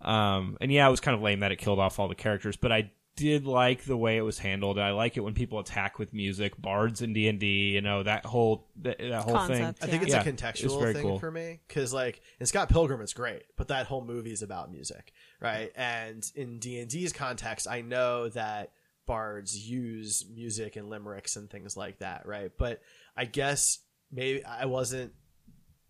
Um, 0.00 0.56
and 0.60 0.72
yeah, 0.72 0.86
it 0.86 0.90
was 0.90 1.00
kind 1.00 1.14
of 1.14 1.22
lame 1.22 1.40
that 1.40 1.52
it 1.52 1.56
killed 1.56 1.78
off 1.78 1.98
all 1.98 2.08
the 2.08 2.14
characters, 2.14 2.56
but 2.56 2.72
I 2.72 2.90
did 3.14 3.46
like 3.46 3.84
the 3.84 3.96
way 3.96 4.16
it 4.16 4.22
was 4.22 4.38
handled. 4.38 4.78
I 4.78 4.92
like 4.92 5.16
it 5.16 5.20
when 5.20 5.34
people 5.34 5.58
attack 5.58 5.98
with 5.98 6.14
music, 6.14 6.60
bards 6.60 7.02
in 7.02 7.12
D 7.12 7.28
and 7.28 7.38
D, 7.38 7.70
you 7.70 7.80
know 7.82 8.02
that 8.02 8.24
whole 8.24 8.68
that, 8.82 8.98
that 8.98 9.22
whole 9.22 9.38
thing. 9.46 9.64
I 9.64 9.86
think 9.86 10.02
it's 10.02 10.12
Yeah, 10.12 10.22
a 10.22 10.24
contextual 10.24 10.80
very 10.80 10.94
thing 10.94 11.02
cool. 11.02 11.18
for 11.18 11.30
me 11.30 11.60
because, 11.68 11.92
like, 11.92 12.22
in 12.40 12.46
Scott 12.46 12.68
Pilgrim, 12.70 13.00
it's 13.00 13.12
great, 13.12 13.42
but 13.56 13.68
that 13.68 13.86
whole 13.86 14.02
movie 14.02 14.32
is 14.32 14.42
about 14.42 14.72
music, 14.72 15.12
right? 15.40 15.70
And 15.76 16.24
in 16.34 16.58
D 16.58 16.80
and 16.80 16.88
D's 16.88 17.12
context, 17.12 17.68
I 17.68 17.82
know 17.82 18.28
that 18.30 18.72
bards 19.06 19.56
use 19.56 20.24
music 20.32 20.76
and 20.76 20.88
limericks 20.88 21.36
and 21.36 21.50
things 21.50 21.76
like 21.76 21.98
that, 21.98 22.26
right? 22.26 22.50
But 22.58 22.80
I 23.16 23.24
guess 23.24 23.78
maybe 24.10 24.44
I 24.44 24.66
wasn't 24.66 25.12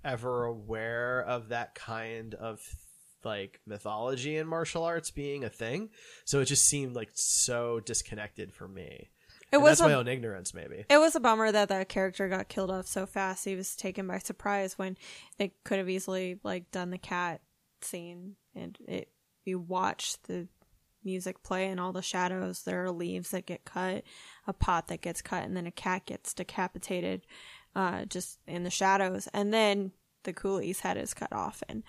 ever 0.04 0.44
aware 0.44 1.22
of 1.22 1.50
that 1.50 1.74
kind 1.74 2.34
of 2.34 2.60
like 3.24 3.60
mythology 3.66 4.36
in 4.36 4.48
martial 4.48 4.82
arts 4.84 5.10
being 5.10 5.44
a 5.44 5.48
thing, 5.48 5.90
so 6.24 6.40
it 6.40 6.46
just 6.46 6.64
seemed 6.66 6.96
like 6.96 7.10
so 7.14 7.80
disconnected 7.80 8.52
for 8.52 8.66
me. 8.66 9.10
It 9.52 9.56
And 9.56 9.62
was 9.62 9.78
that's 9.78 9.88
my 9.88 9.92
a- 9.92 9.98
own 9.98 10.08
ignorance, 10.08 10.54
maybe. 10.54 10.84
It 10.88 10.98
was 10.98 11.14
a 11.14 11.20
bummer 11.20 11.52
that 11.52 11.68
that 11.68 11.88
character 11.88 12.28
got 12.28 12.48
killed 12.48 12.70
off 12.70 12.86
so 12.86 13.06
fast. 13.06 13.44
He 13.44 13.54
was 13.54 13.76
taken 13.76 14.06
by 14.08 14.18
surprise 14.18 14.78
when 14.78 14.96
they 15.38 15.52
could 15.64 15.78
have 15.78 15.88
easily 15.90 16.40
like 16.42 16.70
done 16.70 16.90
the 16.90 16.98
cat 16.98 17.42
scene 17.82 18.36
and 18.54 18.78
it 18.88 19.08
you 19.44 19.58
watch 19.58 20.16
the 20.28 20.48
music 21.04 21.42
play 21.42 21.68
and 21.68 21.80
all 21.80 21.92
the 21.92 22.02
shadows. 22.02 22.62
There 22.62 22.84
are 22.84 22.90
leaves 22.90 23.30
that 23.30 23.46
get 23.46 23.64
cut, 23.64 24.04
a 24.46 24.52
pot 24.52 24.88
that 24.88 25.00
gets 25.00 25.22
cut, 25.22 25.44
and 25.44 25.56
then 25.56 25.66
a 25.66 25.70
cat 25.70 26.06
gets 26.06 26.34
decapitated 26.34 27.26
uh, 27.74 28.04
just 28.04 28.38
in 28.46 28.64
the 28.64 28.70
shadows. 28.70 29.28
And 29.32 29.52
then 29.52 29.92
the 30.24 30.32
coolie's 30.32 30.80
head 30.80 30.96
is 30.96 31.14
cut 31.14 31.32
off. 31.32 31.62
And 31.68 31.82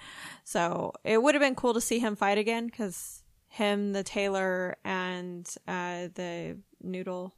so 0.44 0.94
it 1.04 1.22
would 1.22 1.36
have 1.36 1.42
been 1.42 1.56
cool 1.56 1.74
to 1.74 1.82
see 1.82 2.00
him 2.00 2.16
fight 2.16 2.38
again 2.38 2.68
because 2.68 3.24
him, 3.48 3.94
the 3.94 4.04
tailor, 4.04 4.78
and 4.84 5.48
uh, 5.68 6.08
the 6.16 6.58
noodle 6.82 7.36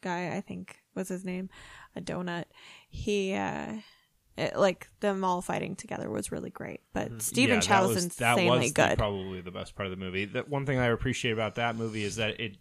guy, 0.00 0.34
I 0.34 0.40
think 0.40 0.78
was 0.94 1.08
his 1.08 1.24
name, 1.24 1.50
a 1.94 2.00
donut. 2.00 2.46
He, 2.88 3.34
uh, 3.34 3.74
it, 4.36 4.56
like 4.56 4.88
them 5.00 5.24
all 5.24 5.42
fighting 5.42 5.76
together 5.76 6.08
was 6.10 6.32
really 6.32 6.50
great. 6.50 6.80
But 6.92 7.08
mm-hmm. 7.08 7.18
Stephen 7.18 7.56
Yeah, 7.56 7.60
Chow 7.60 7.86
was 7.86 7.96
was, 7.96 8.16
that 8.16 8.38
insanely 8.38 8.58
was 8.58 8.72
the- 8.72 8.88
good. 8.88 8.98
probably 8.98 9.40
the 9.40 9.50
best 9.50 9.74
part 9.74 9.86
of 9.86 9.90
the 9.90 10.02
movie. 10.02 10.26
That 10.26 10.48
one 10.48 10.66
thing 10.66 10.78
I 10.78 10.86
appreciate 10.86 11.32
about 11.32 11.56
that 11.56 11.76
movie 11.76 12.04
is 12.04 12.16
that 12.16 12.40
it 12.40 12.56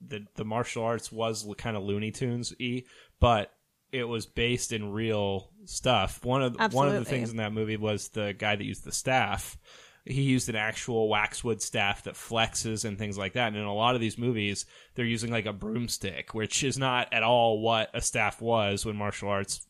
the 0.00 0.26
the 0.36 0.44
martial 0.44 0.84
arts 0.84 1.12
was 1.12 1.46
kind 1.58 1.76
of 1.76 1.82
Looney 1.82 2.10
Tunes 2.10 2.54
y, 2.58 2.84
but 3.18 3.52
it 3.92 4.04
was 4.04 4.26
based 4.26 4.72
in 4.72 4.92
real 4.92 5.50
stuff. 5.64 6.24
One 6.24 6.42
of 6.42 6.72
one 6.72 6.88
of 6.88 6.94
the 6.94 7.04
things 7.04 7.30
in 7.30 7.36
that 7.38 7.52
movie 7.52 7.76
was 7.76 8.08
the 8.08 8.34
guy 8.36 8.56
that 8.56 8.64
used 8.64 8.84
the 8.84 8.92
staff. 8.92 9.58
He 10.06 10.22
used 10.22 10.48
an 10.48 10.56
actual 10.56 11.10
waxwood 11.10 11.60
staff 11.60 12.04
that 12.04 12.14
flexes 12.14 12.86
and 12.86 12.98
things 12.98 13.18
like 13.18 13.34
that. 13.34 13.48
And 13.48 13.56
in 13.56 13.64
a 13.64 13.74
lot 13.74 13.94
of 13.94 14.00
these 14.00 14.16
movies, 14.16 14.64
they're 14.94 15.04
using 15.04 15.30
like 15.30 15.44
a 15.44 15.52
broomstick, 15.52 16.32
which 16.32 16.64
is 16.64 16.78
not 16.78 17.12
at 17.12 17.22
all 17.22 17.60
what 17.60 17.90
a 17.92 18.00
staff 18.00 18.40
was 18.40 18.86
when 18.86 18.96
martial 18.96 19.28
arts 19.28 19.66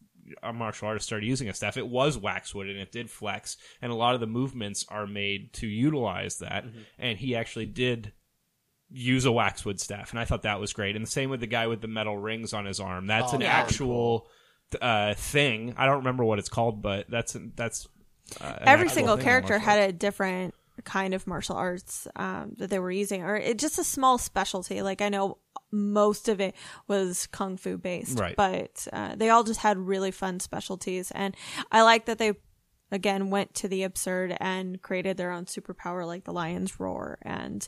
martial 0.52 0.88
artist 0.88 1.06
started 1.06 1.26
using 1.26 1.48
a 1.48 1.54
staff. 1.54 1.76
It 1.76 1.88
was 1.88 2.18
waxwood 2.18 2.70
and 2.70 2.78
it 2.78 2.92
did 2.92 3.10
flex, 3.10 3.56
and 3.82 3.90
a 3.92 3.94
lot 3.94 4.14
of 4.14 4.20
the 4.20 4.26
movements 4.26 4.84
are 4.88 5.06
made 5.06 5.52
to 5.54 5.66
utilize 5.66 6.38
that. 6.38 6.64
And 6.98 7.18
he 7.18 7.34
actually 7.36 7.66
did 7.66 8.12
use 8.90 9.24
a 9.24 9.28
waxwood 9.30 9.78
staff, 9.78 10.10
and 10.10 10.18
I 10.18 10.24
thought 10.24 10.42
that 10.42 10.60
was 10.60 10.72
great. 10.72 10.96
And 10.96 11.04
the 11.04 11.10
same 11.10 11.30
with 11.30 11.40
the 11.40 11.46
guy 11.46 11.66
with 11.68 11.80
the 11.80 11.88
metal 11.88 12.16
rings 12.18 12.52
on 12.52 12.64
his 12.66 12.80
arm. 12.80 13.06
That's 13.06 13.32
Oh, 13.32 13.36
an 13.36 13.40
that 13.42 13.64
was 13.64 13.72
actual 13.72 14.28
uh, 14.80 15.14
thing. 15.14 15.74
I 15.76 15.86
don't 15.86 15.98
remember 15.98 16.24
what 16.24 16.38
it's 16.38 16.48
called, 16.48 16.82
but 16.82 17.08
that's 17.08 17.36
that's 17.56 17.86
uh, 18.40 18.58
Every 18.60 18.88
single 18.88 19.16
character 19.16 19.58
had 19.58 19.88
a 19.88 19.92
different 19.92 20.54
kind 20.84 21.14
of 21.14 21.26
martial 21.26 21.56
arts 21.56 22.06
um, 22.16 22.52
that 22.58 22.70
they 22.70 22.78
were 22.78 22.90
using, 22.90 23.22
or 23.22 23.36
it, 23.36 23.58
just 23.58 23.78
a 23.78 23.84
small 23.84 24.18
specialty. 24.18 24.82
Like 24.82 25.02
I 25.02 25.08
know 25.08 25.38
most 25.70 26.28
of 26.28 26.40
it 26.40 26.54
was 26.88 27.26
kung 27.28 27.56
fu 27.56 27.78
based, 27.78 28.18
Right. 28.18 28.36
But 28.36 28.86
uh, 28.92 29.14
they 29.16 29.30
all 29.30 29.44
just 29.44 29.60
had 29.60 29.78
really 29.78 30.10
fun 30.10 30.40
specialties, 30.40 31.10
and 31.10 31.36
I 31.70 31.82
like 31.82 32.06
that 32.06 32.18
they 32.18 32.34
again 32.92 33.30
went 33.30 33.54
to 33.54 33.68
the 33.68 33.84
absurd 33.84 34.36
and 34.40 34.82
created 34.82 35.16
their 35.16 35.30
own 35.30 35.44
superpower, 35.44 36.06
like 36.06 36.24
the 36.24 36.32
lion's 36.32 36.80
roar 36.80 37.18
and 37.22 37.66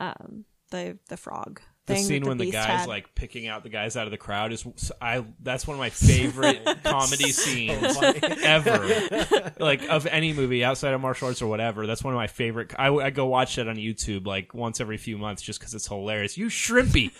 um, 0.00 0.44
the 0.70 0.98
the 1.08 1.16
frog. 1.16 1.60
The 1.88 1.96
scene 1.96 2.22
that 2.22 2.28
when 2.28 2.38
the 2.38 2.50
guy's 2.50 2.66
had. 2.66 2.88
like 2.88 3.14
picking 3.14 3.48
out 3.48 3.62
the 3.62 3.68
guys 3.68 3.96
out 3.96 4.06
of 4.06 4.10
the 4.10 4.16
crowd 4.18 4.52
is 4.52 4.64
I 5.00 5.24
that's 5.42 5.66
one 5.66 5.74
of 5.74 5.78
my 5.78 5.90
favorite 5.90 6.64
comedy 6.84 7.32
scenes 7.32 7.96
ever. 8.42 9.52
like 9.58 9.82
of 9.88 10.06
any 10.06 10.32
movie 10.32 10.64
outside 10.64 10.94
of 10.94 11.00
martial 11.00 11.28
arts 11.28 11.42
or 11.42 11.46
whatever. 11.48 11.86
That's 11.86 12.04
one 12.04 12.14
of 12.14 12.18
my 12.18 12.26
favorite. 12.26 12.74
I, 12.78 12.88
I 12.90 13.10
go 13.10 13.26
watch 13.26 13.56
that 13.56 13.68
on 13.68 13.76
YouTube 13.76 14.26
like 14.26 14.54
once 14.54 14.80
every 14.80 14.96
few 14.96 15.18
months 15.18 15.42
just 15.42 15.58
because 15.58 15.74
it's 15.74 15.86
hilarious. 15.88 16.36
You 16.36 16.46
shrimpy, 16.46 17.12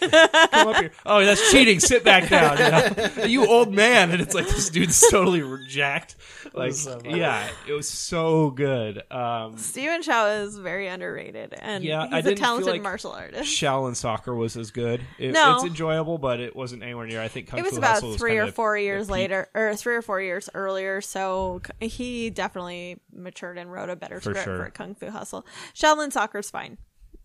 come 0.50 0.68
up 0.68 0.76
here. 0.76 0.92
Oh, 1.06 1.24
that's 1.24 1.50
cheating. 1.50 1.80
Sit 1.80 2.04
back 2.04 2.28
down. 2.28 2.58
You, 2.58 2.70
know? 2.70 3.24
You 3.28 3.46
old 3.46 3.74
man, 3.74 4.10
and 4.10 4.20
it's 4.20 4.34
like 4.34 4.46
this 4.46 4.70
dude's 4.70 5.02
totally 5.10 5.42
jacked. 5.66 6.16
Like 6.54 6.72
so 6.72 7.00
yeah, 7.04 7.48
it 7.66 7.72
was 7.72 7.88
so 7.88 8.50
good. 8.50 9.02
Um, 9.12 9.56
Stephen 9.58 10.02
Chow 10.02 10.26
is 10.26 10.56
very 10.56 10.88
underrated, 10.88 11.54
and 11.58 11.84
Yeah, 11.84 12.04
he's 12.04 12.12
I 12.14 12.18
a 12.18 12.22
didn't 12.22 12.38
talented 12.38 12.70
like 12.70 12.82
martial 12.82 13.12
artist. 13.12 13.50
Shaolin 13.50 13.96
soccer 13.96 14.34
was 14.34 14.56
as 14.58 14.70
good. 14.70 15.00
It, 15.18 15.32
No. 15.32 15.56
it's 15.56 15.64
enjoyable, 15.64 16.18
but 16.18 16.40
it 16.40 16.54
wasn't 16.56 16.82
anywhere 16.82 17.06
near. 17.06 17.20
I 17.22 17.28
think 17.28 17.48
Kung 17.48 17.58
it 17.58 17.62
was 17.62 17.72
Fu 17.72 17.78
about 17.78 17.94
Hustle 17.94 18.14
three 18.16 18.36
kind 18.36 18.48
or 18.48 18.52
four 18.52 18.76
the 18.76 18.82
years 18.82 19.08
later, 19.10 19.48
or 19.54 19.74
three 19.76 19.94
or 19.96 20.02
four 20.02 20.20
years 20.20 20.48
earlier. 20.54 21.00
So 21.00 21.60
he 21.80 22.30
definitely 22.30 23.00
matured 23.12 23.58
and 23.58 23.70
wrote 23.72 23.90
a 23.90 23.96
better 23.96 24.16
For 24.20 24.30
script 24.32 24.44
sure. 24.44 24.64
for 24.64 24.70
Kung 24.70 24.94
Fu 24.94 25.10
Hustle. 25.10 25.46
Shaolin 25.74 26.12
Soccer's 26.12 26.50
fine. 26.50 26.78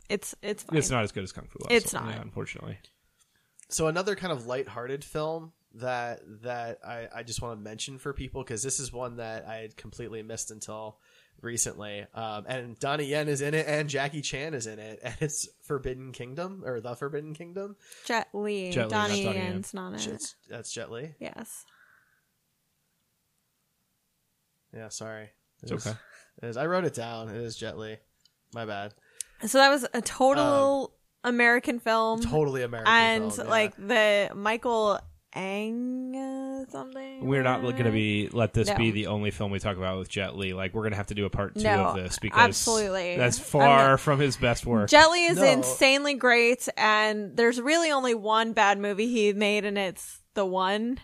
It's 0.09 0.35
it's 0.41 0.63
fine. 0.63 0.77
It's 0.77 0.89
not 0.89 1.03
as 1.03 1.11
good 1.11 1.23
as 1.23 1.31
Kung 1.31 1.45
Fu 1.45 1.59
Hustle. 1.63 1.75
It's 1.75 1.93
not. 1.93 2.09
yeah, 2.09 2.21
unfortunately. 2.21 2.77
So 3.69 3.87
another 3.87 4.15
kind 4.15 4.31
of 4.31 4.45
lighthearted 4.45 5.03
film 5.03 5.53
that 5.75 6.19
that 6.43 6.79
I, 6.85 7.07
I 7.15 7.23
just 7.23 7.41
want 7.41 7.57
to 7.57 7.63
mention 7.63 7.97
for 7.97 8.13
people 8.13 8.43
because 8.43 8.61
this 8.61 8.79
is 8.79 8.93
one 8.93 9.17
that 9.17 9.45
I 9.47 9.55
had 9.57 9.75
completely 9.75 10.21
missed 10.21 10.51
until 10.51 10.99
recently. 11.43 12.05
Um, 12.13 12.45
and 12.47 12.79
Donnie 12.79 13.05
Yen 13.05 13.27
is 13.27 13.41
in 13.41 13.53
it, 13.53 13.67
and 13.67 13.89
Jackie 13.89 14.21
Chan 14.21 14.53
is 14.53 14.67
in 14.67 14.79
it, 14.79 14.99
and 15.03 15.15
it's 15.19 15.47
Forbidden 15.63 16.11
Kingdom 16.11 16.63
or 16.65 16.81
The 16.81 16.95
Forbidden 16.95 17.33
Kingdom. 17.33 17.75
Jet 18.05 18.29
Li, 18.33 18.71
Jet 18.71 18.85
Li, 18.85 18.89
Donnie 18.89 19.23
not 19.23 19.33
Donnie 19.33 19.37
Yen. 19.39 19.53
Yen's 19.53 19.73
not 19.73 19.93
in 19.93 19.95
it. 19.95 20.07
It's, 20.07 20.35
that's 20.49 20.71
Jet 20.71 20.91
Li. 20.91 21.13
Yes. 21.19 21.65
Yeah, 24.73 24.89
sorry. 24.89 25.29
It's 25.61 25.71
It 25.71 25.75
is- 25.75 25.87
okay. 25.87 25.97
It 26.41 26.47
is. 26.47 26.57
I 26.57 26.65
wrote 26.65 26.83
it 26.83 26.95
down. 26.95 27.29
It 27.29 27.37
is 27.37 27.55
Jet 27.55 27.77
Li. 27.77 27.97
My 28.55 28.65
bad. 28.65 28.95
So 29.45 29.59
that 29.59 29.69
was 29.69 29.85
a 29.93 30.01
total 30.01 30.95
American 31.23 31.79
film. 31.79 32.21
Totally 32.21 32.63
American 32.63 32.91
and 32.91 33.33
film, 33.33 33.47
yeah. 33.47 33.51
like 33.51 33.75
the 33.75 34.31
Michael 34.33 34.99
Ang 35.33 36.15
something. 36.69 37.25
We're 37.25 37.43
not 37.43 37.61
going 37.61 37.83
to 37.83 37.91
be 37.91 38.29
let 38.31 38.53
this 38.53 38.67
No. 38.67 38.75
be 38.75 38.91
the 38.91 39.07
only 39.07 39.31
film 39.31 39.51
we 39.51 39.59
talk 39.59 39.77
about 39.77 39.97
with 39.99 40.09
Jet 40.09 40.35
Li. 40.35 40.53
Like 40.53 40.73
we're 40.73 40.81
going 40.83 40.91
to 40.91 40.97
have 40.97 41.07
to 41.07 41.15
do 41.15 41.25
a 41.25 41.29
part 41.29 41.55
two 41.55 41.63
No, 41.63 41.85
of 41.85 41.95
this 41.95 42.19
because 42.19 42.39
absolutely. 42.39 43.17
that's 43.17 43.37
I'm 43.39 43.43
far 43.45 43.89
not- 43.91 43.99
from 43.99 44.19
his 44.19 44.37
best 44.37 44.65
work. 44.65 44.89
Jet 44.89 45.07
Li 45.11 45.25
is 45.25 45.37
No. 45.37 45.43
insanely 45.45 46.13
great, 46.15 46.67
and 46.77 47.35
there's 47.35 47.59
really 47.61 47.91
only 47.91 48.13
one 48.15 48.53
bad 48.53 48.77
movie 48.79 49.07
he 49.07 49.33
made, 49.33 49.65
and 49.65 49.77
it's 49.77 50.21
the 50.33 50.45
one 50.45 50.99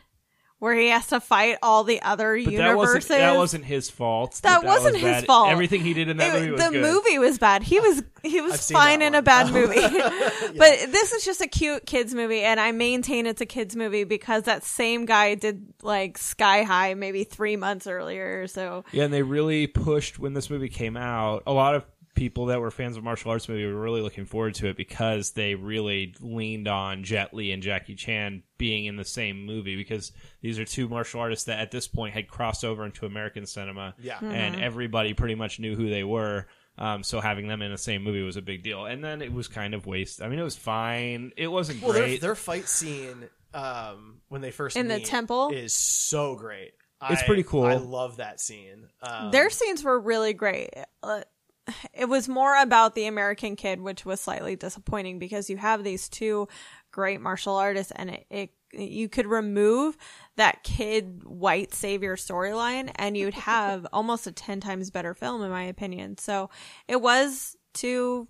where 0.59 0.75
he 0.75 0.89
has 0.89 1.07
to 1.07 1.19
fight 1.19 1.57
all 1.63 1.83
the 1.83 2.01
other 2.01 2.35
but 2.35 2.45
that 2.45 2.51
universes. 2.51 2.95
wasn't 3.09 3.19
that 3.19 3.37
wasn't 3.37 3.65
his 3.65 3.89
fault. 3.89 4.39
That 4.43 4.63
was 4.63 4.83
wasn't 4.83 4.97
his 4.97 5.23
fault. 5.23 5.49
Everything 5.49 5.81
he 5.81 5.93
did 5.93 6.09
in 6.09 6.17
that 6.17 6.35
It- 6.35 6.39
movie 6.39 6.51
was 6.51 6.61
the 6.61 6.69
good. 6.71 6.81
movie 6.81 7.17
was 7.19 7.37
bad. 7.39 7.63
He 7.63 7.79
was 7.79 8.03
he 8.23 8.41
was 8.41 8.69
fine 8.69 8.99
that 8.99 9.05
in 9.05 9.15
a 9.15 9.21
bad 9.21 9.51
movie, 9.53 9.79
but 10.57 10.91
this 10.91 11.13
is 11.13 11.23
just 11.23 11.39
a 11.41 11.47
cute 11.47 11.85
kids 11.85 12.13
movie, 12.13 12.41
and 12.41 12.59
I 12.59 12.71
maintain 12.71 13.25
it's 13.25 13.41
a 13.41 13.45
kids 13.45 13.75
movie 13.75 14.03
because 14.03 14.43
that 14.43 14.63
same 14.63 15.05
guy 15.05 15.35
did 15.35 15.65
like 15.81 16.17
Sky 16.17 16.63
High 16.63 16.93
maybe 16.95 17.23
three 17.23 17.55
months 17.55 17.87
earlier. 17.87 18.47
So 18.47 18.83
Yeah, 18.91 19.05
and 19.05 19.13
they 19.13 19.23
really 19.23 19.67
pushed 19.67 20.19
when 20.19 20.33
this 20.33 20.49
movie 20.49 20.69
came 20.69 20.97
out. 20.97 21.43
A 21.47 21.53
lot 21.53 21.75
of 21.75 21.85
people 22.19 22.47
that 22.47 22.59
were 22.59 22.69
fans 22.69 22.97
of 22.97 23.03
martial 23.03 23.31
arts 23.31 23.47
movie 23.47 23.65
were 23.65 23.79
really 23.79 24.01
looking 24.01 24.25
forward 24.25 24.53
to 24.53 24.67
it 24.67 24.75
because 24.75 25.31
they 25.31 25.55
really 25.55 26.13
leaned 26.19 26.67
on 26.67 27.03
Jet 27.05 27.33
Li 27.33 27.51
and 27.53 27.63
Jackie 27.63 27.95
Chan 27.95 28.43
being 28.57 28.85
in 28.85 28.97
the 28.97 29.05
same 29.05 29.45
movie 29.45 29.77
because 29.77 30.11
these 30.41 30.59
are 30.59 30.65
two 30.65 30.89
martial 30.89 31.21
artists 31.21 31.45
that 31.45 31.59
at 31.59 31.71
this 31.71 31.87
point 31.87 32.13
had 32.13 32.27
crossed 32.27 32.65
over 32.65 32.83
into 32.85 33.05
American 33.05 33.45
cinema. 33.45 33.95
Yeah. 33.97 34.19
And 34.21 34.61
everybody 34.61 35.13
pretty 35.13 35.35
much 35.35 35.61
knew 35.61 35.77
who 35.77 35.89
they 35.89 36.03
were. 36.03 36.47
Um, 36.77 37.03
so 37.03 37.21
having 37.21 37.47
them 37.47 37.61
in 37.61 37.71
the 37.71 37.77
same 37.77 38.03
movie 38.03 38.21
was 38.21 38.35
a 38.35 38.41
big 38.41 38.63
deal. 38.63 38.85
And 38.85 39.01
then 39.01 39.21
it 39.21 39.31
was 39.31 39.47
kind 39.47 39.73
of 39.73 39.85
waste. 39.85 40.21
I 40.21 40.27
mean, 40.27 40.39
it 40.39 40.43
was 40.43 40.57
fine. 40.57 41.31
It 41.37 41.47
wasn't 41.47 41.81
Well, 41.81 41.93
great. 41.93 42.19
their 42.19 42.35
fight 42.35 42.67
scene 42.67 43.29
um, 43.53 44.19
when 44.27 44.41
they 44.41 44.51
first 44.51 44.75
In 44.75 44.89
the 44.89 44.99
temple? 44.99 45.51
is 45.53 45.73
so 45.73 46.35
great. 46.35 46.71
It's 47.09 47.21
I- 47.21 47.25
pretty 47.25 47.43
cool. 47.43 47.63
I 47.63 47.75
love 47.75 48.17
that 48.17 48.41
scene. 48.41 48.89
Um, 49.01 49.31
their 49.31 49.49
scenes 49.49 49.85
were 49.85 49.97
really 49.97 50.33
great. 50.33 50.71
Uh, 51.01 51.21
it 51.93 52.05
was 52.05 52.27
more 52.27 52.59
about 52.61 52.95
the 52.95 53.05
American 53.05 53.55
kid, 53.55 53.81
which 53.81 54.05
was 54.05 54.21
slightly 54.21 54.55
disappointing 54.55 55.19
because 55.19 55.49
you 55.49 55.57
have 55.57 55.83
these 55.83 56.09
two 56.09 56.47
great 56.91 57.21
martial 57.21 57.55
artists, 57.55 57.91
and 57.95 58.11
it, 58.11 58.25
it 58.29 58.49
you 58.71 59.09
could 59.09 59.25
remove 59.25 59.97
that 60.35 60.63
kid 60.63 61.23
white 61.23 61.73
savior 61.73 62.15
storyline, 62.15 62.91
and 62.95 63.17
you'd 63.17 63.33
have 63.45 63.85
almost 63.91 64.27
a 64.27 64.31
ten 64.31 64.59
times 64.59 64.91
better 64.91 65.13
film, 65.13 65.41
in 65.41 65.49
my 65.49 65.63
opinion. 65.63 66.17
So 66.17 66.49
it 66.87 67.01
was 67.01 67.55
to 67.75 68.27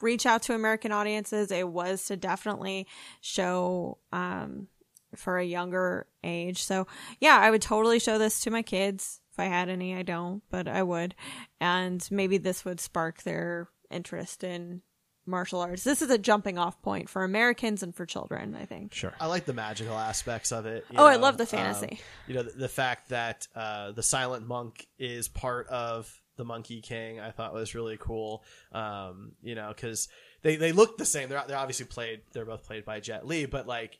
reach 0.00 0.26
out 0.26 0.42
to 0.42 0.54
American 0.54 0.92
audiences. 0.92 1.50
It 1.50 1.68
was 1.68 2.04
to 2.06 2.16
definitely 2.16 2.86
show 3.20 3.98
um, 4.12 4.68
for 5.16 5.38
a 5.38 5.44
younger 5.44 6.06
age. 6.22 6.62
So 6.62 6.86
yeah, 7.20 7.38
I 7.38 7.50
would 7.50 7.62
totally 7.62 7.98
show 7.98 8.18
this 8.18 8.40
to 8.40 8.50
my 8.50 8.62
kids 8.62 9.20
I 9.38 9.46
had 9.46 9.68
any. 9.68 9.94
I 9.94 10.02
don't, 10.02 10.42
but 10.50 10.68
I 10.68 10.82
would, 10.82 11.14
and 11.60 12.06
maybe 12.10 12.38
this 12.38 12.64
would 12.64 12.80
spark 12.80 13.22
their 13.22 13.68
interest 13.90 14.44
in 14.44 14.82
martial 15.28 15.60
arts. 15.60 15.84
This 15.84 16.02
is 16.02 16.10
a 16.10 16.18
jumping 16.18 16.58
off 16.58 16.80
point 16.82 17.08
for 17.08 17.22
Americans 17.22 17.82
and 17.82 17.94
for 17.94 18.06
children. 18.06 18.56
I 18.56 18.64
think. 18.64 18.94
sure. 18.94 19.12
I 19.20 19.26
like 19.26 19.44
the 19.44 19.52
magical 19.52 19.96
aspects 19.96 20.50
of 20.50 20.66
it. 20.66 20.84
you 20.90 20.96
Oh, 20.98 21.06
I 21.06 21.16
love 21.16 21.36
the 21.36 21.44
um, 21.44 21.48
fantasy. 21.48 22.00
you 22.26 22.34
know, 22.34 22.42
the, 22.42 22.52
the 22.52 22.68
fact 22.68 23.10
that 23.10 23.46
uh, 23.54 23.92
the 23.92 24.02
silent 24.02 24.46
monk 24.46 24.86
is 24.98 25.28
part 25.28 25.68
of 25.68 26.12
the 26.36 26.44
Monkey 26.44 26.80
King, 26.80 27.20
I 27.20 27.30
thought 27.30 27.52
was 27.52 27.74
really 27.74 27.98
cool. 27.98 28.42
Um, 28.72 29.32
you 29.42 29.54
know, 29.54 29.68
because 29.68 30.08
they 30.42 30.56
they 30.56 30.72
look 30.72 30.96
the 30.96 31.04
same. 31.04 31.28
They're 31.28 31.44
they're 31.46 31.58
obviously 31.58 31.86
played. 31.86 32.22
They're 32.32 32.46
both 32.46 32.64
played 32.66 32.84
by 32.84 33.00
Jet 33.00 33.26
Li, 33.26 33.46
but 33.46 33.66
like 33.66 33.98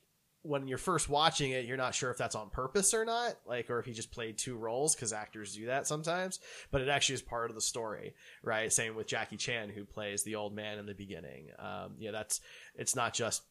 when 0.49 0.67
you're 0.67 0.79
first 0.79 1.09
watching 1.09 1.51
it, 1.53 1.67
you're 1.67 1.77
not 1.77 1.95
sure 1.95 2.11
if 2.11 2.17
that's 2.17 2.35
on 2.35 2.49
purpose 2.49 2.95
or 2.95 3.05
not, 3.05 3.37
like, 3.47 3.69
or 3.69 3.79
if 3.79 3.87
he 3.87 3.93
just 3.93 4.11
played 4.11 4.39
two 4.39 4.57
roles 4.57 4.95
because 4.95 5.13
actors 5.13 5.55
do 5.55 5.67
that 5.67 5.87
sometimes. 5.87 6.41
But 6.71 6.81
it 6.81 6.89
actually 6.89 7.17
is 7.17 7.23
part 7.23 7.51
of 7.51 7.55
the 7.55 7.61
story, 7.61 8.15
right? 8.43 8.73
Same 8.73 8.97
with 8.97 9.07
Jackie 9.07 9.37
Chan, 9.37 9.69
who 9.69 9.85
plays 9.85 10.23
the 10.23 10.37
old 10.37 10.55
man 10.55 10.79
in 10.79 10.87
the 10.87 10.95
beginning. 10.95 11.49
Um, 11.59 11.97
yeah, 11.99 12.13
that's 12.13 12.41
it's 12.75 12.97
not 12.97 13.13
just 13.13 13.43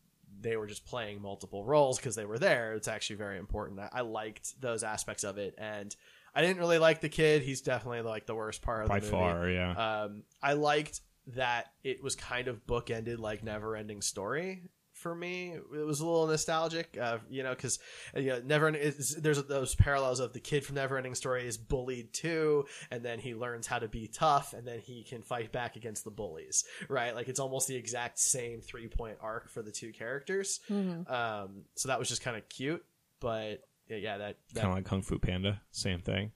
they 0.42 0.58
were 0.58 0.68
just 0.68 0.86
playing 0.86 1.22
multiple 1.22 1.64
roles 1.64 1.98
because 1.98 2.16
they 2.16 2.26
were 2.26 2.40
there. 2.40 2.74
It's 2.74 2.88
actually 2.88 3.18
very 3.18 3.38
important. 3.38 3.80
I, 3.80 3.90
I 3.94 4.02
liked 4.02 4.60
those 4.60 4.84
aspects 4.84 5.24
of 5.24 5.38
it, 5.38 5.54
and 5.58 5.96
I 6.34 6.42
didn't 6.42 6.58
really 6.58 6.80
like 6.80 7.02
the 7.02 7.10
kid. 7.10 7.44
He's 7.44 7.62
definitely 7.62 8.02
like 8.02 8.26
the 8.26 8.36
worst 8.36 8.62
part 8.64 8.84
of 8.84 8.90
By 8.90 9.00
the 9.00 9.06
movie. 9.06 9.18
far, 9.18 9.50
yeah. 9.50 10.04
Um, 10.04 10.24
I 10.42 10.54
liked 10.54 11.02
that 11.36 11.72
it 11.84 12.02
was 12.02 12.16
kind 12.16 12.48
of 12.48 12.66
bookended 12.66 13.20
like 13.20 13.44
never 13.44 13.76
ending 13.76 14.02
story 14.02 14.64
for 14.98 15.14
me. 15.16 15.54
It 15.54 15.86
was 15.86 16.00
a 16.00 16.06
little 16.06 16.28
nostalgic, 16.28 16.98
uh, 17.00 17.20
you 17.30 17.44
know, 17.44 17.52
because 17.52 17.80
you 18.16 18.28
know, 18.28 18.42
never 18.44 18.70
is, 18.70 19.16
there's 19.16 19.42
those 19.44 19.76
parallels 19.76 20.20
of 20.20 20.34
the 20.34 20.40
kid 20.40 20.66
from 20.66 20.76
Neverending 20.76 21.16
Story 21.16 21.48
is 21.48 21.58
bullied 21.58 22.14
too, 22.14 22.66
and 22.92 23.04
then 23.04 23.20
he 23.20 23.36
learns 23.36 23.68
how 23.68 23.80
to 23.80 23.88
be 23.88 24.08
tough, 24.08 24.54
and 24.54 24.68
then 24.68 24.80
he 24.80 25.04
can 25.04 25.22
fight 25.22 25.52
back 25.52 25.76
against 25.76 26.04
the 26.04 26.12
bullies, 26.12 26.66
right? 26.90 27.16
Like 27.16 27.28
it's 27.30 27.40
almost 27.40 27.68
the 27.68 27.76
exact 27.76 28.20
same 28.20 28.62
three 28.62 28.88
point 28.88 29.18
arc 29.22 29.50
for 29.50 29.62
the 29.62 29.72
two 29.72 29.92
characters. 29.92 30.60
Um, 31.08 31.64
so 31.76 31.90
that 31.90 32.00
was 32.00 32.10
just 32.10 32.22
kind 32.22 32.36
of 32.36 32.48
cute, 32.50 32.84
but 33.20 33.62
yeah, 33.88 33.98
yeah 33.98 34.18
that, 34.18 34.38
that 34.54 34.60
kind 34.62 34.72
of 34.72 34.78
like 34.78 34.86
Kung 34.86 35.02
Fu 35.02 35.20
Panda, 35.20 35.62
same 35.72 36.00
thing, 36.00 36.32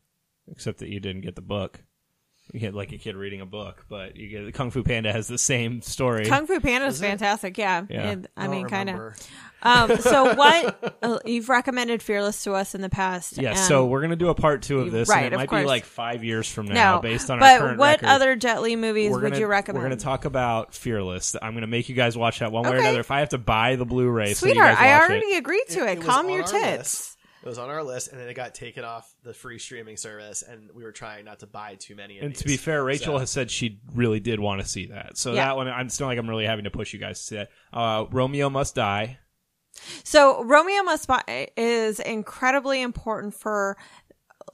except 0.48 0.80
that 0.80 0.90
you 0.90 1.00
didn't 1.00 1.22
get 1.22 1.36
the 1.36 1.42
book. 1.42 1.84
You 2.54 2.60
get 2.60 2.74
like 2.74 2.92
a 2.92 2.98
kid 2.98 3.16
reading 3.16 3.40
a 3.42 3.46
book, 3.46 3.86
but 3.88 4.18
you 4.18 4.28
get 4.28 4.54
Kung 4.54 4.72
Fu 4.72 4.84
Panda 4.84 5.12
has 5.14 5.28
the 5.28 5.38
same 5.38 5.82
story. 5.82 6.26
Kung 6.26 6.48
Fu 6.48 6.60
Panda 6.60 6.88
is 6.88 7.00
fantastic. 7.00 7.58
Yeah, 7.58 7.86
Yeah. 7.90 8.10
And, 8.10 8.28
I, 8.36 8.46
I 8.46 8.48
mean, 8.50 8.68
kind 8.68 8.90
of. 8.90 9.14
Um, 9.64 9.96
so 9.98 10.34
what 10.36 10.96
uh, 11.04 11.20
you've 11.24 11.48
recommended 11.48 12.02
Fearless 12.02 12.44
to 12.46 12.54
us 12.54 12.74
in 12.76 12.82
the 12.82 12.90
past? 12.90 13.38
yeah, 13.38 13.54
so 13.54 13.86
we're 13.86 14.02
gonna 14.02 14.16
do 14.16 14.30
a 14.30 14.36
part 14.36 14.64
two 14.64 14.80
of 14.80 14.92
this, 14.92 15.08
Right, 15.08 15.20
and 15.20 15.28
it 15.28 15.34
of 15.34 15.40
might 15.40 15.50
course. 15.50 15.62
be 15.62 15.68
like 15.68 15.86
five 15.86 16.24
years 16.24 16.52
from 16.52 16.66
now, 16.66 16.96
no, 16.96 17.02
based 17.02 17.30
on 17.30 17.40
but 17.40 17.54
our 17.54 17.60
current 17.60 17.78
what 17.78 18.02
record. 18.02 18.06
other 18.08 18.36
Jet 18.36 18.62
Li 18.64 18.76
movies 18.76 19.12
We're 19.12 19.22
would 19.22 19.38
you 19.38 19.46
recommend? 19.48 19.84
We're 19.84 19.88
going 19.90 19.98
to 20.00 20.04
talk 20.04 20.26
about 20.26 20.74
Fearless. 20.74 21.36
I'm 21.42 21.52
going 21.54 21.62
to 21.62 21.68
make 21.68 21.90
you 21.90 21.96
guys 21.96 22.18
watch 22.18 22.40
that 22.40 22.52
one 22.52 22.64
way 22.64 22.72
or 22.72 22.80
another. 22.80 23.00
If 23.02 23.12
I 23.12 23.20
have 23.20 23.30
to 23.30 23.38
buy 23.38 23.76
the 23.76 23.86
Blu-ray, 23.86 24.34
so 24.34 24.48
you 24.48 24.54
Sweetheart, 24.54 24.76
guys 24.78 24.84
I 24.84 25.00
already 25.00 25.28
it. 25.28 25.38
agreed 25.38 25.64
to 25.70 25.84
It- 25.88 25.90
it. 25.90 25.98
it 26.00 26.02
Calm 26.06 26.26
on 26.26 26.32
your 26.34 26.42
tits. 26.44 26.54
list. 26.54 27.11
It 27.44 27.48
was 27.48 27.58
on 27.58 27.70
our 27.70 27.84
list, 27.84 28.10
and 28.12 28.20
then 28.22 28.28
it 28.30 28.36
got 28.36 28.54
taken 28.54 28.84
off 28.84 29.16
the 29.24 29.34
free 29.34 29.58
streaming 29.58 29.98
service, 29.98 30.44
and 30.44 30.70
we 30.76 30.84
were 30.84 30.92
trying 30.92 31.26
not 31.26 31.40
to 31.40 31.48
buy 31.48 31.74
too 31.76 31.96
many. 31.96 32.20
Of 32.20 32.26
And 32.26 32.36
to 32.36 32.46
be 32.46 32.56
fair, 32.56 32.84
Rachel 32.84 33.16
So- 33.16 33.20
has 33.20 33.32
said 33.32 33.50
she 33.50 33.80
really 33.96 34.20
did 34.20 34.40
want 34.40 34.62
to 34.62 34.68
see 34.68 34.86
that. 34.88 35.18
So 35.18 35.34
Yeah. 35.34 35.46
that 35.46 35.56
one, 35.56 35.68
I'm 35.68 35.90
still 35.90 36.06
like 36.08 36.20
I'm 36.20 36.30
really 36.30 36.46
having 36.46 36.66
to 36.66 36.72
push 36.72 36.94
you 36.94 37.00
guys 37.00 37.18
to 37.20 37.26
see 37.26 37.36
that. 37.38 37.50
Uh, 37.74 38.06
Romeo 38.12 38.50
Must 38.52 38.76
Die. 38.76 39.18
So 40.04 40.44
Romeo 40.44 40.84
Must 40.84 41.08
Buy 41.08 41.48
is 41.58 42.00
incredibly 42.00 42.82
important 42.82 43.34
for 43.34 43.76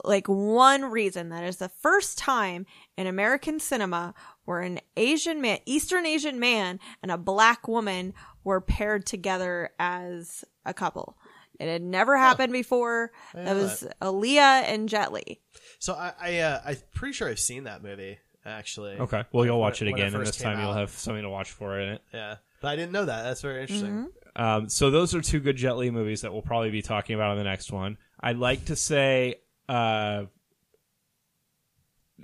like 0.04 0.26
one 0.28 0.84
reason. 0.84 1.28
That 1.30 1.44
is 1.44 1.56
the 1.56 1.68
first 1.68 2.16
time 2.18 2.64
in 2.96 3.06
American 3.06 3.58
cinema 3.58 4.14
where 4.44 4.60
an 4.60 4.80
Asian 4.96 5.40
man, 5.42 5.58
Eastern 5.66 6.06
Asian 6.06 6.38
man, 6.38 6.78
and 7.02 7.10
a 7.10 7.18
black 7.18 7.66
woman 7.68 8.14
were 8.44 8.60
paired 8.60 9.04
together 9.06 9.70
as 9.78 10.44
a 10.64 10.72
couple. 10.72 11.18
It 11.58 11.66
had 11.68 11.82
never 11.82 12.16
happened 12.16 12.52
before. 12.52 13.10
I 13.34 13.42
That 13.42 13.56
was 13.56 13.80
that. 13.80 13.98
Aaliyah 14.00 14.62
and 14.72 14.88
Jet 14.88 15.12
Li. 15.12 15.40
So 15.78 15.94
I, 15.94 16.12
I 16.20 16.38
uh, 16.38 16.60
I'm 16.66 16.76
pretty 16.94 17.12
sure 17.14 17.28
I've 17.28 17.38
seen 17.40 17.64
that 17.64 17.82
movie 17.82 18.18
actually. 18.46 18.92
Okay, 18.94 19.24
well 19.32 19.44
you'll 19.44 19.60
watch 19.60 19.82
it 19.82 19.86
When- 19.86 19.92
when 19.94 20.02
again, 20.02 20.14
and 20.14 20.26
this 20.26 20.38
came 20.38 20.52
time 20.54 20.60
you'll 20.64 20.72
have 20.74 20.90
something 20.90 21.22
to 21.22 21.28
watch 21.30 21.50
for 21.50 21.78
in 21.80 21.88
it. 21.90 22.02
Yeah, 22.14 22.36
but 22.62 22.68
I 22.68 22.76
didn't 22.76 22.92
know 22.92 23.04
that. 23.04 23.22
That's 23.24 23.42
very 23.42 23.62
interesting. 23.62 24.08
Um, 24.36 24.68
so 24.68 24.90
those 24.90 25.14
are 25.16 25.20
two 25.20 25.40
good 25.40 25.56
Jet 25.56 25.76
Li 25.76 25.90
movies 25.90 26.20
that 26.22 26.32
we'll 26.32 26.42
probably 26.42 26.70
be 26.70 26.80
talking 26.82 27.14
about 27.16 27.32
on 27.32 27.38
the 27.38 27.44
next 27.44 27.72
one. 27.72 27.98
I'd 28.20 28.36
like 28.38 28.66
to 28.66 28.76
say, 28.76 29.36
uh, 29.68 30.24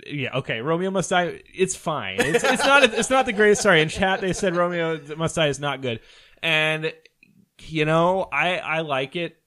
yeah, 0.07 0.37
okay, 0.37 0.61
Romeo 0.61 0.91
Must 0.91 1.09
Die. 1.09 1.41
It's 1.53 1.75
fine. 1.75 2.19
It's, 2.19 2.43
it's 2.43 2.65
not. 2.65 2.83
It's 2.83 3.09
not 3.09 3.25
the 3.25 3.33
greatest. 3.33 3.61
Sorry, 3.61 3.81
in 3.81 3.89
chat 3.89 4.21
they 4.21 4.33
said 4.33 4.55
Romeo 4.55 4.99
Must 5.17 5.35
Die 5.35 5.47
is 5.47 5.59
not 5.59 5.81
good, 5.81 5.99
and 6.43 6.93
you 7.59 7.85
know 7.85 8.27
I 8.31 8.57
I 8.57 8.81
like 8.81 9.15
it, 9.15 9.37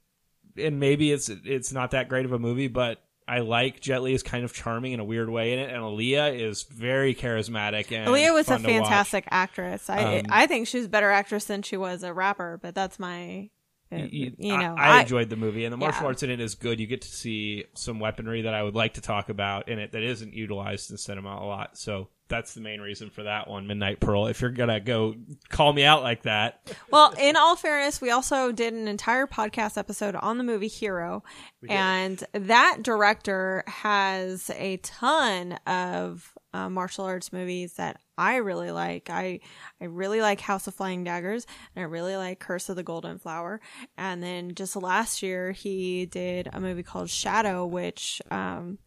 and 0.57 0.81
maybe 0.81 1.13
it's 1.13 1.29
it's 1.29 1.73
not 1.73 1.93
that 1.93 2.09
great 2.09 2.25
of 2.25 2.33
a 2.33 2.39
movie, 2.39 2.69
but. 2.69 3.03
I 3.31 3.41
like 3.41 3.81
Jet 3.81 4.03
Li 4.03 4.15
is 4.15 4.23
kind 4.23 4.43
of 4.43 4.55
charming 4.55 4.93
in 4.93 5.01
a 5.01 5.05
weird 5.05 5.29
way 5.29 5.53
in 5.53 5.59
it, 5.59 5.69
and 5.69 5.83
Aaliyah 5.83 6.41
is 6.41 6.63
very 6.63 7.15
charismatic 7.15 7.95
and 7.95 8.09
Aaliyah 8.09 8.33
was 8.33 8.49
a 8.49 8.53
fun 8.53 8.63
to 8.63 8.69
watch. 8.69 8.81
fantastic 8.85 9.29
actress. 9.31 9.91
I 9.91 10.21
Um, 10.21 10.27
I 10.31 10.47
think 10.47 10.67
she's 10.67 10.87
a 10.87 10.89
better 10.89 11.11
actress 11.11 11.45
than 11.45 11.61
she 11.61 11.77
was 11.77 12.03
a 12.03 12.15
rapper, 12.15 12.59
but 12.63 12.75
that's 12.75 12.99
my 12.99 13.51
you, 13.91 14.33
you 14.39 14.57
know 14.57 14.75
I, 14.77 14.99
I 14.99 15.01
enjoyed 15.01 15.31
the 15.31 15.37
movie 15.37 15.65
and 15.65 15.73
the 15.73 15.77
martial 15.77 16.03
yeah. 16.03 16.09
arts 16.09 16.23
in 16.23 16.31
it 16.31 16.41
is 16.41 16.55
good 16.55 16.79
you 16.79 16.87
get 16.87 17.03
to 17.03 17.09
see 17.09 17.65
some 17.75 18.01
weaponry 18.01 18.43
that 18.43 18.55
i 18.55 18.63
would 18.63 18.75
like 18.75 18.95
to 18.95 19.01
talk 19.01 19.29
about 19.29 19.69
in 19.69 19.79
it 19.79 19.93
that 19.93 20.03
isn't 20.03 20.35
utilized 20.35 20.91
in 20.91 20.99
cinema 20.99 21.31
a 21.31 21.47
lot 21.47 21.79
so 21.79 22.09
that's 22.29 22.55
the 22.55 22.61
main 22.61 22.81
reason 22.81 23.11
for 23.11 23.23
that 23.25 23.49
one 23.49 23.67
midnight 23.67 24.01
pearl 24.01 24.27
if 24.27 24.41
you're 24.41 24.51
gonna 24.51 24.81
go 24.81 25.15
call 25.49 25.73
me 25.73 25.85
out 25.85 26.03
like 26.03 26.23
that 26.23 26.61
Well, 26.91 27.15
in 27.19 27.37
all 27.37 27.57
fairness, 27.57 28.01
we 28.01 28.11
also 28.11 28.53
did 28.53 28.73
an 28.75 28.89
entire 28.89 29.27
podcast 29.27 29.77
episode 29.79 30.15
on 30.15 30.39
the 30.39 30.45
movie 30.45 30.69
Hero, 30.69 31.23
and 31.69 32.23
that 32.33 32.79
director 32.83 33.65
has 33.67 34.51
a 34.55 34.77
ton 34.79 35.53
of 35.67 36.33
uh, 36.55 36.69
martial 36.71 37.05
arts 37.05 37.33
movies 37.33 37.75
that 37.75 38.01
I 38.17 38.37
really 38.37 38.71
like. 38.71 39.11
I 39.11 39.41
I 39.81 39.85
really 39.85 40.21
like 40.21 40.41
House 40.41 40.67
of 40.67 40.75
Flying 40.75 41.05
Daggers, 41.05 41.47
and 41.77 41.83
I 41.83 41.87
really 41.87 42.17
like 42.17 42.41
Curse 42.41 42.69
of 42.69 42.77
the 42.77 42.83
Golden 42.83 43.19
Flower. 43.19 43.61
And 43.97 44.23
then 44.23 44.55
just 44.55 44.75
last 44.77 45.23
year, 45.23 45.53
he 45.53 46.07
did 46.07 46.49
a 46.53 46.61
movie 46.61 46.83
called 46.83 47.11
Shadow, 47.11 47.67
which 47.67 48.21
um, 48.31 48.79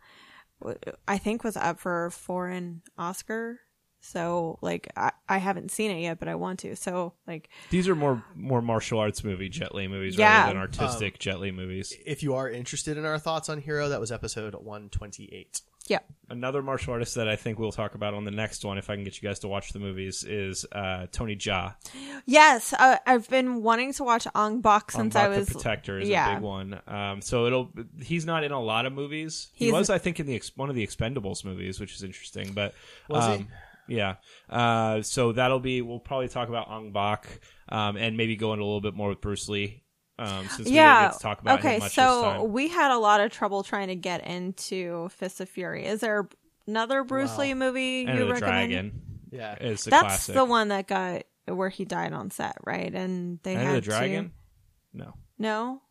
I 1.07 1.17
think 1.17 1.43
was 1.43 1.57
up 1.57 1.79
for 1.79 2.09
for 2.11 2.47
an 2.47 2.81
Oscar. 2.97 3.59
So 4.03 4.57
like 4.61 4.91
I, 4.97 5.11
I 5.29 5.38
haven't 5.38 5.69
seen 5.69 5.91
it 5.91 6.01
yet, 6.01 6.17
but 6.17 6.27
I 6.27 6.33
want 6.35 6.59
to. 6.61 6.75
So 6.75 7.13
like 7.27 7.49
these 7.69 7.88
are 7.88 7.95
more 7.95 8.23
more 8.35 8.61
martial 8.61 8.99
arts 8.99 9.23
movie 9.23 9.47
jet 9.49 9.75
li 9.75 9.88
movies 9.88 10.17
Yeah. 10.17 10.39
rather 10.41 10.53
than 10.53 10.57
artistic 10.61 11.13
Um, 11.13 11.17
jet 11.19 11.39
li 11.39 11.51
movies 11.51 11.93
If 12.05 12.23
you 12.23 12.33
are 12.33 12.49
interested 12.49 12.97
in 12.97 13.05
our 13.05 13.19
thoughts 13.19 13.47
on 13.47 13.59
Hero, 13.61 13.89
that 13.89 13.99
was 13.99 14.11
episode 14.11 14.55
128. 14.55 15.61
Yeah. 15.91 15.99
another 16.30 16.61
martial 16.61 16.93
artist 16.93 17.15
that 17.15 17.27
i 17.27 17.35
think 17.35 17.59
we'll 17.59 17.72
talk 17.72 17.95
about 17.95 18.13
on 18.13 18.23
the 18.26 18.31
next 18.31 18.65
one 18.65 18.77
if 18.77 18.89
i 18.89 18.95
can 18.95 19.03
get 19.03 19.22
you 19.22 19.27
guys 19.27 19.39
to 19.39 19.47
watch 19.47 19.73
the 19.73 19.80
movies 19.80 20.23
is 20.23 20.65
uh, 20.72 21.05
tony 21.11 21.35
jaa 21.35 21.76
Yes, 22.26 22.73
uh, 22.73 22.97
I've 23.05 23.30
been 23.30 23.61
wanting 23.63 23.93
to 23.93 24.03
watch 24.03 24.27
Ong 24.35 24.61
Bak 24.61 24.91
since 24.91 25.15
I 25.15 25.26
Ong 25.26 25.31
Bak 25.31 25.39
was 25.39 25.47
the 25.47 25.53
Protector 25.53 25.99
is 25.99 26.09
yeah. 26.09 26.31
a 26.31 26.35
big 26.35 26.43
one. 26.43 26.80
Um, 26.88 27.22
so 27.22 27.45
it'll 27.45 27.72
he's 28.01 28.26
not 28.26 28.43
in 28.43 28.51
a 28.51 28.61
lot 28.61 28.85
of 28.85 28.93
movies. 28.93 29.49
He 29.53 29.72
was, 29.72 29.89
I 29.89 29.97
think, 29.97 30.19
in 30.19 30.27
the 30.27 30.41
one 30.55 30.69
of 30.69 30.76
the 30.76 30.85
Expendables 30.85 31.43
movies, 31.43 31.80
which 31.80 31.95
is 31.95 32.03
interesting. 32.03 32.51
But 32.53 32.73
Was 33.09 33.26
he? 33.26 33.34
um, 33.34 33.47
Yeah. 33.88 34.15
Uh, 34.49 35.01
so 35.01 35.31
that'll 35.31 35.59
be. 35.59 35.81
We'll 35.81 35.99
probably 35.99 36.27
talk 36.27 36.49
about 36.49 36.69
Ong 36.69 36.91
Bak 36.91 37.27
um, 37.69 37.97
and 37.97 38.18
maybe 38.18 38.35
go 38.35 38.53
into 38.53 38.63
a 38.63 38.65
little 38.65 38.81
bit 38.81 38.95
more 38.95 39.09
with 39.09 39.22
Bruce 39.22 39.49
Lee. 39.49 39.84
Um, 40.22 40.48
since 40.49 40.68
we 40.69 40.76
yeah. 40.76 41.02
didn't 41.02 41.11
get 41.11 41.18
to 41.18 41.23
talk 41.23 41.41
about 41.41 41.60
okay, 41.60 41.73
him 41.76 41.80
much 41.81 41.93
so 41.93 42.22
this 42.22 42.22
time. 42.23 42.52
we 42.52 42.68
had 42.68 42.91
a 42.91 42.98
lot 42.98 43.22
of 43.22 43.31
trouble 43.31 43.64
trying 43.64 43.88
to 43.88 43.95
get 43.95 44.26
into 44.27 45.10
Fist 45.10 45.41
of 45.41 45.49
Fury. 45.49 45.85
Is 45.85 45.99
there 46.02 46.27
another 46.68 47.03
Bruce 47.03 47.31
Wow. 47.31 47.39
Lee 47.39 47.53
movie 47.56 48.02
Enter 48.06 48.14
you 48.14 48.27
the 48.27 48.34
recommend? 48.34 48.72
Dragon 48.72 49.02
Yeah. 49.31 49.56
is 49.60 49.88
a 49.88 49.89
That's 49.89 50.03
classic. 50.03 50.35
the 50.35 50.45
one 50.45 50.68
that 50.69 50.88
got 50.88 51.23
where 51.48 51.69
he 51.69 51.85
died 51.85 52.14
on 52.14 52.30
set, 52.31 52.56
right? 52.64 52.93
And 52.93 53.39
they 53.43 53.56
Enter 53.56 53.65
had 53.65 53.76
the 53.77 53.81
to- 53.81 53.88
Dragon. 53.89 54.31
No, 54.93 55.14
No, 55.39 55.81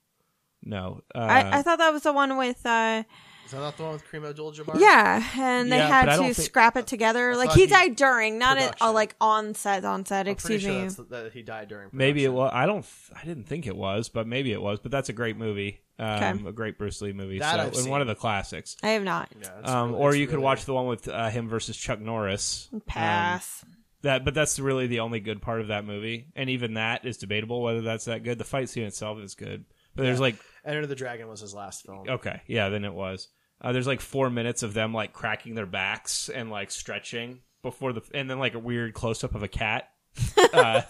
no. 0.63 1.01
Uh, 1.15 1.19
I, 1.19 1.59
I 1.59 1.63
thought 1.63 1.79
that 1.79 1.93
was 1.93 2.03
the 2.03 2.13
one 2.13 2.37
with. 2.37 2.65
uh 2.67 3.03
Is 3.51 3.55
that 3.55 3.63
not 3.63 3.77
the 3.77 3.83
one 3.83 3.93
with 3.95 4.05
Kareem 4.09 4.29
Abdul-Jabbar? 4.31 4.79
Yeah, 4.79 5.25
and 5.37 5.73
they 5.73 5.79
Yeah, 5.79 5.89
had 6.05 6.17
to 6.19 6.35
scrap 6.35 6.77
it 6.77 6.87
together. 6.87 7.35
Like 7.35 7.51
he, 7.51 7.63
he- 7.63 7.67
died 7.67 7.97
during, 7.97 8.39
not 8.39 8.59
at, 8.59 8.81
uh, 8.81 8.93
like 8.93 9.17
on 9.21 9.55
set. 9.55 9.85
On 9.85 10.07
set, 10.07 10.29
I'm 10.29 10.33
excuse 10.33 10.63
sure 10.63 10.71
me. 10.71 10.83
that's, 10.83 10.95
that 10.95 11.33
he 11.33 11.43
died 11.43 11.67
during. 11.67 11.89
Maybe 11.91 12.25
it 12.25 12.33
was. 12.33 12.53
I 12.55 12.67
don't. 12.67 12.87
I 13.21 13.25
didn't 13.25 13.49
think 13.49 13.67
it 13.67 13.75
was, 13.77 14.09
but 14.09 14.29
maybe 14.29 14.53
it 14.53 14.63
was. 14.63 14.79
But 14.79 14.93
that's 14.93 15.09
a 15.09 15.13
great 15.13 15.37
movie. 15.37 15.81
Um, 15.99 16.07
Okay. 16.11 16.49
A 16.49 16.53
great 16.53 16.79
Bruce 16.79 17.03
Lee 17.03 17.13
movie. 17.13 17.41
That 17.41 17.55
so, 17.57 17.61
I've 17.61 17.67
and 17.67 17.77
seen. 17.77 17.91
one 17.91 18.01
of 18.03 18.07
the 18.07 18.15
classics. 18.15 18.77
I 18.85 18.91
have 18.91 19.03
not 19.03 19.29
Yeah, 19.43 19.49
Um, 19.65 19.91
really- 19.91 20.01
or 20.01 20.09
it's 20.11 20.19
you 20.19 20.27
could 20.29 20.35
really- 20.35 20.45
watch 20.45 20.65
the 20.65 20.73
one 20.75 20.87
with 20.87 21.09
uh, 21.09 21.29
him 21.29 21.49
versus 21.49 21.77
Chuck 21.77 21.99
Norris. 22.01 22.69
Um, 22.73 22.81
pass. 22.87 23.65
that, 24.03 24.25
but 24.25 24.33
that's 24.33 24.61
really 24.61 24.87
the 24.87 25.01
only 25.01 25.19
good 25.19 25.43
part 25.43 25.61
of 25.61 25.67
that 25.69 25.85
movie, 25.85 26.29
and 26.37 26.49
even 26.51 26.75
that 26.75 27.05
is 27.05 27.17
debatable 27.17 27.63
whether 27.63 27.81
that's 27.83 28.05
that 28.05 28.23
good. 28.23 28.39
The 28.39 28.45
fight 28.45 28.69
scene 28.69 28.85
itself 28.85 29.19
is 29.19 29.35
good, 29.35 29.65
but 29.97 30.05
there's 30.05 30.19
Yeah. 30.19 30.23
like, 30.23 30.37
Enter 30.65 30.87
the 30.87 30.95
Dragon 30.95 31.27
was 31.29 31.41
his 31.41 31.55
last 31.55 31.85
film. 31.87 32.07
okay, 32.09 32.41
yeah, 32.47 32.69
then 32.71 32.85
it 32.85 32.93
was. 32.95 33.29
Uh, 33.61 33.73
there's 33.73 33.87
like 33.87 34.01
four 34.01 34.31
minutes 34.31 34.63
of 34.63 34.75
them 34.75 34.95
like 34.95 35.13
cracking 35.13 35.55
their 35.55 35.67
backs 35.67 36.29
and 36.29 36.51
like 36.51 36.71
stretching 36.71 37.41
before 37.63 37.93
the, 37.93 38.03
and 38.15 38.31
then 38.31 38.39
like 38.39 38.55
a 38.55 38.59
weird 38.59 38.95
close 38.95 39.23
up 39.23 39.35
of 39.35 39.43
a 39.43 39.49
cat. 39.49 39.91
uh, 40.53 40.83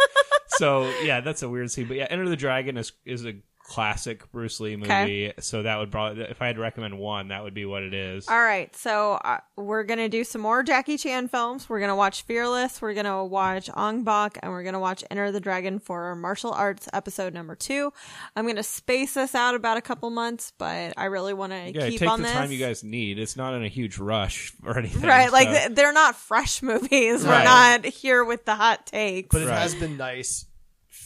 so 0.48 0.90
yeah, 1.02 1.20
that's 1.20 1.42
a 1.42 1.48
weird 1.48 1.70
scene. 1.70 1.88
But 1.88 1.96
yeah, 1.96 2.06
Enter 2.08 2.28
the 2.28 2.36
Dragon 2.36 2.76
is 2.76 2.92
is 3.04 3.26
a 3.26 3.34
classic 3.70 4.30
Bruce 4.32 4.58
Lee 4.58 4.74
movie. 4.74 4.90
Okay. 4.90 5.32
So 5.38 5.62
that 5.62 5.76
would 5.78 5.92
probably, 5.92 6.24
if 6.24 6.42
I 6.42 6.48
had 6.48 6.56
to 6.56 6.60
recommend 6.60 6.98
one, 6.98 7.28
that 7.28 7.44
would 7.44 7.54
be 7.54 7.64
what 7.64 7.84
it 7.84 7.94
is. 7.94 8.26
All 8.28 8.42
right, 8.42 8.74
so 8.74 9.12
uh, 9.24 9.38
we're 9.56 9.84
gonna 9.84 10.08
do 10.08 10.24
some 10.24 10.40
more 10.40 10.64
Jackie 10.64 10.98
Chan 10.98 11.28
films. 11.28 11.68
We're 11.68 11.78
gonna 11.78 11.94
watch 11.94 12.22
Fearless. 12.22 12.82
We're 12.82 12.94
gonna 12.94 13.24
watch 13.24 13.70
Ong 13.76 14.02
Bak, 14.02 14.38
and 14.42 14.50
we're 14.50 14.64
gonna 14.64 14.80
watch 14.80 15.04
Enter 15.08 15.30
the 15.30 15.38
Dragon 15.38 15.78
for 15.78 16.02
our 16.06 16.16
martial 16.16 16.50
arts 16.50 16.88
episode 16.92 17.32
number 17.32 17.54
two. 17.54 17.92
I'm 18.34 18.44
gonna 18.46 18.64
space 18.64 19.14
this 19.14 19.36
out 19.36 19.54
about 19.54 19.76
a 19.76 19.82
couple 19.82 20.10
months, 20.10 20.52
but 20.58 20.92
I 20.96 21.04
really 21.04 21.32
want 21.32 21.52
to 21.52 21.70
Yeah, 21.72 21.88
keep 21.90 22.00
take 22.00 22.08
on 22.08 22.22
the 22.22 22.26
this. 22.26 22.32
time 22.36 22.50
you 22.50 22.58
guys 22.58 22.82
need. 22.82 23.20
It's 23.20 23.36
not 23.36 23.54
in 23.54 23.62
a 23.62 23.68
huge 23.68 23.98
rush 23.98 24.52
or 24.64 24.76
anything. 24.78 25.02
right, 25.08 25.30
like 25.30 25.46
so- 25.46 25.54
th- 25.54 25.70
they're 25.76 25.92
not 25.92 26.16
fresh 26.16 26.60
movies. 26.70 27.24
We're 27.24 27.44
not 27.44 27.84
here 27.84 28.24
with 28.24 28.44
the 28.46 28.56
hot 28.56 28.86
takes. 28.86 29.28
But 29.30 29.42
it 29.42 29.46
Right. 29.46 29.58
has 29.58 29.76
been 29.76 29.96
nice 29.96 30.46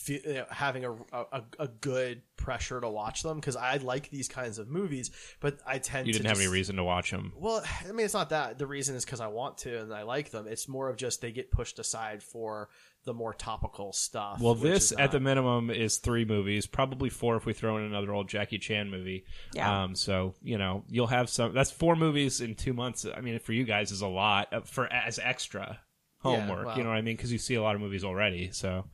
fe- 0.04 0.20
you 0.24 0.34
know, 0.34 0.46
having 0.50 0.84
a, 0.84 0.92
a 1.12 1.42
a 1.58 1.68
good 1.68 2.22
pressure 2.36 2.80
to 2.80 2.88
watch 2.88 3.22
them 3.22 3.38
because 3.40 3.56
I 3.56 3.76
like 3.78 4.10
these 4.10 4.28
kinds 4.28 4.58
of 4.58 4.68
movies, 4.68 5.10
but 5.40 5.58
I 5.66 5.78
tend 5.78 6.06
you 6.06 6.12
to 6.12 6.18
didn't 6.18 6.28
have 6.28 6.36
just- 6.36 6.46
any 6.46 6.52
reason 6.52 6.76
to 6.76 6.84
watch 6.84 7.10
them. 7.10 7.32
Well, 7.36 7.62
I 7.88 7.92
mean, 7.92 8.04
it's 8.04 8.14
not 8.14 8.30
that. 8.30 8.58
The 8.58 8.66
reason 8.66 8.96
is 8.96 9.04
because 9.04 9.20
I 9.20 9.28
want 9.28 9.58
to 9.58 9.80
and 9.80 9.92
I 9.94 10.02
like 10.02 10.30
them. 10.30 10.46
It's 10.46 10.68
more 10.68 10.88
of 10.88 10.96
just 10.96 11.20
they 11.20 11.32
get 11.32 11.50
pushed 11.50 11.78
aside 11.78 12.22
for 12.22 12.68
the 13.04 13.12
more 13.14 13.34
topical 13.34 13.92
stuff. 13.92 14.40
Well, 14.40 14.54
this 14.54 14.86
is 14.86 14.92
at 14.92 14.98
not- 14.98 15.10
the 15.12 15.20
minimum 15.20 15.70
is 15.70 15.98
three 15.98 16.24
movies, 16.24 16.66
probably 16.66 17.10
four 17.10 17.36
if 17.36 17.44
we 17.46 17.52
throw 17.52 17.76
in 17.78 17.84
another 17.84 18.12
old 18.12 18.28
Jackie 18.28 18.58
Chan 18.58 18.90
movie. 18.90 19.24
Yeah. 19.52 19.84
Um. 19.84 19.94
So 19.94 20.34
you 20.42 20.58
know 20.58 20.84
you'll 20.88 21.06
have 21.08 21.28
some. 21.28 21.52
That's 21.54 21.70
four 21.70 21.96
movies 21.96 22.40
in 22.40 22.54
two 22.54 22.72
months. 22.72 23.06
I 23.06 23.20
mean, 23.20 23.38
for 23.38 23.52
you 23.52 23.64
guys 23.64 23.90
is 23.90 24.00
a 24.02 24.06
lot 24.08 24.52
uh, 24.52 24.60
for 24.62 24.90
as 24.92 25.18
extra 25.18 25.78
Yeah, 26.24 26.30
homework. 26.40 26.66
well. 26.66 26.76
You 26.78 26.82
know 26.84 26.90
what 26.90 26.98
I 26.98 27.02
mean? 27.02 27.16
Because 27.16 27.32
you 27.32 27.38
see 27.38 27.54
a 27.54 27.62
lot 27.62 27.74
of 27.74 27.80
movies 27.80 28.04
already. 28.04 28.50
So. 28.52 28.86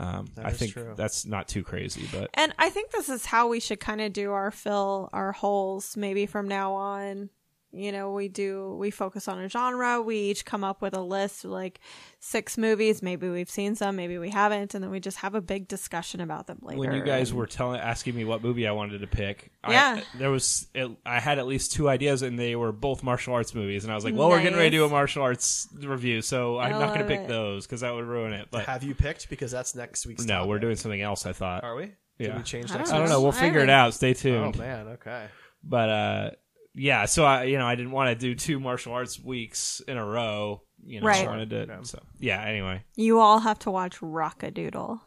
Um, 0.00 0.26
I 0.36 0.50
think 0.50 0.72
true. 0.72 0.94
that's 0.96 1.24
not 1.24 1.46
too 1.46 1.62
crazy, 1.62 2.08
but 2.10 2.30
And 2.34 2.52
I 2.58 2.70
think 2.70 2.90
this 2.90 3.08
is 3.08 3.26
how 3.26 3.48
we 3.48 3.60
should 3.60 3.78
kind 3.80 4.00
of 4.00 4.12
do 4.12 4.32
our 4.32 4.50
fill 4.50 5.08
our 5.12 5.32
holes 5.32 5.96
maybe 5.96 6.26
from 6.26 6.48
now 6.48 6.74
on. 6.74 7.30
You 7.76 7.92
know, 7.92 8.12
we 8.12 8.28
do 8.28 8.76
we 8.78 8.90
focus 8.90 9.26
on 9.28 9.38
a 9.40 9.48
genre. 9.48 10.00
We 10.00 10.16
each 10.16 10.44
come 10.44 10.62
up 10.64 10.80
with 10.82 10.94
a 10.94 11.00
list 11.00 11.44
of 11.44 11.50
like 11.50 11.80
six 12.20 12.56
movies. 12.56 13.02
Maybe 13.02 13.28
we've 13.28 13.50
seen 13.50 13.74
some, 13.74 13.96
maybe 13.96 14.16
we 14.18 14.30
haven't, 14.30 14.74
and 14.74 14.82
then 14.84 14.90
we 14.90 15.00
just 15.00 15.18
have 15.18 15.34
a 15.34 15.40
big 15.40 15.68
discussion 15.68 16.20
about 16.20 16.46
them 16.46 16.58
later. 16.62 16.78
when 16.78 16.92
you 16.92 17.02
guys 17.02 17.30
And- 17.30 17.38
were 17.38 17.46
telling 17.46 17.80
asking 17.80 18.14
me 18.14 18.24
what 18.24 18.42
movie 18.42 18.66
I 18.68 18.72
wanted 18.72 19.00
to 19.00 19.06
pick, 19.06 19.50
Yeah. 19.68 20.00
I, 20.00 20.18
there 20.18 20.30
was 20.30 20.68
I 21.04 21.20
had 21.20 21.38
at 21.38 21.46
least 21.46 21.72
two 21.72 21.88
ideas, 21.88 22.22
and 22.22 22.38
they 22.38 22.56
were 22.56 22.72
both 22.72 23.02
martial 23.02 23.34
arts 23.34 23.54
movies, 23.54 23.84
and 23.84 23.92
I 23.92 23.96
was 23.96 24.04
like, 24.04 24.14
well, 24.14 24.28
we're 24.28 24.40
getting 24.42 24.56
ready 24.58 24.70
to 24.70 24.76
do 24.76 24.84
a 24.84 24.88
martial 24.88 25.22
arts 25.22 25.68
review, 25.82 26.22
so 26.22 26.58
I'm 26.58 26.74
I 26.74 26.78
not 26.78 26.88
going 26.94 27.00
to 27.00 27.06
pick 27.06 27.20
it. 27.22 27.28
those 27.28 27.66
because 27.66 27.80
that 27.80 27.92
would 27.94 28.04
ruin 28.06 28.32
it. 28.32 28.48
But 28.50 28.66
have 28.66 28.82
you 28.84 28.94
picked 28.94 29.28
because 29.28 29.50
that's 29.50 29.74
next 29.74 30.06
week's. 30.06 30.24
no, 30.24 30.46
we're 30.46 30.58
doing 30.60 30.76
something 30.76 31.00
else. 31.02 31.26
I 31.26 31.32
thought. 31.32 31.64
Are 31.64 31.74
we? 31.74 31.92
Did 32.18 32.28
Yeah. 32.28 32.36
we 32.36 32.42
change 32.44 32.70
I 32.70 32.76
next 32.76 32.90
don't 32.90 32.96
I 32.96 33.00
don't 33.00 33.08
know. 33.08 33.20
We'll 33.20 33.32
figure 33.32 33.58
it 33.60 33.68
out. 33.70 33.92
Stay 33.94 34.14
tuned. 34.14 34.54
Oh 34.54 34.58
man, 34.58 34.86
okay. 34.88 35.26
But 35.64 35.88
uh, 35.88 36.30
yeah. 36.74 37.04
So 37.06 37.24
I, 37.24 37.44
you 37.44 37.58
know, 37.58 37.66
I 37.66 37.74
didn't 37.74 37.92
want 37.92 38.08
to 38.10 38.14
do 38.14 38.34
two 38.34 38.60
martial 38.60 38.92
arts 38.92 39.18
weeks 39.20 39.80
in 39.86 39.96
a 39.96 40.04
row. 40.04 40.62
You 40.86 41.00
know, 41.00 41.06
Right. 41.06 41.24
I 41.26 41.28
wanted 41.30 41.50
to. 41.50 41.66
Yeah. 41.68 41.82
So 41.82 42.02
yeah. 42.18 42.42
Anyway, 42.42 42.82
You 42.96 43.20
all 43.20 43.38
have 43.40 43.58
to 43.60 43.70
watch 43.70 44.00
Rockadoodle. 44.00 45.00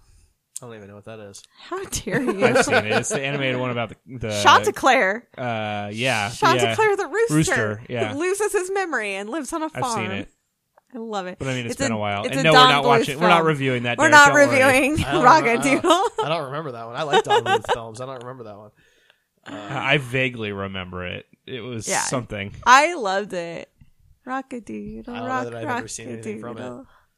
I 0.60 0.66
don't 0.66 0.76
even 0.76 0.88
know 0.88 0.96
what 0.96 1.06
that 1.06 1.20
is. 1.20 1.44
How 1.60 1.84
dare 1.86 2.20
you? 2.24 2.44
I've 2.44 2.66
seen 2.66 2.74
it. 2.74 2.86
It's 2.92 3.10
the 3.10 3.22
animated 3.22 3.60
one 3.60 3.70
about 3.70 3.90
the 3.90 3.96
the 4.18 4.42
Chanticleer. 4.44 5.28
Uh, 5.38 5.90
yeah. 5.94 6.32
Chanticleer 6.32 6.90
yeah. 6.90 6.96
the 6.96 7.08
rooster, 7.08 7.36
Rooster, 7.36 7.82
yeah. 7.90 8.12
who 8.14 8.20
loses 8.20 8.54
his 8.54 8.72
memory 8.72 9.14
and 9.16 9.30
lives 9.30 9.54
on 9.54 9.62
a 9.62 9.70
farm. 9.70 9.84
I've 9.86 9.92
seen 9.94 10.12
it. 10.12 10.30
I 10.96 10.98
love 11.00 11.28
it. 11.28 11.38
But 11.38 11.50
I 11.50 11.54
mean, 11.54 11.66
it's 11.66 11.74
It's 11.76 11.82
been 11.84 11.92
a- 11.92 11.96
a, 11.96 12.00
while. 12.00 12.24
And 12.24 12.34
a 12.34 12.44
no, 12.44 12.54
Don 12.54 12.66
we're 12.68 12.72
not 12.74 12.84
Bluth 12.84 12.88
watching. 12.88 13.20
We're 13.20 13.28
not 13.28 13.44
reviewing 13.44 13.84
that. 13.84 13.98
We're 14.00 14.10
Derek, 14.10 14.14
not 14.14 14.28
don't 14.34 14.50
reviewing 14.50 15.06
I 15.06 15.12
don't, 15.12 15.26
I, 15.28 15.42
Rockadoodle. 15.42 15.82
don't, 15.84 16.14
I 16.26 16.30
don't 16.30 16.46
remember 16.46 16.72
that 16.72 16.86
one. 16.88 16.96
I 16.96 17.04
like 17.04 17.24
Don 17.24 17.44
Bluth 17.44 17.72
films. 17.74 18.02
I 18.02 18.06
don't 18.08 18.24
remember 18.24 18.46
that 18.46 18.58
one. 18.58 18.72
I 19.46 19.98
vaguely 19.98 20.52
remember 20.54 21.06
it. 21.06 21.26
It 21.48 21.62
was 21.62 21.88
Yeah. 21.88 22.02
something. 22.02 22.54
I 22.66 22.94
loved 22.96 23.34
it. 23.34 23.70
Rockadoodle, 24.28 25.08
I 25.08 25.14
don't 25.14 25.16
know 25.16 25.28
rock, 25.28 25.44
that 25.46 25.56
I've 25.56 25.68
ever 25.70 25.88
seen 25.88 26.10
anything 26.10 26.42
from 26.42 26.58
it. 26.58 26.62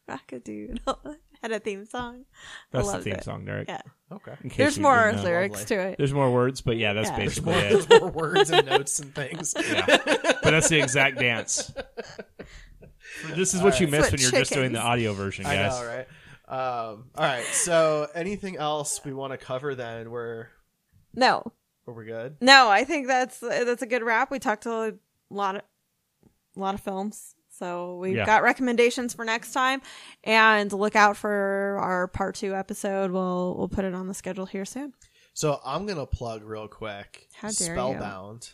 rockadoodle, 0.08 0.78
Rockadoodle. 0.88 1.16
Had 1.42 1.52
a 1.54 1.60
theme 1.60 1.86
song. 1.86 2.26
That's 2.72 2.90
I 2.90 2.98
the 2.98 3.04
theme 3.04 3.14
it. 3.16 3.24
song, 3.24 3.46
Derek. 3.46 3.68
Yeah. 3.70 3.82
Okay. 4.12 4.36
There's 4.58 4.78
more 4.78 5.14
lyrics 5.14 5.62
Lovely. 5.62 5.76
to 5.78 5.82
it. 5.92 5.98
There's 5.98 6.14
more 6.14 6.32
words, 6.32 6.60
but 6.62 6.76
yeah, 6.78 6.92
that's 6.94 7.10
Yeah. 7.10 7.16
There's 7.18 7.40
basically 7.40 7.54
more, 7.54 7.62
it. 7.64 7.88
there's 7.88 8.02
more 8.02 8.12
words 8.12 8.50
and 8.52 8.68
notes 8.68 9.00
and 9.00 9.16
things. 9.16 9.54
Yeah. 9.72 9.86
But 9.88 10.52
that's 10.52 10.68
the 10.70 10.80
exact 10.82 11.18
dance. 11.18 11.72
This 13.36 13.54
is 13.54 13.62
what 13.62 13.80
you 13.80 13.88
Alright. 13.88 14.02
miss 14.02 14.12
when 14.12 14.22
you're 14.22 14.32
just 14.32 14.52
doing 14.54 14.72
the 14.74 14.80
audio 14.82 15.14
version, 15.14 15.46
I 15.46 15.56
guys. 15.56 15.80
know, 15.80 15.88
right? 15.88 16.08
Um, 16.48 17.06
all 17.16 17.26
right. 17.26 17.44
So, 17.46 18.08
anything 18.16 18.58
else 18.58 19.02
we 19.06 19.14
want 19.14 19.32
to 19.34 19.38
cover? 19.38 19.76
Then 19.76 20.10
we're 20.12 20.48
No, 21.14 21.52
we're 21.94 22.06
good. 22.06 22.38
no. 22.42 22.70
I 22.70 22.84
think 22.84 23.08
that's 23.08 23.40
that's 23.40 23.82
a 23.82 23.88
good 23.88 24.04
wrap. 24.04 24.32
We 24.32 24.40
talked 24.40 24.66
a 24.66 24.96
lot 25.30 25.56
of 25.56 25.62
a 26.56 26.60
lot 26.60 26.74
of 26.76 26.82
films. 26.82 27.36
So 27.52 27.98
we've 27.98 28.16
Yeah. 28.16 28.26
got 28.26 28.42
recommendations 28.44 29.14
for 29.14 29.26
next 29.26 29.52
time, 29.52 29.82
and 30.24 30.72
look 30.72 30.96
out 30.96 31.18
for 31.18 31.78
our 31.82 32.08
part 32.08 32.36
two 32.36 32.56
episode. 32.56 33.12
We'll 33.12 33.56
we'll 33.58 33.68
put 33.70 33.84
it 33.86 33.94
on 33.94 34.08
the 34.08 34.14
schedule 34.14 34.46
here 34.46 34.66
soon. 34.66 34.94
So 35.34 35.60
I'm 35.66 35.86
gonna 35.86 36.06
plug 36.06 36.44
real 36.44 36.68
quick. 36.68 37.28
How 37.34 37.50
dare 37.50 37.68
you. 37.70 37.74
Spellbound, 37.74 38.50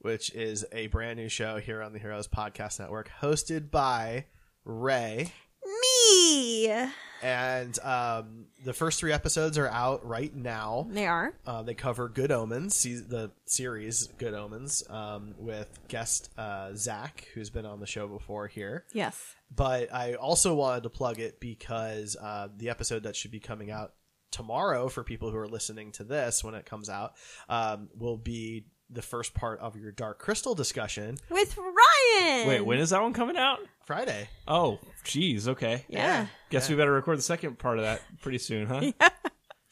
which 0.00 0.32
is 0.34 0.64
a 0.72 0.88
brand 0.88 1.18
new 1.18 1.28
show 1.28 1.58
here 1.58 1.82
on 1.82 1.92
the 1.92 1.98
Heroes 1.98 2.26
Podcast 2.28 2.78
Network, 2.80 3.10
hosted 3.20 3.70
by 3.70 4.26
Ray. 4.64 5.32
Me, 5.64 6.88
And 7.22 7.78
um, 7.80 8.46
the 8.64 8.72
first 8.72 9.00
three 9.00 9.12
episodes 9.12 9.58
are 9.58 9.68
out 9.68 10.06
right 10.06 10.34
now. 10.34 10.86
they 10.90 11.06
are. 11.06 11.34
Uh, 11.46 11.62
they 11.62 11.74
cover 11.74 12.08
Good 12.08 12.30
Omens, 12.30 12.74
se- 12.74 13.04
the 13.08 13.30
series 13.46 14.06
Good 14.18 14.34
Omens, 14.34 14.84
um, 14.88 15.34
with 15.38 15.68
guest 15.88 16.30
uh, 16.38 16.70
Zach, 16.74 17.26
who's 17.34 17.50
been 17.50 17.66
on 17.66 17.80
the 17.80 17.86
show 17.86 18.06
before 18.06 18.46
here. 18.46 18.84
Yes. 18.92 19.34
But 19.54 19.92
I 19.92 20.14
also 20.14 20.54
wanted 20.54 20.82
to 20.84 20.90
plug 20.90 21.18
it 21.18 21.40
because 21.40 22.16
uh, 22.16 22.48
the 22.56 22.68
episode 22.70 23.04
that 23.04 23.16
should 23.16 23.30
be 23.30 23.40
coming 23.40 23.70
out 23.70 23.94
tomorrow 24.30 24.88
for 24.88 25.02
people 25.02 25.30
who 25.30 25.38
are 25.38 25.48
listening 25.48 25.90
to 25.92 26.04
this 26.04 26.44
when 26.44 26.54
it 26.54 26.66
comes 26.66 26.88
out 26.90 27.14
um, 27.48 27.88
will 27.98 28.18
be 28.18 28.66
the 28.90 29.02
first 29.02 29.34
part 29.34 29.58
of 29.60 29.76
your 29.76 29.92
Dark 29.92 30.18
Crystal 30.18 30.54
discussion 30.54 31.16
With 31.30 31.56
Ryan. 31.58 32.48
Wait, 32.48 32.60
when 32.62 32.78
is 32.78 32.90
that 32.90 33.02
one 33.02 33.12
coming 33.12 33.36
out? 33.36 33.58
Friday. 33.84 34.28
Oh, 34.46 34.78
jeez. 35.08 35.48
Okay. 35.48 35.84
Yeah. 35.88 36.26
Guess 36.50 36.68
we 36.68 36.76
better 36.76 36.92
record 36.92 37.18
the 37.18 37.22
second 37.22 37.58
part 37.58 37.78
of 37.78 37.84
that 37.84 38.02
pretty 38.20 38.38
soon, 38.38 38.66
huh? 38.66 38.92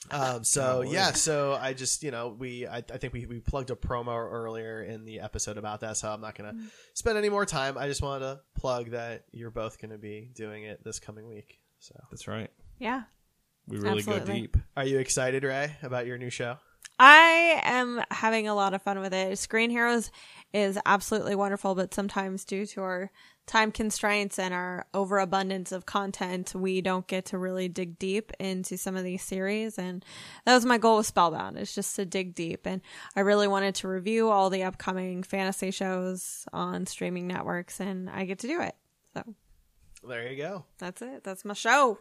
Um, 0.09 0.45
so 0.45 0.61
Probably. 0.63 0.93
yeah, 0.93 1.13
so 1.13 1.59
I 1.61 1.73
just 1.73 2.05
you 2.05 2.13
know 2.13 2.29
we 2.39 2.65
I, 2.65 2.77
I 2.77 2.81
think 2.99 3.13
we, 3.13 3.27
we 3.27 3.41
plugged 3.41 3.71
a 3.71 3.75
promo 3.75 4.17
earlier 4.17 4.83
in 4.83 5.05
the 5.05 5.19
episode 5.19 5.59
about 5.59 5.81
that, 5.81 5.97
so 5.97 6.09
I'm 6.09 6.21
not 6.21 6.37
gonna 6.37 6.55
spend 6.95 7.19
any 7.19 7.29
more 7.29 7.45
time. 7.45 7.77
I 7.77 7.89
just 7.89 8.03
wanted 8.03 8.21
to 8.27 8.41
plug 8.57 8.91
that 8.91 9.25
you're 9.33 9.51
both 9.51 9.81
gonna 9.81 9.99
be 9.99 10.31
doing 10.35 10.63
it 10.63 10.85
this 10.85 11.01
coming 11.01 11.27
week. 11.27 11.59
So 11.81 11.95
That's 12.11 12.29
right. 12.29 12.51
Yeah. 12.79 13.03
We 13.67 13.79
really 13.79 13.99
Absolutely. 13.99 14.27
go 14.27 14.33
deep. 14.33 14.57
are 14.77 14.85
you 14.85 14.99
excited, 15.01 15.43
Ray, 15.43 15.77
about 15.83 16.07
your 16.07 16.19
new 16.19 16.31
show? 16.31 16.59
I 17.01 17.61
am 17.65 18.01
having 18.13 18.47
a 18.47 18.55
lot 18.55 18.75
of 18.75 18.83
fun 18.83 19.01
with 19.01 19.13
it. 19.13 19.39
Screen 19.39 19.71
Heroes 19.71 20.13
is 20.53 20.79
absolutely 20.87 21.35
wonderful, 21.35 21.75
but 21.75 21.93
sometimes 21.93 22.45
due 22.45 22.65
to 22.67 22.83
our 22.83 23.11
time 23.47 23.71
constraints 23.71 24.39
and 24.39 24.53
our 24.53 24.87
overabundance 24.93 25.71
of 25.73 25.87
content, 25.87 26.55
we 26.55 26.81
don't 26.81 27.07
get 27.07 27.27
to 27.27 27.39
really 27.39 27.69
dig 27.69 27.99
deep 27.99 28.33
into 28.41 28.77
some 28.77 28.97
of 28.97 29.05
these 29.05 29.23
series. 29.23 29.79
And 29.79 30.05
that 30.45 30.55
was 30.55 30.67
my 30.67 30.79
goal 30.79 30.97
with 30.99 31.07
Spellbound, 31.07 31.57
is 31.57 31.75
just 31.75 31.95
to 31.97 32.05
dig 32.05 32.35
deep. 32.35 32.67
And 32.67 32.81
I 33.15 33.21
really 33.21 33.49
wanted 33.49 33.77
to 33.77 33.89
review 33.89 34.31
all 34.31 34.51
the 34.51 34.65
upcoming 34.65 35.23
fantasy 35.23 35.71
shows 35.71 36.45
on 36.53 36.87
streaming 36.87 37.27
networks, 37.27 37.81
and 37.81 38.11
I 38.11 38.25
get 38.25 38.41
to 38.41 38.49
do 38.49 38.61
it. 38.61 38.75
So 39.15 39.35
There 40.07 40.29
you 40.31 40.37
go. 40.37 40.65
that's 40.79 41.01
it. 41.03 41.23
That's 41.25 41.45
my 41.45 41.55
show. 41.55 41.99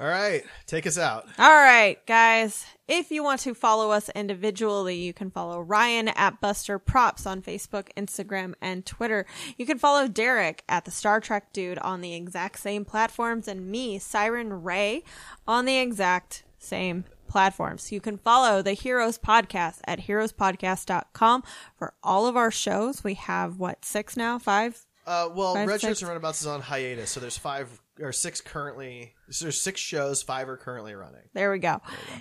All 0.00 0.08
right, 0.08 0.42
take 0.66 0.86
us 0.86 0.96
out. 0.96 1.26
All 1.38 1.52
right, 1.52 2.04
guys. 2.06 2.64
If 2.88 3.10
you 3.10 3.22
want 3.22 3.40
to 3.42 3.54
follow 3.54 3.90
us 3.90 4.08
individually, 4.14 4.96
you 4.96 5.12
can 5.12 5.30
follow 5.30 5.60
Ryan 5.60 6.08
at 6.08 6.40
Buster 6.40 6.78
Props 6.78 7.26
on 7.26 7.42
Facebook, 7.42 7.88
Instagram, 7.96 8.54
and 8.60 8.86
Twitter. 8.86 9.26
You 9.58 9.66
can 9.66 9.78
follow 9.78 10.08
Derek 10.08 10.64
at 10.68 10.86
the 10.86 10.90
Star 10.90 11.20
Trek 11.20 11.52
Dude 11.52 11.78
on 11.78 12.00
the 12.00 12.14
exact 12.14 12.58
same 12.60 12.84
platforms, 12.86 13.46
and 13.46 13.70
me, 13.70 13.98
Siren 13.98 14.62
Ray, 14.62 15.04
on 15.46 15.66
the 15.66 15.78
exact 15.78 16.42
same 16.58 17.04
platforms. 17.28 17.92
You 17.92 18.00
can 18.00 18.18
follow 18.18 18.62
the 18.62 18.72
Heroes 18.72 19.18
Podcast 19.18 19.80
at 19.86 20.00
heroespodcast.com 20.00 21.44
for 21.76 21.94
all 22.02 22.26
of 22.26 22.36
our 22.36 22.50
shows. 22.50 23.04
We 23.04 23.14
have 23.14 23.58
what, 23.58 23.84
six 23.84 24.16
now? 24.16 24.38
Five? 24.38 24.86
Uh, 25.06 25.28
well, 25.34 25.54
Five, 25.54 25.68
Red? 25.68 25.80
Shirts 25.80 26.00
and 26.00 26.08
Runabouts 26.08 26.40
is 26.40 26.46
on 26.46 26.60
hiatus, 26.60 27.10
so 27.10 27.20
there's 27.20 27.38
five 27.38 27.80
or 28.02 28.12
six 28.12 28.40
currently. 28.40 29.14
So 29.30 29.44
there's 29.44 29.60
six 29.60 29.80
shows, 29.80 30.22
five 30.22 30.48
are 30.48 30.56
currently 30.56 30.94
running. 30.94 31.22
There 31.34 31.50
we 31.50 31.58
go. 31.58 31.80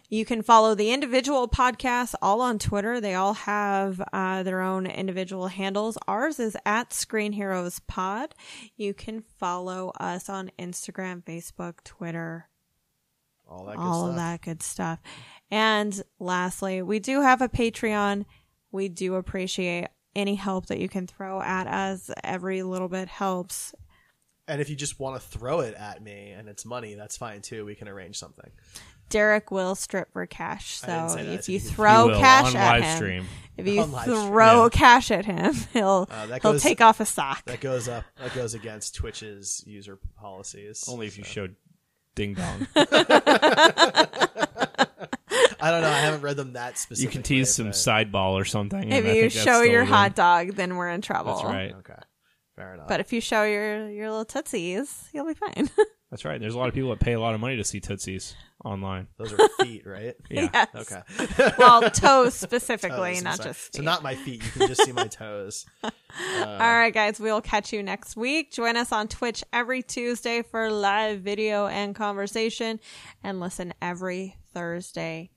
You 0.10 0.24
can 0.26 0.42
follow 0.42 0.76
the 0.76 0.92
individual 0.92 1.48
podcasts 1.48 2.14
all 2.22 2.42
on 2.42 2.60
Twitter. 2.60 3.02
They 3.02 3.16
all 3.16 3.34
have 3.34 4.02
uh, 4.14 4.44
their 4.44 4.62
own 4.62 4.86
individual 4.86 5.48
handles. 5.48 5.98
Ours 6.08 6.40
is 6.40 6.56
at 6.66 6.94
Screen 6.94 7.34
Heroes 7.34 7.80
Pod. 7.80 8.36
You 8.78 8.94
can 8.94 9.22
follow 9.40 9.92
us 10.00 10.30
on 10.30 10.52
Instagram, 10.60 11.24
Facebook, 11.24 11.84
Twitter, 11.84 12.48
All 13.48 13.66
that 13.66 13.76
good 13.78 13.82
all 13.82 14.02
stuff. 14.04 14.10
of 14.10 14.16
that 14.16 14.42
good 14.42 14.64
stuff. 14.64 15.00
And 15.50 16.02
lastly, 16.20 16.82
we 16.82 17.00
do 17.00 17.22
have 17.22 17.42
a 17.42 17.50
Patreon. 17.50 18.26
We 18.72 18.88
do 18.88 19.16
appreciate 19.16 19.88
any 20.16 20.36
help 20.36 20.68
that 20.68 20.80
you 20.80 20.88
can 20.88 21.08
throw 21.08 21.42
at 21.42 21.68
us. 21.68 22.10
Every 22.24 22.64
little 22.64 22.88
bit 22.90 23.08
helps. 23.10 23.74
And 24.52 24.60
if 24.60 24.70
you 24.70 24.76
just 24.76 25.00
want 25.00 25.20
to 25.22 25.26
throw 25.26 25.62
it 25.62 25.76
at 25.76 26.04
me 26.04 26.32
and 26.32 26.50
it's 26.50 26.66
money, 26.66 26.94
that's 26.96 27.16
fine 27.16 27.42
too. 27.42 27.64
We 27.66 27.74
can 27.76 27.88
arrange 27.88 28.18
something. 28.18 28.52
Derek 29.10 29.50
will 29.52 29.76
strip 29.76 30.12
for 30.12 30.26
cash. 30.26 30.76
So 30.76 30.88
say 31.08 31.24
that. 31.24 31.30
I 31.30 31.34
if 31.34 31.48
you 31.50 31.54
you 31.56 31.60
throw 31.62 32.08
will, 32.08 32.20
cash 32.20 32.54
at 32.56 32.82
him, 32.82 32.96
stream. 32.98 33.26
if 33.58 33.66
you 33.68 33.82
On 33.82 33.92
throw 34.04 34.64
yeah. 34.64 34.70
cash 34.70 35.10
at 35.12 35.26
him, 35.26 35.54
he'll 35.74 36.08
Uh, 36.12 36.26
that 36.28 36.42
he'll 36.42 36.52
goes- 36.54 36.64
take 36.64 36.82
off 36.82 37.00
a 37.00 37.06
sock. 37.06 37.46
That 37.46 37.62
goes 37.62 37.88
up. 37.88 38.04
That 38.18 38.34
goes 38.34 38.54
against 38.54 38.94
Twitch's 38.96 39.64
user 39.66 39.98
policies. 40.18 40.86
Only 40.90 41.08
if 41.08 41.18
you 41.18 41.24
showed 41.24 41.56
Ding 42.16 42.34
Dong. 42.34 42.68
I 45.64 45.70
don't 45.70 45.82
know. 45.82 45.90
I 45.90 46.00
haven't 46.00 46.22
read 46.22 46.38
them 46.38 46.54
that 46.54 46.78
specifically. 46.78 47.04
you 47.06 47.10
can 47.12 47.24
tease 47.24 47.54
some 47.54 47.68
but- 47.68 47.76
sideball 47.76 48.34
or 48.34 48.46
something. 48.46 48.92
If 48.92 49.00
and 49.00 49.08
I 49.08 49.12
you 49.14 49.22
think 49.30 49.32
show 49.34 49.40
still 49.42 49.66
your 49.66 49.84
good. 49.84 49.92
hot 49.94 50.16
dog, 50.16 50.56
then 50.56 50.76
we're 50.76 50.90
in 50.90 51.02
trouble. 51.02 51.36
That's 51.36 51.46
right. 51.46 51.74
Okay, 51.80 51.94
fair 52.62 52.74
enough. 52.74 52.88
But 52.88 53.00
if 53.00 53.12
you 53.14 53.22
show 53.22 53.44
your 53.44 53.90
your 53.90 54.10
little 54.10 54.26
tootsies, 54.26 55.10
you'll 55.14 55.28
be 55.28 55.34
fine. 55.34 55.70
That's 56.12 56.26
right. 56.26 56.42
There's 56.42 56.56
a 56.56 56.58
lot 56.58 56.68
of 56.68 56.74
people 56.76 56.90
that 56.90 57.00
pay 57.00 57.14
a 57.14 57.20
lot 57.22 57.34
of 57.34 57.40
money 57.40 57.56
to 57.56 57.64
see 57.64 57.80
Tootsies 57.80 58.36
online. 58.66 59.08
those 59.18 59.32
are 59.32 59.38
feet, 59.62 59.84
right? 59.88 60.14
Yeah. 60.30 60.50
Yes. 60.54 60.68
Okay. 60.76 61.52
well, 61.58 61.90
toes 61.90 62.34
specifically, 62.34 63.12
Toes, 63.14 63.18
I'm 63.20 63.24
not 63.24 63.38
sorry. 63.38 63.50
just 63.52 63.74
so 63.74 63.78
feet. 63.80 63.86
not 63.86 64.04
my 64.04 64.16
feet. 64.16 64.44
You 64.44 64.52
can 64.52 64.68
just 64.68 64.84
see 64.84 64.92
my 64.92 65.08
toes. 65.08 65.66
All 65.84 65.92
right, 66.44 66.94
guys, 66.94 67.18
we'll 67.18 67.40
catch 67.42 67.72
you 67.72 67.82
next 67.82 68.18
week. 68.18 68.52
Join 68.52 68.76
us 68.76 68.92
on 68.92 69.08
Twitch 69.08 69.42
every 69.54 69.82
Tuesday 69.82 70.42
for 70.42 70.70
live 70.70 71.22
video 71.22 71.68
and 71.68 71.96
conversation, 71.96 72.82
and 73.24 73.40
listen 73.40 73.74
every 73.82 74.36
Thursday 74.54 75.32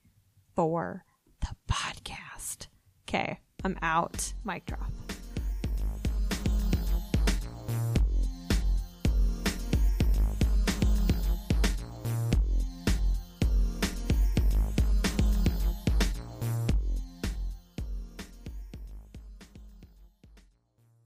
for 0.56 1.04
the 1.40 1.54
podcast. 1.72 2.66
Okay, 3.08 3.38
I'm 3.62 3.78
out. 3.80 4.32
Mic 4.44 4.66
drop. 4.66 4.90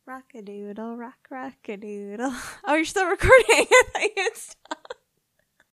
Rock 0.08 0.32
a 0.34 0.40
doodle, 0.40 0.96
rock, 0.96 1.18
rock 1.30 1.68
a 1.68 1.76
doodle. 1.76 2.32
Oh, 2.66 2.74
you're 2.74 2.86
still 2.86 3.06
recording. 3.06 3.44
I 3.50 3.84
thought 3.92 4.02
you 4.16 4.22
had 4.22 4.36
stopped. 4.38 4.77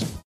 Sports. 0.00 0.20